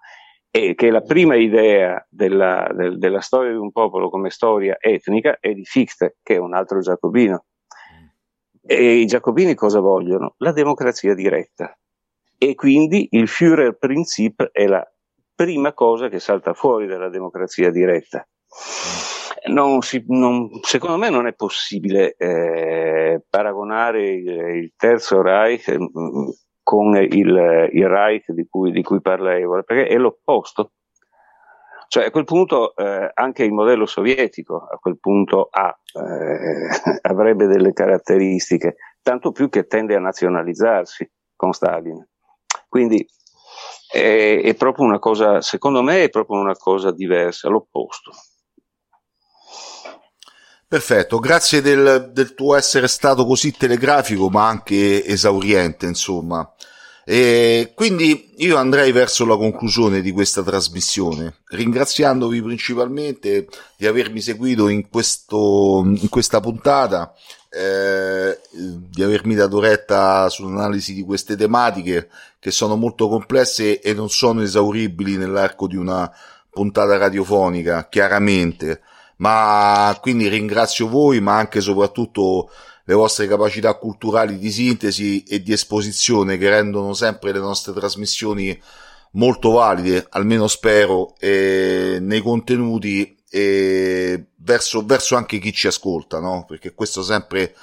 e 0.51 0.75
che 0.75 0.91
la 0.91 1.01
prima 1.03 1.37
idea 1.37 2.05
della, 2.11 2.69
del, 2.75 2.99
della, 2.99 3.21
storia 3.21 3.53
di 3.53 3.57
un 3.57 3.71
popolo 3.71 4.11
come 4.11 4.31
storia 4.31 4.79
etnica 4.81 5.39
è 5.39 5.53
di 5.53 5.65
Fichte, 5.65 6.17
che 6.25 6.35
è 6.35 6.39
un 6.39 6.55
altro 6.55 6.81
giacobino. 6.81 7.45
E 8.61 8.95
i 8.95 9.07
giacobini 9.07 9.55
cosa 9.55 9.79
vogliono? 9.79 10.35
La 10.39 10.51
democrazia 10.51 11.15
diretta. 11.15 11.73
E 12.37 12.57
quindi 12.57 13.07
il 13.13 13.29
Führerprinzip 13.29 14.51
è 14.51 14.67
la 14.67 14.85
prima 15.41 15.73
cosa 15.73 16.11
che 16.11 16.19
salta 16.19 16.53
fuori 16.53 16.87
dalla 16.87 17.09
democrazia 17.09 17.71
diretta 17.71 18.29
non 19.47 19.81
si, 19.81 20.05
non, 20.09 20.51
secondo 20.61 20.99
me 20.99 21.09
non 21.09 21.27
è 21.27 21.33
possibile 21.33 22.15
eh, 22.19 23.25
paragonare 23.27 24.07
il, 24.07 24.29
il, 24.29 24.73
Terzo 24.77 25.23
Reich 25.23 25.67
eh, 25.69 25.79
con 26.63 26.95
il, 26.95 27.71
il 27.73 27.89
Reich 27.89 28.33
di 28.33 28.47
cui, 28.51 28.71
di 28.71 28.83
cui, 28.83 29.01
parla 29.01 29.35
Evola, 29.35 29.63
perché 29.63 29.87
è 29.87 29.97
l'opposto. 29.97 30.73
Cioè 31.89 32.05
a 32.05 32.11
quel 32.11 32.25
punto 32.25 32.77
eh, 32.77 33.11
anche 33.15 33.43
il 33.43 33.53
modello 33.53 33.87
sovietico 33.87 34.69
a 34.71 34.77
quel 34.77 34.99
punto 35.01 35.49
ha, 35.51 35.75
eh, 35.95 37.01
avrebbe 37.09 37.47
delle 37.47 37.73
caratteristiche, 37.73 38.77
tanto 39.01 39.33
più 39.33 39.49
che 39.49 39.67
tende 39.67 39.95
a 39.95 40.01
nazionalizzarsi 40.01 41.11
con 41.35 41.53
Stalin. 41.53 42.07
Quindi 42.69 43.05
è, 43.91 44.41
è 44.43 44.55
proprio 44.55 44.87
una 44.87 44.99
cosa, 44.99 45.41
secondo 45.41 45.83
me 45.83 46.05
è 46.05 46.11
proprio 46.11 46.39
una 46.39 46.57
cosa 46.57 46.93
diversa, 46.93 47.49
l'opposto. 47.49 48.13
Perfetto, 50.69 51.19
grazie 51.19 51.61
del, 51.61 52.11
del, 52.13 52.35
tuo 52.35 52.55
essere 52.55 52.87
stato 52.87 53.27
così 53.27 53.51
telegrafico 53.51 54.31
ma 54.31 54.47
anche 54.47 55.05
esauriente, 55.05 55.87
insomma. 55.87 56.49
E 57.05 57.73
quindi 57.75 58.35
io 58.37 58.57
andrei 58.57 58.93
verso 58.93 59.27
la 59.27 59.37
conclusione 59.37 60.01
di 60.01 60.13
questa 60.13 60.45
trasmissione, 60.45 61.41
ringraziandovi 61.47 62.41
principalmente 62.41 63.49
di 63.77 63.87
avermi 63.89 64.21
seguito 64.21 64.69
in, 64.69 64.89
questo, 64.89 65.83
in 65.85 66.09
questa 66.09 66.39
puntata, 66.39 67.13
eh, 67.51 68.39
di 68.51 69.03
avermi 69.03 69.35
dato 69.35 69.59
retta 69.59 70.29
sull'analisi 70.29 70.95
di 70.95 71.03
queste 71.03 71.37
tematiche 71.37 72.09
che 72.39 72.51
sono 72.51 72.77
molto 72.77 73.09
complesse 73.09 73.81
e 73.81 73.93
non 73.93 74.09
sono 74.09 74.43
esauribili 74.43 75.17
nell'arco 75.17 75.67
di 75.67 75.77
una 75.77 76.11
puntata 76.49 76.97
radiofonica, 76.97 77.89
chiaramente. 77.89 78.81
Ma 79.17 79.97
quindi 80.01 80.29
ringrazio 80.29 80.89
voi, 80.89 81.21
ma 81.21 81.37
anche 81.37 81.59
e 81.59 81.63
soprattutto 81.63 82.51
le 82.85 82.95
vostre 82.95 83.27
capacità 83.27 83.75
culturali 83.75 84.39
di 84.39 84.51
sintesi 84.51 85.23
e 85.25 85.43
di 85.43 85.53
esposizione 85.53 86.39
che 86.39 86.49
rendono 86.49 86.95
sempre 86.95 87.33
le 87.33 87.39
nostre 87.39 87.73
trasmissioni 87.73 88.59
molto 89.13 89.51
valide, 89.51 90.07
almeno 90.11 90.47
spero, 90.47 91.15
nei 91.21 92.21
contenuti 92.21 93.20
e 93.31 94.27
verso, 94.37 94.85
verso 94.85 95.17
anche 95.17 95.39
chi 95.39 95.53
ci 95.53 95.69
ascolta, 95.69 96.19
no? 96.19 96.45
Perché 96.47 96.75
questo 96.75 97.03
sempre 97.03 97.55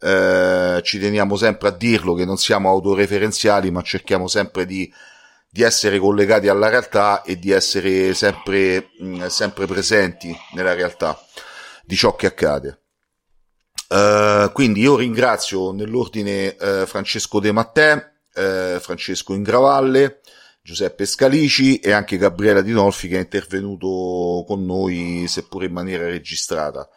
eh, 0.00 0.80
ci 0.82 0.98
teniamo 0.98 1.36
sempre 1.36 1.68
a 1.68 1.72
dirlo 1.72 2.14
che 2.14 2.24
non 2.24 2.36
siamo 2.36 2.68
autoreferenziali, 2.68 3.70
ma 3.70 3.82
cerchiamo 3.82 4.28
sempre 4.28 4.64
di 4.64 4.90
di 5.56 5.62
essere 5.62 5.98
collegati 5.98 6.48
alla 6.48 6.68
realtà 6.68 7.22
e 7.22 7.38
di 7.38 7.50
essere 7.50 8.12
sempre, 8.12 8.90
mh, 8.98 9.06
mm, 9.06 9.26
sempre 9.28 9.64
presenti 9.64 10.36
nella 10.52 10.74
realtà 10.74 11.18
di 11.82 11.96
ciò 11.96 12.14
che 12.14 12.26
accade. 12.26 12.80
Uh, 13.88 14.52
quindi 14.52 14.80
io 14.80 14.96
ringrazio 14.96 15.72
nell'ordine 15.72 16.56
uh, 16.60 16.84
Francesco 16.84 17.40
De 17.40 17.52
Mattè, 17.52 17.94
uh, 18.34 18.80
Francesco 18.80 19.32
Ingravalle, 19.32 20.20
Giuseppe 20.66 21.06
Scalici 21.06 21.78
e 21.78 21.92
anche 21.92 22.16
Gabriela 22.16 22.60
Dinolfi 22.60 23.06
che 23.06 23.18
è 23.18 23.20
intervenuto 23.20 24.44
con 24.48 24.64
noi 24.64 25.26
seppure 25.28 25.66
in 25.66 25.72
maniera 25.72 26.06
registrata. 26.06 26.88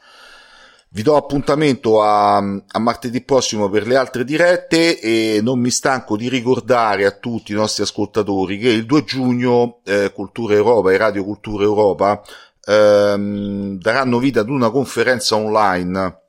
Vi 0.90 1.04
do 1.04 1.16
appuntamento 1.16 2.02
a, 2.02 2.38
a, 2.38 2.80
martedì 2.80 3.22
prossimo 3.22 3.70
per 3.70 3.86
le 3.86 3.96
altre 3.96 4.24
dirette 4.24 5.00
e 5.00 5.40
non 5.44 5.60
mi 5.60 5.70
stanco 5.70 6.18
di 6.18 6.30
ricordare 6.30 7.06
a 7.06 7.12
tutti 7.12 7.52
i 7.52 7.56
nostri 7.56 7.84
ascoltatori 7.84 8.58
che 8.58 8.70
il 8.70 8.88
2 8.88 9.04
giugno 9.04 9.82
eh, 9.86 10.12
Cultura 10.16 10.56
Europa 10.56 10.92
e 10.92 10.98
Radio 10.98 11.24
Cultura 11.24 11.64
Europa 11.64 12.24
ehm, 12.66 13.78
daranno 13.78 14.18
vita 14.18 14.40
ad 14.40 14.50
una 14.50 14.72
conferenza 14.72 15.36
online 15.36 16.22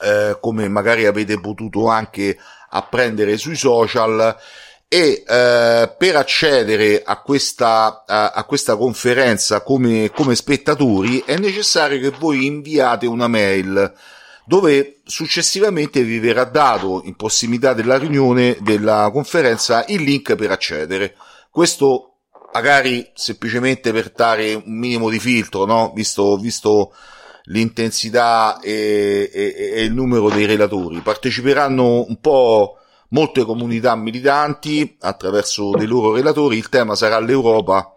eh, 0.00 0.38
come 0.40 0.68
magari 0.68 1.06
avete 1.06 1.40
potuto 1.40 1.88
anche 1.88 2.38
apprendere 2.70 3.36
sui 3.36 3.56
social 3.56 4.36
e 4.88 5.24
eh, 5.26 5.94
per 5.98 6.16
accedere 6.16 7.02
a 7.04 7.20
questa, 7.20 8.04
a, 8.06 8.30
a 8.30 8.44
questa 8.44 8.76
conferenza 8.76 9.62
come, 9.62 10.10
come 10.14 10.36
spettatori 10.36 11.22
è 11.26 11.36
necessario 11.38 11.98
che 11.98 12.16
voi 12.16 12.46
inviate 12.46 13.06
una 13.06 13.26
mail 13.26 13.92
dove 14.46 15.00
successivamente 15.04 16.02
vi 16.02 16.20
verrà 16.20 16.44
dato 16.44 17.02
in 17.04 17.16
prossimità 17.16 17.72
della 17.72 17.98
riunione 17.98 18.56
della 18.60 19.10
conferenza 19.12 19.84
il 19.88 20.02
link 20.02 20.36
per 20.36 20.52
accedere. 20.52 21.16
Questo 21.50 22.12
magari 22.52 23.10
semplicemente 23.12 23.92
per 23.92 24.12
dare 24.12 24.54
un 24.54 24.78
minimo 24.78 25.10
di 25.10 25.18
filtro, 25.18 25.64
no? 25.66 25.92
visto, 25.94 26.36
visto 26.36 26.94
l'intensità 27.46 28.60
e, 28.60 29.30
e, 29.32 29.72
e 29.74 29.82
il 29.82 29.92
numero 29.92 30.30
dei 30.30 30.46
relatori. 30.46 31.00
Parteciperanno 31.00 32.06
un 32.06 32.20
po' 32.20 32.78
molte 33.10 33.44
comunità 33.44 33.94
militanti 33.96 34.96
attraverso 35.00 35.70
dei 35.70 35.86
loro 35.86 36.14
relatori. 36.14 36.56
Il 36.56 36.68
tema 36.68 36.94
sarà 36.94 37.18
l'Europa 37.18 37.94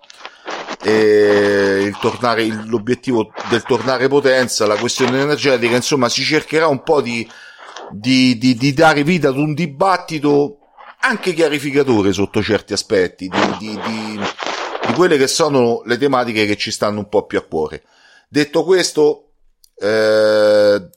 e 0.81 1.84
il 1.84 1.98
tornare, 1.99 2.45
l'obiettivo 2.65 3.31
del 3.49 3.64
tornare 3.64 4.07
potenza, 4.07 4.65
la 4.65 4.77
questione 4.77 5.22
energetica, 5.22 5.76
insomma, 5.76 6.10
si 6.10 6.23
cercherà 6.23 6.68
un 6.68 6.84
po' 6.84 7.02
di 7.02 7.27
di, 7.91 8.38
di, 8.38 8.56
di 8.56 8.73
dare 8.73 9.03
vita 9.03 9.30
ad 9.30 9.38
un 9.38 9.53
dibattito 9.53 10.60
anche 11.02 11.34
chiarificatore 11.34 12.11
sotto 12.14 12.41
certi 12.41 12.73
aspetti 12.73 13.27
di, 13.27 13.57
di, 13.57 13.80
di, 13.80 14.94
quelle 14.94 15.18
che 15.18 15.27
sono 15.27 15.81
le 15.86 15.98
tematiche 15.98 16.45
che 16.45 16.57
ci 16.57 16.72
stanno 16.72 16.99
un 16.99 17.10
po' 17.10 17.26
più 17.26 17.38
a 17.38 17.44
cuore. 17.44 17.84
Detto 18.27 18.64
questo, 18.64 19.31
eh, 19.77 20.90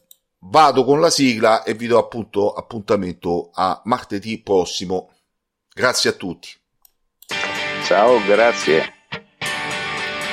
vado 0.44 0.84
con 0.84 1.00
la 1.00 1.10
sigla 1.10 1.62
e 1.62 1.74
vi 1.74 1.86
do 1.86 1.98
appunto 1.98 2.52
appuntamento 2.52 3.50
a 3.54 3.80
martedì 3.84 4.40
prossimo. 4.40 5.10
Grazie 5.72 6.10
a 6.10 6.12
tutti. 6.12 6.50
Ciao, 7.84 8.20
grazie. 8.26 9.00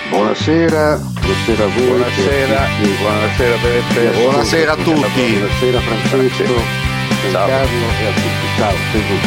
Buonasera, 0.10 0.96
buonasera 0.96 1.64
a 1.64 1.68
voi. 1.68 1.88
Buonasera, 1.88 2.68
buonasera 3.00 3.56
Peppe. 3.58 4.12
Buonasera 4.12 4.72
a 4.72 4.76
tutti. 4.76 5.32
Buonasera 5.38 5.80
Francesco, 5.80 6.54
Ciao. 7.32 7.48
Carlo 7.48 7.86
e 8.00 8.06
a 8.06 8.14
tutti. 8.14 8.48
Ciao, 8.58 8.74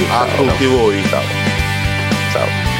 ciao. 0.08 0.22
A 0.22 0.36
tutti 0.36 0.66
voi. 0.66 1.02
Ciao. 1.04 1.22
Ciao. 2.32 2.71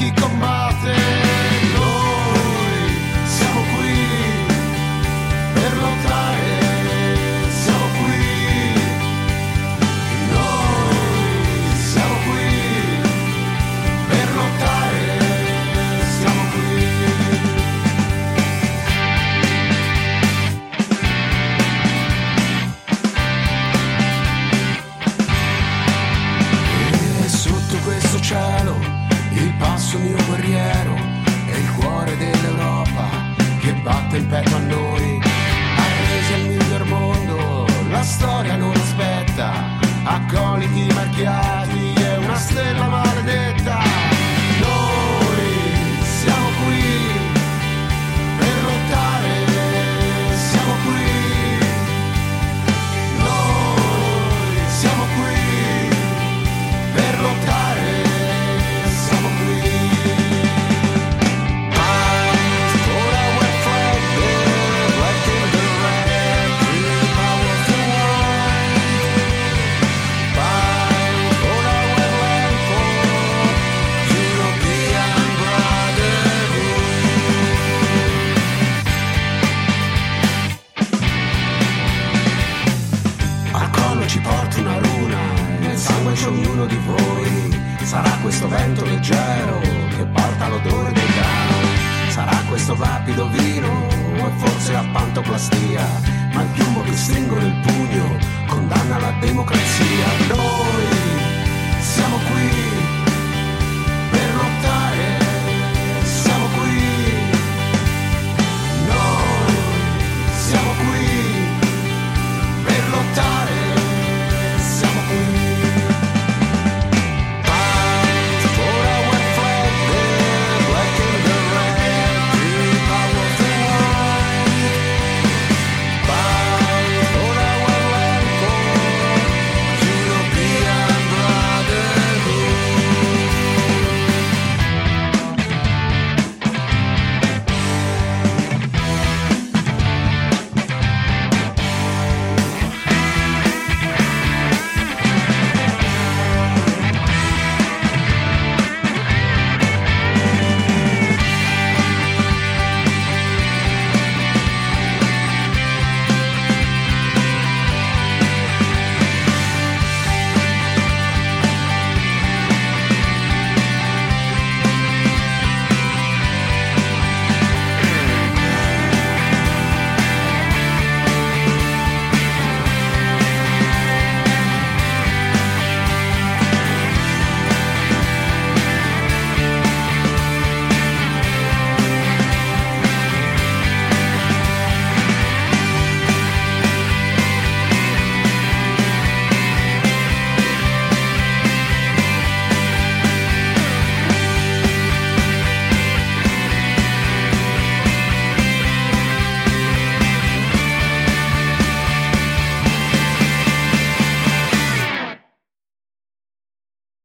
Ha 0.00 0.70
solo 0.80 1.07